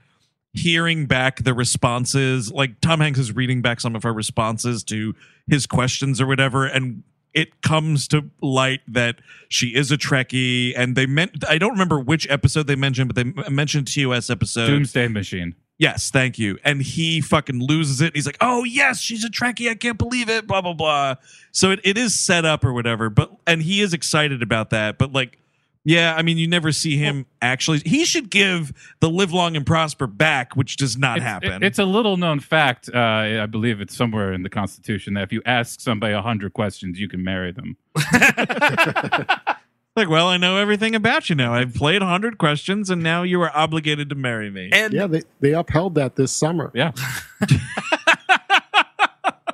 hearing 0.54 1.06
back 1.06 1.42
the 1.44 1.54
responses 1.54 2.52
like 2.52 2.78
Tom 2.82 3.00
Hanks 3.00 3.18
is 3.18 3.34
reading 3.34 3.62
back 3.62 3.80
some 3.80 3.96
of 3.96 4.02
her 4.02 4.12
responses 4.12 4.84
to 4.84 5.14
his 5.48 5.66
questions 5.66 6.20
or 6.20 6.26
whatever 6.26 6.66
and 6.66 7.02
it 7.32 7.62
comes 7.62 8.06
to 8.08 8.28
light 8.42 8.80
that 8.86 9.16
she 9.48 9.68
is 9.68 9.90
a 9.90 9.96
Trekkie 9.96 10.74
and 10.76 10.94
they 10.94 11.06
meant 11.06 11.42
I 11.48 11.56
don't 11.56 11.72
remember 11.72 11.98
which 11.98 12.28
episode 12.28 12.66
they 12.66 12.76
mentioned 12.76 13.14
but 13.14 13.16
they 13.16 13.50
mentioned 13.50 13.86
TOS 13.92 14.28
episode 14.28 14.66
Doomsday 14.66 15.08
Machine. 15.08 15.54
Yes, 15.82 16.10
thank 16.12 16.38
you. 16.38 16.58
And 16.62 16.80
he 16.80 17.20
fucking 17.20 17.58
loses 17.60 18.00
it. 18.00 18.14
He's 18.14 18.24
like, 18.24 18.36
oh, 18.40 18.62
yes, 18.62 19.00
she's 19.00 19.24
a 19.24 19.28
Trekkie. 19.28 19.68
I 19.68 19.74
can't 19.74 19.98
believe 19.98 20.28
it. 20.28 20.46
Blah, 20.46 20.60
blah, 20.60 20.74
blah. 20.74 21.16
So 21.50 21.72
it, 21.72 21.80
it 21.82 21.98
is 21.98 22.16
set 22.18 22.44
up 22.44 22.64
or 22.64 22.72
whatever. 22.72 23.10
But, 23.10 23.32
and 23.48 23.60
he 23.60 23.80
is 23.80 23.92
excited 23.92 24.42
about 24.42 24.70
that. 24.70 24.96
But 24.96 25.12
like, 25.12 25.40
yeah, 25.84 26.14
I 26.16 26.22
mean, 26.22 26.38
you 26.38 26.46
never 26.46 26.70
see 26.70 26.96
him 26.98 27.26
actually. 27.42 27.80
He 27.84 28.04
should 28.04 28.30
give 28.30 28.72
the 29.00 29.10
live 29.10 29.32
long 29.32 29.56
and 29.56 29.66
prosper 29.66 30.06
back, 30.06 30.54
which 30.54 30.76
does 30.76 30.96
not 30.96 31.16
It's, 31.16 31.24
happen. 31.26 31.50
it- 31.54 31.62
it's 31.64 31.80
a 31.80 31.84
little 31.84 32.16
known 32.16 32.38
fact. 32.38 32.88
Uh, 32.94 33.40
I 33.42 33.46
believe 33.46 33.80
it's 33.80 33.96
somewhere 33.96 34.32
in 34.32 34.44
the 34.44 34.50
Constitution 34.50 35.14
that 35.14 35.24
if 35.24 35.32
you 35.32 35.42
ask 35.46 35.80
somebody 35.80 36.12
a 36.14 36.22
hundred 36.22 36.52
questions, 36.52 37.00
you 37.00 37.08
can 37.08 37.24
marry 37.24 37.50
them. 37.50 37.76
like, 39.94 40.08
well, 40.08 40.28
I 40.28 40.36
know 40.36 40.56
everything 40.56 40.94
about 40.94 41.28
you 41.28 41.36
now. 41.36 41.52
I've 41.52 41.74
played 41.74 42.00
100 42.00 42.38
questions 42.38 42.90
and 42.90 43.02
now 43.02 43.22
you 43.22 43.40
are 43.42 43.54
obligated 43.54 44.08
to 44.08 44.14
marry 44.14 44.50
me. 44.50 44.70
And 44.72 44.92
Yeah, 44.92 45.06
they, 45.06 45.22
they 45.40 45.52
upheld 45.52 45.94
that 45.96 46.16
this 46.16 46.32
summer. 46.32 46.70
Yeah. 46.74 46.92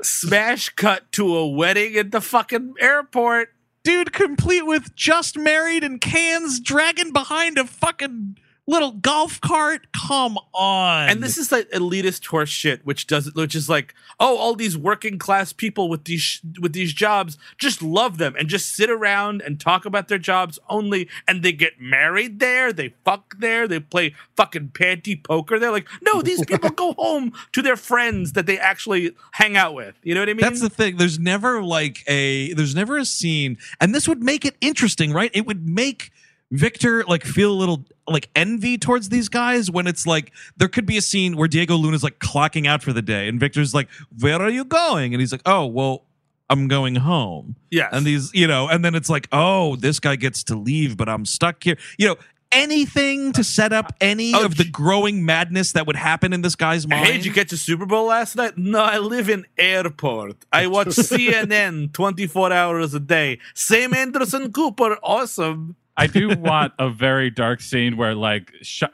smash 0.03 0.71
cut 0.71 1.11
to 1.13 1.37
a 1.37 1.47
wedding 1.47 1.97
at 1.97 2.11
the 2.11 2.21
fucking 2.21 2.75
airport. 2.81 3.53
Dude, 3.85 4.13
complete 4.13 4.67
with 4.67 4.95
just 4.95 5.39
married 5.39 5.83
and 5.83 6.01
cans 6.01 6.61
dragging 6.61 7.13
behind 7.13 7.59
a 7.59 7.65
fucking 7.65 8.37
little 8.69 8.93
golf 8.93 9.41
cart. 9.41 9.87
Come 9.93 10.39
on. 10.53 11.09
And 11.09 11.23
this 11.23 11.39
is 11.39 11.51
like 11.51 11.69
elitist 11.71 12.27
horse 12.27 12.51
shit, 12.51 12.85
which 12.85 13.07
does 13.07 13.35
which 13.35 13.55
is 13.55 13.69
like, 13.69 13.95
oh, 14.21 14.37
all 14.37 14.55
these 14.55 14.77
working 14.77 15.19
class 15.19 15.53
people 15.53 15.89
with 15.89 16.05
these 16.05 16.41
with 16.61 16.75
these 16.75 16.93
jobs 16.93 17.39
just 17.57 17.83
love 17.83 18.19
them 18.19 18.37
and 18.39 18.49
just 18.49 18.77
sit 18.77 18.91
around 18.91 19.41
and 19.43 19.59
talk 19.59 19.87
about 19.87 20.09
their 20.09 20.19
jobs 20.19 20.59
only, 20.69 21.09
and 21.27 21.43
they 21.43 21.53
get 21.53 21.81
married 21.81 22.39
there, 22.39 22.73
they 22.73 22.95
fuck 23.05 23.39
there, 23.39 23.67
they 23.67 23.81
play 23.81 24.15
fucking 24.37 24.69
panty 24.69 25.21
poker 25.21 25.59
They're 25.59 25.73
Like, 25.73 25.89
no, 26.03 26.21
these 26.21 26.45
people 26.45 26.71
go 26.77 26.93
home 26.93 27.33
to 27.53 27.63
their 27.63 27.77
friends 27.77 28.35
that 28.35 28.47
they 28.47 28.59
actually 28.59 29.17
hang 29.33 29.57
out 29.57 29.75
with. 29.75 29.97
You 30.03 30.15
know 30.15 30.21
what 30.21 30.29
I 30.29 30.35
mean? 30.35 30.43
That's 30.43 30.61
the 30.61 30.71
thing. 30.71 30.99
There's 30.99 31.19
never 31.19 31.63
like 31.63 32.05
a 32.07 32.53
there's 32.53 32.75
never 32.75 32.99
a 32.99 33.07
scene, 33.07 33.57
and 33.81 33.95
this 33.95 34.07
would 34.07 34.23
make 34.23 34.45
it 34.45 34.57
interesting, 34.61 35.13
right? 35.13 35.31
It 35.33 35.47
would 35.47 35.67
make 35.67 36.13
Viktor 36.51 37.05
like 37.05 37.25
feel 37.25 37.53
a 37.53 37.55
little 37.59 37.85
like 38.07 38.31
envy 38.35 38.79
towards 38.79 39.11
these 39.11 39.29
guys 39.29 39.71
when 39.71 39.87
it's 39.87 40.07
like 40.07 40.33
there 40.57 40.69
could 40.69 40.87
be 40.87 40.97
a 40.97 41.03
scene 41.03 41.37
where 41.37 41.49
Diego 41.49 41.77
Luna's 41.77 42.03
like 42.03 42.19
clocking 42.19 42.67
out 42.67 42.83
for 42.83 42.93
the 42.93 43.03
day, 43.03 43.29
and 43.29 43.39
Viktor's 43.39 43.75
like, 43.75 43.89
"Where 44.19 44.41
are 44.41 44.49
you 44.51 44.65
going?" 44.65 45.13
And 45.15 45.21
he's 45.21 45.33
like, 45.33 45.43
"Oh, 45.47 45.67
well." 45.67 46.05
I'm 46.51 46.67
going 46.67 46.95
home. 46.95 47.57
Yes. 47.71 47.91
And 47.93 48.07
these, 48.07 48.31
you 48.33 48.47
know, 48.47 48.69
and 48.69 48.83
then 48.83 48.95
it's 48.95 49.11
like, 49.11 49.29
oh, 49.33 49.77
this 49.77 50.01
guy 50.01 50.17
gets 50.17 50.43
to 50.45 50.57
leave, 50.57 50.97
but 50.97 51.07
I'm 51.07 51.27
stuck 51.27 51.63
here. 51.63 51.77
You 51.99 52.09
know, 52.09 52.17
anything 52.53 53.33
to 53.35 53.45
set 53.45 53.75
up 53.75 53.93
any 54.01 54.33
Oh, 54.35 54.47
of 54.47 54.57
the 54.57 54.65
growing 54.65 55.27
madness 55.27 55.73
that 55.73 55.87
would 55.87 55.97
happen 55.97 56.33
in 56.33 56.41
this 56.41 56.55
guy's 56.55 56.87
mind. 56.87 57.05
Hey, 57.05 57.13
did 57.19 57.27
you 57.27 57.35
catch 57.35 57.51
the 57.51 57.59
Super 57.59 57.85
Bowl 57.85 58.07
last 58.07 58.35
night? 58.35 58.57
No, 58.57 58.81
I 58.81 58.97
live 58.97 59.29
in 59.29 59.45
airport. 59.59 60.37
I 60.51 60.69
watch 60.69 60.87
CNN 60.97 61.93
24 61.93 62.51
hours 62.51 62.95
a 62.95 63.01
day. 63.01 63.41
Same 63.53 63.93
Anderson 63.93 64.51
Cooper, 64.51 64.97
awesome. 65.03 65.77
I 65.99 66.07
do 66.07 66.29
want 66.39 66.73
a 66.79 66.89
very 66.89 67.31
dark 67.31 67.61
scene 67.61 67.97
where 67.97 68.15
like 68.15 68.53
sh- 68.63 68.85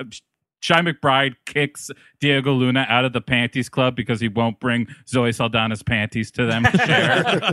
Chi 0.67 0.81
McBride 0.81 1.35
kicks 1.45 1.91
Diego 2.21 2.53
Luna 2.55 2.87
out 2.89 3.05
of 3.05 3.13
the 3.13 3.21
panties 3.21 3.69
club 3.69 3.95
because 3.95 4.19
he 4.19 4.29
won't 4.29 4.59
bring 4.61 4.87
Zoe 5.07 5.31
Saldana's 5.31 5.83
panties 5.83 6.31
to 6.33 6.47
them 6.47 6.65
to 6.65 6.79
share. 6.87 7.53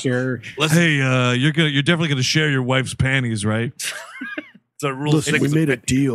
Sure. 0.00 0.40
Listen, 0.56 0.78
Hey, 0.78 1.02
uh, 1.02 1.32
you're 1.32 1.52
gonna 1.52 1.68
you're 1.68 1.82
definitely 1.82 2.08
gonna 2.08 2.22
share 2.22 2.48
your 2.50 2.62
wife's 2.62 2.94
panties, 2.94 3.44
right? 3.44 3.72
it's 4.74 4.82
a 4.84 4.92
rule 4.94 5.12
Listen, 5.12 5.38
we 5.40 5.48
made 5.48 5.68
a 5.68 5.76
fifty. 5.76 6.08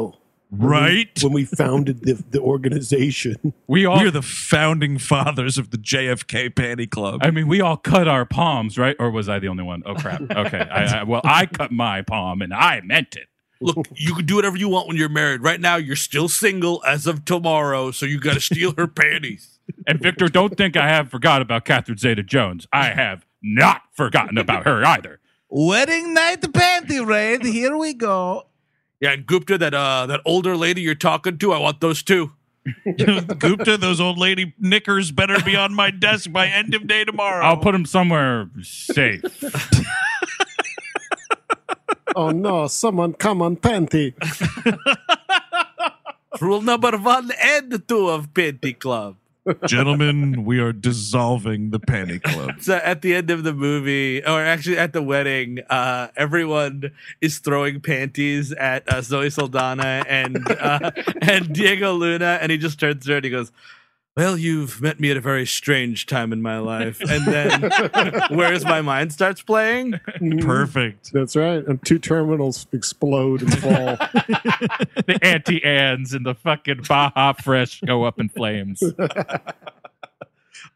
Deal. 0.52 0.68
Right. 0.68 1.24
When 1.24 1.34
we 1.34 1.46
founded 1.46 2.02
the, 2.02 2.14
the 2.14 2.40
organization. 2.40 3.54
we 3.68 3.86
all 3.86 4.00
We 4.00 4.08
are 4.08 4.12
the 4.12 4.22
founding 4.22 4.98
fathers 4.98 5.58
of 5.58 5.70
the 5.70 5.78
JFK 5.78 6.50
Panty 6.52 6.90
Club. 6.90 7.22
I 7.24 7.32
mean, 7.32 7.48
we 7.48 7.62
all 7.62 7.78
cut 7.78 8.08
our 8.08 8.26
palms, 8.26 8.78
right? 8.78 8.96
Or 9.00 9.12
was 9.12 9.30
I 9.30 9.40
the 9.40 9.48
only 9.48 9.64
one? 9.64 9.84
Oh 9.86 9.96
crap. 9.96 10.22
Okay. 10.40 10.60
I, 10.60 11.00
I, 11.00 11.04
well, 11.04 11.22
I 11.24 11.46
cut 11.46 11.72
my 11.72 12.02
palm 12.02 12.42
and 12.42 12.54
I 12.54 12.82
meant 12.82 13.16
it. 13.16 13.28
Look, 13.62 13.88
you 13.94 14.16
can 14.16 14.26
do 14.26 14.36
whatever 14.36 14.56
you 14.56 14.70
want 14.70 14.88
when 14.88 14.96
you're 14.96 15.10
married. 15.10 15.42
Right 15.42 15.60
now, 15.60 15.76
you're 15.76 15.98
still 15.98 16.30
single 16.30 16.82
as 16.88 17.08
of 17.08 17.26
tomorrow, 17.26 17.92
so 17.92 18.06
you 18.06 18.20
got 18.20 18.36
to 18.36 18.40
steal 18.40 18.74
her 18.78 18.88
panties. 18.88 19.60
And 19.86 20.00
Viktor, 20.00 20.30
don't 20.30 20.56
think 20.56 20.78
I 20.78 20.88
have 20.88 21.10
forgot 21.10 21.42
about 21.42 21.66
Catherine 21.66 21.98
Zeta 21.98 22.24
Jones. 22.24 22.68
I 22.72 22.92
have 22.92 23.26
not 23.44 23.82
forgotten 23.92 24.38
about 24.38 24.66
her 24.66 24.86
either. 24.86 25.20
Wedding 25.50 26.14
night 26.14 26.42
panty 26.42 27.06
raid. 27.06 27.44
Here 27.44 27.76
we 27.76 27.94
go. 27.94 28.46
Yeah, 29.00 29.12
and 29.12 29.26
Gupta, 29.26 29.58
that 29.58 29.74
uh, 29.74 30.06
that 30.08 30.22
older 30.26 30.58
lady 30.58 30.82
you're 30.82 30.96
talking 30.96 31.38
to, 31.38 31.54
I 31.54 31.60
want 31.60 31.80
those 31.80 32.04
too. 32.04 32.34
Gupta, 32.98 33.78
those 33.78 34.02
old 34.02 34.18
lady 34.18 34.54
knickers 34.60 35.12
better 35.12 35.42
be 35.44 35.56
on 35.56 35.74
my 35.74 35.92
desk 35.92 36.32
by 36.32 36.48
end 36.48 36.74
of 36.74 36.88
day 36.88 37.06
tomorrow. 37.06 37.46
I'll 37.46 37.58
put 37.58 37.72
them 37.72 37.86
somewhere 37.86 38.50
safe. 38.62 39.22
oh 42.16 42.32
no, 42.32 42.68
someone 42.68 43.14
come 43.14 43.42
on 43.42 43.58
panty. 43.58 44.14
Rule 46.42 46.62
number 46.62 46.98
one 46.98 47.32
and 47.44 47.88
two 47.88 48.10
of 48.10 48.34
Panty 48.34 48.78
Club. 48.78 49.16
Gentlemen, 49.66 50.44
we 50.46 50.60
are 50.60 50.74
dissolving 50.74 51.72
the 51.72 51.80
Panty 51.80 52.22
Club. 52.22 52.62
So 52.62 52.76
at 52.76 53.02
the 53.02 53.16
end 53.16 53.30
of 53.30 53.44
the 53.44 53.54
movie, 53.54 54.24
or 54.24 54.44
actually 54.44 54.78
at 54.78 54.94
the 54.94 55.02
wedding, 55.02 55.60
uh, 55.70 56.10
everyone 56.16 56.92
is 57.22 57.40
throwing 57.40 57.80
panties 57.82 58.52
at 58.52 58.92
uh, 58.92 59.02
Zoe 59.02 59.30
Saldana 59.30 60.04
and 60.08 60.50
uh, 60.52 60.92
and 61.22 61.54
Diego 61.54 61.94
Luna, 61.94 62.40
and 62.42 62.52
he 62.52 62.58
just 62.58 62.80
turns 62.80 63.06
to 63.06 63.12
her 63.12 63.18
and 63.18 63.26
he 63.26 63.32
goes, 63.32 63.52
"Well, 64.20 64.38
you've 64.38 64.82
met 64.82 65.00
me 65.00 65.12
at 65.12 65.16
a 65.18 65.22
very 65.22 65.46
strange 65.46 66.06
time 66.06 66.34
in 66.34 66.42
my 66.42 66.58
life." 66.60 67.00
And 67.00 67.26
then, 67.26 67.72
"Where's 68.38 68.66
My 68.66 68.82
Mind" 68.82 69.14
starts 69.14 69.42
playing. 69.42 69.94
Mm-hmm. 69.94 70.40
Perfect. 70.46 71.14
That's 71.14 71.38
right. 71.38 71.66
And 71.66 71.82
two 71.86 72.00
terminals 72.00 72.68
explode 72.74 73.42
and 73.44 73.58
fall. 73.60 73.86
the 75.08 75.18
Auntie 75.22 75.64
Anne's 75.64 76.14
and 76.14 76.26
the 76.26 76.36
fucking 76.36 76.82
Baja 76.88 77.32
Fresh 77.34 77.80
go 77.82 78.04
up 78.04 78.20
in 78.20 78.28
flames. 78.28 78.84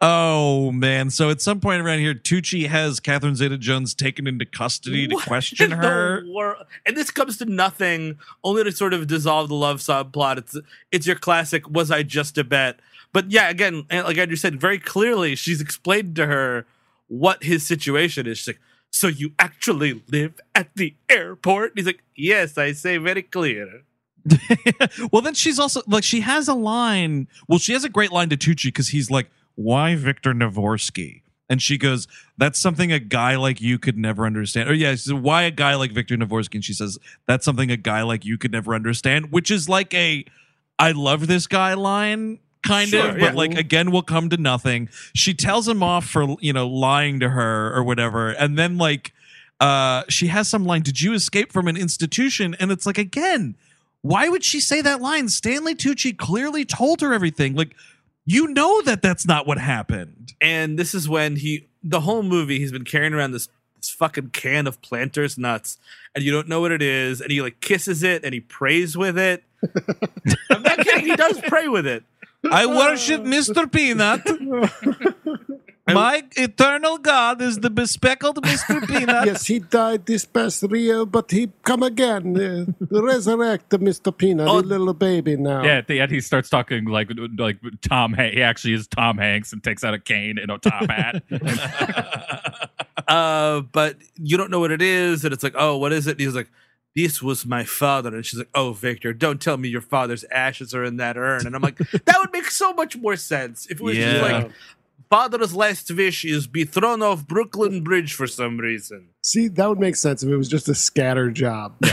Oh 0.02 0.72
man! 0.72 1.10
So 1.10 1.30
at 1.30 1.42
some 1.42 1.62
point 1.62 1.82
around 1.82 2.00
here, 2.00 2.14
Tucci 2.14 2.68
has 2.68 3.00
Catherine 3.00 3.36
Zeta-Jones 3.38 3.94
taken 3.94 4.28
into 4.28 4.46
custody 4.46 5.08
to 5.08 5.16
question 5.16 5.72
in 5.72 5.80
the 5.80 5.86
her. 5.86 6.24
wor- 6.26 6.58
And 6.86 6.98
this 6.98 7.10
comes 7.10 7.38
to 7.38 7.46
nothing, 7.46 8.18
only 8.44 8.66
to 8.66 8.72
sort 8.74 8.94
of 8.94 9.08
dissolve 9.08 9.48
the 9.48 9.56
love 9.56 9.80
subplot. 9.80 10.38
It's 10.40 10.58
it's 10.92 11.08
your 11.08 11.16
classic. 11.16 11.70
Was 11.70 11.90
I 11.90 12.04
just 12.04 12.38
a 12.38 12.44
bet? 12.44 12.80
But 13.14 13.32
yeah, 13.32 13.50
again, 13.50 13.86
eh, 13.90 14.02
like 14.02 14.18
Andrew 14.18 14.36
said, 14.36 14.60
very 14.60 14.80
clearly, 14.80 15.36
she's 15.36 15.62
explained 15.62 16.16
to 16.18 16.26
her 16.26 16.66
what 17.08 17.44
his 17.44 17.66
situation 17.66 18.26
is. 18.28 18.40
She's 18.40 18.48
like, 18.48 18.62
"So 18.90 19.08
you 19.08 19.34
actually 19.38 20.02
live 20.08 20.40
at 20.56 20.76
the 20.76 20.96
airport?" 21.10 21.72
And 21.72 21.80
he's 21.80 21.86
like, 21.86 22.04
"Yes, 22.16 22.58
I 22.58 22.74
say 22.74 22.98
very 22.98 23.22
clear." 23.22 23.84
well, 25.12 25.22
then 25.22 25.34
she's 25.34 25.60
also 25.60 25.82
like 25.88 26.04
she 26.04 26.22
has 26.22 26.48
a 26.48 26.54
line. 26.54 27.28
Well, 27.48 27.60
she 27.60 27.74
has 27.74 27.84
a 27.84 27.90
great 27.90 28.12
line 28.12 28.30
to 28.30 28.38
Tucci 28.38 28.66
because 28.66 28.90
he's 28.90 29.12
like, 29.12 29.30
"Why 29.56 29.96
Viktor 29.96 30.34
Navorski?" 30.34 31.22
And 31.50 31.62
she 31.62 31.78
goes, 31.78 32.08
"That's 32.38 32.60
something 32.60 32.92
a 32.92 33.00
guy 33.00 33.36
like 33.36 33.62
you 33.62 33.78
could 33.78 33.98
never 33.98 34.26
understand." 34.26 34.70
Or 34.70 34.74
yeah, 34.74 34.96
says, 34.96 35.14
"Why 35.14 35.44
a 35.44 35.52
guy 35.52 35.76
like 35.76 35.92
Viktor 35.92 36.18
Navorski?" 36.18 36.56
And 36.56 36.66
she 36.66 36.74
says, 36.74 36.98
"That's 37.28 37.46
something 37.46 37.70
a 37.70 37.78
guy 37.78 38.02
like 38.02 38.26
you 38.26 38.40
could 38.40 38.52
never 38.52 38.74
understand," 38.74 39.32
which 39.32 39.52
is 39.52 39.70
like 39.70 39.94
a 39.94 40.26
"I 40.80 40.92
love 40.94 41.28
this 41.28 41.46
guy" 41.46 41.74
line. 41.76 42.40
Kind 42.64 42.90
Sure, 42.90 43.10
of, 43.10 43.18
yeah. 43.18 43.28
but 43.28 43.36
like 43.36 43.56
again, 43.58 43.92
will 43.92 44.02
come 44.04 44.30
to 44.30 44.38
nothing. 44.38 44.90
She 45.14 45.34
tells 45.34 45.68
him 45.68 45.84
off 45.84 46.06
for 46.06 46.36
you 46.40 46.54
know 46.54 46.68
lying 46.68 47.20
to 47.20 47.30
her 47.30 47.74
or 47.76 47.84
whatever, 47.84 48.30
and 48.32 48.58
then 48.58 48.78
like 48.78 49.14
uh 49.60 50.04
she 50.10 50.28
has 50.28 50.48
some 50.48 50.66
line 50.66 50.82
did 50.82 51.00
you 51.00 51.14
escape 51.14 51.52
from 51.52 51.68
an 51.68 51.78
institution 51.78 52.56
and 52.60 52.72
it's 52.72 52.88
like 52.88 52.98
again 52.98 53.56
why 54.02 54.28
would 54.28 54.44
she 54.44 54.60
say 54.60 54.82
that 54.82 55.00
line 55.00 55.30
stanley 55.30 55.76
tucci 55.76 56.18
clearly 56.18 56.66
told 56.66 57.02
her 57.02 57.14
everything 57.14 57.54
like 57.54 57.76
you 58.26 58.48
know 58.48 58.82
that 58.82 59.04
that's 59.04 59.28
not 59.28 59.46
what 59.46 59.60
happened 59.60 60.34
And 60.42 60.78
this 60.80 60.96
is 60.96 61.08
when 61.08 61.36
he, 61.36 61.68
the 61.84 62.00
whole 62.02 62.24
movie, 62.24 62.58
he's 62.60 62.72
been 62.72 62.84
carrying 62.84 63.14
around 63.14 63.32
this 63.32 63.48
this 63.78 63.90
fucking 63.92 64.30
can 64.32 64.66
of 64.66 64.82
Planters 64.82 65.38
nuts, 65.38 65.78
and 66.16 66.24
you 66.24 66.32
don't 66.32 66.48
know 66.48 66.60
what 66.62 66.72
it 66.72 66.82
is, 66.82 67.22
and 67.22 67.32
he 67.32 67.42
like 67.42 67.60
kisses 67.62 68.02
it 68.02 68.24
and 68.26 68.34
he 68.34 68.40
prays 68.40 68.98
with 68.98 69.18
it. 69.18 69.44
I'm 70.50 70.64
not 70.64 70.80
kidding. 70.80 71.06
He 71.06 71.16
does 71.16 71.40
pray 71.48 71.68
with 71.68 71.86
it. 71.86 72.04
I 72.52 72.66
worship 72.66 73.22
Mr. 73.24 73.72
Peanut. 73.72 74.22
My 75.86 76.24
eternal 76.38 76.98
God 76.98 77.42
is 77.42 77.60
the 77.60 77.70
bespeckled 77.70 78.36
Mr. 78.36 78.88
Peanut. 78.88 79.26
yes, 79.26 79.46
he 79.48 79.60
died 79.60 80.06
this 80.06 80.24
past 80.24 80.64
year, 80.72 81.06
but 81.06 81.30
he 81.30 81.52
come 81.64 81.84
again. 81.84 82.38
Uh, 82.40 83.02
resurrect 83.02 83.70
the 83.70 83.80
Mr. 83.80 84.16
Peanut, 84.18 84.48
Oh. 84.48 84.60
a 84.60 84.62
little 84.62 84.94
baby 84.94 85.36
now. 85.36 85.62
Yeah, 85.62 85.80
at 85.80 85.88
the 85.88 86.00
end 86.00 86.10
he 86.12 86.22
starts 86.22 86.50
talking 86.50 86.86
like 86.86 87.10
like 87.38 87.58
Tom. 87.82 88.14
Han- 88.14 88.32
he 88.32 88.42
actually 88.42 88.76
is 88.76 88.88
Tom 88.88 89.18
Hanks 89.18 89.52
and 89.52 89.62
takes 89.62 89.84
out 89.84 89.94
a 89.94 90.00
cane 90.00 90.38
and 90.38 90.50
a 90.52 90.58
top 90.58 90.90
hat. 90.90 91.22
Uh, 93.06 93.62
but 93.74 93.98
you 94.18 94.38
don't 94.38 94.50
know 94.50 94.60
what 94.62 94.72
it 94.72 94.82
is, 94.82 95.26
and 95.26 95.34
it's 95.34 95.44
like, 95.44 95.54
oh, 95.58 95.78
what 95.78 95.92
is 95.92 96.08
it? 96.08 96.12
And 96.12 96.20
he's 96.22 96.34
like, 96.36 96.50
this 96.96 97.22
was 97.22 97.46
my 97.46 97.64
father, 97.64 98.14
and 98.14 98.26
she's 98.26 98.40
like, 98.40 98.50
oh, 98.54 98.74
Viktor, 98.74 99.14
don't 99.14 99.42
tell 99.42 99.58
me 99.58 99.68
your 99.68 99.82
father's 99.82 100.24
ashes 100.26 100.74
are 100.74 100.84
in 100.84 100.98
that 100.98 101.18
urn. 101.18 101.46
And 101.46 101.56
I'm 101.56 101.62
like, 101.62 101.78
that 102.06 102.18
would 102.20 102.32
make 102.32 102.46
so 102.46 102.74
much 102.74 102.98
more 102.98 103.16
sense 103.16 103.66
if 103.68 103.80
it 103.80 103.84
was 103.84 103.98
just 103.98 104.22
like, 104.22 104.52
father's 105.10 105.54
last 105.56 105.92
wish 105.92 106.26
is 106.26 106.48
be 106.48 106.66
thrown 106.66 107.04
off 107.04 107.28
Brooklyn 107.28 107.84
Bridge 107.84 108.14
for 108.14 108.26
some 108.26 108.58
reason. 108.58 109.10
See, 109.22 109.48
that 109.48 109.70
would 109.70 109.80
make 109.80 109.96
sense 109.96 110.24
if 110.24 110.30
it 110.30 110.36
was 110.36 110.50
just 110.50 110.68
a 110.68 110.76
scatter 110.76 111.30
job. 111.30 111.76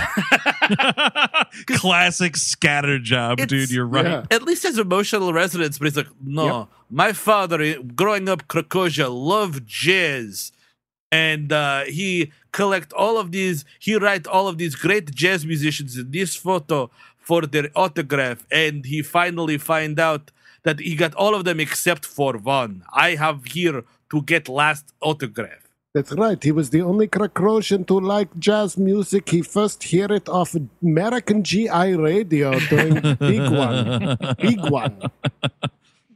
classic 1.66 2.36
scatter 2.36 2.98
job 2.98 3.38
dude 3.38 3.70
you're 3.70 3.86
right 3.86 4.04
Yeah. 4.04 4.24
At 4.30 4.42
least 4.42 4.62
has 4.62 4.78
emotional 4.78 5.32
resonance, 5.32 5.78
but 5.78 5.86
he's 5.86 5.96
like, 5.96 6.06
no, 6.24 6.68
my 6.88 7.12
father, 7.12 7.82
growing 7.82 8.28
up 8.28 8.48
Krakozhia, 8.48 9.08
loved 9.10 9.66
jazz. 9.66 10.52
And 11.12 11.52
uh, 11.52 11.84
he 11.84 12.32
collect 12.52 12.92
all 12.92 13.18
of 13.18 13.32
these, 13.32 13.64
he 13.78 13.96
write 13.96 14.26
all 14.26 14.46
of 14.48 14.58
these 14.58 14.74
great 14.76 15.12
jazz 15.14 15.44
musicians 15.44 15.96
in 15.96 16.10
this 16.10 16.36
photo 16.36 16.90
for 17.18 17.42
their 17.42 17.68
autograph. 17.74 18.46
And 18.50 18.84
he 18.86 19.02
finally 19.02 19.58
find 19.58 19.98
out 19.98 20.30
that 20.62 20.78
he 20.80 20.94
got 20.94 21.14
all 21.14 21.34
of 21.34 21.44
them 21.44 21.58
except 21.60 22.04
for 22.06 22.34
one. 22.36 22.84
I 22.92 23.14
have 23.16 23.44
here 23.46 23.84
to 24.10 24.22
get 24.22 24.48
last 24.48 24.92
autograph. 25.00 25.66
That's 25.92 26.12
right. 26.12 26.40
He 26.40 26.52
was 26.52 26.70
the 26.70 26.82
only 26.82 27.08
Krakozhian 27.08 27.84
to 27.88 27.98
like 27.98 28.28
jazz 28.38 28.76
music. 28.76 29.28
He 29.28 29.42
first 29.42 29.82
hear 29.82 30.06
it 30.12 30.28
off 30.28 30.54
American 30.80 31.42
GI 31.42 31.96
radio 31.96 32.56
during 32.68 32.94
Big 33.18 33.40
One. 33.50 34.16
Big 34.38 34.60
One. 34.70 35.10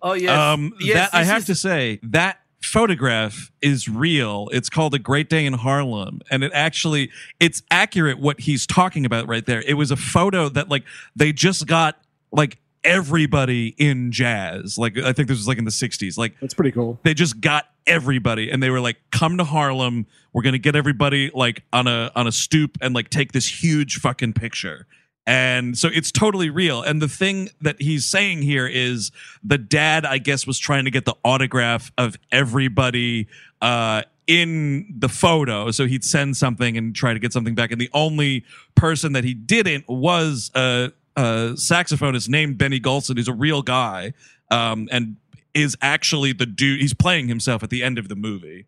Oh, 0.01 0.13
yes. 0.13 0.31
um 0.39 0.73
yes, 0.81 1.11
that 1.11 1.19
i 1.19 1.25
have 1.25 1.39
is- 1.41 1.47
to 1.47 1.55
say 1.55 1.99
that 2.03 2.39
photograph 2.67 3.51
is 3.63 3.89
real. 3.89 4.49
It's 4.53 4.69
called 4.69 4.95
a 4.95 4.99
great 4.99 5.29
day 5.29 5.47
in 5.47 5.53
harlem. 5.55 6.21
And 6.31 6.43
it 6.45 6.53
actually 6.55 7.11
it's 7.41 7.63
accurate 7.71 8.19
what 8.19 8.41
he's 8.41 8.67
talking 8.67 9.05
about 9.07 9.29
right 9.29 9.45
there. 9.45 9.63
It 9.63 9.75
was 9.75 9.91
a 9.91 9.97
photo 9.97 10.49
that 10.51 10.69
like 10.69 10.85
they 11.17 11.33
just 11.33 11.67
got 11.67 11.99
like 12.33 12.59
everybody 12.83 13.75
in 13.79 14.13
jazz. 14.13 14.77
Like 14.79 14.99
i 14.99 15.13
think 15.13 15.29
this 15.29 15.39
was 15.39 15.49
like 15.49 15.59
in 15.59 15.65
the 15.65 15.71
60s 15.71 16.19
like 16.19 16.39
That's 16.41 16.55
pretty 16.55 16.73
cool. 16.73 16.99
they 17.03 17.15
just 17.15 17.41
got 17.41 17.67
everybody. 17.87 18.51
And 18.51 18.63
they 18.63 18.71
were 18.71 18.81
like 18.81 18.97
come 19.11 19.39
to 19.39 19.45
harlem. 19.45 20.07
We're 20.33 20.43
gonna 20.43 20.59
get 20.59 20.77
everybody 20.77 21.31
like 21.35 21.63
on 21.73 21.87
a 21.87 22.11
on 22.15 22.27
a 22.27 22.33
stoop 22.33 22.79
and 22.81 22.95
like 22.95 23.11
take 23.11 23.33
this 23.33 23.63
huge 23.63 23.97
fucking 24.01 24.33
picture 24.35 24.87
and 25.27 25.77
so 25.79 25.89
it's 25.93 26.13
totally 26.13 26.51
real. 26.51 26.83
And 26.83 27.01
the 27.01 27.09
thing 27.09 27.49
that 27.63 27.81
he's 27.81 28.05
saying 28.05 28.43
here 28.43 28.67
is 28.67 29.11
the 29.43 29.59
dad 29.59 30.05
i 30.05 30.19
guess 30.19 30.47
was 30.47 30.59
trying 30.59 30.85
to 30.85 30.91
get 30.91 31.05
the 31.05 31.15
autograph 31.25 31.91
of 31.97 32.17
everybody 32.31 33.27
uh 33.63 34.03
in 34.27 34.87
the 34.97 35.09
photo. 35.09 35.71
So 35.71 35.87
he'd 35.87 36.05
send 36.05 36.37
something 36.37 36.77
and 36.77 36.95
try 36.95 37.13
to 37.13 37.19
get 37.19 37.33
something 37.33 37.55
back. 37.55 37.71
And 37.71 37.81
the 37.81 37.91
only 37.93 38.45
person 38.75 39.13
that 39.13 39.25
he 39.25 39.35
didn't 39.35 39.87
was 39.89 40.51
a, 40.55 40.93
a 41.17 41.21
saxophonist 41.55 42.29
named 42.29 42.57
benny 42.59 42.81
golson 42.81 43.17
who's 43.17 43.29
a 43.29 43.35
real 43.35 43.63
guy 43.63 44.13
um 44.51 44.89
and 44.91 45.17
is 45.55 45.77
actually 45.81 46.33
the 46.33 46.47
dude 46.47 46.81
he's 46.81 46.95
playing 46.95 47.29
himself 47.29 47.63
at 47.63 47.71
the 47.71 47.83
end 47.83 47.99
of 47.99 48.09
the 48.09 48.17
movie 48.17 48.67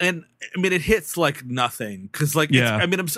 and 0.00 0.24
I 0.56 0.60
mean, 0.60 0.72
it 0.72 0.82
hits 0.82 1.16
like 1.16 1.44
nothing 1.44 2.08
because, 2.12 2.34
like, 2.36 2.50
it's- 2.50 2.62
Yeah. 2.70 2.76
I 2.76 2.86
mean, 2.86 3.00
I'm 3.00 3.08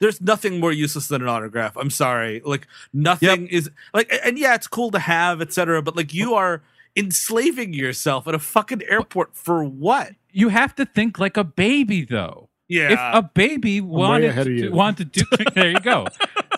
there's 0.00 0.20
nothing 0.20 0.60
more 0.60 0.70
useless 0.72 1.08
than 1.08 1.22
an 1.22 1.28
autograph. 1.28 1.76
I'm 1.76 1.90
sorry, 1.90 2.40
like, 2.44 2.66
nothing 2.92 3.48
is 3.48 3.68
like, 3.92 4.12
and 4.24 4.38
yeah, 4.38 4.54
it's 4.54 4.68
cool 4.68 4.90
to 4.92 4.98
have, 5.00 5.40
etc. 5.42 5.82
But 5.82 5.96
like, 5.96 6.14
you 6.14 6.34
are 6.34 6.62
enslaving 6.96 7.72
yourself 7.72 8.26
at 8.28 8.34
a 8.34 8.38
fucking 8.38 8.82
airport 8.88 9.34
for 9.34 9.64
what? 9.64 10.12
You 10.30 10.48
have 10.50 10.74
to 10.76 10.84
think 10.86 11.18
like 11.18 11.36
a 11.36 11.44
baby, 11.44 12.04
though. 12.04 12.48
Yeah, 12.68 12.90
If 12.92 12.98
a 13.14 13.22
baby 13.22 13.80
wanted 13.80 14.34
to, 14.44 14.68
wanted 14.70 15.12
to 15.14 15.20
do, 15.24 15.44
there 15.54 15.70
you 15.70 15.80
go. 15.80 16.06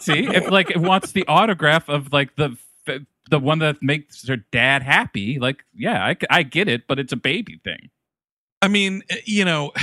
See, 0.00 0.26
if 0.26 0.50
like 0.50 0.70
it 0.70 0.78
wants 0.78 1.12
the 1.12 1.24
autograph 1.28 1.88
of 1.88 2.12
like 2.12 2.34
the 2.36 2.56
the 3.30 3.38
one 3.38 3.60
that 3.60 3.80
makes 3.80 4.26
her 4.26 4.36
dad 4.50 4.82
happy, 4.82 5.38
like 5.38 5.64
yeah, 5.72 6.04
I, 6.04 6.16
I 6.28 6.42
get 6.42 6.66
it, 6.68 6.88
but 6.88 6.98
it's 6.98 7.12
a 7.12 7.16
baby 7.16 7.60
thing. 7.62 7.90
I 8.62 8.68
mean, 8.68 9.02
eh, 9.10 9.16
you 9.24 9.44
know, 9.44 9.72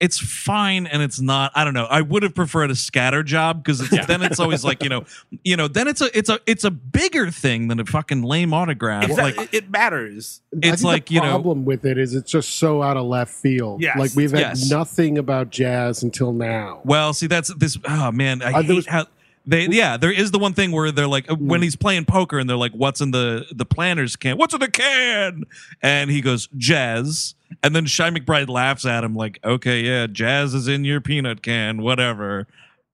it's 0.00 0.18
fine 0.18 0.86
and 0.86 1.02
it's 1.02 1.20
not. 1.20 1.52
I 1.54 1.64
don't 1.64 1.72
know. 1.72 1.86
I 1.86 2.00
would 2.02 2.22
have 2.24 2.34
preferred 2.34 2.70
a 2.70 2.74
scatter 2.74 3.22
job 3.22 3.62
because 3.62 3.88
then 3.88 4.22
it's 4.22 4.40
always 4.40 4.64
like 4.64 4.82
you 4.82 4.88
know, 4.88 5.04
you 5.44 5.56
know. 5.56 5.68
Then 5.68 5.88
it's 5.88 6.00
a 6.00 6.16
it's 6.16 6.28
a 6.28 6.40
it's 6.46 6.64
a 6.64 6.70
bigger 6.70 7.30
thing 7.30 7.68
than 7.68 7.80
a 7.80 7.86
fucking 7.86 8.22
lame 8.22 8.52
autograph. 8.52 9.04
exactly. 9.04 9.44
Like 9.44 9.54
it 9.54 9.70
matters. 9.70 10.42
It's 10.52 10.82
like 10.82 11.10
you 11.10 11.20
know. 11.20 11.30
problem 11.30 11.64
with 11.64 11.86
it 11.86 11.96
is 11.96 12.14
it's 12.14 12.30
just 12.30 12.58
so 12.58 12.82
out 12.82 12.96
of 12.96 13.06
left 13.06 13.32
field. 13.32 13.80
Yes, 13.80 13.96
like 13.96 14.10
we've 14.14 14.32
had 14.32 14.40
yes. 14.40 14.70
nothing 14.70 15.16
about 15.16 15.50
jazz 15.50 16.02
until 16.02 16.32
now. 16.32 16.82
Well, 16.84 17.14
see, 17.14 17.28
that's 17.28 17.54
this. 17.54 17.78
Oh 17.88 18.10
man, 18.12 18.42
I 18.42 18.52
Uh, 18.52 18.62
hate 18.62 18.74
was- 18.74 18.86
how 18.86 19.06
they. 19.46 19.66
Yeah, 19.68 19.96
there 19.96 20.12
is 20.12 20.30
the 20.30 20.38
one 20.38 20.52
thing 20.54 20.72
where 20.72 20.90
they're 20.90 21.06
like 21.06 21.30
uh, 21.30 21.34
when 21.34 21.60
Hmm. 21.60 21.64
he's 21.64 21.76
playing 21.76 22.04
poker 22.06 22.38
and 22.38 22.48
they're 22.48 22.56
like, 22.56 22.72
"What's 22.72 23.00
in 23.00 23.10
the 23.10 23.46
the 23.52 23.64
Planters 23.64 24.16
can? 24.16 24.36
What's 24.36 24.54
in 24.54 24.60
the 24.60 24.70
can?" 24.70 25.44
And 25.82 26.10
he 26.10 26.20
goes, 26.20 26.48
"Jazz." 26.56 27.34
And 27.62 27.74
then 27.76 27.84
Chi 27.84 28.10
McBride 28.10 28.48
laughs 28.48 28.84
at 28.86 29.04
him 29.04 29.14
like, 29.14 29.38
"Okay, 29.44 29.82
yeah, 29.82 30.06
jazz 30.06 30.54
is 30.54 30.66
in 30.68 30.84
your 30.84 31.00
peanut 31.00 31.42
can, 31.42 31.82
whatever." 31.82 32.46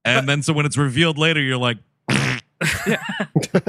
And 0.03 0.27
then 0.27 0.41
so 0.41 0.51
when 0.53 0.65
it's 0.65 0.77
revealed 0.77 1.17
later, 1.17 1.39
you're 1.41 1.57
like, 1.57 1.77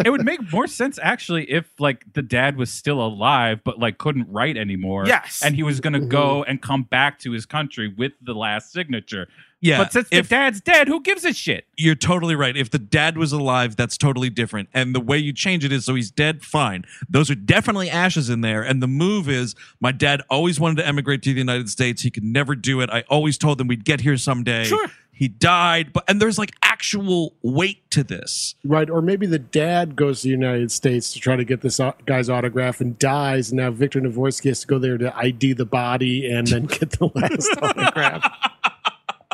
it 0.05 0.11
would 0.11 0.25
make 0.25 0.53
more 0.53 0.67
sense 0.67 0.99
actually 1.03 1.51
if 1.51 1.67
like 1.79 2.05
the 2.13 2.23
dad 2.23 2.57
was 2.57 2.71
still 2.71 3.01
alive 3.01 3.61
but 3.65 3.79
like 3.79 3.99
couldn't 3.99 4.31
write 4.31 4.57
anymore. 4.57 5.07
Yes. 5.07 5.43
and 5.45 5.55
he 5.55 5.63
was 5.63 5.81
gonna 5.81 6.01
go 6.01 6.43
and 6.45 6.61
come 6.61 6.83
back 6.85 7.19
to 7.21 7.33
his 7.33 7.47
country 7.47 7.89
with 7.89 8.13
the 8.21 8.35
last 8.35 8.73
signature. 8.73 9.29
"Yeah." 9.61 9.79
but 9.79 9.93
since 9.93 10.09
if 10.11 10.29
the 10.29 10.35
dad's 10.35 10.61
dead, 10.61 10.89
who 10.89 11.01
gives 11.01 11.25
a 11.25 11.33
shit? 11.33 11.67
you're 11.77 11.95
totally 11.95 12.35
right. 12.35 12.57
If 12.57 12.71
the 12.71 12.79
dad 12.79 13.17
was 13.19 13.33
alive, 13.33 13.77
that's 13.77 13.97
totally 13.97 14.31
different. 14.31 14.69
And 14.73 14.95
the 14.95 15.01
way 15.01 15.19
you 15.19 15.33
change 15.33 15.65
it 15.65 15.73
is 15.73 15.85
so 15.85 15.95
he's 15.95 16.11
dead, 16.11 16.43
fine. 16.45 16.85
Those 17.09 17.31
are 17.31 17.35
definitely 17.35 17.91
ashes 17.91 18.29
in 18.31 18.41
there. 18.41 18.63
And 18.63 18.83
the 18.83 18.87
move 18.87 19.29
is 19.29 19.55
my 19.81 19.91
dad 19.91 20.23
always 20.31 20.61
wanted 20.61 20.77
to 20.77 20.87
emigrate 20.87 21.23
to 21.23 21.33
the 21.33 21.39
United 21.41 21.69
States. 21.71 22.03
He 22.03 22.11
could 22.11 22.25
never 22.25 22.55
do 22.55 22.81
it. 22.81 22.91
I 22.91 23.03
always 23.09 23.37
told 23.39 23.61
him 23.61 23.67
we'd 23.69 23.85
get 23.85 24.01
here 24.03 24.17
someday. 24.17 24.65
Sure. 24.65 24.87
He 25.15 25.29
died, 25.29 25.93
but 25.93 26.05
and 26.09 26.21
there's 26.21 26.39
like 26.39 26.53
actual 26.63 27.35
weight 27.43 27.89
to 27.93 28.03
this. 28.03 28.55
Right. 28.65 28.91
Or 28.91 29.01
maybe 29.03 29.27
the 29.27 29.39
dad 29.39 29.95
goes 29.95 30.23
to 30.23 30.29
the 30.29 30.31
United 30.33 30.73
States 30.73 31.13
to 31.13 31.21
try 31.21 31.37
to 31.37 31.45
get 31.45 31.61
this 31.61 31.79
guy's 32.07 32.29
autograph 32.29 32.81
and 32.81 32.99
dies. 32.99 33.51
And 33.51 33.59
now 33.59 33.71
Viktor 33.71 34.01
Navorski 34.01 34.47
has 34.49 34.61
to 34.63 34.67
go 34.67 34.79
there 34.79 34.99
to 34.99 35.17
ID 35.17 35.53
the 35.53 35.67
body 35.67 36.29
and 36.29 36.47
then 36.47 36.67
get 36.67 36.91
the 36.93 37.11
last 37.15 37.51
autograph. 37.63 38.27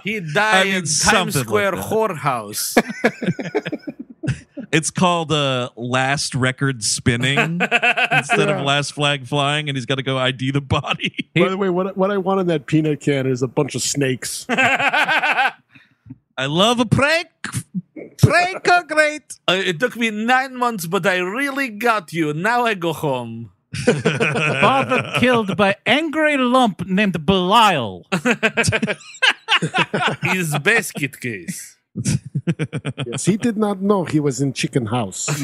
He 0.05 0.21
died 0.21 0.67
mean, 0.67 0.75
in 0.75 0.81
Times 0.83 0.97
something 1.01 1.35
like 1.37 1.47
Square 1.47 1.71
that. 1.73 1.85
whorehouse. 1.87 2.77
It's 4.71 4.91
called 4.91 5.33
uh, 5.33 5.71
last 5.77 6.35
record 6.35 6.85
spinning 6.85 7.39
instead 8.13 8.49
Yeah. 8.51 8.59
of 8.59 8.67
last 8.67 8.93
flag 8.93 9.27
flying, 9.27 9.71
and 9.71 9.79
he's 9.79 9.87
got 9.87 9.95
to 9.95 10.03
go 10.03 10.19
ID 10.19 10.51
the 10.51 10.61
body. 10.61 11.31
By 11.35 11.49
the 11.49 11.57
way, 11.57 11.71
what, 11.71 11.97
what 11.97 12.11
I 12.11 12.19
want 12.19 12.41
in 12.43 12.49
that 12.49 12.67
peanut 12.67 13.01
can 13.01 13.27
is 13.27 13.41
a 13.41 13.49
bunch 13.49 13.75
of 13.75 13.81
snakes. 13.81 14.47
I 16.39 16.47
love 16.47 16.79
a 16.81 16.87
prank. 16.87 17.29
Prank 18.23 18.67
or 18.69 18.85
great. 18.85 19.39
Uh, 19.49 19.61
it 19.65 19.81
took 19.81 19.97
me 19.97 20.11
nine 20.11 20.55
months, 20.57 20.87
but 20.87 21.05
I 21.05 21.19
really 21.19 21.69
got 21.69 22.13
you. 22.13 22.33
Now 22.33 22.65
I 22.65 22.75
go 22.75 22.93
home. 22.93 23.51
Father 23.85 25.15
killed 25.19 25.57
by 25.57 25.77
angry 25.85 26.37
lump 26.37 26.87
named 26.87 27.27
Belial. 27.27 28.07
His 30.23 30.57
basket 30.61 31.21
case. 31.21 31.77
yes, 33.07 33.25
he 33.25 33.37
did 33.37 33.57
not 33.57 33.83
know 33.83 34.05
he 34.05 34.21
was 34.21 34.41
in 34.41 34.53
Chicken 34.53 34.87
House. 34.87 35.29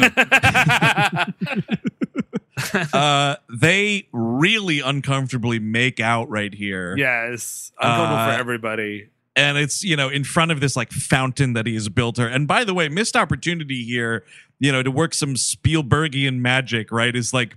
uh, 2.92 3.36
they 3.52 4.08
really 4.12 4.80
uncomfortably 4.80 5.58
make 5.58 6.00
out 6.00 6.28
right 6.30 6.54
here. 6.54 6.96
Yes, 6.96 7.72
uncomfortable 7.80 8.16
Uh, 8.16 8.26
for 8.34 8.40
everybody. 8.40 9.08
And 9.36 9.58
it's, 9.58 9.82
you 9.82 9.96
know, 9.96 10.08
in 10.08 10.22
front 10.22 10.52
of 10.52 10.60
this 10.60 10.76
like 10.76 10.92
fountain 10.92 11.54
that 11.54 11.66
he 11.66 11.74
has 11.74 11.88
built 11.88 12.18
her. 12.18 12.26
And 12.26 12.46
by 12.46 12.62
the 12.62 12.72
way, 12.72 12.88
missed 12.88 13.16
opportunity 13.16 13.84
here, 13.84 14.24
you 14.60 14.70
know, 14.70 14.82
to 14.82 14.90
work 14.90 15.12
some 15.12 15.34
Spielbergian 15.34 16.38
magic, 16.38 16.92
right? 16.92 17.14
Is 17.16 17.34
like, 17.34 17.56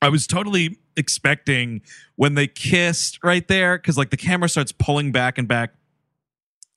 I 0.00 0.08
was 0.08 0.26
totally 0.26 0.78
expecting 0.96 1.82
when 2.14 2.34
they 2.34 2.46
kissed 2.46 3.18
right 3.24 3.46
there, 3.48 3.76
because 3.76 3.98
like 3.98 4.10
the 4.10 4.16
camera 4.16 4.48
starts 4.48 4.70
pulling 4.70 5.10
back 5.10 5.36
and 5.36 5.48
back. 5.48 5.74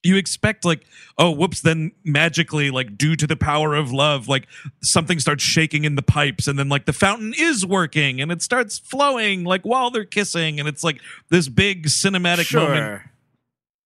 You 0.02 0.16
expect 0.16 0.64
like, 0.64 0.86
oh, 1.18 1.32
whoops, 1.32 1.62
then 1.62 1.92
magically, 2.06 2.72
like 2.72 2.98
due 2.98 3.16
to 3.18 3.28
the 3.28 3.36
power 3.36 3.76
of 3.76 3.92
love, 3.92 4.28
like 4.28 4.48
something 4.82 5.20
starts 5.20 5.44
shaking 5.44 5.84
in 5.84 5.96
the 5.96 6.02
pipes, 6.02 6.48
and 6.48 6.58
then 6.58 6.70
like 6.70 6.86
the 6.86 6.94
fountain 6.94 7.34
is 7.38 7.66
working 7.66 8.22
and 8.22 8.32
it 8.32 8.42
starts 8.42 8.80
flowing 8.80 9.44
like 9.44 9.64
while 9.64 9.92
they're 9.92 10.06
kissing, 10.06 10.60
and 10.60 10.70
it's 10.70 10.84
like 10.84 11.02
this 11.30 11.50
big 11.50 11.88
cinematic 11.88 12.54
moment. 12.56 13.02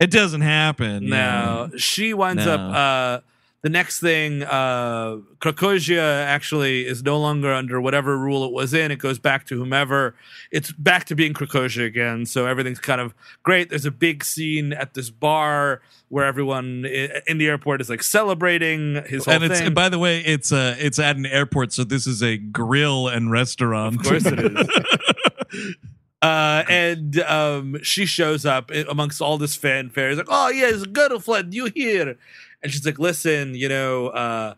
It 0.02 0.12
doesn't 0.12 0.42
happen. 0.42 1.08
No, 1.10 1.70
she 1.78 2.14
winds 2.14 2.46
No. 2.46 2.54
up. 2.56 2.76
Uh, 2.76 3.20
the 3.62 3.70
next 3.70 4.00
thing, 4.00 4.42
uh, 4.42 5.18
Krakozhia 5.40 6.26
actually 6.26 6.88
is 6.88 7.04
no 7.04 7.20
longer 7.20 7.54
under 7.54 7.80
whatever 7.80 8.18
rule 8.18 8.44
it 8.44 8.52
was 8.52 8.74
in. 8.74 8.90
It 8.90 8.98
goes 8.98 9.20
back 9.20 9.46
to 9.48 9.58
whomever. 9.60 10.16
It's 10.52 10.72
back 10.72 11.06
to 11.06 11.16
being 11.16 11.36
Krakozhia 11.36 11.86
again. 11.86 12.26
So 12.26 12.48
everything's 12.48 12.80
kind 12.80 13.00
of 13.00 13.14
great. 13.44 13.70
There's 13.70 13.86
a 13.86 13.92
big 13.92 14.24
scene 14.24 14.74
at 14.74 14.96
this 14.96 15.12
bar 15.12 15.82
where 16.10 16.26
everyone 16.26 16.86
in 17.28 17.38
the 17.38 17.48
airport 17.48 17.82
is 17.82 17.90
like 17.92 18.02
celebrating 18.02 18.96
his 19.06 19.26
whole 19.26 19.36
thing. 19.36 19.44
and 19.44 19.52
it's 19.52 19.62
thing. 19.62 19.74
by 19.76 19.90
the 19.90 20.00
way, 20.00 20.22
it's 20.22 20.52
uh 20.52 20.76
it's 20.80 20.98
at 20.98 21.16
an 21.18 21.28
airport, 21.28 21.72
so 21.72 21.84
this 21.84 22.08
is 22.08 22.24
a 22.24 22.38
grill 22.38 23.08
and 23.10 23.30
restaurant. 23.30 23.98
Of 23.98 24.04
course 24.04 24.26
it 24.26 24.40
is. 24.40 25.76
Uh, 26.22 26.64
and 26.70 27.20
um, 27.22 27.78
she 27.82 28.06
shows 28.06 28.46
up 28.46 28.70
amongst 28.90 29.22
all 29.22 29.38
this 29.40 29.56
fanfare. 29.56 30.10
He's 30.10 30.18
like, 30.20 30.28
"Oh 30.30 30.50
yeah, 30.50 30.68
it's 30.68 30.78
yes, 30.80 30.86
girlfriend, 30.88 31.54
you 31.54 31.66
here?" 31.74 32.16
And 32.62 32.72
she's 32.72 32.86
like, 32.86 33.00
"Listen, 33.00 33.56
you 33.56 33.68
know, 33.68 34.08
uh, 34.10 34.54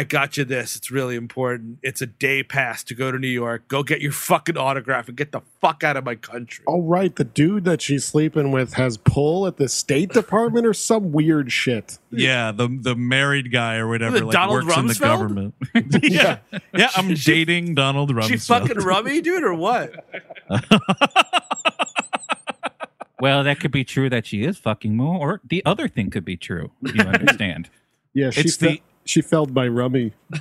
I 0.00 0.04
got 0.04 0.38
you 0.38 0.44
this. 0.46 0.76
It's 0.76 0.90
really 0.90 1.14
important. 1.14 1.76
It's 1.82 2.00
a 2.00 2.06
day 2.06 2.42
pass 2.42 2.82
to 2.84 2.94
go 2.94 3.12
to 3.12 3.18
New 3.18 3.28
York. 3.28 3.68
Go 3.68 3.82
get 3.82 4.00
your 4.00 4.12
fucking 4.12 4.56
autograph 4.56 5.08
and 5.08 5.16
get 5.16 5.30
the 5.30 5.42
fuck 5.60 5.84
out 5.84 5.98
of 5.98 6.04
my 6.06 6.14
country." 6.14 6.64
All 6.66 6.80
right. 6.80 7.14
The 7.14 7.24
dude 7.24 7.64
that 7.66 7.82
she's 7.82 8.06
sleeping 8.06 8.50
with 8.50 8.72
has 8.74 8.96
pull 8.96 9.46
at 9.46 9.58
the 9.58 9.68
State 9.68 10.14
Department 10.14 10.64
or 10.66 10.72
some 10.72 11.12
weird 11.12 11.52
shit. 11.52 11.98
yeah, 12.10 12.50
the 12.50 12.66
the 12.68 12.94
married 12.96 13.52
guy 13.52 13.76
or 13.76 13.88
whatever 13.88 14.18
The 14.20 14.24
like 14.24 14.32
Donald 14.32 14.64
works 14.64 14.76
in 14.78 14.86
the 14.86 14.94
Rumsfeld? 14.94 15.00
government. 15.00 15.54
yeah, 16.02 16.38
yeah, 16.74 16.88
I'm 16.96 17.12
dating 17.12 17.74
Donald 17.74 18.10
Rumsfeld. 18.10 18.28
She 18.28 18.36
fucking 18.38 18.78
rummy, 18.78 19.20
dude, 19.20 19.44
or 19.44 19.52
what? 19.54 20.02
Well, 23.20 23.44
that 23.44 23.60
could 23.60 23.70
be 23.70 23.84
true 23.84 24.08
that 24.08 24.24
she 24.24 24.44
is 24.44 24.56
fucking 24.56 24.96
more, 24.96 25.18
or 25.18 25.40
the 25.46 25.62
other 25.66 25.88
thing 25.88 26.08
could 26.08 26.24
be 26.24 26.38
true. 26.38 26.70
You 26.80 27.02
understand? 27.04 27.68
Yeah, 28.14 28.30
she, 28.30 28.40
It's 28.40 28.56
fe- 28.56 28.66
the- 28.76 28.82
she 29.04 29.22
felled 29.22 29.54
my 29.54 29.66
rummy. 29.66 30.12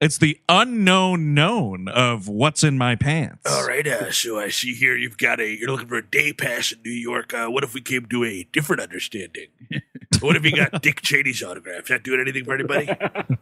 It's 0.00 0.18
the 0.18 0.38
unknown 0.48 1.34
known 1.34 1.88
of 1.88 2.28
what's 2.28 2.62
in 2.62 2.78
my 2.78 2.94
pants. 2.94 3.50
All 3.50 3.66
right, 3.66 3.84
uh, 3.84 4.12
so 4.12 4.38
I 4.38 4.48
see 4.48 4.72
here 4.72 4.96
you've 4.96 5.18
got 5.18 5.40
a 5.40 5.48
you're 5.58 5.70
looking 5.70 5.88
for 5.88 5.96
a 5.96 6.06
day 6.06 6.32
pass 6.32 6.70
in 6.70 6.78
New 6.84 6.92
York. 6.92 7.34
Uh, 7.34 7.48
what 7.48 7.64
if 7.64 7.74
we 7.74 7.80
came 7.80 8.06
to 8.06 8.22
a 8.22 8.44
different 8.52 8.80
understanding? 8.80 9.48
what 10.20 10.36
if 10.36 10.44
you 10.44 10.54
got 10.54 10.82
Dick 10.82 11.02
Cheney's 11.02 11.42
autograph? 11.42 11.82
Is 11.82 11.88
that 11.88 12.04
doing 12.04 12.20
anything 12.20 12.44
for 12.44 12.54
anybody? 12.54 12.88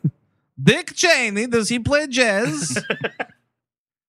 Dick 0.63 0.95
Cheney, 0.95 1.47
does 1.47 1.69
he 1.69 1.79
play 1.79 2.07
jazz? 2.07 2.83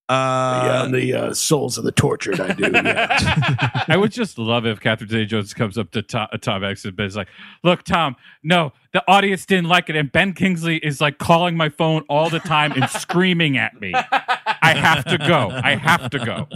Uh, 0.09 0.87
the 0.87 1.13
uh, 1.13 1.33
souls 1.33 1.77
of 1.77 1.83
the 1.83 1.91
tortured, 1.91 2.39
I 2.39 2.53
do. 2.53 2.71
Yeah. 2.73 3.83
I 3.89 3.97
would 3.97 4.11
just 4.11 4.37
love 4.37 4.65
if 4.65 4.79
Catherine 4.79 5.09
Zeta 5.09 5.25
Jones 5.25 5.53
comes 5.53 5.77
up 5.77 5.91
to 5.91 6.01
Tom, 6.01 6.27
Tom 6.39 6.61
Hanks 6.61 6.85
and 6.85 6.97
is 7.01 7.17
like, 7.17 7.27
"Look, 7.63 7.83
Tom, 7.83 8.15
no, 8.41 8.71
the 8.93 9.03
audience 9.07 9.45
didn't 9.45 9.67
like 9.67 9.89
it, 9.89 9.97
and 9.97 10.09
Ben 10.09 10.33
Kingsley 10.33 10.77
is 10.77 11.01
like 11.01 11.17
calling 11.17 11.57
my 11.57 11.67
phone 11.67 12.03
all 12.07 12.29
the 12.29 12.39
time 12.39 12.71
and 12.71 12.89
screaming 12.89 13.57
at 13.57 13.79
me. 13.81 13.93
I 13.93 14.73
have 14.75 15.03
to 15.05 15.17
go. 15.17 15.49
I 15.51 15.75
have 15.75 16.09
to 16.11 16.19
go." 16.19 16.47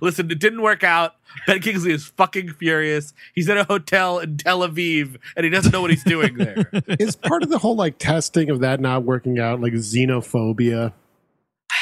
Listen, 0.00 0.30
it 0.30 0.40
didn't 0.40 0.62
work 0.62 0.82
out. 0.82 1.14
Ben 1.46 1.60
Kingsley 1.60 1.92
is 1.92 2.06
fucking 2.06 2.54
furious. 2.54 3.14
He's 3.34 3.48
at 3.48 3.56
a 3.56 3.64
hotel 3.64 4.18
in 4.18 4.36
Tel 4.36 4.60
Aviv 4.60 5.18
and 5.36 5.44
he 5.44 5.50
doesn't 5.50 5.70
know 5.70 5.80
what 5.80 5.90
he's 5.90 6.02
doing 6.02 6.36
there. 6.36 6.68
is 6.98 7.14
part 7.14 7.44
of 7.44 7.48
the 7.48 7.58
whole 7.58 7.76
like 7.76 7.98
testing 7.98 8.50
of 8.50 8.60
that 8.60 8.80
not 8.80 9.04
working 9.04 9.38
out 9.38 9.60
like 9.60 9.74
xenophobia? 9.74 10.92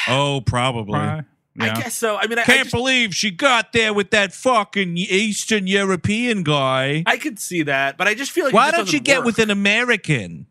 Oh, 0.09 0.41
probably. 0.45 0.99
Right. 0.99 1.25
I 1.59 1.75
guess 1.81 1.97
so. 1.97 2.17
I 2.17 2.27
mean, 2.27 2.39
I, 2.39 2.43
I, 2.43 2.45
Can't 2.45 2.65
just, 2.65 2.75
believe 2.75 3.15
she 3.15 3.31
got 3.31 3.73
there 3.73 3.95
with 3.95 4.11
that 4.11 4.35
fucking 4.35 4.97
Eastern 4.99 5.67
European 5.67 6.43
guy. 6.43 7.03
I 7.07 7.17
could 7.17 7.39
see 7.39 7.63
that, 7.63 7.97
but 7.97 8.07
I 8.07 8.15
just 8.15 8.31
feel 8.31 8.45
like 8.45 8.53
it 8.53 8.57
Why 8.57 8.67
just 8.71 8.77
don't 8.77 8.93
you 8.93 9.01
get 9.01 9.19
work. 9.21 9.27
with 9.27 9.39
an 9.39 9.51
American? 9.51 10.47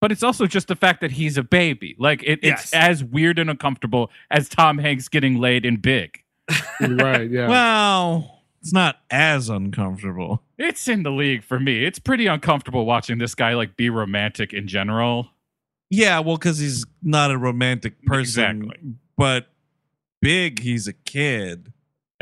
But 0.00 0.10
it's 0.10 0.22
also 0.22 0.46
just 0.46 0.68
the 0.68 0.76
fact 0.76 1.02
that 1.02 1.10
he's 1.12 1.36
a 1.36 1.42
baby. 1.42 1.96
Like 1.98 2.22
it, 2.22 2.40
Yes. 2.42 2.64
it's 2.64 2.72
as 2.72 3.04
weird 3.04 3.38
and 3.38 3.50
uncomfortable 3.50 4.10
as 4.30 4.48
Tom 4.48 4.78
Hanks 4.78 5.08
getting 5.08 5.38
laid 5.38 5.66
in 5.66 5.76
Big. 5.76 6.22
right. 6.80 7.30
Yeah. 7.30 7.48
Well, 7.48 8.38
it's 8.62 8.72
not 8.72 9.00
as 9.10 9.48
uncomfortable. 9.50 10.42
It's 10.58 10.88
in 10.88 11.02
the 11.02 11.10
league 11.10 11.44
for 11.44 11.60
me. 11.60 11.84
It's 11.84 11.98
pretty 11.98 12.26
uncomfortable 12.26 12.86
watching 12.86 13.18
this 13.18 13.34
guy 13.34 13.54
like 13.54 13.76
be 13.76 13.90
romantic 13.90 14.52
in 14.54 14.66
general. 14.66 15.28
Yeah, 15.90 16.20
well, 16.20 16.36
because 16.36 16.58
he's 16.58 16.86
not 17.02 17.30
a 17.30 17.36
romantic 17.38 18.02
person. 18.06 18.62
Exactly. 18.62 18.92
But 19.16 19.48
big, 20.22 20.60
he's 20.60 20.86
a 20.88 20.92
kid. 20.92 21.72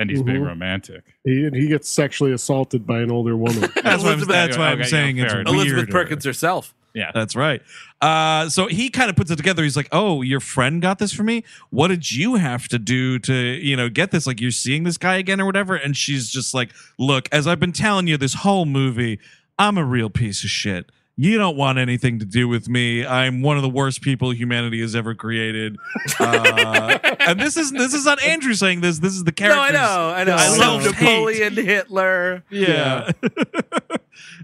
And 0.01 0.11
he's 0.11 0.23
being 0.23 0.43
Mhm. 0.43 0.47
romantic. 0.47 1.03
he, 1.25 1.51
he 1.53 1.67
gets 1.67 1.89
sexually 1.89 2.33
assaulted 2.33 2.87
by 2.87 3.01
an 3.01 3.11
older 3.11 3.37
woman. 3.37 3.61
That's 3.75 3.77
why 3.85 3.91
I'm, 3.93 3.99
Elizabeth- 4.01 4.29
that's 4.29 4.57
why 4.57 4.67
I'm 4.69 4.73
okay, 4.75 4.83
yeah, 4.83 4.89
saying 4.89 5.19
it's 5.19 5.33
fair. 5.33 5.43
Elizabeth 5.43 5.75
weirder. 5.75 5.93
Perkins 5.93 6.25
herself. 6.25 6.73
Yeah. 6.95 7.11
That's 7.13 7.35
right. 7.37 7.61
Uh, 8.01 8.49
so 8.49 8.67
he 8.69 8.91
kind 8.91 9.11
of 9.11 9.17
puts 9.17 9.31
it 9.33 9.37
together. 9.37 9.63
He's 9.65 9.77
like, 9.77 9.89
"Oh, 9.93 10.23
your 10.23 10.39
friend 10.41 10.81
got 10.81 10.99
this 11.01 11.13
for 11.13 11.23
me. 11.25 11.43
What 11.71 11.89
did 11.89 12.11
you 12.13 12.37
have 12.37 12.67
to 12.69 12.79
do 12.79 13.19
to, 13.21 13.35
you 13.35 13.77
know, 13.77 13.89
get 13.89 14.11
this? 14.13 14.27
Like, 14.27 14.41
you're 14.41 14.51
seeing 14.53 14.85
this 14.85 14.97
guy 14.99 15.17
again 15.17 15.41
or 15.41 15.45
whatever?" 15.47 15.75
And 15.77 15.97
she's 15.97 16.29
just 16.31 16.55
like, 16.55 16.71
"Look, 16.99 17.29
as 17.31 17.47
I've 17.47 17.61
been 17.61 17.73
telling 17.73 18.07
you 18.07 18.17
this 18.17 18.35
whole 18.35 18.65
movie, 18.67 19.19
I'm 19.59 19.77
a 19.79 19.85
real 19.85 20.11
piece 20.11 20.43
of 20.45 20.51
shit. 20.51 20.91
You 21.21 21.37
don't 21.37 21.57
want 21.57 21.79
anything 21.79 22.21
to 22.21 22.25
do 22.25 22.47
with 22.47 22.69
me. 22.69 23.05
I'm 23.05 23.43
one 23.43 23.57
of 23.57 23.63
the 23.65 23.69
worst 23.69 24.03
people 24.03 24.31
humanity 24.33 24.81
has 24.83 24.95
ever 24.95 25.17
created." 25.17 25.77
Uh, 26.21 26.97
and 27.21 27.41
this 27.41 27.57
is 27.57 27.73
this 27.73 27.93
is 27.93 28.05
not 28.05 28.23
Andrew 28.23 28.55
saying 28.55 28.83
this. 28.83 29.01
This 29.01 29.15
is 29.15 29.25
the 29.25 29.33
character. 29.33 29.57
No, 29.57 29.63
I 29.63 29.71
know, 29.73 30.15
I 30.15 30.25
know. 30.25 30.37
I 30.39 30.57
love. 30.57 30.85
Napoleon, 30.85 31.55
Hitler. 31.55 32.45
Yeah. 32.51 33.11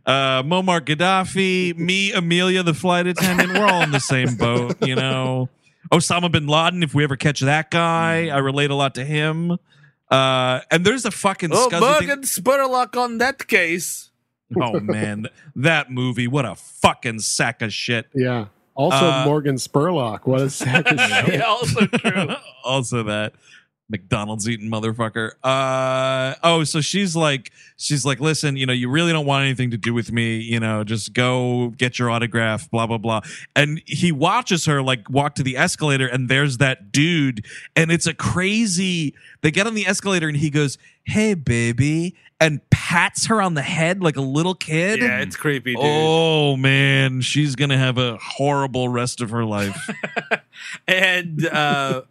uh, 0.05 0.43
Muammar 0.43 0.81
Gaddafi, 0.81 1.79
me, 1.79 2.11
Amelia, 2.13 2.65
the 2.65 2.75
flight 2.75 3.07
attendant, 3.07 3.57
we're 3.57 3.67
all 3.67 3.83
in 3.83 3.93
the 3.93 4.01
same 4.01 4.35
boat, 4.35 4.77
you 4.85 4.97
know. 4.97 5.49
Osama 5.93 6.31
bin 6.33 6.49
Laden, 6.49 6.83
if 6.83 6.93
we 6.93 7.05
ever 7.05 7.17
catch 7.17 7.39
that 7.39 7.71
guy, 7.71 8.29
I 8.29 8.39
relate 8.39 8.71
a 8.71 8.75
lot 8.75 8.97
to 8.97 9.05
him. 9.05 9.59
Uh, 10.11 10.61
and 10.73 10.85
there's 10.85 11.05
a 11.05 11.13
fucking 11.13 11.51
Oh, 11.53 11.69
Morgan 11.71 12.23
Spurlock 12.23 12.97
on 12.97 13.19
that 13.19 13.47
case. 13.47 14.11
Oh 14.61 14.79
man, 14.81 15.27
that 15.57 15.91
movie, 15.91 16.27
what 16.29 16.45
a 16.45 16.55
fucking 16.55 17.21
sack 17.21 17.63
of 17.63 17.73
shit. 17.73 18.07
yeah. 18.15 18.47
Also, 18.77 18.97
Uh, 19.07 19.23
Morgan 19.25 19.55
Spurlock. 19.55 20.27
What 20.27 20.41
a 20.41 20.51
sack 20.51 20.91
of 20.91 20.99
shit. 21.27 21.35
Yeah, 21.35 21.43
also 21.43 21.87
true. 21.87 22.29
also 22.65 23.03
that 23.05 23.35
McDonald's 23.89 24.49
eating 24.49 24.69
motherfucker. 24.69 25.33
Uh 25.45 26.35
oh, 26.43 26.65
so 26.65 26.81
she's 26.81 27.15
like 27.15 27.53
she's 27.77 28.05
like, 28.05 28.19
listen, 28.19 28.57
you 28.57 28.67
know, 28.67 28.73
you 28.73 28.89
really 28.91 29.13
don't 29.13 29.27
want 29.27 29.45
anything 29.45 29.71
to 29.71 29.77
do 29.77 29.95
with 29.95 30.11
me, 30.11 30.39
you 30.41 30.59
know, 30.59 30.83
just 30.83 31.13
go 31.13 31.69
get 31.77 31.99
your 32.01 32.11
autograph, 32.11 32.69
blah 32.71 32.87
blah 32.89 32.99
blah. 32.99 33.21
And 33.55 33.81
he 33.87 34.11
watches 34.11 34.65
her 34.65 34.83
like 34.83 35.09
walk 35.09 35.37
to 35.37 35.43
the 35.45 35.57
escalator 35.57 36.07
and 36.09 36.29
there's 36.29 36.59
that 36.59 36.91
dude 36.91 37.45
and 37.77 37.93
it's 37.93 38.07
a 38.09 38.15
crazy 38.15 39.15
they 39.43 39.51
get 39.53 39.67
on 39.69 39.75
the 39.75 39.87
escalator 39.87 40.27
and 40.29 40.39
he 40.39 40.51
goes, 40.51 40.79
"Hey 41.05 41.35
baby," 41.35 42.17
and 42.41 42.61
pats 42.71 43.27
her 43.27 43.41
on 43.41 43.55
the 43.55 43.63
head 43.63 44.03
like 44.03 44.17
a 44.17 44.21
little 44.23 44.55
kid. 44.55 45.01
Yeah, 45.01 45.21
it's 45.21 45.37
creepy, 45.37 45.75
dude. 45.75 45.83
Oh 45.85 46.57
man, 46.57 47.21
she's 47.21 47.57
gonna 47.57 47.79
have 47.79 47.99
a 47.99 48.17
horrible 48.19 48.89
rest 48.89 49.21
of 49.21 49.31
her 49.31 49.45
life. 49.45 49.91
and 50.89 51.47
uh 51.47 52.03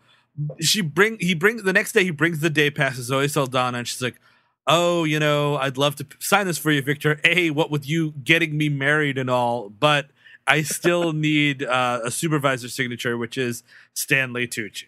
she 0.60 0.82
bring 0.82 1.18
he 1.20 1.34
bring 1.34 1.58
the 1.58 1.74
next 1.74 1.92
day 1.92 2.04
he 2.04 2.12
brings 2.12 2.40
the 2.40 2.50
day 2.50 2.72
pass 2.72 2.96
to 2.96 3.04
Zoe 3.04 3.28
Saldana 3.28 3.80
and 3.80 3.88
she's 3.88 4.02
like, 4.02 4.20
"Oh, 4.66 5.04
you 5.04 5.20
know, 5.20 5.58
I'd 5.58 5.78
love 5.78 5.96
to 5.98 6.08
sign 6.20 6.48
this 6.48 6.58
for 6.58 6.72
you, 6.72 6.82
Viktor. 6.82 7.20
A, 7.24 7.52
what 7.52 7.70
with 7.70 7.88
you 7.88 8.14
getting 8.24 8.58
me 8.58 8.70
married 8.70 9.18
and 9.18 9.30
all, 9.30 9.70
but 9.70 10.08
I 10.48 10.64
still 10.64 11.14
need 11.14 11.64
uh, 11.64 12.00
a 12.04 12.12
supervisor 12.12 12.70
signature, 12.70 13.18
which 13.18 13.38
is 13.38 13.64
Stanley 13.94 14.48
Tucci." 14.48 14.86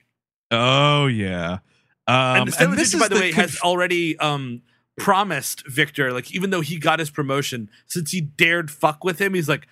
oh 0.51 1.07
yeah. 1.07 1.59
Um, 2.07 2.15
and 2.15 2.53
Stanley 2.53 2.77
this 2.77 2.93
Tucci, 2.93 2.99
by 2.99 3.07
the, 3.07 3.15
way, 3.15 3.31
has 3.31 3.59
already 3.59 4.17
um 4.19 4.61
promised 4.97 5.67
Viktor, 5.67 6.11
like 6.13 6.33
even 6.33 6.49
though 6.49 6.61
he 6.61 6.77
got 6.77 6.99
his 6.99 7.09
promotion, 7.09 7.69
since 7.87 8.11
he 8.11 8.21
dared 8.21 8.71
fuck 8.71 9.03
with 9.03 9.19
him, 9.19 9.33
he's 9.33 9.49
like. 9.49 9.67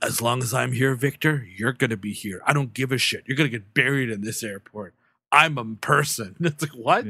As 0.00 0.22
long 0.22 0.42
as 0.42 0.54
I'm 0.54 0.72
here, 0.72 0.94
Viktor, 0.94 1.46
you're 1.58 1.74
gonna 1.74 1.98
be 1.98 2.14
here. 2.14 2.40
I 2.46 2.54
don't 2.54 2.72
give 2.72 2.90
a 2.90 2.96
shit. 2.96 3.22
You're 3.26 3.36
gonna 3.36 3.50
get 3.50 3.74
buried 3.74 4.08
in 4.08 4.22
this 4.22 4.42
airport. 4.42 4.94
I'm 5.30 5.58
a 5.58 5.64
person. 5.74 6.36
It's 6.40 6.62
like 6.62 6.70
what? 6.70 7.04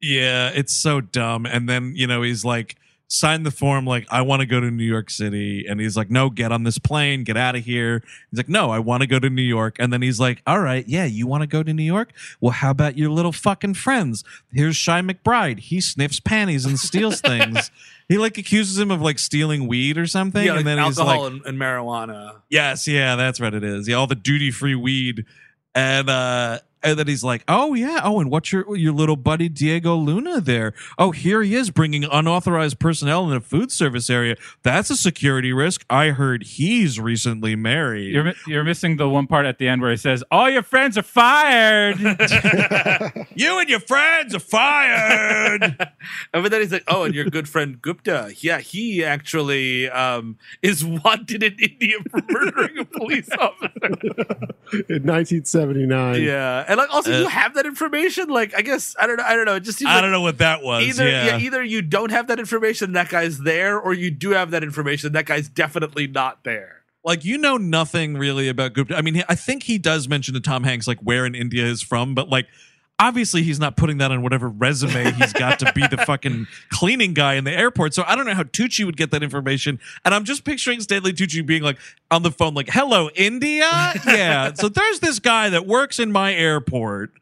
Yeah, 0.00 0.50
it's 0.54 0.74
so 0.74 1.00
dumb. 1.00 1.46
And 1.46 1.68
then, 1.68 1.92
you 1.94 2.06
know, 2.06 2.22
he's 2.22 2.44
like, 2.44 2.76
sign 3.08 3.42
the 3.42 3.50
form, 3.50 3.86
like, 3.86 4.06
I 4.10 4.20
want 4.20 4.40
to 4.40 4.46
go 4.46 4.60
to 4.60 4.70
New 4.70 4.84
York 4.84 5.10
City. 5.10 5.66
And 5.66 5.80
he's 5.80 5.96
like, 5.96 6.10
no, 6.10 6.30
get 6.30 6.52
on 6.52 6.62
this 6.62 6.78
plane, 6.78 7.24
get 7.24 7.36
out 7.36 7.56
of 7.56 7.64
here. 7.64 8.02
He's 8.30 8.38
like, 8.38 8.48
no, 8.48 8.70
I 8.70 8.78
want 8.78 9.00
to 9.00 9.06
go 9.06 9.18
to 9.18 9.30
New 9.30 9.42
York. 9.42 9.76
And 9.78 9.92
then 9.92 10.02
he's 10.02 10.20
like, 10.20 10.42
all 10.46 10.60
right, 10.60 10.86
yeah, 10.86 11.06
you 11.06 11.26
want 11.26 11.42
to 11.42 11.46
go 11.46 11.62
to 11.62 11.72
New 11.72 11.82
York? 11.82 12.12
Well, 12.40 12.52
how 12.52 12.70
about 12.70 12.96
your 12.98 13.10
little 13.10 13.32
fucking 13.32 13.74
friends? 13.74 14.24
Here's 14.52 14.82
Chi 14.82 15.00
McBride. 15.00 15.58
He 15.58 15.80
sniffs 15.80 16.20
panties 16.20 16.64
and 16.64 16.78
steals 16.78 17.20
things. 17.20 17.70
He 18.08 18.16
like 18.16 18.38
accuses 18.38 18.78
him 18.78 18.90
of 18.90 19.02
like 19.02 19.18
stealing 19.18 19.66
weed 19.66 19.98
or 19.98 20.06
something. 20.06 20.42
yeah, 20.42 20.52
like 20.52 20.60
and 20.60 20.66
then 20.66 20.78
he's 20.82 20.98
alcohol 20.98 21.24
like, 21.24 21.32
and, 21.32 21.44
and 21.44 21.58
marijuana. 21.58 22.40
Yes, 22.48 22.88
yeah, 22.88 23.16
that's 23.16 23.38
what 23.38 23.52
it 23.52 23.62
is. 23.62 23.86
Yeah, 23.86 23.96
all 23.96 24.06
the 24.06 24.14
duty 24.14 24.50
free 24.50 24.74
weed, 24.74 25.26
and 25.74 26.08
uh, 26.08 26.60
and 26.82 26.98
then 26.98 27.06
he's 27.06 27.24
like, 27.24 27.44
"Oh 27.48 27.74
yeah, 27.74 28.00
oh, 28.04 28.20
and 28.20 28.30
what's 28.30 28.52
your 28.52 28.76
your 28.76 28.92
little 28.92 29.16
buddy 29.16 29.48
Diego 29.48 29.94
Luna 29.96 30.40
there? 30.40 30.74
Oh, 30.98 31.10
here 31.10 31.42
he 31.42 31.54
is 31.54 31.70
bringing 31.70 32.04
unauthorized 32.04 32.78
personnel 32.78 33.30
in 33.30 33.36
a 33.36 33.40
food 33.40 33.72
service 33.72 34.08
area. 34.10 34.36
That's 34.62 34.90
a 34.90 34.96
security 34.96 35.52
risk. 35.52 35.84
I 35.90 36.08
heard 36.10 36.42
he's 36.42 37.00
recently 37.00 37.56
married. 37.56 38.12
You're 38.12 38.32
you're 38.46 38.64
missing 38.64 38.96
the 38.96 39.08
one 39.08 39.26
part 39.26 39.46
at 39.46 39.58
the 39.58 39.68
end 39.68 39.82
where 39.82 39.92
it 39.92 40.00
says 40.00 40.22
all 40.30 40.50
your 40.50 40.62
friends 40.62 40.96
are 40.98 41.02
fired. 41.02 41.98
you 43.34 43.58
and 43.58 43.68
your 43.68 43.80
friends 43.80 44.34
are 44.34 44.40
fired. 44.40 45.76
And 46.34 46.44
then 46.46 46.60
he's 46.60 46.72
like, 46.72 46.84
"Oh, 46.88 47.04
and 47.04 47.14
your 47.14 47.24
good 47.26 47.48
friend 47.48 47.80
Gupta, 47.80 48.32
yeah, 48.38 48.58
he 48.58 49.04
actually 49.04 49.88
um, 49.90 50.36
is 50.62 50.84
wanted 50.84 51.42
in 51.42 51.56
India 51.58 51.96
for 52.10 52.20
murdering 52.28 52.78
a 52.78 52.84
police 52.84 53.28
officer." 53.38 53.68
In 54.88 55.04
1979. 55.04 56.22
yeah, 56.22 56.64
and 56.68 56.76
like 56.78 56.94
also, 56.94 57.12
Uh, 57.12 57.18
you 57.22 57.28
have 57.28 57.54
that 57.54 57.66
information. 57.66 58.28
Like, 58.28 58.54
I 58.56 58.62
guess 58.62 58.94
I 59.00 59.06
don't 59.08 59.16
know. 59.16 59.24
I 59.24 59.34
don't 59.34 59.46
know. 59.46 59.56
It 59.56 59.64
just 59.64 59.78
seems 59.78 59.90
I 59.90 59.94
like 59.94 60.02
don't 60.02 60.12
know 60.12 60.20
what 60.20 60.38
that 60.38 60.62
was. 60.62 60.84
Either 60.84 61.08
yeah. 61.08 61.24
yeah. 61.26 61.38
either 61.38 61.64
you 61.64 61.82
don't 61.82 62.10
have 62.10 62.28
that 62.28 62.38
information, 62.38 62.92
that 62.92 63.08
guy's 63.08 63.38
there, 63.38 63.80
or 63.80 63.94
you 63.94 64.10
do 64.12 64.30
have 64.30 64.52
that 64.52 64.62
information, 64.62 65.12
that 65.12 65.26
guy's 65.26 65.48
definitely 65.48 66.06
not 66.06 66.44
there. 66.44 66.82
like 67.04 67.24
you 67.24 67.38
know 67.38 67.56
nothing 67.56 68.16
really 68.18 68.48
about 68.48 68.74
Gupta. 68.74 68.96
I 68.96 69.02
mean, 69.02 69.24
I 69.28 69.34
think 69.34 69.62
he 69.62 69.78
does 69.78 70.08
mention 70.08 70.34
to 70.34 70.40
Tom 70.40 70.62
Hanks 70.62 70.86
like 70.86 70.98
where 71.00 71.24
in 71.26 71.34
India 71.34 71.64
is 71.64 71.80
from, 71.82 72.14
but 72.14 72.28
like 72.28 72.46
obviously 72.98 73.42
he's 73.42 73.60
not 73.60 73.76
putting 73.76 73.98
that 73.98 74.10
on 74.10 74.22
whatever 74.22 74.48
resume 74.48 75.12
he's 75.12 75.32
got 75.32 75.58
to 75.60 75.72
be 75.72 75.86
the 75.86 75.96
fucking 76.06 76.46
cleaning 76.70 77.14
guy 77.14 77.34
in 77.34 77.44
the 77.44 77.52
airport. 77.52 77.94
So 77.94 78.04
I 78.06 78.16
don't 78.16 78.26
know 78.26 78.34
how 78.34 78.42
Tucci 78.42 78.84
would 78.84 78.96
get 78.96 79.10
that 79.12 79.22
information. 79.22 79.78
And 80.04 80.14
I'm 80.14 80.24
just 80.24 80.44
picturing 80.44 80.80
Stanley 80.80 81.12
Tucci 81.12 81.44
being 81.44 81.62
like 81.62 81.78
on 82.10 82.22
the 82.22 82.30
phone, 82.30 82.54
like, 82.54 82.70
"Hello, 82.70 83.10
India, 83.14 83.70
yeah." 84.06 84.52
so 84.54 84.68
there's 84.68 85.00
this 85.00 85.18
guy 85.18 85.50
that 85.50 85.66
works 85.66 85.98
in 85.98 86.12
my 86.12 86.34
airport. 86.34 87.12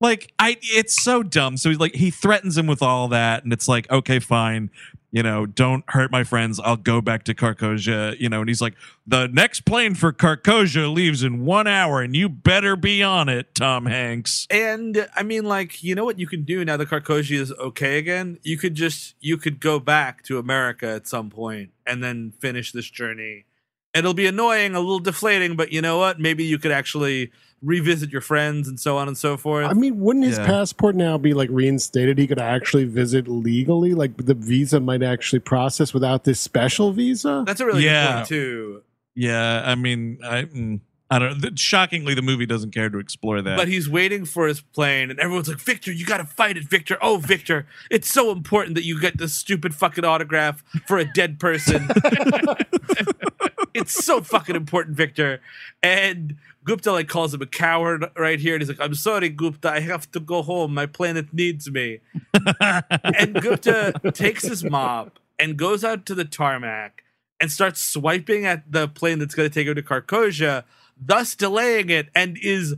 Like 0.00 0.32
I, 0.38 0.56
it's 0.62 1.02
so 1.02 1.22
dumb. 1.22 1.56
So 1.56 1.70
he's 1.70 1.78
like, 1.78 1.94
he 1.94 2.10
threatens 2.10 2.56
him 2.56 2.66
with 2.66 2.82
all 2.82 3.08
that, 3.08 3.44
and 3.44 3.52
it's 3.52 3.68
like, 3.68 3.90
okay, 3.90 4.20
fine 4.20 4.70
you 5.10 5.22
know, 5.22 5.46
don't 5.46 5.84
hurt 5.88 6.10
my 6.10 6.22
friends. 6.22 6.60
I'll 6.60 6.76
go 6.76 7.00
back 7.00 7.24
to 7.24 7.34
Krakozhia, 7.34 8.18
you 8.20 8.28
know. 8.28 8.40
And 8.40 8.48
he's 8.48 8.60
like, 8.60 8.74
the 9.06 9.26
next 9.28 9.62
plane 9.62 9.94
for 9.94 10.12
Krakozhia 10.12 10.92
leaves 10.92 11.22
in 11.22 11.44
one 11.44 11.66
hour, 11.66 12.02
and 12.02 12.14
you 12.14 12.28
better 12.28 12.76
be 12.76 13.02
on 13.02 13.28
it, 13.28 13.54
Tom 13.54 13.86
Hanks. 13.86 14.46
And 14.50 15.08
I 15.16 15.22
mean, 15.22 15.44
like, 15.44 15.82
you 15.82 15.94
know 15.94 16.04
what 16.04 16.18
you 16.18 16.26
can 16.26 16.44
do 16.44 16.64
now 16.64 16.76
that 16.76 16.88
Krakozhia 16.88 17.40
is 17.40 17.52
okay 17.52 17.98
again? 17.98 18.38
You 18.42 18.58
could 18.58 18.74
just 18.74 19.14
you 19.20 19.38
could 19.38 19.60
go 19.60 19.80
back 19.80 20.22
to 20.24 20.38
America 20.38 20.88
at 20.88 21.08
some 21.08 21.30
point 21.30 21.70
and 21.86 22.02
then 22.04 22.32
finish 22.40 22.72
this 22.72 22.90
journey. 22.90 23.46
It'll 23.94 24.14
be 24.14 24.26
annoying, 24.26 24.74
a 24.74 24.80
little 24.80 24.98
deflating, 24.98 25.56
but 25.56 25.72
you 25.72 25.80
know 25.80 25.98
what? 25.98 26.20
Maybe 26.20 26.44
you 26.44 26.58
could 26.58 26.70
actually 26.70 27.32
revisit 27.62 28.10
your 28.10 28.20
friends 28.20 28.68
and 28.68 28.78
so 28.78 28.96
on 28.96 29.08
and 29.08 29.16
so 29.18 29.36
forth. 29.36 29.66
I 29.66 29.72
mean, 29.72 29.98
wouldn't 30.00 30.24
his 30.24 30.38
Yeah. 30.38 30.46
passport 30.46 30.94
now 30.96 31.18
be 31.18 31.34
like 31.34 31.48
reinstated? 31.50 32.18
He 32.18 32.26
could 32.26 32.38
actually 32.38 32.84
visit 32.84 33.26
legally. 33.28 33.94
Like 33.94 34.16
the 34.16 34.34
visa 34.34 34.80
might 34.80 35.02
actually 35.02 35.40
process 35.40 35.92
without 35.92 36.24
this 36.24 36.38
special 36.40 36.92
visa. 36.92 37.42
That's 37.46 37.60
a 37.60 37.66
really 37.66 37.84
Yeah. 37.84 38.06
good 38.06 38.14
point 38.16 38.26
too. 38.28 38.82
Yeah, 39.14 39.62
I 39.64 39.74
mean, 39.74 40.18
I, 40.24 40.44
mm, 40.44 40.80
I 41.10 41.18
don't. 41.18 41.40
th- 41.40 41.58
Shockingly, 41.58 42.14
the 42.14 42.22
movie 42.22 42.46
doesn't 42.46 42.70
care 42.72 42.88
to 42.90 42.98
explore 42.98 43.40
that. 43.42 43.56
But 43.56 43.66
he's 43.66 43.88
waiting 43.88 44.24
for 44.26 44.46
his 44.46 44.60
plane, 44.60 45.10
and 45.10 45.18
everyone's 45.18 45.48
like, 45.48 45.58
"Viktor, 45.58 45.90
you 45.90 46.04
got 46.06 46.18
to 46.18 46.24
fight 46.24 46.56
it, 46.58 46.64
Viktor! 46.68 46.98
Oh, 47.00 47.16
Viktor, 47.16 47.66
it's 47.90 48.12
so 48.12 48.30
important 48.30 48.74
that 48.76 48.84
you 48.84 49.00
get 49.00 49.16
this 49.18 49.34
stupid 49.34 49.74
fucking 49.74 50.04
autograph 50.04 50.62
for 50.86 50.98
a 50.98 51.04
dead 51.04 51.40
person." 51.40 51.88
it's 53.74 54.04
so 54.04 54.20
fucking 54.20 54.54
important, 54.56 54.96
Viktor. 54.96 55.40
And 55.82 56.36
Gupta 56.68 56.92
like 56.92 57.08
calls 57.08 57.32
him 57.32 57.40
a 57.40 57.46
coward 57.46 58.04
right 58.14 58.38
here, 58.38 58.54
and 58.54 58.60
he's 58.60 58.68
like, 58.68 58.78
"I'm 58.78 58.94
sorry, 58.94 59.30
Gupta. 59.30 59.70
I 59.70 59.80
have 59.80 60.10
to 60.10 60.20
go 60.20 60.42
home. 60.42 60.74
My 60.74 60.84
planet 60.84 61.32
needs 61.32 61.70
me." 61.70 62.00
and 62.60 63.40
Gupta 63.40 63.94
takes 64.12 64.42
his 64.42 64.62
mop 64.62 65.18
and 65.38 65.56
goes 65.56 65.82
out 65.82 66.04
to 66.04 66.14
the 66.14 66.26
tarmac 66.26 67.04
and 67.40 67.50
starts 67.50 67.80
swiping 67.80 68.44
at 68.44 68.70
the 68.70 68.86
plane 68.86 69.18
that's 69.18 69.34
going 69.34 69.48
to 69.48 69.54
take 69.54 69.66
him 69.66 69.76
to 69.76 69.82
Krakozhia, 69.82 70.64
thus 71.00 71.34
delaying 71.34 71.88
it, 71.88 72.10
and 72.14 72.36
is 72.42 72.74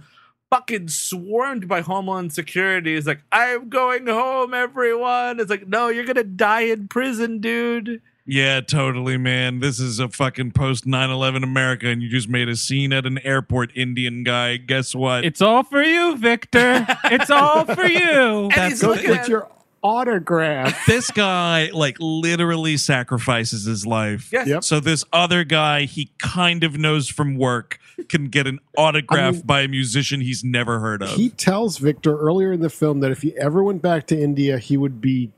fucking 0.51 0.87
swarmed 0.87 1.67
by 1.67 1.81
Homeland 1.81 2.33
Security. 2.33 2.95
He's 2.95 3.09
like, 3.09 3.25
"I'm 3.33 3.71
going 3.71 4.07
home, 4.07 4.55
everyone." 4.55 5.41
It's 5.41 5.51
like, 5.51 5.67
"No, 5.67 5.89
you're 5.89 6.05
gonna 6.05 6.23
die 6.23 6.71
in 6.71 6.87
prison, 6.87 7.41
dude." 7.41 8.01
Yeah, 8.31 8.61
totally, 8.61 9.19
man. 9.19 9.59
This 9.59 9.81
is 9.81 9.99
a 9.99 10.09
fucking 10.09 10.53
post 10.53 10.87
9 10.87 11.11
11 11.11 11.43
America, 11.43 11.89
and 11.89 12.01
you 12.01 12.09
just 12.09 12.29
made 12.29 12.49
a 12.49 12.55
scene 12.55 12.93
at 12.93 13.05
an 13.05 13.19
airport, 13.25 13.77
Indian 13.77 14.23
guy. 14.23 14.57
Guess 14.57 14.95
what? 14.95 15.25
It's 15.25 15.43
all 15.43 15.65
for 15.65 15.83
you, 15.83 16.17
Viktor. 16.17 16.87
It's 17.07 17.29
all 17.29 17.65
for 17.65 17.87
you. 17.87 18.51
And 18.61 18.71
he's 18.71 18.83
Go 18.83 18.91
looking 18.91 19.11
at 19.11 19.27
your 19.27 19.49
autograph. 19.83 20.87
this 20.87 21.11
guy, 21.11 21.71
like, 21.73 21.97
literally 21.99 22.77
sacrifices 22.77 23.65
his 23.65 23.85
life. 23.85 24.31
Yes. 24.33 24.47
Yep. 24.47 24.65
So, 24.65 24.79
this 24.79 25.05
other 25.13 25.43
guy 25.43 25.87
he 25.87 26.13
kind 26.19 26.63
of 26.63 26.79
knows 26.79 27.09
from 27.09 27.37
work 27.37 27.81
can 28.09 28.29
get 28.29 28.47
an 28.47 28.61
autograph 28.79 29.35
I 29.35 29.39
mean- 29.39 29.43
by 29.43 29.61
a 29.63 29.69
musician 29.69 30.21
he's 30.21 30.45
never 30.45 30.79
heard 30.79 31.03
of. 31.03 31.11
He 31.11 31.31
tells 31.31 31.79
Viktor 31.79 32.17
earlier 32.17 32.53
in 32.53 32.61
the 32.61 32.71
film 32.71 33.01
that 33.01 33.11
if 33.11 33.23
he 33.23 33.37
ever 33.39 33.65
went 33.65 33.83
back 33.83 34.07
to 34.09 34.21
India, 34.21 34.59
he 34.59 34.77
would 34.77 35.01
be 35.01 35.33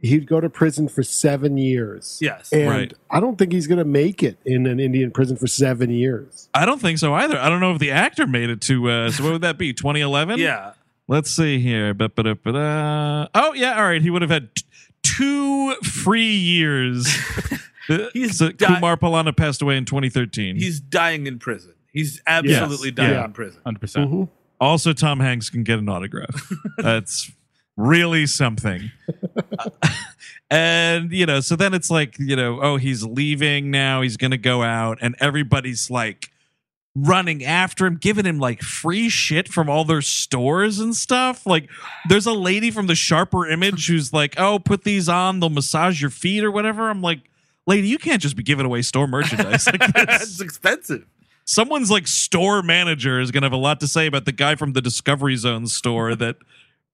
he'd 0.00 0.26
go 0.26 0.40
to 0.40 0.48
prison 0.48 0.88
for 0.88 1.02
seven 1.02 1.56
years. 1.58 2.18
Yes. 2.20 2.52
And 2.52 2.68
Right. 2.68 2.94
I 3.10 3.20
don't 3.20 3.36
think 3.38 3.52
he's 3.52 3.66
going 3.66 3.78
to 3.78 3.84
make 3.84 4.22
it 4.22 4.38
in 4.44 4.66
an 4.66 4.78
Indian 4.80 5.10
prison 5.10 5.36
for 5.36 5.46
seven 5.46 5.90
years. 5.90 6.48
I 6.54 6.64
don't 6.66 6.80
think 6.80 6.98
so 6.98 7.14
either. 7.14 7.38
I 7.38 7.48
don't 7.48 7.60
know 7.60 7.72
if 7.72 7.78
the 7.78 7.90
actor 7.90 8.26
made 8.26 8.50
it 8.50 8.60
to. 8.62 8.88
Uh, 8.90 9.10
so, 9.10 9.24
what 9.24 9.32
would 9.32 9.42
that 9.42 9.58
be? 9.58 9.72
2011? 9.72 10.38
Yeah. 10.38 10.72
Let's 11.08 11.30
see 11.30 11.58
here. 11.58 11.94
Ba-ba-da-ba-da. 11.94 13.28
Oh, 13.34 13.52
yeah. 13.54 13.76
All 13.78 13.84
right. 13.84 14.02
He 14.02 14.10
would 14.10 14.22
have 14.22 14.30
had 14.30 14.54
t- 14.54 14.64
two 15.02 15.74
free 15.82 16.34
years. 16.36 17.06
Uh, 17.90 18.10
He's 18.12 18.36
so 18.36 18.50
di- 18.52 18.66
Kumar 18.66 18.98
Pallana 18.98 19.34
passed 19.34 19.62
away 19.62 19.78
in 19.78 19.86
2013. 19.86 20.56
He's 20.56 20.78
dying 20.78 21.26
in 21.26 21.38
prison. 21.38 21.72
He's 21.90 22.20
absolutely 22.26 22.88
Yes. 22.88 22.96
dying 22.96 23.12
Yeah. 23.12 23.24
in 23.24 23.32
prison. 23.32 23.62
100%. 23.64 23.80
percent 23.80 24.10
Mhm. 24.10 24.28
also, 24.60 24.92
Tom 24.92 25.20
Hanks 25.20 25.48
can 25.48 25.62
get 25.62 25.78
an 25.78 25.88
autograph. 25.88 26.52
That's 26.76 27.30
really 27.78 28.26
something. 28.26 28.90
and, 30.50 31.10
you 31.12 31.24
know, 31.24 31.40
so 31.40 31.56
then 31.56 31.72
it's 31.72 31.90
like, 31.90 32.18
you 32.18 32.36
know, 32.36 32.60
oh, 32.60 32.76
he's 32.76 33.04
leaving 33.04 33.70
now. 33.70 34.02
He's 34.02 34.18
going 34.18 34.32
to 34.32 34.38
go 34.38 34.62
out. 34.62 34.98
And 35.00 35.14
everybody's 35.20 35.88
like, 35.88 36.30
running 36.94 37.44
after 37.44 37.86
him, 37.86 37.96
giving 37.96 38.24
him 38.24 38.38
like 38.38 38.60
free 38.60 39.08
shit 39.08 39.48
from 39.48 39.70
all 39.70 39.84
their 39.84 40.02
stores 40.02 40.78
and 40.80 40.96
stuff. 40.96 41.46
Like, 41.46 41.70
there's 42.08 42.26
a 42.26 42.32
lady 42.32 42.70
from 42.70 42.86
the 42.86 42.94
Sharper 42.94 43.46
Image 43.46 43.86
who's 43.86 44.12
like, 44.12 44.34
"Oh, 44.38 44.58
put 44.58 44.84
these 44.84 45.08
on; 45.08 45.40
they'll 45.40 45.50
massage 45.50 46.00
your 46.00 46.10
feet 46.10 46.42
or 46.42 46.50
whatever." 46.50 46.90
I'm 46.90 47.02
like, 47.02 47.20
"Lady, 47.66 47.88
you 47.88 47.98
can't 47.98 48.20
just 48.20 48.36
be 48.36 48.42
giving 48.42 48.66
away 48.66 48.82
store 48.82 49.06
merchandise 49.06 49.66
like 49.66 49.80
it's 49.94 50.40
expensive. 50.40 51.06
Someone's 51.44 51.90
like 51.90 52.06
store 52.06 52.62
manager 52.62 53.20
is 53.20 53.30
gonna 53.30 53.46
have 53.46 53.52
a 53.52 53.56
lot 53.56 53.80
to 53.80 53.86
say 53.86 54.06
about 54.06 54.24
the 54.24 54.32
guy 54.32 54.54
from 54.54 54.72
the 54.72 54.82
Discovery 54.82 55.36
Zone 55.36 55.66
store 55.66 56.14
that. 56.16 56.36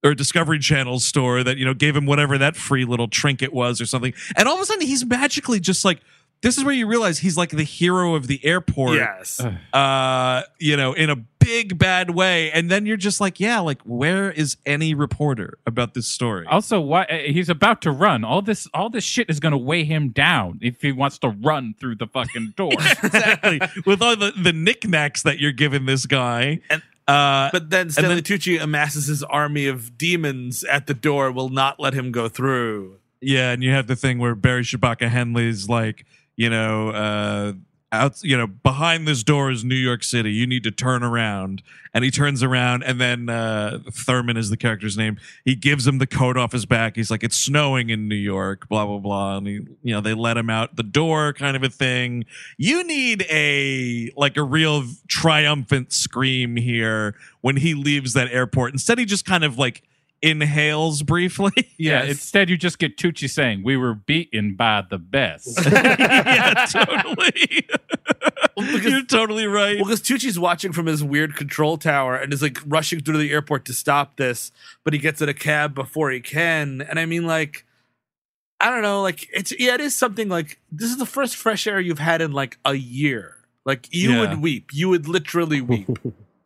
Or 0.05 0.15
Discovery 0.15 0.59
Channel 0.59 1.01
store 1.01 1.43
that 1.43 1.57
you 1.57 1.65
know 1.65 1.75
gave 1.75 1.97
him 1.97 2.05
whatever 2.07 2.37
that 2.39 2.57
free 2.57 2.85
little 2.85 3.09
trinket 3.09 3.53
was 3.55 3.81
or 3.81 3.87
something, 3.87 4.13
and 4.37 4.47
all 4.47 4.55
of 4.57 4.61
a 4.61 4.67
sudden 4.67 4.87
he's 4.87 5.05
magically 5.05 5.61
just 5.61 5.85
like 5.85 6.01
this 6.43 6.59
is 6.59 6.65
where 6.65 6.75
you 6.75 6.87
realize 6.87 7.21
he's 7.21 7.39
like 7.39 7.49
the 7.51 7.63
hero 7.63 8.15
of 8.15 8.27
the 8.27 8.39
airport 8.45 8.97
Yes. 8.97 9.41
uh, 9.73 10.43
you 10.59 10.77
know, 10.77 10.93
in 10.93 11.09
a 11.09 11.17
big 11.17 11.79
bad 11.79 12.11
way. 12.11 12.51
And 12.53 12.71
then 12.71 12.85
you're 12.85 12.99
just 12.99 13.19
like, 13.19 13.41
yeah, 13.41 13.61
like 13.61 13.81
where 13.83 14.31
is 14.31 14.59
any 14.67 14.93
reporter 14.93 15.57
about 15.67 15.95
this 15.95 16.07
story? 16.07 16.47
Also, 16.47 16.81
why 16.81 17.05
uh, 17.05 17.17
he's 17.33 17.49
about 17.49 17.81
to 17.83 17.91
run? 17.91 18.25
All 18.25 18.43
this, 18.43 18.69
all 18.75 18.91
this 18.91 19.05
shit 19.05 19.31
is 19.31 19.41
going 19.41 19.53
to 19.53 19.59
weigh 19.59 19.85
him 19.85 20.11
down 20.11 20.59
if 20.61 20.83
he 20.83 20.93
wants 20.93 21.19
to 21.21 21.29
run 21.31 21.75
through 21.81 21.95
the 21.97 22.07
fucking 22.07 22.53
door. 22.59 22.73
exactly. 23.03 23.59
With 23.87 24.03
all 24.03 24.15
the, 24.15 24.33
the 24.33 24.53
knickknacks 24.53 25.23
that 25.23 25.39
you're 25.39 25.53
giving 25.53 25.87
this 25.87 26.05
guy. 26.05 26.61
And- 26.69 26.83
uh, 27.09 27.51
But 27.53 27.71
then 27.71 27.91
Stanley 27.91 28.17
then- 28.17 28.23
Tucci 28.25 28.61
amasses 28.63 29.07
his 29.07 29.23
army 29.23 29.67
of 29.67 29.97
demons 29.99 30.65
at 30.65 30.87
the 30.87 30.95
door, 30.95 31.31
will 31.33 31.49
not 31.51 31.79
let 31.81 31.95
him 31.95 32.13
go 32.13 32.29
through. 32.29 32.99
yeah, 33.21 33.53
and 33.53 33.63
you 33.63 33.71
have 33.73 33.87
the 33.87 33.97
thing 33.97 34.19
where 34.19 34.35
Barry 34.35 34.63
Shabaka 34.63 35.09
Henley's 35.09 35.69
like, 35.69 36.05
you 36.37 36.51
know, 36.51 36.91
uh, 36.91 37.53
out, 38.01 38.23
you 38.23 38.37
know, 38.37 38.47
behind 38.47 39.07
this 39.07 39.23
door 39.23 39.51
is 39.51 39.65
New 39.65 39.75
York 39.75 40.03
City. 40.03 40.33
You 40.33 40.47
need 40.47 40.63
to 40.65 40.71
turn 40.71 41.03
around, 41.03 41.63
and 41.93 42.05
he 42.05 42.11
turns 42.11 42.43
around, 42.43 42.83
and 42.83 43.01
then 43.01 43.29
uh, 43.29 43.79
Thurman 43.93 44.37
is 44.37 44.51
the 44.51 44.57
character's 44.57 44.97
name. 44.97 45.19
He 45.45 45.55
gives 45.55 45.87
him 45.87 45.99
the 45.99 46.07
coat 46.07 46.37
off 46.37 46.53
his 46.53 46.67
back. 46.67 46.97
He's 46.97 47.11
like, 47.11 47.23
"It's 47.23 47.37
snowing 47.37 47.91
in 47.91 48.09
New 48.09 48.15
York." 48.15 48.69
Blah 48.69 48.87
blah 48.87 48.99
blah, 48.99 49.37
and 49.39 49.47
he, 49.47 49.53
you 49.83 49.95
know, 49.95 50.01
they 50.01 50.15
let 50.15 50.37
him 50.37 50.51
out 50.51 50.77
the 50.77 50.83
door, 50.83 51.33
kind 51.33 51.57
of 51.57 51.63
a 51.63 51.69
thing. 51.69 52.25
You 52.57 52.85
need 52.85 53.27
a 53.31 54.11
like 54.17 54.37
a 54.37 54.43
real 54.43 54.85
triumphant 55.09 55.93
scream 55.93 56.57
here 56.57 57.15
when 57.41 57.57
he 57.57 57.75
leaves 57.75 58.13
that 58.15 58.31
airport. 58.31 58.73
Instead, 58.73 58.99
he 58.99 59.05
just 59.05 59.25
kind 59.25 59.45
of 59.45 59.59
like 59.59 59.83
inhales 60.25 61.03
briefly. 61.03 61.53
yeah. 61.79 62.03
Yes. 62.03 62.09
Instead, 62.11 62.49
you 62.51 62.57
just 62.57 62.79
get 62.79 62.97
Tucci 62.97 63.29
saying, 63.31 63.63
"We 63.63 63.77
were 63.77 63.95
beaten 63.95 64.55
by 64.57 64.83
the 64.89 64.99
best." 64.99 65.61
yeah, 65.71 66.67
totally. 66.69 67.33
because- 68.57 68.85
You're 68.85 69.05
totally 69.05 69.47
right. 69.47 69.77
Well, 69.77 69.85
because 69.85 70.01
Tucci's 70.03 70.39
watching 70.39 70.73
from 70.73 70.87
his 70.87 71.05
weird 71.05 71.37
control 71.37 71.77
tower 71.77 72.17
and 72.17 72.33
is 72.33 72.43
like 72.43 72.59
rushing 72.67 73.01
through 73.01 73.19
the 73.19 73.31
airport 73.31 73.65
to 73.67 73.73
stop 73.75 74.17
this, 74.17 74.51
but 74.83 74.93
he 74.93 74.99
gets 74.99 75.21
in 75.21 75.29
a 75.29 75.35
cab 75.35 75.75
before 75.75 76.11
he 76.11 76.21
can. 76.21 76.81
And 76.83 76.99
I 76.99 77.07
mean, 77.07 77.27
like, 77.27 77.65
I 78.61 78.71
don't 78.71 78.83
know, 78.83 79.03
like 79.03 79.29
it's 79.33 79.53
yeah, 79.59 79.75
it 79.75 79.81
is 79.81 79.95
something 79.95 80.29
like 80.29 80.59
this 80.73 80.91
is 80.91 80.97
the 80.99 81.07
first 81.07 81.37
fresh 81.37 81.67
air 81.67 81.79
you've 81.81 81.99
had 81.99 82.23
in 82.23 82.33
like 82.33 82.59
a 82.65 82.75
year. 82.75 83.37
Like 83.67 83.89
you 83.93 84.13
Yeah. 84.13 84.21
would 84.21 84.43
weep, 84.43 84.71
you 84.73 84.89
would 84.89 85.07
literally 85.09 85.61
weep. 85.61 85.89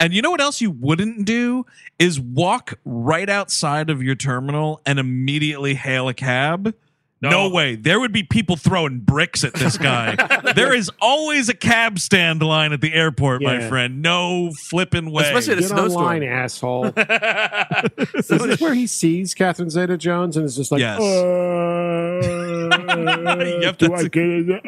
And 0.00 0.14
you 0.14 0.22
know 0.22 0.30
what 0.30 0.40
else 0.40 0.60
you 0.60 0.70
wouldn't 0.70 1.24
do 1.24 1.66
is 1.98 2.20
walk 2.20 2.78
right 2.84 3.28
outside 3.28 3.90
of 3.90 4.02
your 4.02 4.14
terminal 4.14 4.80
and 4.86 4.98
immediately 4.98 5.74
hail 5.74 6.08
a 6.08 6.14
cab. 6.14 6.72
No, 7.20 7.30
No. 7.30 7.48
way. 7.48 7.74
There 7.74 7.98
would 7.98 8.12
be 8.12 8.22
people 8.22 8.54
throwing 8.54 9.00
bricks 9.00 9.42
at 9.42 9.52
this 9.54 9.76
guy. 9.76 10.14
there 10.54 10.72
is 10.72 10.88
always 11.02 11.48
a 11.48 11.54
cab 11.54 11.98
stand 11.98 12.44
line 12.44 12.72
at 12.72 12.80
the 12.80 12.94
airport, 12.94 13.42
my 13.42 13.68
friend. 13.68 14.00
No 14.00 14.52
flipping 14.70 15.10
way. 15.10 15.24
Especially 15.24 15.54
at 15.54 15.58
a 15.58 15.62
Get 15.62 15.72
online, 15.76 16.22
asshole. 16.22 16.92
This 16.92 18.14
is 18.14 18.28
this 18.28 18.60
where 18.60 18.72
he 18.74 18.86
sees 18.86 19.34
Catherine 19.34 19.68
Zeta-Jones 19.68 20.36
and 20.36 20.46
is 20.46 20.54
just 20.54 20.70
like, 20.70 20.78
Yes. 20.78 21.00
uh, 21.00 22.20
Yep, 23.62 23.78
do 23.78 23.88
that's 23.88 24.02
I 24.02 24.06
a- 24.06 24.08
get 24.08 24.22
in? 24.22 24.52
Uh, 24.52 24.58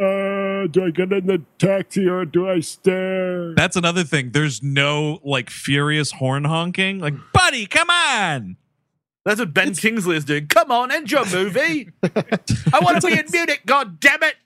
do 0.66 0.84
I 0.84 0.90
get 0.90 1.12
in 1.12 1.26
the 1.26 1.42
taxi 1.58 2.08
or 2.08 2.24
do 2.24 2.48
I 2.48 2.60
stare? 2.60 3.54
That's 3.54 3.76
another 3.76 4.04
thing. 4.04 4.30
There's 4.30 4.62
no 4.62 5.20
like 5.24 5.50
furious 5.50 6.12
horn 6.12 6.44
honking. 6.44 6.98
Like, 6.98 7.14
buddy, 7.32 7.66
come 7.66 7.90
on. 7.90 8.56
That's 9.24 9.38
what 9.38 9.52
Ben 9.52 9.74
Kingsley 9.74 10.16
is 10.16 10.24
doing. 10.24 10.46
Come 10.46 10.70
on, 10.70 10.90
end 10.90 11.10
your 11.10 11.26
movie. 11.26 11.90
I 12.02 12.80
want 12.80 13.02
to 13.02 13.06
be 13.06 13.18
in 13.18 13.26
Munich, 13.30 13.62
god 13.66 14.00
damn 14.00 14.22
it. 14.22 14.36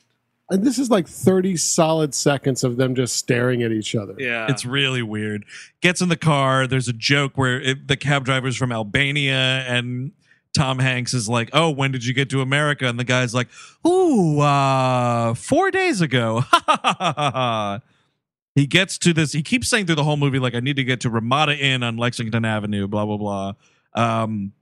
And 0.51 0.62
this 0.62 0.78
is 0.78 0.91
like 0.91 1.09
30 1.09 1.57
solid 1.57 2.15
seconds 2.15 2.65
of 2.65 2.77
them 2.77 2.95
just 2.95 3.16
staring 3.16 3.62
at 3.62 3.73
each 3.73 3.95
other. 3.95 4.15
Yeah. 4.19 4.47
It's 4.51 4.66
really 4.66 5.03
weird. 5.03 5.45
Gets 5.81 6.03
in 6.03 6.11
the 6.11 6.16
car. 6.16 6.66
There's 6.66 6.89
a 6.89 6.93
joke 6.93 7.39
where 7.39 7.61
it, 7.61 7.89
the 7.89 7.97
cab 7.97 8.24
driver's 8.24 8.57
from 8.57 8.70
Albania 8.70 9.65
and 9.66 10.12
Tom 10.55 10.78
Hanks 10.78 11.12
is 11.14 11.28
like, 11.28 11.51
"Oh, 11.52 11.70
when 11.70 11.93
did 11.93 12.05
you 12.05 12.14
get 12.14 12.31
to 12.31 12.40
America?" 12.40 12.86
And 12.86 12.98
the 12.98 13.05
guy's 13.05 13.35
like, 13.35 13.48
"Ooh, 13.86 14.40
uh, 14.40 15.35
four 15.35 15.70
days 15.70 16.01
ago." 16.01 16.43
he 18.55 18.66
gets 18.66 18.98
to 18.98 19.12
this. 19.12 19.32
He 19.32 19.43
keeps 19.43 19.68
saying 19.68 19.86
through 19.86 19.97
the 19.97 20.05
whole 20.05 20.16
movie, 20.16 20.39
like, 20.39 20.55
"I 20.55 20.60
need 20.60 20.76
to 20.76 20.85
get 20.85 21.01
to 21.01 21.10
Ramada 21.10 21.56
Inn 21.56 21.82
on 21.82 21.97
Lexington 21.97 22.44
Avenue." 22.44 22.86
Blah 22.86 23.06
blah 23.06 23.16
blah. 23.16 23.52
Um, 23.94 24.52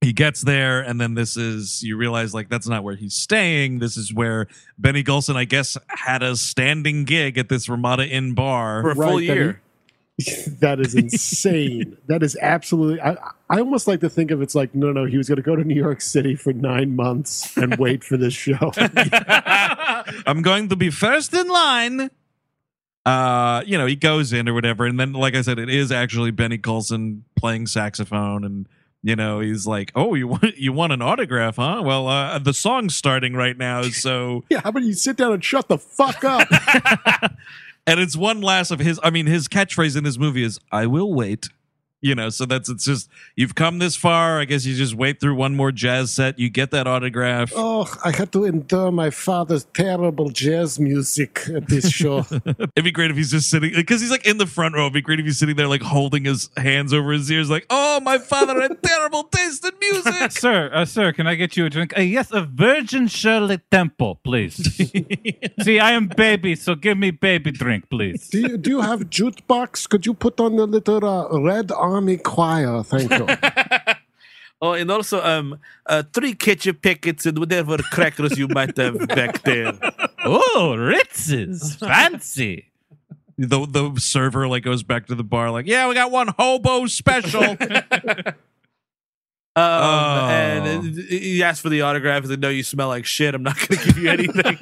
he 0.00 0.12
gets 0.12 0.42
there, 0.42 0.80
and 0.82 1.00
then 1.00 1.14
this 1.14 1.36
is 1.36 1.82
you 1.82 1.96
realize 1.96 2.32
like 2.34 2.48
that's 2.48 2.68
not 2.68 2.84
where 2.84 2.94
he's 2.94 3.14
staying. 3.14 3.78
This 3.80 3.96
is 3.96 4.14
where 4.14 4.46
Benny 4.78 5.02
Golson, 5.02 5.36
I 5.36 5.44
guess, 5.44 5.76
had 5.88 6.22
a 6.22 6.36
standing 6.36 7.04
gig 7.04 7.38
at 7.38 7.48
this 7.48 7.68
Ramada 7.68 8.06
Inn 8.06 8.34
bar. 8.34 8.82
for 8.82 8.90
a 8.90 8.94
full 8.94 9.04
Right, 9.04 9.26
that 9.26 9.34
year. 9.34 9.62
that 10.60 10.80
is 10.80 10.94
insane. 10.94 11.96
that 12.08 12.22
is 12.22 12.36
absolutely. 12.40 13.00
I, 13.00 13.16
I 13.50 13.58
almost 13.58 13.86
like 13.86 14.00
to 14.00 14.08
think 14.08 14.30
of 14.30 14.40
it's 14.40 14.54
like 14.54 14.74
no, 14.74 14.90
no. 14.92 15.04
He 15.04 15.18
was 15.18 15.28
going 15.28 15.36
to 15.36 15.42
go 15.42 15.56
to 15.56 15.64
New 15.64 15.74
York 15.74 16.00
City 16.00 16.34
for 16.34 16.52
nine 16.52 16.96
months 16.96 17.54
and 17.56 17.76
wait 17.76 18.02
for 18.02 18.16
this 18.16 18.32
show. 18.32 18.72
I'm 20.26 20.40
going 20.42 20.68
to 20.70 20.76
be 20.76 20.90
first 20.90 21.34
in 21.34 21.48
line. 21.48 22.10
Uh, 23.04 23.62
you 23.66 23.78
know, 23.78 23.86
he 23.86 23.94
goes 23.94 24.32
in 24.32 24.48
or 24.48 24.54
whatever, 24.54 24.84
and 24.84 24.98
then, 24.98 25.12
like 25.12 25.34
I 25.36 25.42
said, 25.42 25.58
it 25.60 25.68
is 25.68 25.92
actually 25.92 26.32
Benny 26.32 26.58
Golson 26.58 27.20
playing 27.36 27.66
saxophone, 27.68 28.42
and 28.44 28.66
You 29.02 29.14
know, 29.14 29.38
he's 29.38 29.66
like, 29.66 29.92
"Oh, 29.94 30.14
you 30.14 30.26
want 30.26 30.56
you 30.56 30.72
want 30.72 30.92
an 30.92 31.02
autograph, 31.02 31.56
huh? 31.56 31.82
Well, 31.84 32.08
uh, 32.08 32.38
the 32.40 32.54
song's 32.54 32.96
starting 32.96 33.34
right 33.34 33.56
now, 33.56 33.82
so 33.82 34.44
Yeah, 34.50 34.62
how 34.62 34.70
about 34.70 34.82
you 34.82 34.94
sit 34.94 35.16
down 35.16 35.34
and 35.34 35.44
shut 35.44 35.68
the 35.68 35.78
fuck 35.78 36.24
up? 36.24 36.48
And 37.86 38.00
it's 38.00 38.16
one 38.16 38.40
last 38.40 38.70
of 38.70 38.78
his. 38.80 38.98
I 39.02 39.10
mean, 39.10 39.26
his 39.26 39.48
catchphrase 39.48 39.96
in 39.96 40.04
this 40.04 40.18
movie 40.18 40.42
is 40.42 40.58
"I 40.72 40.86
will 40.86 41.12
wait." 41.12 41.48
You 42.02 42.14
know, 42.14 42.28
so 42.28 42.44
that's 42.44 42.68
it's 42.68 42.84
just 42.84 43.08
you've 43.36 43.54
come 43.54 43.78
this 43.78 43.96
far. 43.96 44.38
I 44.38 44.44
guess 44.44 44.64
you 44.66 44.76
just 44.76 44.94
wait 44.94 45.18
through 45.18 45.34
one 45.34 45.56
more 45.56 45.72
jazz 45.72 46.10
set. 46.10 46.38
You 46.38 46.50
get 46.50 46.70
that 46.70 46.86
autograph. 46.86 47.52
oh, 47.56 47.86
I 48.04 48.10
had 48.14 48.32
to 48.32 48.44
endure 48.44 48.92
my 48.92 49.10
father's 49.10 49.64
terrible 49.72 50.28
jazz 50.30 50.78
music 50.78 51.40
at 51.54 51.68
this 51.68 51.90
show. 51.90 52.18
It'd 52.30 52.84
be 52.84 52.92
great 52.92 53.10
if 53.10 53.16
he's 53.16 53.30
just 53.30 53.48
sitting 53.50 53.72
because 53.74 54.00
he's 54.02 54.10
like 54.10 54.26
in 54.26 54.38
the 54.38 54.46
front 54.46 54.74
row. 54.74 54.82
It'd 54.82 54.92
be 54.92 55.00
great 55.00 55.20
if 55.20 55.26
he's 55.26 55.38
sitting 55.38 55.56
there 55.56 55.68
like 55.68 55.82
holding 55.82 56.24
his 56.24 56.50
hands 56.56 56.92
over 56.92 57.12
his 57.12 57.30
ears, 57.30 57.48
like, 57.50 57.66
"Oh, 57.70 58.00
my 58.00 58.18
father 58.18 58.60
had 58.60 58.82
terrible 58.82 59.24
taste 59.24 59.64
in 59.64 59.72
music." 59.80 60.30
Sir, 60.36 60.70
uh, 60.72 60.84
sir, 60.84 61.12
can 61.12 61.26
I 61.26 61.34
get 61.34 61.56
you 61.56 61.64
a 61.66 61.70
drink? 61.70 61.96
Uh, 61.96 62.02
yes, 62.02 62.30
a 62.30 62.42
Virgin 62.42 63.06
Shirley 63.08 63.58
Temple, 63.70 64.20
please. 64.22 64.54
See, 65.62 65.78
I 65.80 65.92
am 65.92 66.08
baby, 66.08 66.54
so 66.56 66.74
give 66.74 66.98
me 66.98 67.10
baby 67.10 67.50
drink, 67.52 67.88
please. 67.90 68.28
do, 68.28 68.40
you, 68.40 68.56
do 68.58 68.70
you 68.70 68.80
have 68.80 69.00
jukebox? 69.10 69.88
Could 69.88 70.04
you 70.06 70.14
put 70.14 70.38
on 70.40 70.56
the 70.56 70.66
little 70.66 71.04
uh, 71.04 71.40
Red 71.40 71.70
Army 71.86 72.16
Choir? 72.18 72.82
Thank 72.82 73.10
you. 73.10 73.26
Oh, 74.62 74.72
and 74.72 74.90
also 74.90 75.22
um, 75.22 75.58
uh, 75.84 76.02
three 76.14 76.32
ketchup 76.32 76.80
packets 76.80 77.26
and 77.26 77.38
whatever 77.38 77.76
crackers 77.92 78.38
you 78.38 78.48
might 78.48 78.74
have 78.78 79.06
back 79.08 79.42
there. 79.42 79.74
Oh, 80.24 80.74
Ritz's, 80.78 81.76
fancy. 81.76 82.64
the 83.36 83.66
the 83.66 84.00
server 84.00 84.48
like 84.48 84.62
goes 84.62 84.82
back 84.82 85.08
to 85.08 85.14
the 85.14 85.22
bar, 85.22 85.50
like, 85.50 85.66
"Yeah, 85.66 85.88
we 85.88 85.94
got 85.94 86.10
one 86.10 86.28
hobo 86.28 86.86
special." 86.86 87.56
Um, 89.56 89.64
Oh. 89.64 90.28
And 90.28 90.98
uh, 90.98 91.02
he 91.08 91.42
asked 91.42 91.62
for 91.62 91.70
the 91.70 91.80
autograph. 91.80 92.22
He's 92.22 92.30
like, 92.30 92.40
"No, 92.40 92.50
you 92.50 92.62
smell 92.62 92.88
like 92.88 93.06
shit. 93.06 93.34
I'm 93.34 93.42
not 93.42 93.56
going 93.56 93.80
to 93.80 93.86
give 93.86 93.96
you 93.98 94.10
anything." 94.10 94.58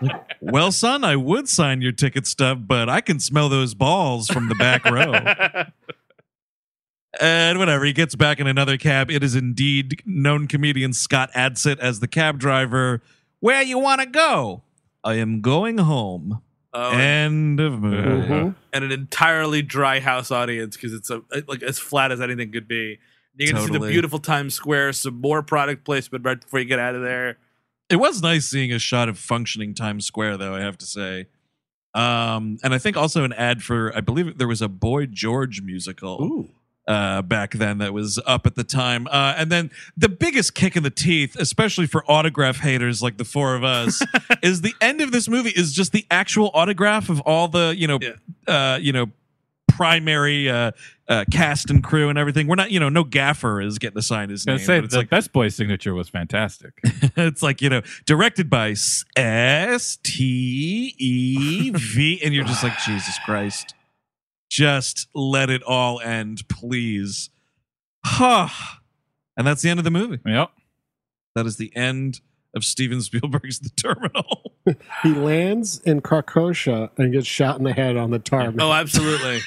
well, 0.42 0.72
son, 0.72 1.04
I 1.04 1.16
would 1.16 1.48
sign 1.48 1.80
your 1.80 1.92
ticket 1.92 2.26
stuff, 2.26 2.58
but 2.60 2.90
I 2.90 3.00
can 3.00 3.18
smell 3.18 3.48
those 3.48 3.72
balls 3.72 4.28
from 4.28 4.48
the 4.50 4.54
back 4.54 4.84
row. 4.84 5.12
And 7.20 7.58
whatever, 7.58 7.84
he 7.84 7.92
gets 7.92 8.14
back 8.14 8.40
in 8.40 8.46
another 8.46 8.76
cab. 8.78 9.10
It 9.10 9.22
is 9.22 9.34
indeed 9.34 10.02
known 10.06 10.46
comedian 10.48 10.92
Scott 10.94 11.30
Adsit 11.34 11.78
as 11.78 12.00
the 12.00 12.08
cab 12.08 12.38
driver. 12.38 13.02
Where 13.40 13.62
you 13.62 13.78
want 13.78 14.00
to 14.00 14.06
go? 14.06 14.62
I 15.04 15.14
am 15.14 15.40
going 15.40 15.78
home. 15.78 16.40
Oh, 16.72 16.90
End 16.92 17.58
of 17.60 17.80
movie. 17.80 17.96
Mhm. 18.28 18.54
and 18.72 18.84
an 18.84 18.92
entirely 18.92 19.60
dry 19.60 19.98
house 19.98 20.30
audience 20.30 20.76
because 20.76 20.92
it's 20.94 21.10
a 21.10 21.20
like 21.48 21.62
as 21.64 21.78
flat 21.80 22.12
as 22.12 22.20
anything 22.20 22.52
could 22.52 22.68
be. 22.68 22.98
You're 23.36 23.52
gonna 23.52 23.66
see 23.66 23.72
the 23.72 23.80
beautiful 23.88 24.18
Times 24.20 24.54
Square, 24.54 24.92
some 24.92 25.20
more 25.20 25.42
product 25.42 25.84
placement 25.84 26.24
right 26.24 26.40
before 26.40 26.60
you 26.60 26.66
get 26.66 26.78
out 26.78 26.94
of 26.94 27.02
there. 27.02 27.38
It 27.88 27.96
was 27.96 28.22
nice 28.22 28.46
seeing 28.46 28.72
a 28.72 28.78
shot 28.78 29.08
of 29.08 29.18
functioning 29.18 29.74
Times 29.74 30.06
Square, 30.06 30.36
though, 30.36 30.54
I 30.54 30.60
have 30.60 30.78
to 30.78 30.86
say. 30.86 31.26
Um, 31.92 32.58
and 32.62 32.72
I 32.72 32.78
think 32.78 32.96
also 32.96 33.24
an 33.24 33.32
ad 33.32 33.64
for, 33.64 33.92
I 33.96 34.00
believe 34.00 34.38
there 34.38 34.46
was 34.46 34.62
a 34.62 34.68
Boy 34.68 35.06
George 35.06 35.60
musical. 35.62 36.48
Uh, 36.90 37.22
back 37.22 37.52
then 37.52 37.78
that 37.78 37.94
was 37.94 38.18
up 38.26 38.46
at 38.46 38.56
the 38.56 38.64
time. 38.64 39.06
Uh, 39.06 39.34
and 39.36 39.50
then 39.50 39.70
the 39.96 40.08
biggest 40.08 40.56
kick 40.56 40.74
in 40.74 40.82
the 40.82 40.90
teeth, 40.90 41.36
especially 41.36 41.86
for 41.86 42.04
autograph 42.10 42.56
haters 42.56 43.00
like 43.00 43.16
the 43.16 43.24
four 43.24 43.54
of 43.54 43.62
us, 43.62 44.02
is 44.42 44.62
the 44.62 44.74
end 44.80 45.00
of 45.00 45.12
this 45.12 45.28
movie 45.28 45.50
is 45.50 45.72
just 45.72 45.92
the 45.92 46.04
actual 46.10 46.50
autograph 46.52 47.08
of 47.08 47.20
all 47.20 47.46
the 47.46 47.74
you 47.76 47.86
know, 47.86 48.00
uh, 48.48 48.76
you 48.82 48.92
know, 48.92 49.06
primary 49.68 50.50
uh, 50.50 50.72
uh, 51.08 51.24
cast 51.30 51.70
and 51.70 51.84
crew 51.84 52.08
and 52.08 52.18
everything. 52.18 52.48
We're 52.48 52.56
not, 52.56 52.72
you 52.72 52.80
know, 52.80 52.88
no 52.88 53.04
gaffer 53.04 53.60
is 53.60 53.78
getting 53.78 53.94
to 53.94 54.02
sign 54.02 54.28
his 54.28 54.44
name. 54.44 54.58
say 54.58 54.80
it's 54.80 54.92
the 54.92 54.98
like 54.98 55.10
Best 55.10 55.32
Boy 55.32 55.46
signature 55.46 55.94
was 55.94 56.08
fantastic. 56.08 56.72
it's 56.82 57.40
like 57.40 57.62
you 57.62 57.68
know, 57.68 57.82
directed 58.04 58.50
by 58.50 58.74
S 59.16 59.98
T 60.02 60.94
E 60.98 61.70
V, 61.70 62.20
and 62.24 62.34
you're 62.34 62.44
just 62.44 62.64
like 62.64 62.76
Jesus 62.84 63.16
Christ. 63.24 63.74
Just 64.50 65.08
let 65.14 65.48
it 65.48 65.62
all 65.62 66.00
end, 66.00 66.46
please. 66.48 67.30
Huh. 68.04 68.48
And 69.36 69.46
that's 69.46 69.62
the 69.62 69.70
end 69.70 69.78
of 69.78 69.84
the 69.84 69.90
movie. 69.90 70.18
yep. 70.26 70.50
That 71.34 71.46
is 71.46 71.56
the 71.56 71.74
end 71.76 72.20
of 72.54 72.64
Steven 72.64 73.00
Spielberg's 73.00 73.60
The 73.60 73.70
Terminal. 73.70 74.52
He 75.02 75.14
lands 75.14 75.80
in 75.80 76.02
Krakozhia 76.02 76.90
and 76.98 77.12
gets 77.12 77.26
shot 77.26 77.58
in 77.58 77.64
the 77.64 77.72
head 77.72 77.96
on 77.96 78.10
the 78.10 78.18
tarmac. 78.18 78.60
Oh, 78.60 78.70
absolutely. 78.70 79.40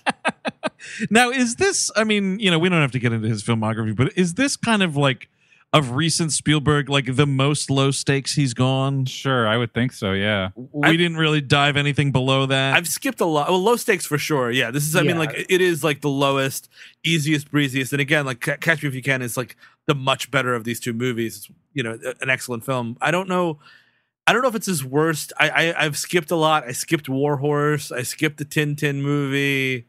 now, 1.10 1.30
is 1.30 1.56
this, 1.56 1.90
I 1.96 2.04
mean, 2.04 2.38
you 2.38 2.50
know, 2.50 2.58
we 2.58 2.68
don't 2.68 2.80
have 2.80 2.92
to 2.92 2.98
get 2.98 3.12
into 3.12 3.28
his 3.28 3.42
filmography, 3.42 3.94
but 3.96 4.16
is 4.16 4.34
this 4.34 4.56
kind 4.56 4.82
of 4.82 4.96
like 4.96 5.28
of 5.76 5.92
recent 5.92 6.32
Spielberg, 6.32 6.88
like 6.88 7.16
the 7.16 7.26
most 7.26 7.70
low 7.70 7.90
stakes 7.90 8.34
he's 8.34 8.54
gone? 8.54 9.04
Sure, 9.04 9.46
I 9.46 9.56
would 9.56 9.72
think 9.74 9.92
so. 9.92 10.12
Yeah. 10.12 10.50
We 10.54 10.88
I- 10.88 10.96
didn't 10.96 11.16
really 11.16 11.40
dive 11.40 11.76
anything 11.76 12.12
below 12.12 12.46
that. 12.46 12.74
I've 12.76 12.88
skipped 12.88 13.20
a 13.20 13.26
lot. 13.26 13.48
Well, 13.50 13.62
low 13.62 13.76
stakes 13.76 14.06
for 14.06 14.18
sure. 14.18 14.50
Yeah, 14.50 14.70
this 14.70 14.86
is. 14.86 14.96
I 14.96 15.02
mean, 15.02 15.18
like 15.18 15.46
it 15.48 15.60
is 15.60 15.84
like 15.84 16.00
the 16.00 16.08
lowest, 16.10 16.68
easiest, 17.04 17.50
breeziest. 17.50 17.92
And 17.92 18.00
again, 18.00 18.24
like 18.26 18.40
Catch 18.40 18.82
Me 18.82 18.88
If 18.88 18.94
You 18.94 19.02
Can 19.02 19.22
is 19.22 19.36
like 19.36 19.56
the 19.86 19.94
much 19.94 20.30
better 20.30 20.54
of 20.54 20.64
these 20.64 20.80
two 20.80 20.92
movies. 20.92 21.36
It's 21.36 21.50
you 21.74 21.82
know 21.82 21.98
an 22.20 22.30
excellent 22.30 22.64
film. 22.64 22.96
I 23.00 23.10
don't 23.10 23.28
know. 23.28 23.58
I 24.26 24.32
don't 24.32 24.42
know 24.42 24.48
if 24.48 24.56
it's 24.56 24.66
his 24.66 24.84
worst. 24.84 25.32
I, 25.38 25.48
I 25.50 25.84
I've 25.84 25.96
skipped 25.96 26.30
a 26.32 26.36
lot. 26.36 26.64
I 26.66 26.72
skipped 26.72 27.08
War 27.08 27.36
Horse. 27.36 27.92
I 27.92 28.02
skipped 28.02 28.38
the 28.38 28.44
Tintin 28.44 28.96
movie. 29.02 29.86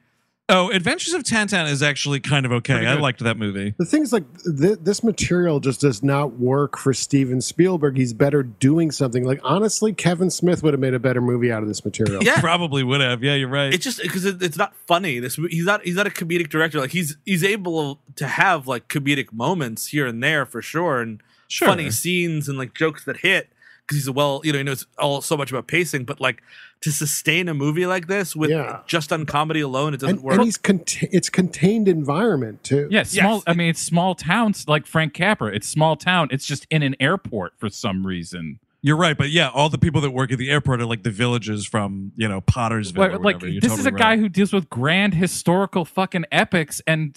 Oh, 0.50 0.72
Adventures 0.72 1.14
of 1.14 1.24
Tintin 1.24 1.70
is 1.70 1.84
actually 1.84 2.22
kind 2.22 2.46
of 2.46 2.54
okay. 2.54 2.86
I 2.86 2.94
liked 2.94 3.20
that 3.20 3.38
movie. 3.38 3.74
The 3.78 3.84
thing's 3.86 4.14
like 4.14 4.24
th- 4.44 4.78
this 4.82 5.04
material 5.04 5.60
just 5.60 5.82
does 5.82 6.02
not 6.02 6.34
work 6.40 6.78
for 6.78 6.94
Steven 6.94 7.42
Spielberg. 7.42 7.98
He's 7.98 8.14
better 8.14 8.44
doing 8.44 8.92
something. 8.92 9.26
Like 9.26 9.42
honestly, 9.44 9.92
Kevin 9.92 10.30
Smith 10.30 10.64
would 10.64 10.74
have 10.74 10.80
made 10.80 10.94
a 10.94 11.00
better 11.00 11.20
movie 11.20 11.52
out 11.52 11.64
of 11.64 11.68
this 11.68 11.84
material. 11.84 12.24
Yeah. 12.24 12.40
Probably 12.40 12.82
would 12.82 13.02
have. 13.02 13.22
Yeah, 13.24 13.34
you're 13.36 13.50
right. 13.50 13.74
It's 13.74 13.84
just 13.84 14.02
because 14.02 14.24
it, 14.24 14.42
it's 14.42 14.58
not 14.58 14.74
funny. 14.88 15.20
This 15.20 15.36
he's 15.36 15.66
not 15.66 15.84
he's 15.84 15.96
not 15.96 16.08
a 16.08 16.12
comedic 16.12 16.48
director. 16.48 16.80
Like 16.80 16.92
he's 16.92 17.18
he's 17.26 17.44
able 17.44 18.00
to 18.16 18.26
have 18.28 18.68
like 18.68 18.88
comedic 18.88 19.34
moments 19.34 19.88
here 19.88 20.08
and 20.08 20.24
there 20.24 20.46
for 20.46 20.62
sure, 20.62 21.02
and 21.02 21.22
Sure. 21.50 21.68
funny 21.70 21.90
scenes 21.92 22.50
and 22.50 22.58
like 22.58 22.74
jokes 22.74 23.06
that 23.06 23.18
hit 23.18 23.50
because 23.88 23.98
he's 23.98 24.08
a 24.08 24.12
well 24.12 24.42
you 24.44 24.52
know 24.52 24.58
he 24.58 24.64
knows 24.64 24.86
all 24.98 25.22
so 25.22 25.38
much 25.38 25.50
about 25.52 25.68
pacing. 25.68 26.04
But 26.06 26.20
like 26.20 26.44
to 26.82 26.92
sustain 26.92 27.48
a 27.48 27.54
movie 27.54 27.86
like 27.86 28.08
this 28.08 28.36
with 28.36 28.50
Yeah. 28.52 28.82
just 28.86 29.12
on 29.14 29.26
comedy 29.26 29.62
alone, 29.62 29.94
it 29.94 30.00
doesn't 30.00 30.18
And, 30.18 30.24
work. 30.24 30.36
and 30.36 30.44
he's 30.44 30.58
cont- 30.58 31.04
it's 31.04 31.30
contained 31.30 31.88
environment 31.88 32.64
too. 32.64 32.88
Yeah, 32.92 33.04
small. 33.04 33.36
Yes. 33.38 33.44
I 33.48 33.54
mean, 33.54 33.70
it's 33.70 33.82
small 33.82 34.14
towns 34.16 34.68
like 34.68 34.86
Frank 34.86 35.14
Capra. 35.14 35.54
It's 35.54 35.68
small 35.68 35.96
town. 35.96 36.28
It's 36.32 36.46
just 36.46 36.68
in 36.70 36.84
an 36.84 36.96
airport 37.00 37.54
for 37.58 37.70
some 37.70 38.06
reason. 38.06 38.60
You're 38.84 38.96
right, 38.98 39.18
but 39.18 39.32
yeah, 39.32 39.50
all 39.50 39.70
the 39.70 39.80
people 39.80 40.02
that 40.02 40.12
work 40.12 40.32
at 40.32 40.38
the 40.38 40.52
airport 40.52 40.82
are 40.82 40.86
like 40.86 41.02
the 41.04 41.10
villagers 41.10 41.66
from 41.66 42.12
you 42.16 42.28
know 42.28 42.42
Pottersville. 42.42 42.98
Like, 42.98 43.12
or 43.14 43.18
like. 43.20 43.42
You're 43.42 43.60
this 43.60 43.74
is 43.74 43.80
a 43.80 43.84
totally 43.86 44.00
guy 44.00 44.10
right. 44.12 44.20
who 44.20 44.30
deals 44.30 44.54
with 44.54 44.70
grand 44.70 45.16
historical 45.16 45.84
fucking 45.84 46.26
epics 46.32 46.80
and 46.86 47.16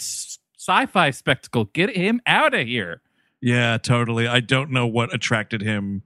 sci-fi 0.59 1.11
spectacle. 1.11 1.67
Get 1.67 1.95
him 1.97 2.21
out 2.27 2.55
of 2.55 2.67
here. 2.67 3.03
Yeah, 3.43 3.79
totally. 3.79 4.27
I 4.27 4.41
don't 4.41 4.71
know 4.71 4.87
what 4.87 5.15
attracted 5.15 5.63
him 5.63 6.03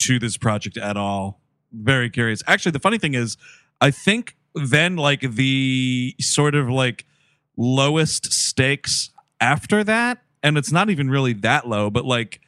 to 0.00 0.18
this 0.18 0.36
project 0.36 0.76
at 0.76 0.96
all. 0.96 1.40
Very 1.72 2.10
curious. 2.10 2.42
Actually, 2.46 2.72
the 2.72 2.80
funny 2.80 2.98
thing 2.98 3.14
is, 3.14 3.36
I 3.80 3.90
think 3.90 4.36
then 4.54 4.96
like 4.96 5.20
the 5.20 6.14
sort 6.20 6.54
of 6.54 6.68
like 6.68 7.04
lowest 7.56 8.32
stakes 8.32 9.10
after 9.40 9.82
that, 9.84 10.22
and 10.42 10.56
it's 10.56 10.72
not 10.72 10.90
even 10.90 11.10
really 11.10 11.32
that 11.34 11.66
low, 11.66 11.90
but 11.90 12.04
like 12.04 12.40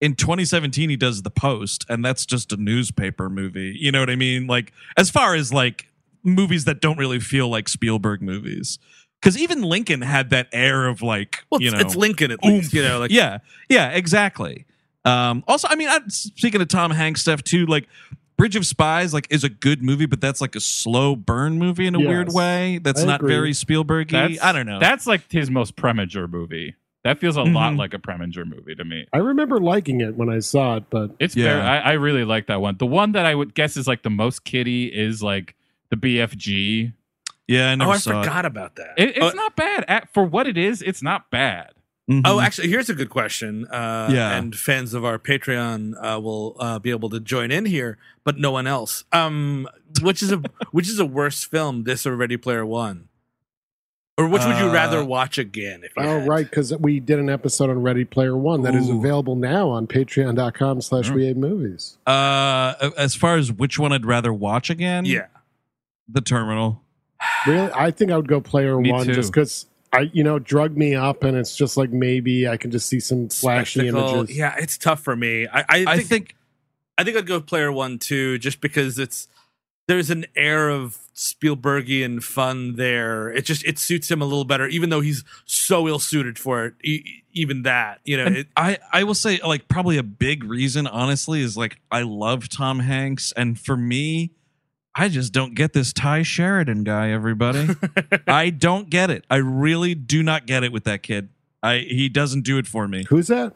in 0.00 0.16
2017 0.16 0.90
he 0.90 0.96
does 0.96 1.22
the 1.22 1.30
post 1.30 1.86
and 1.88 2.04
that's 2.04 2.26
just 2.26 2.52
a 2.52 2.56
newspaper 2.56 3.30
movie 3.30 3.76
you 3.78 3.92
know 3.92 4.00
what 4.00 4.10
i 4.10 4.16
mean 4.16 4.48
like 4.48 4.72
as 4.96 5.10
far 5.10 5.36
as 5.36 5.52
like 5.52 5.86
movies 6.24 6.64
that 6.64 6.80
don't 6.80 6.98
really 6.98 7.20
feel 7.20 7.48
like 7.48 7.68
spielberg 7.68 8.20
movies 8.20 8.80
because 9.20 9.38
even 9.38 9.62
lincoln 9.62 10.02
had 10.02 10.30
that 10.30 10.48
air 10.52 10.88
of 10.88 11.02
like 11.02 11.44
well, 11.50 11.62
you 11.62 11.68
it's, 11.68 11.74
know 11.74 11.80
it's 11.80 11.94
Lincoln 11.94 12.32
at 12.32 12.44
least, 12.44 12.72
you 12.72 12.82
know. 12.82 12.98
Like 12.98 13.10
yeah, 13.10 13.38
yeah, 13.68 13.90
exactly. 13.90 14.66
Um, 15.04 15.42
also, 15.48 15.68
I 15.68 15.74
mean, 15.76 15.88
I, 15.88 16.00
speaking 16.08 16.60
of 16.60 16.68
Tom 16.68 16.90
Hanks 16.90 17.20
stuff 17.22 17.42
too, 17.42 17.66
like 17.66 17.88
Bridge 18.36 18.56
of 18.56 18.64
Spies, 18.66 19.12
like 19.12 19.26
is 19.30 19.44
a 19.44 19.48
good 19.48 19.82
movie, 19.82 20.06
but 20.06 20.20
that's 20.20 20.40
like 20.40 20.54
a 20.56 20.60
slow 20.60 21.16
burn 21.16 21.58
movie 21.58 21.86
in 21.86 21.94
a 21.94 22.00
Yes, 22.00 22.08
weird 22.08 22.32
way. 22.32 22.78
That's 22.78 23.02
I 23.02 23.06
not 23.06 23.20
agree. 23.20 23.34
very 23.34 23.50
Spielbergy. 23.52 24.10
That's, 24.12 24.42
I 24.42 24.52
don't 24.52 24.66
know. 24.66 24.78
That's 24.78 25.06
like 25.06 25.30
his 25.30 25.50
most 25.50 25.76
Preminger 25.76 26.30
movie. 26.30 26.74
That 27.04 27.18
feels 27.18 27.36
a 27.36 27.42
lot 27.42 27.72
Mhm. 27.72 27.78
like 27.78 27.94
a 27.94 27.98
Preminger 27.98 28.46
movie 28.46 28.76
to 28.76 28.84
me. 28.84 29.06
I 29.12 29.18
remember 29.18 29.58
liking 29.60 30.00
it 30.00 30.14
when 30.14 30.28
I 30.28 30.38
saw 30.38 30.76
it, 30.76 30.84
but 30.88 31.10
It's 31.18 31.34
Yeah. 31.34 31.44
very, 31.54 31.60
I, 31.60 31.78
I 31.78 31.92
really 31.94 32.24
like 32.24 32.46
that 32.46 32.60
one. 32.60 32.76
The 32.78 32.86
one 32.86 33.10
that 33.12 33.26
I 33.26 33.34
would 33.34 33.54
guess 33.54 33.76
is 33.76 33.88
like 33.88 34.02
the 34.02 34.10
most 34.10 34.44
kiddie 34.44 34.86
is 34.86 35.20
like 35.22 35.56
the 35.90 35.96
BFG. 35.96 36.92
yeah, 37.48 37.70
I 37.70 37.74
never 37.74 37.90
oh, 37.90 37.92
never 37.92 37.92
I 37.94 37.96
saw 37.98 38.22
forgot 38.22 38.44
about 38.46 38.76
that. 38.76 38.94
It, 38.96 39.10
it's 39.16 39.18
oh, 39.20 39.30
not 39.30 39.56
bad 39.56 39.84
At- 39.88 40.14
for 40.14 40.24
what 40.24 40.46
it 40.46 40.56
is. 40.56 40.80
It's 40.80 41.02
not 41.02 41.28
bad. 41.30 41.72
It. 42.08 42.12
Mhm. 42.12 42.22
Oh, 42.24 42.40
actually, 42.40 42.68
here's 42.68 42.88
a 42.90 42.94
good 42.94 43.10
question. 43.10 43.66
Uh, 43.66 44.08
Yeah. 44.12 44.36
and 44.36 44.54
fans 44.56 44.92
of 44.94 45.04
our 45.04 45.18
Patreon 45.18 45.94
uh, 46.02 46.20
will 46.20 46.56
uh, 46.58 46.78
be 46.78 46.90
able 46.90 47.08
to 47.10 47.20
join 47.20 47.50
in 47.50 47.66
here, 47.66 47.98
but 48.24 48.38
no 48.38 48.50
one 48.50 48.66
else. 48.66 49.04
Um, 49.12 49.68
which 50.00 50.22
is 50.22 50.32
a 50.32 50.36
which 50.72 50.88
is 50.88 50.98
a 50.98 51.06
worse 51.06 51.44
film, 51.44 51.84
this 51.84 52.06
or 52.06 52.16
Ready 52.16 52.36
Player 52.36 52.66
One? 52.66 53.08
Or 54.18 54.28
which 54.28 54.44
would 54.44 54.58
you 54.58 54.66
Uh, 54.68 54.72
rather 54.74 55.02
watch 55.02 55.38
again? 55.38 55.80
If 55.84 55.92
you 55.96 56.02
Oh, 56.02 56.18
had? 56.20 56.28
right, 56.28 56.44
because 56.48 56.76
we 56.76 57.00
did 57.00 57.18
an 57.18 57.30
episode 57.30 57.70
on 57.70 57.80
Ready 57.82 58.04
Player 58.04 58.36
One 58.36 58.60
that 58.62 58.74
is 58.74 58.90
Ooh. 58.90 58.98
available 58.98 59.36
now 59.36 59.70
on 59.70 59.86
patreon.com 59.86 60.82
slash 60.82 61.10
we 61.10 61.24
hate 61.26 61.36
movies. 61.38 61.96
Uh, 62.06 62.90
as 62.98 63.14
far 63.14 63.36
as 63.36 63.50
which 63.50 63.78
one 63.78 63.90
I'd 63.90 64.04
rather 64.04 64.32
watch 64.32 64.68
again, 64.68 65.06
Yeah. 65.06 65.26
The 66.08 66.20
Terminal. 66.20 66.82
Really? 67.46 67.70
I 67.72 67.90
think 67.90 68.10
I 68.10 68.16
would 68.16 68.28
go 68.28 68.40
player 68.40 68.78
Me 68.78 68.92
one 68.92 69.06
too. 69.06 69.14
just 69.14 69.32
because 69.32 69.64
I, 69.92 70.10
you 70.12 70.24
know, 70.24 70.38
drug 70.38 70.76
me 70.76 70.94
up 70.94 71.22
and 71.22 71.36
it's 71.36 71.54
just 71.54 71.76
like 71.76 71.90
maybe 71.90 72.48
I 72.48 72.56
can 72.56 72.70
just 72.70 72.88
see 72.88 73.00
some 73.00 73.28
flashy 73.28 73.80
Spectacle. 73.80 74.18
images. 74.20 74.36
Yeah, 74.36 74.54
it's 74.58 74.78
tough 74.78 75.00
for 75.00 75.14
me. 75.14 75.46
I, 75.46 75.60
I, 75.60 75.64
I 75.68 75.96
think, 75.96 76.08
think 76.08 76.36
I 76.96 77.04
think 77.04 77.16
I'd 77.16 77.26
go 77.26 77.40
player 77.40 77.70
one 77.70 77.98
too, 77.98 78.38
just 78.38 78.60
because 78.60 78.98
it's 78.98 79.28
there's 79.88 80.10
an 80.10 80.26
air 80.34 80.70
of 80.70 80.98
Spielbergian 81.14 82.22
fun 82.22 82.76
there. 82.76 83.30
It 83.30 83.44
just 83.44 83.64
it 83.64 83.78
suits 83.78 84.10
him 84.10 84.22
a 84.22 84.24
little 84.24 84.44
better, 84.44 84.66
even 84.66 84.90
though 84.90 85.00
he's 85.00 85.24
so 85.44 85.86
ill 85.86 85.98
suited 85.98 86.38
for 86.38 86.64
it. 86.64 86.74
E- 86.82 87.22
even 87.32 87.62
that, 87.62 88.00
you 88.04 88.16
know, 88.16 88.26
it, 88.26 88.46
I, 88.56 88.78
I 88.92 89.04
will 89.04 89.14
say 89.14 89.40
like 89.44 89.68
probably 89.68 89.98
a 89.98 90.02
big 90.02 90.44
reason 90.44 90.86
honestly 90.86 91.40
is 91.40 91.56
like 91.56 91.78
I 91.90 92.02
love 92.02 92.48
Tom 92.48 92.80
Hanks 92.80 93.32
and 93.32 93.58
for 93.58 93.76
me 93.76 94.30
I 94.94 95.08
just 95.08 95.32
don't 95.32 95.54
get 95.54 95.72
this 95.72 95.92
Tye 95.92 96.22
Sheridan 96.22 96.84
guy 96.84 97.10
everybody. 97.10 97.68
I 98.26 98.50
don't 98.50 98.90
get 98.90 99.10
it. 99.10 99.24
I 99.30 99.36
really 99.36 99.94
do 99.94 100.22
not 100.22 100.46
get 100.46 100.64
it 100.64 100.72
with 100.72 100.84
that 100.84 101.02
kid. 101.02 101.30
I 101.62 101.78
he 101.78 102.08
doesn't 102.08 102.42
do 102.42 102.58
it 102.58 102.66
for 102.66 102.86
me. 102.88 103.04
Who's 103.08 103.28
that? 103.28 103.54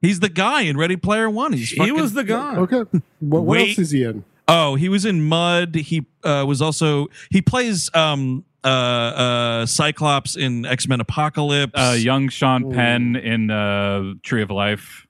He's 0.00 0.20
the 0.20 0.30
guy 0.30 0.62
in 0.62 0.78
Ready 0.78 0.96
Player 0.96 1.28
1. 1.28 1.52
He's 1.52 1.70
he 1.70 1.92
was 1.92 2.14
the 2.14 2.24
guy. 2.24 2.56
Okay. 2.56 2.84
What, 3.20 3.42
what 3.44 3.60
else 3.60 3.78
is 3.78 3.90
he 3.90 4.04
in? 4.04 4.24
Oh, 4.48 4.74
he 4.74 4.88
was 4.88 5.04
in 5.04 5.22
Mud. 5.22 5.74
He 5.74 6.06
uh, 6.24 6.44
was 6.46 6.62
also 6.62 7.08
he 7.30 7.42
plays 7.42 7.90
um 7.94 8.44
uh 8.64 8.68
uh 8.68 9.66
Cyclops 9.66 10.36
in 10.36 10.64
X-Men 10.64 11.00
Apocalypse. 11.00 11.72
Uh, 11.74 11.96
young 11.98 12.28
Sean 12.30 12.64
Ooh. 12.64 12.74
Penn 12.74 13.16
in 13.16 13.50
uh, 13.50 14.14
Tree 14.22 14.42
of 14.42 14.50
Life. 14.50 15.06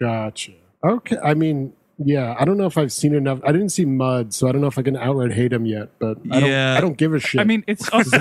Gotcha. 0.00 0.52
Okay. 0.84 1.16
I 1.22 1.34
mean, 1.34 1.72
yeah, 1.98 2.36
I 2.38 2.44
don't 2.44 2.58
know 2.58 2.66
if 2.66 2.76
I've 2.76 2.92
seen 2.92 3.14
enough. 3.14 3.40
I 3.42 3.52
didn't 3.52 3.70
see 3.70 3.86
Mud, 3.86 4.34
so 4.34 4.48
I 4.48 4.52
don't 4.52 4.60
know 4.60 4.66
if 4.66 4.78
I 4.78 4.82
can 4.82 4.96
outright 4.96 5.32
hate 5.32 5.52
him 5.52 5.64
yet, 5.64 5.90
but 5.98 6.18
I, 6.30 6.40
don't, 6.40 6.50
Yeah. 6.50 6.74
I 6.76 6.80
don't 6.80 6.96
give 6.98 7.14
a 7.14 7.18
shit. 7.18 7.40
I 7.40 7.44
mean, 7.44 7.64
it's 7.66 7.88
also, 7.92 8.18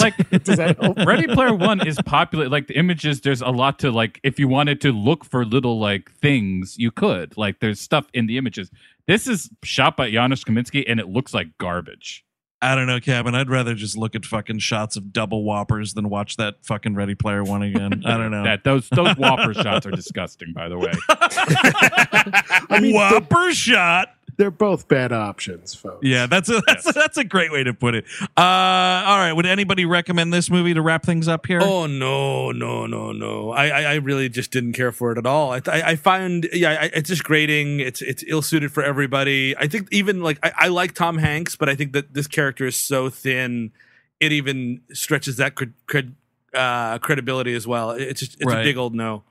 like 0.00 0.16
Does 0.44 0.58
that 0.58 0.76
help? 0.80 0.98
Ready 0.98 1.26
Player 1.26 1.54
One 1.54 1.84
is 1.86 1.98
popular. 2.06 2.48
Like 2.48 2.68
the 2.68 2.76
images, 2.76 3.20
there's 3.20 3.42
a 3.42 3.48
lot 3.48 3.78
to 3.80 3.90
like. 3.90 4.20
If 4.22 4.38
you 4.38 4.46
wanted 4.46 4.80
to 4.82 4.92
look 4.92 5.24
for 5.24 5.44
little 5.44 5.80
like 5.80 6.12
things, 6.12 6.76
you 6.78 6.90
could. 6.92 7.36
Like 7.36 7.58
there's 7.60 7.80
stuff 7.80 8.06
in 8.14 8.26
the 8.26 8.38
images. 8.38 8.70
This 9.08 9.26
is 9.26 9.50
shot 9.64 9.96
by 9.96 10.10
Janusz 10.10 10.44
Kaminski, 10.44 10.84
and 10.86 11.00
it 11.00 11.08
looks 11.08 11.34
like 11.34 11.58
garbage. 11.58 12.24
I 12.62 12.76
don't 12.76 12.86
know, 12.86 13.00
Kevin. 13.00 13.34
I'd 13.34 13.50
rather 13.50 13.74
just 13.74 13.96
look 13.96 14.14
at 14.14 14.24
fucking 14.24 14.60
shots 14.60 14.96
of 14.96 15.12
double 15.12 15.42
whoppers 15.42 15.94
than 15.94 16.08
watch 16.08 16.36
that 16.36 16.64
fucking 16.64 16.94
Ready 16.94 17.16
Player 17.16 17.42
One 17.42 17.62
again. 17.62 18.04
I 18.06 18.16
don't 18.16 18.30
know. 18.30 18.44
That 18.44 18.62
those 18.62 18.88
those 18.90 19.16
Whopper 19.16 19.52
shots 19.52 19.84
are 19.84 19.90
disgusting. 19.90 20.52
By 20.52 20.68
the 20.68 20.78
way, 20.78 20.92
I 21.08 22.78
mean, 22.80 22.92
they're, 22.92 23.20
Whopper 23.20 23.52
shot. 23.52 24.14
They're 24.42 24.50
both 24.50 24.88
bad 24.88 25.12
options, 25.12 25.72
folks. 25.72 26.00
Yeah, 26.02 26.26
that's 26.26 26.48
a 26.48 26.60
that's, 26.66 26.84
a 26.88 26.92
that's 26.92 27.16
a 27.16 27.22
great 27.22 27.52
way 27.52 27.62
to 27.62 27.72
put 27.72 27.94
it. 27.94 28.04
Uh, 28.36 28.40
all 28.40 29.18
right, 29.18 29.32
would 29.32 29.46
anybody 29.46 29.84
recommend 29.84 30.32
this 30.32 30.50
movie 30.50 30.74
to 30.74 30.82
wrap 30.82 31.04
things 31.04 31.28
up 31.28 31.46
here? 31.46 31.60
Oh 31.62 31.86
no, 31.86 32.50
no, 32.50 32.86
no, 32.86 33.12
no! 33.12 33.52
I, 33.52 33.68
I, 33.68 33.82
I 33.82 33.94
really 33.94 34.28
just 34.28 34.50
didn't 34.50 34.72
care 34.72 34.90
for 34.90 35.12
it 35.12 35.18
at 35.18 35.26
all. 35.26 35.52
I, 35.52 35.60
I, 35.68 35.82
I 35.90 35.96
find, 35.96 36.48
yeah, 36.52 36.70
I, 36.72 36.84
it's 36.92 37.08
just 37.08 37.22
grating. 37.22 37.78
It's, 37.78 38.02
it's 38.02 38.24
ill 38.26 38.42
suited 38.42 38.72
for 38.72 38.82
everybody. 38.82 39.56
I 39.56 39.68
think 39.68 39.86
even 39.92 40.22
like 40.22 40.40
I, 40.42 40.52
I 40.56 40.68
like 40.68 40.94
Tom 40.94 41.18
Hanks, 41.18 41.54
but 41.54 41.68
I 41.68 41.76
think 41.76 41.92
that 41.92 42.12
this 42.14 42.26
character 42.26 42.66
is 42.66 42.74
so 42.76 43.08
thin, 43.10 43.70
it 44.18 44.32
even 44.32 44.80
stretches 44.92 45.36
that 45.36 45.54
cred, 45.54 45.72
cred, 45.86 46.14
uh, 46.52 46.98
credibility 46.98 47.54
as 47.54 47.64
well. 47.68 47.92
It's 47.92 48.18
just, 48.18 48.34
it's 48.40 48.44
Right. 48.46 48.60
a 48.60 48.64
big 48.64 48.76
old 48.76 48.92
no. 48.92 49.22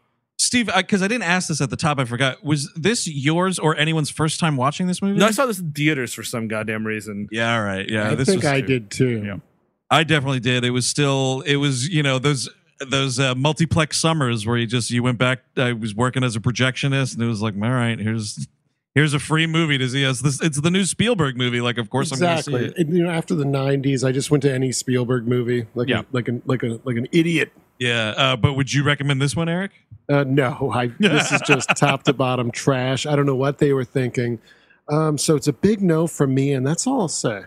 Steve, 0.42 0.70
because 0.76 1.04
I, 1.04 1.08
didn't 1.08 1.24
ask 1.26 1.50
this 1.50 1.62
at 1.62 1.70
the 1.70 1.76
top, 1.76 2.00
I 2.00 2.06
forgot. 2.06 2.44
Was 2.44 2.72
this 2.76 3.08
yours 3.08 3.60
or 3.60 3.76
anyone's 3.78 4.10
first 4.10 4.40
time 4.40 4.58
watching 4.58 4.88
this 4.88 5.00
movie? 5.02 5.20
No, 5.20 5.28
I 5.28 5.32
saw 5.32 5.46
this 5.46 5.60
in 5.60 5.72
theaters 5.72 6.14
for 6.16 6.24
some 6.24 6.48
goddamn 6.48 6.86
reason. 6.86 7.28
yeah, 7.32 7.56
all 7.56 7.64
right. 7.64 7.88
Yeah, 7.88 8.10
I 8.10 8.16
this 8.16 8.28
think 8.28 8.42
was, 8.42 8.52
I 8.52 8.62
did 8.62 8.90
too. 8.90 9.24
Yeah. 9.24 9.38
I 9.92 10.04
definitely 10.04 10.40
did. 10.40 10.64
It 10.64 10.72
was 10.72 10.88
still, 10.88 11.42
it 11.46 11.58
was, 11.58 11.88
you 11.90 12.02
know, 12.02 12.18
those 12.18 12.50
those 12.90 13.20
uh, 13.20 13.36
multiplex 13.36 14.02
summers 14.02 14.48
where 14.48 14.58
you 14.58 14.66
just 14.66 14.90
you 14.90 15.04
went 15.04 15.20
back. 15.20 15.42
I 15.58 15.74
was 15.74 15.94
working 15.94 16.24
as 16.24 16.36
a 16.36 16.40
projectionist, 16.40 17.14
and 17.14 17.22
it 17.22 17.28
was 17.28 17.42
like, 17.42 17.54
all 17.54 17.70
right, 17.70 18.00
here's 18.00 18.48
here's 18.96 19.14
a 19.14 19.20
free 19.20 19.46
movie 19.46 19.78
to 19.78 19.88
see. 19.88 20.04
Us. 20.04 20.22
This 20.22 20.42
it's 20.42 20.60
the 20.60 20.72
new 20.72 20.86
Spielberg 20.86 21.38
movie. 21.38 21.62
Like, 21.62 21.78
of 21.78 21.92
course 21.92 22.12
I'm 22.12 22.18
going 22.20 22.38
to 22.38 22.42
see 22.44 22.56
Exactly. 22.56 22.82
it. 22.82 22.88
And, 22.88 22.98
you 22.98 23.04
know, 23.04 23.12
after 23.12 23.36
the 23.36 23.44
'90s, 23.44 24.04
I 24.08 24.12
just 24.12 24.32
went 24.32 24.42
to 24.44 24.52
any 24.52 24.72
Spielberg 24.72 25.28
movie, 25.28 25.68
like 25.76 25.90
Yeah. 25.90 26.00
a, 26.00 26.06
like 26.12 26.28
an 26.30 26.42
like 26.46 26.64
a 26.64 26.80
like 26.84 26.96
an 26.98 27.08
idiot. 27.12 27.52
Yeah, 27.82 28.10
uh, 28.16 28.36
but 28.36 28.54
would 28.54 28.72
you 28.72 28.84
recommend 28.84 29.20
this 29.20 29.36
one, 29.36 29.50
Eric? 29.50 29.72
Uh, 30.08 30.24
no, 30.24 30.70
I 30.72 30.92
this 31.00 31.32
is 31.32 31.42
just 31.48 31.68
top 31.76 32.04
to 32.04 32.14
bottom 32.14 32.52
trash. 32.52 33.08
I 33.08 33.16
don't 33.16 33.26
know 33.26 33.36
what 33.36 33.58
they 33.58 33.74
were 33.74 33.84
thinking. 33.84 34.40
Um, 34.88 35.18
so 35.18 35.36
it's 35.36 35.48
a 35.48 35.54
big 35.54 35.82
no 35.82 36.06
from 36.06 36.36
me, 36.36 36.54
and 36.54 36.66
that's 36.66 36.86
all 36.86 37.02
I'll 37.02 37.08
say. 37.08 37.46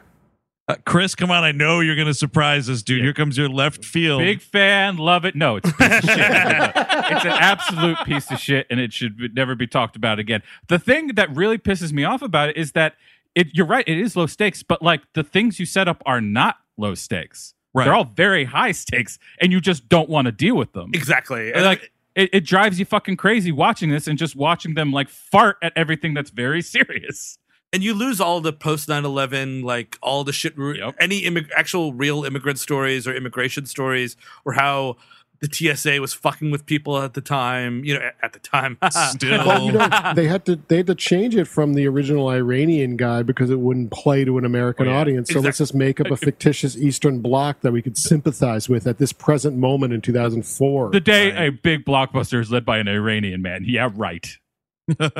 Uh, 0.66 0.74
Chris, 0.85 1.15
come 1.15 1.31
on! 1.31 1.44
I 1.44 1.52
know 1.52 1.78
you're 1.78 1.94
going 1.94 2.09
to 2.09 2.15
surprise 2.15 2.69
us, 2.69 2.82
dude. 2.82 3.02
Here 3.02 3.12
comes 3.12 3.39
your 3.39 3.48
left 3.48 3.85
field. 3.85 4.23
big 4.23 4.40
fan, 4.40 4.97
love 4.97 5.24
it. 5.24 5.36
No, 5.36 5.55
it's 5.55 5.70
a 5.70 5.73
piece 5.73 5.98
of 5.98 6.02
shit. 6.02 6.19
it's 6.19 7.24
an 7.24 7.31
absolute 7.31 7.98
piece 8.05 8.28
of 8.32 8.40
shit, 8.40 8.66
and 8.70 8.81
it 8.81 8.93
should 8.93 9.36
never 9.36 9.55
be 9.55 9.69
talked 9.69 9.94
about 9.94 10.19
again. 10.19 10.43
The 10.66 10.81
thing 10.81 11.15
that 11.15 11.32
really 11.32 11.59
pisses 11.59 11.93
me 11.93 12.02
off 12.02 12.23
about 12.23 12.48
it 12.48 12.56
is 12.56 12.73
that 12.73 12.97
it. 13.36 13.55
You're 13.55 13.66
right. 13.66 13.86
It 13.86 13.98
is 13.98 14.16
low 14.16 14.27
stakes, 14.27 14.65
but 14.65 14.82
like 14.82 15.02
the 15.12 15.23
things 15.23 15.61
you 15.61 15.66
set 15.66 15.86
up 15.86 16.02
are 16.05 16.20
not 16.20 16.56
low 16.77 16.97
stakes. 16.97 17.55
Right. 17.74 17.84
They're 17.84 17.94
all 17.94 18.05
very 18.05 18.44
high 18.44 18.72
stakes, 18.72 19.18
and 19.40 19.51
you 19.52 19.60
just 19.60 19.88
don't 19.88 20.09
want 20.09 20.26
to 20.26 20.32
deal 20.32 20.56
with 20.56 20.72
them. 20.72 20.90
Exactly. 20.94 21.52
And, 21.52 21.64
like 21.64 21.90
it, 22.14 22.30
it 22.32 22.40
drives 22.46 22.78
you 22.78 22.84
fucking 22.84 23.16
crazy 23.16 23.51
watching 23.51 23.90
this 23.90 24.06
and 24.06 24.16
just 24.16 24.36
watching 24.36 24.74
them 24.74 24.92
like 24.92 25.09
fart 25.09 25.56
at 25.62 25.72
everything 25.74 26.14
that's 26.14 26.30
very 26.30 26.62
serious. 26.62 27.36
and 27.72 27.82
you 27.82 27.92
lose 27.92 28.20
all 28.20 28.40
the 28.40 28.52
post 28.52 28.88
9-11 28.88 29.64
like 29.64 29.98
all 30.01 30.22
the 30.22 30.32
shit 30.32 30.55
Yep. 30.56 30.94
any 31.01 31.22
immig- 31.22 31.51
actual 31.56 31.92
real 31.92 32.24
immigrant 32.24 32.60
stories 32.60 33.09
or 33.09 33.14
immigration 33.16 33.66
stories 33.66 34.16
or 34.44 34.52
how 34.52 34.96
the 35.40 35.48
tsa 35.77 36.01
was 36.01 36.15
fucking 36.15 36.51
with 36.51 36.65
people 36.66 36.98
at 36.98 37.15
the 37.15 37.20
time 37.20 37.85
you 37.85 37.94
know 37.94 38.01
at, 38.01 38.15
at 38.23 38.32
the 38.32 38.39
time 38.39 38.78
Still, 38.90 39.47
Well, 39.47 39.62
you 39.66 39.73
know, 39.73 39.89
they 40.15 40.27
had 40.27 40.44
to 40.47 40.56
they 40.69 40.78
had 40.78 40.86
to 40.86 40.94
change 40.94 41.36
it 41.36 41.47
from 41.47 41.74
the 41.74 41.86
original 41.86 42.28
Iranian 42.31 42.97
guy 42.97 43.23
because 43.23 43.51
it 43.51 43.59
wouldn't 43.61 43.90
play 43.90 44.24
to 44.24 44.39
an 44.39 44.44
American 44.44 44.86
Oh, 44.89 44.90
yeah. 44.90 44.98
audience. 44.98 45.31
So 45.31 45.40
let's 45.40 45.59
just 45.59 45.74
make 45.74 46.01
up 46.01 46.11
a 46.11 46.16
fictitious 46.28 46.77
Eastern 46.77 47.20
Bloc 47.20 47.61
that 47.61 47.73
we 47.73 47.82
could 47.82 47.98
sympathize 47.98 48.69
with 48.69 48.86
at 48.86 48.98
this 48.98 49.12
present 49.12 49.56
moment 49.56 49.93
in 49.93 50.01
2004. 50.01 50.90
The 50.90 51.01
day 51.01 51.47
a 51.47 51.51
big 51.51 51.85
blockbuster 51.85 52.40
is 52.40 52.51
led 52.51 52.65
by 52.65 52.78
an 52.78 52.89
Iranian 52.89 53.43
man. 53.43 53.65
Yeah, 53.66 53.90
right. 53.94 54.39
uh, 55.01 55.11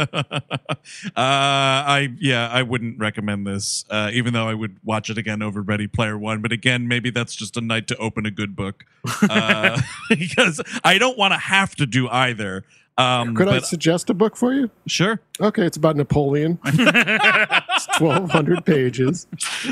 I 1.17 2.13
yeah, 2.19 2.49
I 2.53 2.63
wouldn't 2.63 2.99
recommend 2.99 3.47
this, 3.47 3.85
uh, 3.89 4.11
even 4.13 4.35
though 4.35 4.47
I 4.47 4.53
would 4.53 4.77
watch 4.85 5.09
it 5.09 5.17
again 5.17 5.41
over 5.41 5.63
Ready 5.63 5.87
Player 5.87 6.19
One. 6.19 6.43
But 6.43 6.53
again, 6.53 6.87
maybe 6.87 7.11
that's 7.11 7.35
just 7.35 7.57
a 7.57 7.63
night 7.63 7.89
to 7.89 7.97
open 7.97 8.27
a 8.27 8.31
good 8.31 8.55
book, 8.55 8.85
uh, 9.23 9.81
because 10.11 10.61
I 10.83 10.99
don't 10.99 11.17
want 11.17 11.33
to 11.33 11.39
have 11.39 11.75
to 11.77 11.87
do 11.87 12.09
either. 12.09 12.65
Um, 12.97 13.35
Could 13.35 13.49
I 13.49 13.59
suggest 13.59 14.09
a 14.09 14.15
book 14.15 14.37
for 14.37 14.53
you? 14.55 14.71
sure, 14.87 15.19
Okay, 15.41 15.65
it's 15.67 15.77
about 15.77 15.97
Napoleon. 15.97 16.61
it's 16.65 18.01
1,200 18.01 18.65
pages. 18.65 19.27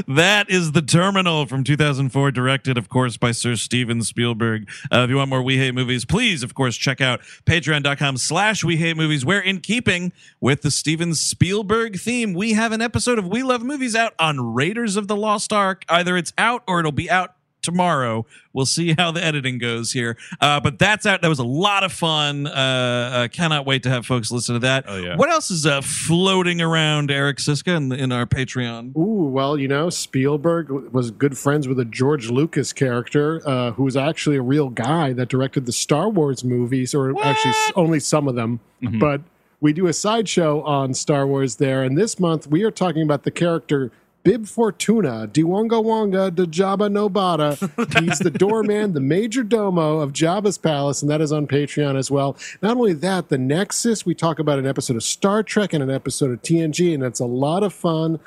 that 0.08 0.50
is 0.50 0.72
the 0.72 0.82
Terminal 0.82 1.46
from 1.46 1.62
2004, 1.62 2.32
directed, 2.32 2.76
of 2.76 2.88
course, 2.88 3.16
by 3.16 3.30
Sir 3.30 3.54
Steven 3.54 4.02
Spielberg. 4.02 4.68
Uh, 4.92 5.02
if 5.04 5.10
you 5.10 5.16
want 5.16 5.30
more 5.30 5.40
We 5.40 5.56
Hate 5.58 5.72
Movies, 5.72 6.04
please, 6.04 6.42
of 6.42 6.54
course, 6.54 6.76
check 6.76 7.00
out 7.00 7.20
Patreon.com/slash 7.46 8.64
We 8.64 8.76
Hate 8.78 8.96
Movies. 8.96 9.24
Where, 9.24 9.40
in 9.40 9.60
keeping 9.60 10.12
with 10.40 10.62
the 10.62 10.70
Steven 10.72 11.14
Spielberg 11.14 12.00
theme, 12.00 12.32
we 12.34 12.54
have 12.54 12.72
an 12.72 12.80
episode 12.82 13.18
of 13.20 13.28
We 13.28 13.44
Love 13.44 13.62
Movies 13.62 13.94
out 13.94 14.14
on 14.18 14.54
Raiders 14.54 14.96
of 14.96 15.06
the 15.06 15.16
Lost 15.16 15.52
Ark. 15.52 15.84
Either 15.88 16.16
it's 16.16 16.32
out 16.38 16.64
or 16.66 16.80
it'll 16.80 16.90
be 16.92 17.08
out 17.10 17.34
tomorrow. 17.62 18.26
We'll 18.52 18.66
see 18.66 18.94
how 18.98 19.12
the 19.12 19.24
editing 19.24 19.58
goes 19.58 19.92
here. 19.92 20.16
Uh, 20.40 20.60
but 20.60 20.78
that's 20.78 21.06
out. 21.06 21.22
That 21.22 21.28
was 21.28 21.38
a 21.38 21.44
lot 21.44 21.84
of 21.84 21.92
fun. 21.92 22.46
Uh, 22.46 22.50
uh, 22.50 23.28
cannot 23.28 23.64
wait 23.64 23.82
to 23.84 23.90
have 23.90 24.04
folks 24.04 24.30
listen 24.30 24.54
to 24.54 24.58
that. 24.60 24.84
Oh, 24.86 24.98
yeah. 24.98 25.16
What 25.16 25.30
else 25.30 25.50
is 25.50 25.64
uh, 25.64 25.80
floating 25.80 26.60
around 26.60 27.10
Eric 27.10 27.38
Szyszka 27.38 27.76
in, 27.76 27.92
in 27.92 28.12
our 28.12 28.26
Patreon? 28.26 28.96
Ooh, 28.96 29.28
well, 29.28 29.56
you 29.56 29.68
know, 29.68 29.88
Spielberg 29.88 30.70
was 30.70 31.10
good 31.10 31.38
friends 31.38 31.66
with 31.66 31.78
a 31.80 31.84
George 31.84 32.28
Lucas 32.30 32.72
character 32.72 33.40
uh, 33.48 33.72
who 33.72 33.84
was 33.84 33.96
actually 33.96 34.36
a 34.36 34.42
real 34.42 34.68
guy 34.68 35.12
that 35.12 35.28
directed 35.28 35.64
the 35.64 35.72
Star 35.72 36.08
Wars 36.08 36.44
movies, 36.44 36.94
or 36.94 37.18
actually 37.22 37.54
only 37.76 38.00
some 38.00 38.28
of 38.28 38.34
them. 38.34 38.60
But 38.98 39.22
we 39.60 39.72
do 39.72 39.86
a 39.86 39.92
sideshow 39.92 40.60
on 40.62 40.92
Star 40.92 41.26
Wars 41.26 41.56
there, 41.56 41.84
and 41.84 41.96
this 41.96 42.18
month 42.18 42.48
we 42.48 42.64
are 42.64 42.70
talking 42.70 43.02
about 43.02 43.22
the 43.22 43.30
character 43.30 43.92
Bib 44.24 44.46
Fortuna, 44.46 45.28
Diwonga 45.28 45.82
Wonga, 45.82 46.30
Jabba 46.30 46.88
Nobata. 46.88 48.00
He's 48.00 48.20
the 48.20 48.30
doorman, 48.30 48.92
the 48.92 49.00
major 49.00 49.42
domo 49.42 49.98
of 49.98 50.12
Jabba's 50.12 50.58
palace, 50.58 51.02
and 51.02 51.10
that 51.10 51.20
is 51.20 51.32
on 51.32 51.46
Patreon 51.46 51.96
as 51.96 52.10
well. 52.10 52.36
Not 52.60 52.76
only 52.76 52.92
that, 52.92 53.28
the 53.30 53.38
Nexus, 53.38 54.06
we 54.06 54.14
talk 54.14 54.38
about 54.38 54.58
an 54.58 54.66
episode 54.66 54.96
of 54.96 55.02
Star 55.02 55.42
Trek 55.42 55.72
and 55.72 55.82
an 55.82 55.90
episode 55.90 56.30
of 56.30 56.42
TNG, 56.42 56.94
and 56.94 57.02
it's 57.02 57.20
a 57.20 57.26
lot 57.26 57.62
of 57.62 57.72
fun. 57.72 58.20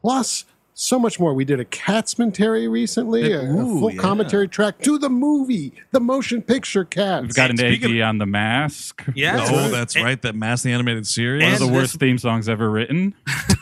Plus, 0.00 0.44
so 0.82 0.98
much 0.98 1.20
more. 1.20 1.32
We 1.32 1.44
did 1.44 1.60
a 1.60 1.64
Catsmentary 1.64 2.66
recently, 2.66 3.32
a, 3.32 3.40
a 3.40 3.44
Ooh, 3.44 3.78
full 3.78 3.92
yeah. 3.92 4.00
commentary 4.00 4.48
track 4.48 4.80
to 4.80 4.98
the 4.98 5.08
movie, 5.08 5.72
the 5.92 6.00
motion 6.00 6.42
picture 6.42 6.84
Cats. 6.84 7.22
We've 7.22 7.34
got 7.34 7.50
an 7.50 7.56
Speaking 7.58 8.00
AD 8.00 8.08
on 8.08 8.18
the 8.18 8.26
mask. 8.26 9.04
Yeah. 9.14 9.36
That's 9.36 9.50
oh, 9.50 9.56
right. 9.56 9.70
that's 9.70 9.94
And- 9.94 10.04
right. 10.04 10.20
That 10.22 10.34
Mass 10.34 10.62
the 10.62 10.72
Animated 10.72 11.06
Series. 11.06 11.44
One 11.44 11.54
of 11.54 11.60
And 11.60 11.68
the 11.68 11.72
this- 11.72 11.82
worst 11.82 12.00
theme 12.00 12.18
songs 12.18 12.48
ever 12.48 12.68
written. 12.70 13.14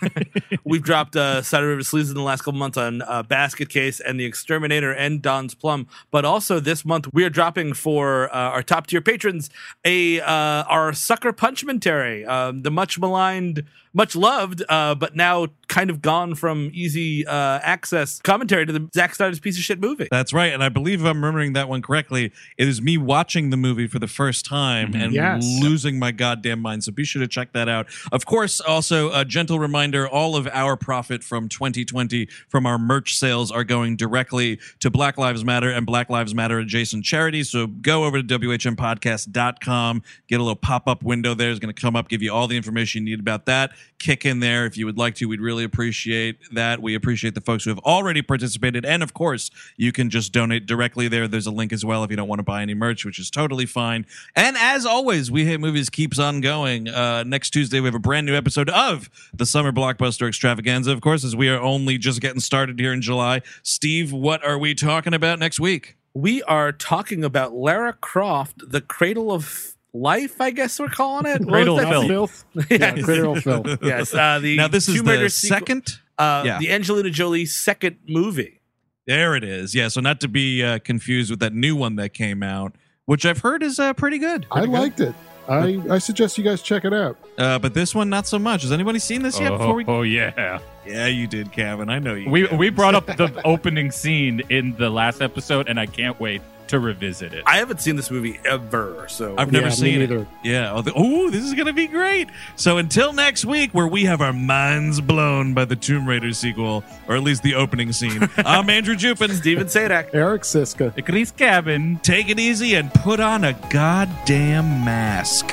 We've 0.64 0.82
dropped 0.82 1.16
uh, 1.16 1.42
Cider 1.42 1.68
River 1.68 1.82
Sleeves 1.82 2.09
in 2.10 2.16
the 2.16 2.22
last 2.22 2.42
couple 2.42 2.59
months 2.59 2.78
on 2.78 3.02
uh, 3.02 3.22
Basket 3.22 3.68
Case 3.68 4.01
and 4.01 4.18
The 4.18 4.24
Exterminator 4.24 4.92
and 4.92 5.20
Don's 5.20 5.55
Plum. 5.55 5.86
But 6.10 6.24
also 6.24 6.59
this 6.60 6.84
month 6.84 7.12
we 7.12 7.24
are 7.24 7.30
dropping 7.30 7.74
for 7.74 8.34
uh, 8.34 8.38
our 8.38 8.62
top 8.62 8.86
tier 8.86 9.01
patrons 9.01 9.51
a 9.84 10.20
uh, 10.20 10.24
our 10.64 10.92
Sucker 10.92 11.32
Punchmentary, 11.32 12.26
um, 12.26 12.62
the 12.62 12.70
much 12.70 12.98
maligned, 12.98 13.64
much 13.92 14.14
loved, 14.14 14.62
uh, 14.68 14.94
but 14.94 15.16
now 15.16 15.48
kind 15.68 15.90
of 15.90 16.00
gone 16.02 16.34
from 16.34 16.70
easy 16.72 17.26
uh, 17.26 17.58
access 17.62 18.20
commentary 18.20 18.66
to 18.66 18.72
the 18.72 18.88
Zack 18.94 19.14
Snyder's 19.14 19.38
piece 19.40 19.56
of 19.56 19.62
shit 19.62 19.80
movie. 19.80 20.08
That's 20.10 20.32
right. 20.32 20.52
And 20.52 20.62
I 20.64 20.68
believe 20.68 21.00
if 21.00 21.06
I'm 21.06 21.16
remembering 21.18 21.52
that 21.54 21.68
one 21.68 21.80
correctly, 21.82 22.32
it 22.58 22.68
is 22.68 22.80
me 22.82 22.98
watching 22.98 23.50
the 23.50 23.56
movie 23.56 23.86
for 23.86 23.98
the 23.98 24.06
first 24.08 24.44
time 24.44 24.94
and 24.94 25.12
Yes. 25.12 25.44
losing 25.62 25.98
my 25.98 26.10
goddamn 26.12 26.60
mind. 26.60 26.84
So 26.84 26.92
be 26.92 27.04
sure 27.04 27.20
to 27.20 27.28
check 27.28 27.52
that 27.52 27.68
out. 27.68 27.86
Of 28.12 28.26
course, 28.26 28.60
also 28.60 29.12
a 29.12 29.24
gentle 29.24 29.58
reminder 29.58 30.08
all 30.08 30.34
of 30.36 30.48
our 30.52 30.76
profit 30.76 31.22
from 31.22 31.48
2020 31.48 32.28
from 32.48 32.66
our 32.66 32.78
merch 32.78 33.16
sales 33.16 33.50
are 33.52 33.64
going 33.64 33.96
directly 33.96 34.58
to 34.80 34.90
Black 34.90 35.18
Lives 35.18 35.44
Matter 35.44 35.70
and 35.70 35.86
Black 35.86 36.10
Lives 36.10 36.34
Matter 36.34 36.58
adjacent 36.58 37.04
charities. 37.04 37.50
So 37.50 37.66
go 37.66 38.04
over 38.04 38.22
to 38.22 38.38
WHMpodcast.com, 38.38 40.02
get 40.28 40.36
a 40.40 40.42
little 40.42 40.56
pop 40.56 40.88
up 40.88 41.02
window 41.02 41.34
there. 41.34 41.50
It's 41.50 41.58
going 41.60 41.72
to 41.74 41.80
come 41.80 41.96
up, 41.96 42.08
give 42.08 42.22
you 42.22 42.32
all 42.32 42.46
the 42.46 42.56
information 42.56 43.06
you 43.06 43.16
need 43.16 43.20
about 43.20 43.46
that. 43.46 43.72
Kick 43.98 44.24
in 44.24 44.40
there 44.40 44.65
if 44.66 44.77
you 44.77 44.86
would 44.86 44.97
like 44.97 45.15
to. 45.16 45.27
We'd 45.27 45.40
really 45.40 45.65
appreciate 45.65 46.39
that. 46.52 46.81
We 46.81 46.94
appreciate 46.94 47.35
the 47.35 47.40
folks 47.40 47.65
who 47.65 47.70
have 47.70 47.78
already 47.81 48.23
participated. 48.23 48.85
And 48.85 49.02
of 49.02 49.12
course, 49.12 49.51
you 49.77 49.93
can 49.93 50.09
just 50.09 50.32
donate 50.32 50.66
directly 50.66 51.07
there. 51.09 51.28
There's 51.28 51.47
a 51.47 51.51
link 51.51 51.73
as 51.73 51.85
well 51.85 52.02
if 52.05 52.11
you 52.11 52.16
don't 52.16 52.28
want 52.28 52.39
to 52.39 52.44
buy 52.44 52.62
any 52.62 52.74
merch, 52.74 53.05
which 53.05 53.19
is 53.19 53.31
totally 53.31 53.66
fine. 53.66 54.07
And 54.35 54.57
as 54.59 54.86
always, 54.86 55.31
We 55.31 55.44
Hate 55.44 55.61
Movies 55.61 55.90
keeps 55.90 56.19
on 56.19 56.40
going. 56.40 56.89
Uh, 56.89 57.24
next 57.24 57.51
Tuesday, 57.51 57.81
we 57.81 57.86
have 57.86 57.94
a 57.94 57.98
brand 57.98 58.27
new 58.27 58.35
episode 58.35 58.70
of 58.70 59.11
the 59.35 59.47
Summer 59.47 59.73
Blockbuster 59.73 60.27
Extravaganza, 60.28 60.93
of 60.93 61.01
course, 61.01 61.24
as 61.24 61.36
we 61.36 61.48
are 61.48 61.61
only 61.61 61.98
just 61.98 62.20
getting 62.20 62.40
started 62.40 62.78
here 62.78 62.93
in 62.93 63.02
July. 63.02 63.43
Steve, 63.62 64.12
what 64.12 64.44
are 64.44 64.59
we 64.59 64.74
talking 64.74 65.15
about 65.15 65.39
next 65.39 65.61
week? 65.61 65.97
we 66.15 66.43
are 66.44 66.73
talking 66.73 67.24
about 67.24 67.55
Lara 67.55 67.93
Croft, 67.93 68.70
the 68.70 68.81
Cradle 68.81 69.31
of 69.31 69.77
Life, 69.92 70.40
I 70.40 70.50
guess 70.50 70.78
we're 70.78 70.88
calling 70.88 71.26
it. 71.26 71.40
What 71.40 71.46
was 71.46 71.48
Cradle 71.50 71.76
that? 71.76 71.92
of 71.92 72.06
Filth. 72.06 72.44
filth. 72.54 72.70
Yeah, 72.70 73.00
Cradle 73.02 73.36
of 73.36 73.42
filth. 73.44 73.78
Yes, 73.82 74.14
uh, 74.14 74.38
the 74.38 74.56
now, 74.56 74.68
this 74.68 74.88
is 74.88 74.96
Tomb 74.96 75.06
Raider 75.08 75.24
the 75.24 75.30
sequel- 75.30 75.58
second. 75.58 75.88
uh, 76.18 76.42
yeah. 76.46 76.58
the 76.58 76.70
Angelina 76.70 77.10
Jolie 77.10 77.46
second 77.46 77.96
movie. 78.08 78.60
There 79.06 79.34
it 79.34 79.42
is. 79.42 79.74
Yeah, 79.74 79.88
so 79.88 80.00
not 80.00 80.20
to 80.20 80.28
be 80.28 80.62
uh, 80.62 80.78
confused 80.78 81.30
with 81.30 81.40
that 81.40 81.52
new 81.52 81.74
one 81.74 81.96
that 81.96 82.14
came 82.14 82.42
out, 82.44 82.76
which 83.06 83.26
I've 83.26 83.38
heard 83.38 83.62
is 83.64 83.80
uh, 83.80 83.92
pretty 83.94 84.18
good. 84.18 84.46
I 84.52 84.60
good. 84.60 84.68
liked 84.70 85.00
it. 85.00 85.14
I, 85.48 85.82
I 85.90 85.98
suggest 85.98 86.38
you 86.38 86.44
guys 86.44 86.62
check 86.62 86.84
it 86.84 86.92
out. 86.94 87.16
Uh, 87.36 87.58
but 87.58 87.74
this 87.74 87.92
one, 87.92 88.08
not 88.08 88.28
so 88.28 88.38
much. 88.38 88.62
Has 88.62 88.70
anybody 88.70 89.00
seen 89.00 89.22
this 89.22 89.40
yet? 89.40 89.50
Before 89.50 89.74
we, 89.74 89.84
Oh, 89.86 89.94
oh, 89.98 90.02
yeah. 90.02 90.60
yeah, 90.86 91.06
you 91.08 91.26
did, 91.26 91.50
Kevin. 91.50 91.88
I 91.88 91.98
know 91.98 92.14
you. 92.14 92.30
We 92.30 92.42
Kevin. 92.42 92.58
we 92.58 92.70
brought 92.70 92.94
up 92.94 93.06
the 93.06 93.40
opening 93.44 93.90
scene 93.90 94.42
in 94.48 94.76
the 94.76 94.90
last 94.90 95.20
episode, 95.20 95.68
and 95.68 95.80
I 95.80 95.86
can't 95.86 96.20
wait 96.20 96.40
to 96.70 96.78
revisit 96.80 97.32
it. 97.32 97.44
I 97.47 97.56
haven't 97.59 97.80
seen 97.80 97.97
this 97.97 98.10
movie 98.10 98.40
ever, 98.44 99.05
so 99.09 99.34
I've 99.38 99.52
never 99.52 99.66
Yeah, 99.66 99.72
seen 99.72 99.94
it. 100.01 100.10
neither. 100.10 100.26
Yeah. 100.42 100.72
Oh, 100.72 100.82
the- 100.82 101.30
this 101.30 101.44
is 101.44 101.55
gonna 101.55 101.72
be 101.72 101.86
great. 101.86 102.28
So 102.56 102.78
until 102.78 103.12
next 103.12 103.44
week, 103.44 103.70
where 103.72 103.86
we 103.86 104.05
have 104.05 104.20
our 104.20 104.32
minds 104.32 105.01
blown 105.01 105.52
by 105.55 105.64
the 105.64 105.76
Tomb 105.76 106.09
Raider 106.09 106.32
sequel, 106.32 106.82
or 107.09 107.16
at 107.16 107.22
least 107.22 107.42
the 107.42 107.55
opening 107.55 107.92
scene. 107.92 108.28
I'm 108.38 108.68
Andrew 108.70 108.94
Jupin. 108.97 109.30
Stephen 109.34 109.66
Sajdak. 109.66 110.10
Eric 110.14 110.42
Szyszka. 110.42 110.94
The 110.94 111.02
Grease 111.02 111.30
Cabin. 111.30 111.98
Take 112.02 112.28
it 112.30 112.38
easy 112.40 112.74
and 112.74 112.92
put 112.94 113.20
on 113.20 113.44
a 113.44 113.52
goddamn 113.70 114.84
mask. 114.84 115.52